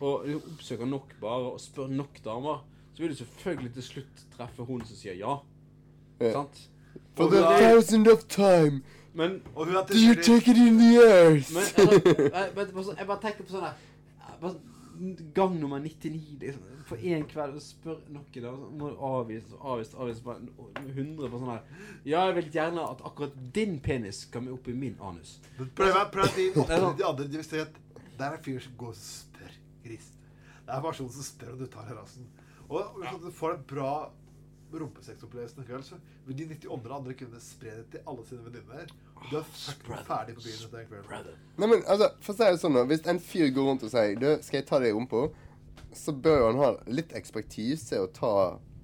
og 0.00 0.26
oppsøker 0.52 0.86
nok 0.86 1.14
bare, 1.20 1.52
og 1.52 1.60
spør 1.60 1.86
nok 1.86 2.24
damer, 2.24 2.66
så 2.94 3.02
vil 3.02 3.10
du 3.10 3.16
selvfølgelig 3.16 3.72
til 3.74 3.82
slutt 3.82 4.24
treffe 4.36 4.62
hun 4.62 4.84
som 4.84 4.96
sier 4.96 5.14
ja. 5.14 5.36
Ja. 6.20 6.32
Sant? 6.32 6.68
For 7.16 7.28
the 7.28 7.40
thousand 7.40 8.08
of 8.08 8.24
time. 8.28 8.82
Men 9.14 9.42
Og 9.54 9.64
hun 9.66 9.74
Do 9.74 9.96
you 10.08 10.14
take 10.14 10.50
it 10.50 10.56
in 10.56 10.78
the 10.78 10.96
earth? 11.00 11.52
Men 11.52 11.62
jeg, 11.76 12.02
jeg, 12.04 12.52
jeg, 12.56 12.84
jeg 12.98 13.06
bare 13.06 13.20
tenker 13.22 13.44
på 13.44 13.52
sånn 13.52 13.64
der 13.64 13.72
sånn, 14.40 14.58
Gang 15.34 15.56
nummer 15.60 15.80
99 15.80 16.38
liksom, 16.40 16.62
På 16.88 16.96
én 16.96 17.24
kveld 17.28 17.54
og 17.58 17.62
spør 17.62 17.98
noe, 18.14 18.24
da, 18.42 18.50
må 18.52 18.90
du 18.92 18.96
avvise 19.08 19.58
avvise, 19.60 19.96
avvise 19.96 20.22
på 20.22 20.36
100 20.86 21.30
på 21.32 21.40
sånn 21.42 21.50
her 21.50 21.62
Ja, 22.04 22.26
jeg 22.28 22.36
vil 22.38 22.50
gjerne 22.58 22.84
at 22.90 23.02
akkurat 23.04 23.34
din 23.56 23.78
penis 23.80 24.24
kommer 24.32 24.52
opp 24.56 24.68
i 24.68 24.74
min 24.74 24.96
anus. 25.00 25.38
Prøv, 25.58 25.98
prøv 26.14 26.30
de 26.36 26.48
er 26.52 26.80
sånn- 26.80 26.96
de 26.96 27.04
andre. 27.08 27.26
De 27.28 27.36
vil 27.40 27.44
si 27.48 27.58
at 27.60 27.72
det 28.16 28.24
er 28.24 28.36
en 28.38 28.42
fyr 28.46 28.60
som 28.64 28.76
går 28.80 28.94
og 28.94 29.00
spør 29.00 29.56
gris. 29.84 30.12
Det 30.66 30.72
er 30.72 30.76
en 30.78 30.82
person 30.88 31.10
som 31.10 31.22
spør 31.22 31.52
om 31.52 31.58
du 31.58 31.66
tar 31.66 31.90
rassen. 31.94 32.26
Og 32.68 32.96
hvis 33.02 33.20
du 33.22 33.30
får 33.30 33.54
en 33.58 33.66
bra 33.68 33.92
rumpesexopplevelse 34.72 35.58
en 35.60 35.66
kveld, 35.68 35.84
så 35.86 35.98
vil 36.26 36.36
de 36.40 36.46
98 36.54 36.94
andre 36.96 37.14
kunne 37.18 37.40
spre 37.42 37.74
det 37.76 37.84
til 37.92 38.00
alle 38.10 38.24
sine 38.26 38.44
venninner. 38.46 38.90
Du 39.30 39.36
er 39.38 39.44
ferdig 40.06 40.34
på 40.36 40.42
byen 40.44 40.60
etter 40.66 40.78
en 40.98 41.04
kveld. 41.08 41.30
Nei, 41.58 41.66
men 41.72 41.82
altså, 41.90 42.10
for 42.22 42.32
å 42.32 42.36
si 42.36 42.44
det 42.52 42.60
sånn 42.62 42.76
Hvis 42.90 43.06
en 43.10 43.18
fyr 43.18 43.48
går 43.56 43.64
rundt 43.70 43.82
og 43.86 43.90
sier 43.90 44.14
Du, 44.20 44.26
skal 44.44 44.60
jeg 44.60 44.66
ta 44.68 44.78
deg 44.78 44.92
i 44.92 44.94
rumpa? 44.94 45.22
Så 45.96 46.12
bør 46.12 46.38
jo 46.42 46.46
han 46.50 46.60
ha 46.60 46.68
litt 46.92 47.14
ekspertise 47.16 47.98
å 48.02 48.06
ta 48.12 48.32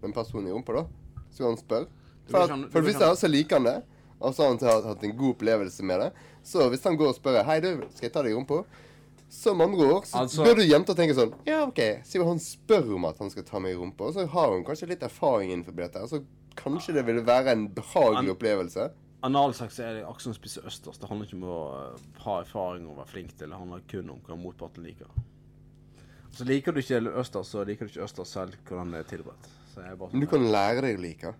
en 0.02 0.12
person 0.16 0.46
i 0.48 0.50
rumpa, 0.50 0.72
da. 0.80 0.84
Så 1.30 1.44
han 1.46 1.58
spør. 1.60 1.84
For, 2.30 2.38
at, 2.42 2.70
for 2.72 2.80
hvis 2.86 2.96
han 3.02 3.16
så 3.20 3.28
liker 3.30 3.60
han 3.60 3.66
det, 3.68 3.76
og 4.22 4.32
så 4.34 4.42
har 4.46 4.54
han 4.54 4.58
hatt- 4.66 4.86
hatt 4.88 5.04
en 5.04 5.16
god 5.18 5.34
opplevelse 5.36 5.84
med 5.86 6.00
det. 6.00 6.08
Så 6.42 6.64
hvis 6.72 6.82
han 6.88 6.96
går 6.98 7.12
og 7.12 7.18
spør 7.20 7.42
Hei, 7.46 7.60
du, 7.62 7.68
skal 7.94 8.08
jeg 8.08 8.12
ta 8.16 8.22
deg 8.24 8.32
i 8.32 8.38
rumpa? 8.38 8.62
Så 9.32 9.54
med 9.56 9.68
andre 9.70 9.86
ord 9.94 10.04
så 10.08 10.18
Altså- 10.24 10.44
bør 10.44 10.58
du 10.58 10.64
jenta 10.66 10.94
tenke 10.94 11.14
sånn 11.16 11.30
Ja, 11.48 11.62
OK. 11.68 11.78
Siden 12.04 12.26
han 12.28 12.38
spør 12.42 12.94
om 12.96 13.04
at 13.08 13.18
han 13.22 13.30
skal 13.32 13.44
ta 13.48 13.58
meg 13.62 13.72
i 13.76 13.78
rumpa, 13.78 14.10
så 14.12 14.26
har 14.28 14.50
hun 14.56 14.64
kanskje 14.64 14.88
litt 14.88 15.02
erfaring 15.06 15.52
innenfor 15.52 15.76
dette. 15.76 16.02
Så 16.08 16.24
kanskje 16.56 16.94
det 16.98 17.04
ville 17.06 17.22
være 17.24 17.52
en 17.52 17.68
behagelig 17.68 18.34
opplevelse. 18.34 18.90
Analsex 19.22 19.78
er 19.78 19.98
det 19.98 20.02
akkurat 20.06 20.24
som 20.26 20.34
å 20.34 20.38
spise 20.38 20.62
østers. 20.66 20.98
Det 20.98 21.08
handler 21.10 21.28
ikke 21.28 21.38
om 21.38 21.44
å 21.46 21.58
eh, 21.78 22.06
ha 22.24 22.38
erfaring 22.42 22.88
og 22.90 22.96
være 22.98 23.12
flink 23.12 23.36
til 23.38 23.52
det. 23.52 23.58
Handler 23.58 23.84
kun 23.90 24.10
om 24.10 24.20
hva 24.26 24.38
motparten 24.40 24.82
liker. 24.86 25.10
Så 26.32 26.46
liker 26.48 26.72
du 26.74 26.80
ikke 26.80 26.98
østers, 27.20 27.50
så 27.52 27.62
liker 27.68 27.86
du 27.86 27.92
ikke 27.92 28.06
østers 28.06 28.32
selv 28.34 28.56
hvordan 28.66 28.94
det 28.96 29.02
er 29.04 29.10
tilberedt. 29.12 29.48
Er 29.78 29.96
Men 30.00 30.20
du 30.20 30.26
kan 30.28 30.42
lære 30.52 30.82
deg 30.84 30.98
å 30.98 31.02
like. 31.02 31.34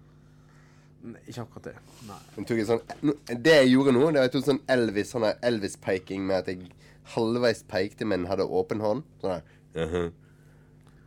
Nei, 1.03 1.21
Ikke 1.29 1.43
akkurat 1.43 1.67
det. 1.67 1.75
Nei. 2.07 2.19
Jeg 2.49 2.67
sånn, 2.69 3.13
det 3.43 3.57
jeg 3.59 3.73
gjorde 3.73 3.93
nå, 3.97 4.05
det 4.15 4.21
var 4.23 4.29
jeg 4.29 4.35
tok 4.37 4.47
sånn 4.47 4.61
Elvis 4.73 5.11
sånn 5.13 5.27
Elvis-peking 5.35 6.25
med 6.29 6.39
at 6.39 6.51
jeg 6.53 6.71
halvveis 7.17 7.65
pekte, 7.69 8.07
men 8.09 8.29
hadde 8.31 8.47
åpen 8.47 8.81
hånd. 8.85 9.03
Sånn 9.21 9.35
her. 9.35 9.43
«Mhm. 9.75 10.13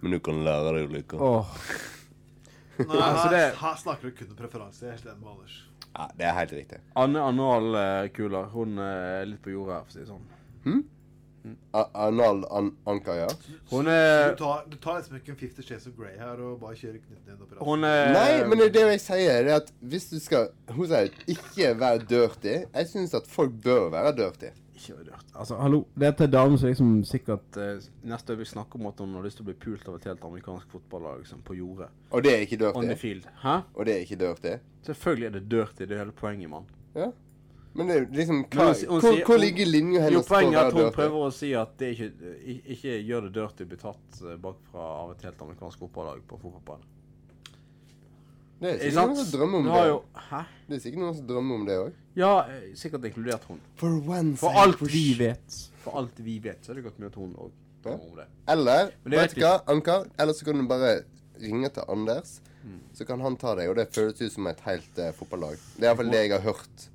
Men 0.02 0.12
du 0.12 0.20
kan 0.20 0.42
lære 0.46 0.74
deg 0.76 0.90
å 0.90 0.94
like. 0.94 1.18
Nei, 2.76 2.84
Altså, 3.00 3.22
her, 3.24 3.32
det- 3.32 3.56
her 3.62 3.76
snakker 3.80 4.10
du 4.12 4.18
kun 4.20 4.34
om 4.34 4.38
preferanse. 4.38 4.84
Er 4.86 4.98
helt 4.98 5.06
enig 5.08 5.22
med 5.24 5.32
Anders. 5.32 5.56
Ja, 5.96 6.10
det 6.20 6.28
er 6.28 6.36
helt 6.36 6.52
riktig. 6.52 6.82
Anne 7.00 7.22
Analkuler, 7.24 8.50
hun 8.52 8.78
er 8.84 9.24
litt 9.30 9.40
på 9.46 9.54
jordet 9.54 9.78
her, 9.78 9.86
for 9.86 9.94
å 9.94 9.96
si 9.96 10.02
det 10.04 10.10
sånn. 10.10 10.26
Hm? 10.66 10.82
Mm. 11.46 11.56
Anal 11.94 12.40
an 12.50 12.72
Anka, 12.90 13.14
ja? 13.16 13.28
Hun 13.70 13.88
er 13.88 14.32
Du 14.34 14.40
tar, 14.40 14.64
du 14.66 14.78
tar 14.82 14.98
liksom 14.98 15.20
ikke 15.20 15.32
en 15.36 15.38
Fifty 15.38 15.62
Shades 15.62 15.86
of 15.88 15.94
Grey 15.98 16.16
her 16.18 16.42
og 16.42 16.58
bare 16.64 16.74
kjører 16.80 16.98
knytten 17.04 17.36
inn 17.36 17.44
opp 17.44 17.52
i 17.52 17.56
rassen. 17.56 17.68
Hun 17.68 17.86
er 17.86 18.14
Nei, 18.16 18.30
men 18.50 18.58
det 18.60 18.70
er 18.72 18.74
det 18.74 18.86
jeg 18.88 19.04
sier. 19.04 19.46
Det 19.46 19.54
er 19.54 19.62
at 19.62 19.70
hvis 19.94 20.10
du 20.10 20.18
skal 20.24 20.50
Hun 20.74 20.90
sier 20.90 21.12
ikke 21.36 21.76
være 21.84 22.08
dirty. 22.10 22.56
Jeg 22.66 22.90
syns 22.90 23.14
at 23.22 23.30
folk 23.30 23.54
bør 23.64 23.92
være 23.94 24.16
dirty. 24.18 24.50
Ikke 24.86 25.04
dirty. 25.04 25.34
Altså, 25.34 25.58
hallo. 25.60 25.82
Dette 25.98 26.28
er 26.28 26.32
damen 26.32 26.60
som 26.62 26.70
liksom 26.70 26.94
sikkert 27.10 27.60
eh, 27.62 27.84
neste 28.06 28.36
øyeblikk 28.36 28.52
snakker 28.52 28.80
om 28.80 28.90
at 28.92 29.02
hun 29.02 29.18
har 29.18 29.26
lyst 29.26 29.40
til 29.42 29.46
å 29.46 29.50
bli 29.50 29.58
pult 29.66 29.88
av 29.90 29.98
et 30.00 30.08
helt 30.12 30.26
amerikansk 30.30 30.72
fotballag 30.78 31.24
liksom, 31.24 31.42
på 31.48 31.58
jordet. 31.58 31.90
Og 32.12 32.26
det 32.26 32.34
er 32.36 32.46
ikke 32.46 32.60
dirty? 32.62 32.80
On 32.80 32.90
the 32.90 32.98
field. 33.00 33.28
Hæ? 33.42 33.60
Og 33.74 33.86
det 33.90 33.96
er 33.96 34.06
ikke 34.06 34.20
dirty? 34.22 34.56
Selvfølgelig 34.86 35.30
er 35.30 35.38
det 35.40 35.46
dirty. 35.52 35.84
Det 35.84 35.98
er 35.98 36.04
hele 36.06 36.16
poenget, 36.16 36.50
mann. 36.52 36.68
Ja. 36.96 37.12
Men 37.76 37.90
det 37.90 37.96
er 37.96 38.06
liksom 38.16 38.44
hva, 38.54 38.70
hun 38.72 38.92
hun 38.94 39.02
hvor, 39.04 39.18
hvor 39.28 39.40
ligger 39.42 39.68
linja 39.68 40.06
hennes 40.06 40.22
Jo, 40.22 40.28
poenget 40.30 40.60
er 40.62 40.70
at 40.70 40.78
hun 40.78 40.94
prøver 40.96 41.26
å 41.26 41.32
si 41.36 41.50
at 41.60 41.74
det 41.82 41.90
ikke, 41.92 42.30
ikke 42.78 43.00
gjør 43.04 43.26
det 43.28 43.32
dirty 43.36 43.66
å 43.66 43.72
bli 43.74 43.80
tatt 43.82 44.22
eh, 44.24 44.38
bakfra 44.46 44.86
av 45.02 45.16
et 45.16 45.26
helt 45.28 45.42
amerikansk 45.44 45.82
fotballag 45.84 46.22
på 46.30 46.40
fotballbanen. 46.40 46.94
Det 48.62 48.70
er 48.72 48.80
sikkert 48.80 49.10
noen 49.10 49.18
som 49.20 49.32
drømmer 49.40 49.58
om 49.58 49.66
det. 49.66 49.82
jo- 49.90 50.04
Hæ? 50.30 50.42
Det 50.70 50.76
er 50.76 50.80
sikkert 50.86 51.00
noen 51.04 51.16
som 51.18 51.28
drømmer 51.28 51.56
om 51.56 51.66
det 51.66 51.76
òg. 51.82 51.92
Ja, 52.16 52.32
sikkert 52.76 53.06
inkludert 53.06 53.44
hun. 53.50 53.60
For 53.76 54.00
For 54.38 54.50
alt 54.62 54.78
push. 54.80 54.92
vi 54.94 55.14
vet. 55.20 55.58
For 55.84 55.98
alt 56.00 56.18
vi 56.24 56.40
vet, 56.40 56.64
så 56.66 56.72
er 56.72 56.76
det 56.76 56.84
godt 56.86 57.00
mulig 57.00 57.12
at 57.12 57.16
hun 57.16 57.34
òg 57.36 57.52
Ja. 57.52 57.90
drømmer 57.92 58.10
om 58.12 58.16
det. 58.16 58.26
Eller, 58.48 58.86
det 59.04 59.12
vet 59.20 59.36
du 59.36 59.42
hva, 59.42 59.62
Anker? 59.68 60.06
Eller 60.18 60.34
så 60.34 60.46
kan 60.46 60.56
du 60.58 60.68
bare 60.68 61.04
ringe 61.42 61.70
til 61.70 61.84
Anders. 61.90 62.40
Mm. 62.64 62.80
Så 62.94 63.06
kan 63.06 63.20
han 63.22 63.36
ta 63.38 63.54
deg, 63.56 63.70
og 63.70 63.76
det 63.76 63.90
føles 63.94 64.22
ut 64.22 64.32
som 64.32 64.48
et 64.48 64.60
helt 64.66 64.98
uh, 64.98 65.12
fotballag. 65.12 65.58
Det 65.78 65.84
er 65.84 65.90
iallfall 65.94 66.10
det 66.12 66.22
jeg 66.24 66.32
har 66.32 66.40
hørt. 66.54 66.90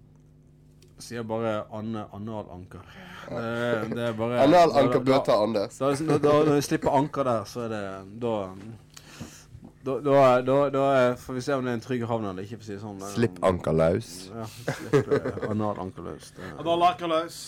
Sier 0.98 1.22
bare 1.22 1.64
Anne 1.72 2.06
Analanker. 2.12 2.82
Det, 3.30 3.94
det 3.94 4.02
er 4.08 4.12
bare 4.18 4.40
Analanker 4.42 4.80
Anker 4.82 5.00
bør 5.00 5.22
ta 5.24 5.36
Anders. 5.44 5.78
Da, 5.78 5.92
da, 5.94 6.18
da, 6.18 6.32
når 6.44 6.54
vi 6.58 6.60
slipper 6.66 6.90
anker 6.90 7.24
der, 7.24 7.44
så 7.44 7.60
er 7.60 7.68
det 7.68 8.20
Da 8.20 8.34
da, 9.85 9.97
da, 10.05 10.40
da, 10.44 10.57
da 10.70 10.85
får 11.16 11.35
vi 11.35 11.43
se 11.44 11.55
om 11.57 11.65
det 11.65 11.73
er 11.73 11.78
en 11.78 11.82
trygg 11.85 12.02
havn 12.09 12.27
eller 12.28 12.44
ikke, 12.44 12.59
for 12.61 12.66
å 12.66 12.69
si 12.69 12.74
det 12.77 12.82
sånn. 12.82 13.01
Slipp 13.15 13.40
anker 13.48 13.77
løs. 13.77 14.11
Ja, 14.35 14.44
slipp 14.77 15.12
eh, 15.16 15.48
analanker 15.48 16.05
løs. 16.05 16.32
Anal 16.59 16.81
laker 16.85 17.09
løs. 17.09 17.40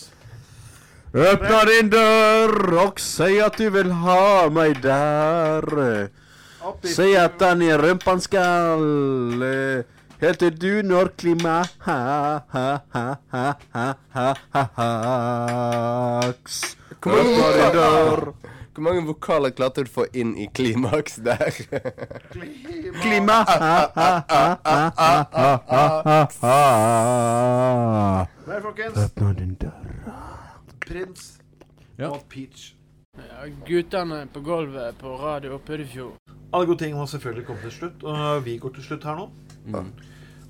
Åpne 1.13 1.59
din 1.69 1.91
dør 1.93 2.55
og 2.81 2.97
si 3.03 3.37
at 3.45 3.59
du 3.61 3.67
vil 3.75 3.91
ha 4.01 4.49
meg 4.49 4.79
der. 4.81 6.09
Si 6.89 7.11
at 7.19 7.37
den 7.37 7.61
i 7.67 7.73
rumpan 7.77 8.23
skal 8.23 9.43
eh, 9.45 9.83
Helt 10.23 10.39
til 10.39 10.53
du 10.55 10.81
når 10.87 11.09
klima 11.19 11.57
ha, 11.83 11.97
ha, 12.53 12.63
ha, 12.95 13.03
ha, 13.33 13.43
ha, 13.75 13.83
ha, 14.15 14.27
ha, 14.55 14.87
haks. 16.23 16.61
Hvor 17.03 17.11
mange, 17.11 17.43
Åpna 17.43 17.57
din 17.59 17.75
dør. 17.75 18.21
Vokaler, 18.73 18.81
hvor 18.81 18.83
mange 18.83 19.05
vokaler 19.07 19.51
klarte 19.53 19.83
du 19.83 19.89
å 19.89 19.93
få 19.93 20.05
inn 20.13 20.35
i 20.37 20.47
klimaks 20.47 21.15
der? 21.23 21.51
Klima. 23.01 23.43
Der, 28.45 28.61
folkens. 28.65 28.97
Åpna 28.97 29.33
din 29.33 29.53
dør. 29.55 29.71
Prins 30.83 31.39
Ja. 31.97 32.09
og 32.09 32.23
Peach. 32.29 32.73
Ja, 33.13 33.45
guttene 33.67 34.23
på 34.33 34.41
gulvet 34.41 34.97
på 34.97 35.13
Radio 35.21 35.59
Puddefjord. 35.61 36.17
Alle 36.53 36.65
gode 36.65 36.79
ting 36.81 36.95
må 36.97 37.05
selvfølgelig 37.07 37.45
komme 37.45 37.61
til 37.61 37.71
slutt, 37.71 38.03
og 38.03 38.43
vi 38.45 38.57
går 38.57 38.73
til 38.73 38.83
slutt 38.83 39.03
her 39.05 39.15
nå. 39.19 39.29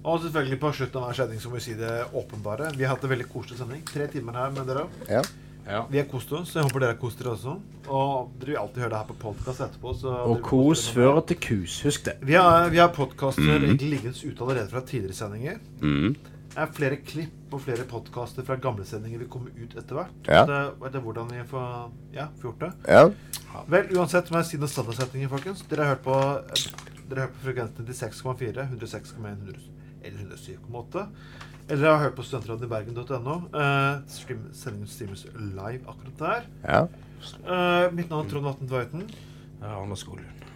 Og 0.03 0.19
selvfølgelig 0.23 0.59
på 0.59 0.71
slutten 0.75 0.99
av 0.99 1.05
hver 1.09 1.15
sending 1.19 1.39
så 1.43 1.49
må 1.51 1.55
vi 1.59 1.63
si 1.67 1.73
det 1.79 1.91
åpenbare. 2.15 2.71
Vi 2.75 2.83
har 2.83 2.95
hatt 2.95 3.03
en 3.03 3.11
veldig 3.11 3.27
koselig 3.31 3.57
sending. 3.59 3.83
Tre 3.87 4.07
timer 4.11 4.33
her 4.39 4.49
med 4.55 4.67
dere. 4.67 4.87
Ja. 5.11 5.21
Vi 5.63 5.97
har 5.97 6.07
kost 6.11 6.31
oss, 6.35 6.51
jeg 6.57 6.65
håper 6.65 6.83
dere 6.83 6.93
har 6.95 6.99
kost 6.99 7.21
dere 7.21 7.33
også. 7.37 7.53
Og 7.87 8.33
dere 8.39 8.51
vil 8.51 8.59
alltid 8.59 8.83
høre 8.83 8.91
det 8.91 8.99
her 8.99 9.07
på 9.07 9.15
podkast 9.21 9.63
etterpå. 9.63 9.93
Så 9.95 10.11
Og 10.11 10.41
kos 10.43 10.49
koser 10.49 10.97
fører 10.97 11.23
til 11.29 11.39
kus. 11.45 11.77
Husk 11.87 12.05
det. 12.09 12.17
Vi 12.21 12.35
har, 12.35 12.67
vi 12.73 12.81
har 12.81 12.91
podkaster 12.95 13.63
mm. 13.63 13.77
liggende 13.79 14.15
ute 14.17 14.43
allerede 14.43 14.67
fra 14.71 14.83
tidligere 14.87 15.17
sendinger. 15.17 15.61
Mm. 15.81 16.15
Det 16.53 16.61
er 16.61 16.73
flere 16.75 16.97
klipp 17.01 17.55
og 17.55 17.63
flere 17.65 17.85
podkaster 17.89 18.45
fra 18.45 18.59
gamle 18.61 18.85
sendinger 18.85 19.23
vil 19.23 19.29
komme 19.31 19.53
ut 19.55 19.71
etter 19.79 19.97
hvert. 19.97 20.19
Ja. 20.27 20.43
Det, 20.49 20.59
det 20.83 20.99
er 20.99 21.05
hvordan 21.07 21.31
vi 21.31 21.45
får 21.49 21.69
ja, 22.13 22.27
får 22.41 22.49
gjort 22.49 22.65
det. 22.65 22.71
Ja. 22.93 23.63
Vel, 23.71 23.89
uansett 23.97 24.29
må 24.33 24.41
jeg 24.41 24.51
si 24.51 24.59
noen 24.61 24.73
standardsetninger, 24.73 25.31
folkens. 25.31 25.63
Dere 25.69 25.87
har 25.87 25.95
hørt 25.95 26.05
på 26.05 26.19
Dere 27.07 27.23
har 27.23 27.25
hørt 27.27 27.39
på 27.39 27.47
frekvensen 27.47 27.89
96,4, 27.89 28.67
106,1 28.67 29.49
eller 30.03 30.21
107,8. 30.27 31.07
Eller 31.69 31.87
jeg 31.87 31.95
har 31.95 32.03
hørt 32.03 32.15
på 32.17 32.25
studentradioen 32.27 32.67
i 32.67 32.71
bergen.no. 32.73 33.35
Uh, 33.53 34.03
stream, 34.11 34.43
sendingen 34.53 34.89
streames 34.91 35.25
live 35.33 35.83
akkurat 35.87 36.19
der. 36.19 36.47
Ja. 36.65 36.81
Uh, 37.47 37.93
mitt 37.95 38.09
navn 38.11 38.27
er 38.27 38.31
Trond 38.31 38.49
Vatn 38.49 38.67
Tveiten. 38.67 39.05
Anders 39.63 40.03
Skolund. 40.03 40.47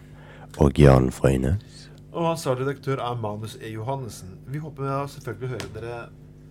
Og 0.60 0.78
Jan 0.78 1.10
Frøyne. 1.12 1.56
Og 2.12 2.30
ansvarlig 2.32 2.66
redaktør 2.66 3.00
er 3.04 3.20
Manus 3.20 3.56
E. 3.60 3.72
Johannessen. 3.72 4.36
Vi 4.46 4.60
håper 4.60 4.82
vi 4.84 5.12
selvfølgelig 5.14 5.48
hører 5.48 5.74
dere 5.74 5.98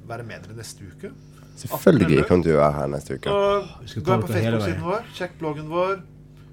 være 0.08 0.24
med 0.24 0.46
dere 0.46 0.58
neste 0.58 0.86
uke. 0.88 1.12
Selvfølgelig 1.58 2.26
kan 2.26 2.42
du 2.42 2.50
være 2.50 2.74
her 2.74 2.88
neste 2.88 3.18
uke. 3.18 3.32
Og 3.32 3.64
Vi 3.82 3.88
skal 3.94 4.04
gå 4.04 4.14
inn 4.14 4.22
på 4.22 4.34
Facebook-siden 4.34 4.84
vår. 4.86 5.08
Sjekk 5.18 5.40
bloggen 5.40 5.70
vår. 5.70 5.96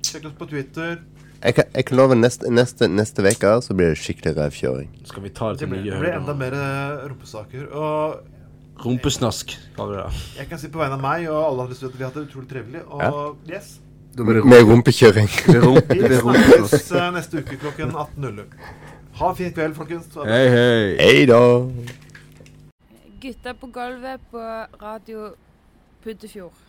Sjekk 0.05 0.29
oss 0.31 0.37
på 0.39 0.49
Twitter. 0.53 0.97
Jeg 1.45 1.55
kan, 1.59 1.65
jeg 1.75 1.85
kan 1.85 1.97
love 1.99 2.15
neste, 2.17 2.49
neste, 2.51 2.87
neste 2.89 3.21
uke 3.23 3.51
så 3.63 3.75
blir 3.77 3.91
det 3.93 3.99
skikkelig 4.01 4.33
revkjøring. 4.39 4.89
Skal 5.05 5.23
vi 5.27 5.29
ta 5.37 5.51
det 5.53 5.59
Det 5.59 5.67
til 5.67 5.69
blir, 5.75 5.83
det 5.91 5.99
blir 6.01 6.15
enda 6.17 6.33
høyder? 6.33 6.39
mer 6.41 6.55
eh, 6.57 7.09
rumpesaker. 7.11 7.67
Og 7.73 8.31
Rumpesnask, 8.85 9.53
kaller 9.77 9.93
vi 9.95 10.01
det. 10.03 10.23
jeg 10.41 10.49
kan 10.51 10.59
si 10.59 10.69
på 10.73 10.81
vegne 10.81 10.97
av 10.97 11.03
meg 11.05 11.29
og 11.31 11.37
alle 11.45 11.67
andre 11.67 11.77
studenter 11.79 11.99
vi 12.01 12.05
har 12.05 12.11
hatt 12.11 12.17
det 12.19 12.25
utrolig 12.31 12.49
trivelig. 12.51 12.81
Og 12.89 13.37
yes. 13.51 13.69
Med 14.17 14.65
rumpekjøring. 14.71 15.29
Vi 15.29 16.17
snakkes 16.17 16.91
eh, 16.93 17.07
neste 17.15 17.43
uke 17.45 17.61
klokken 17.61 17.93
18.00. 17.93 18.49
Ha 19.21 19.29
en 19.31 19.37
fin 19.39 19.53
kveld, 19.55 19.77
folkens. 19.79 20.09
Hei, 20.27 20.43
hei. 20.51 20.97
Hei 20.99 21.27
da. 21.31 21.39
Gutta 23.23 23.55
på 23.61 23.71
gulvet 23.77 24.25
på 24.33 24.43
Radio 24.83 25.35
Puddefjord. 26.03 26.64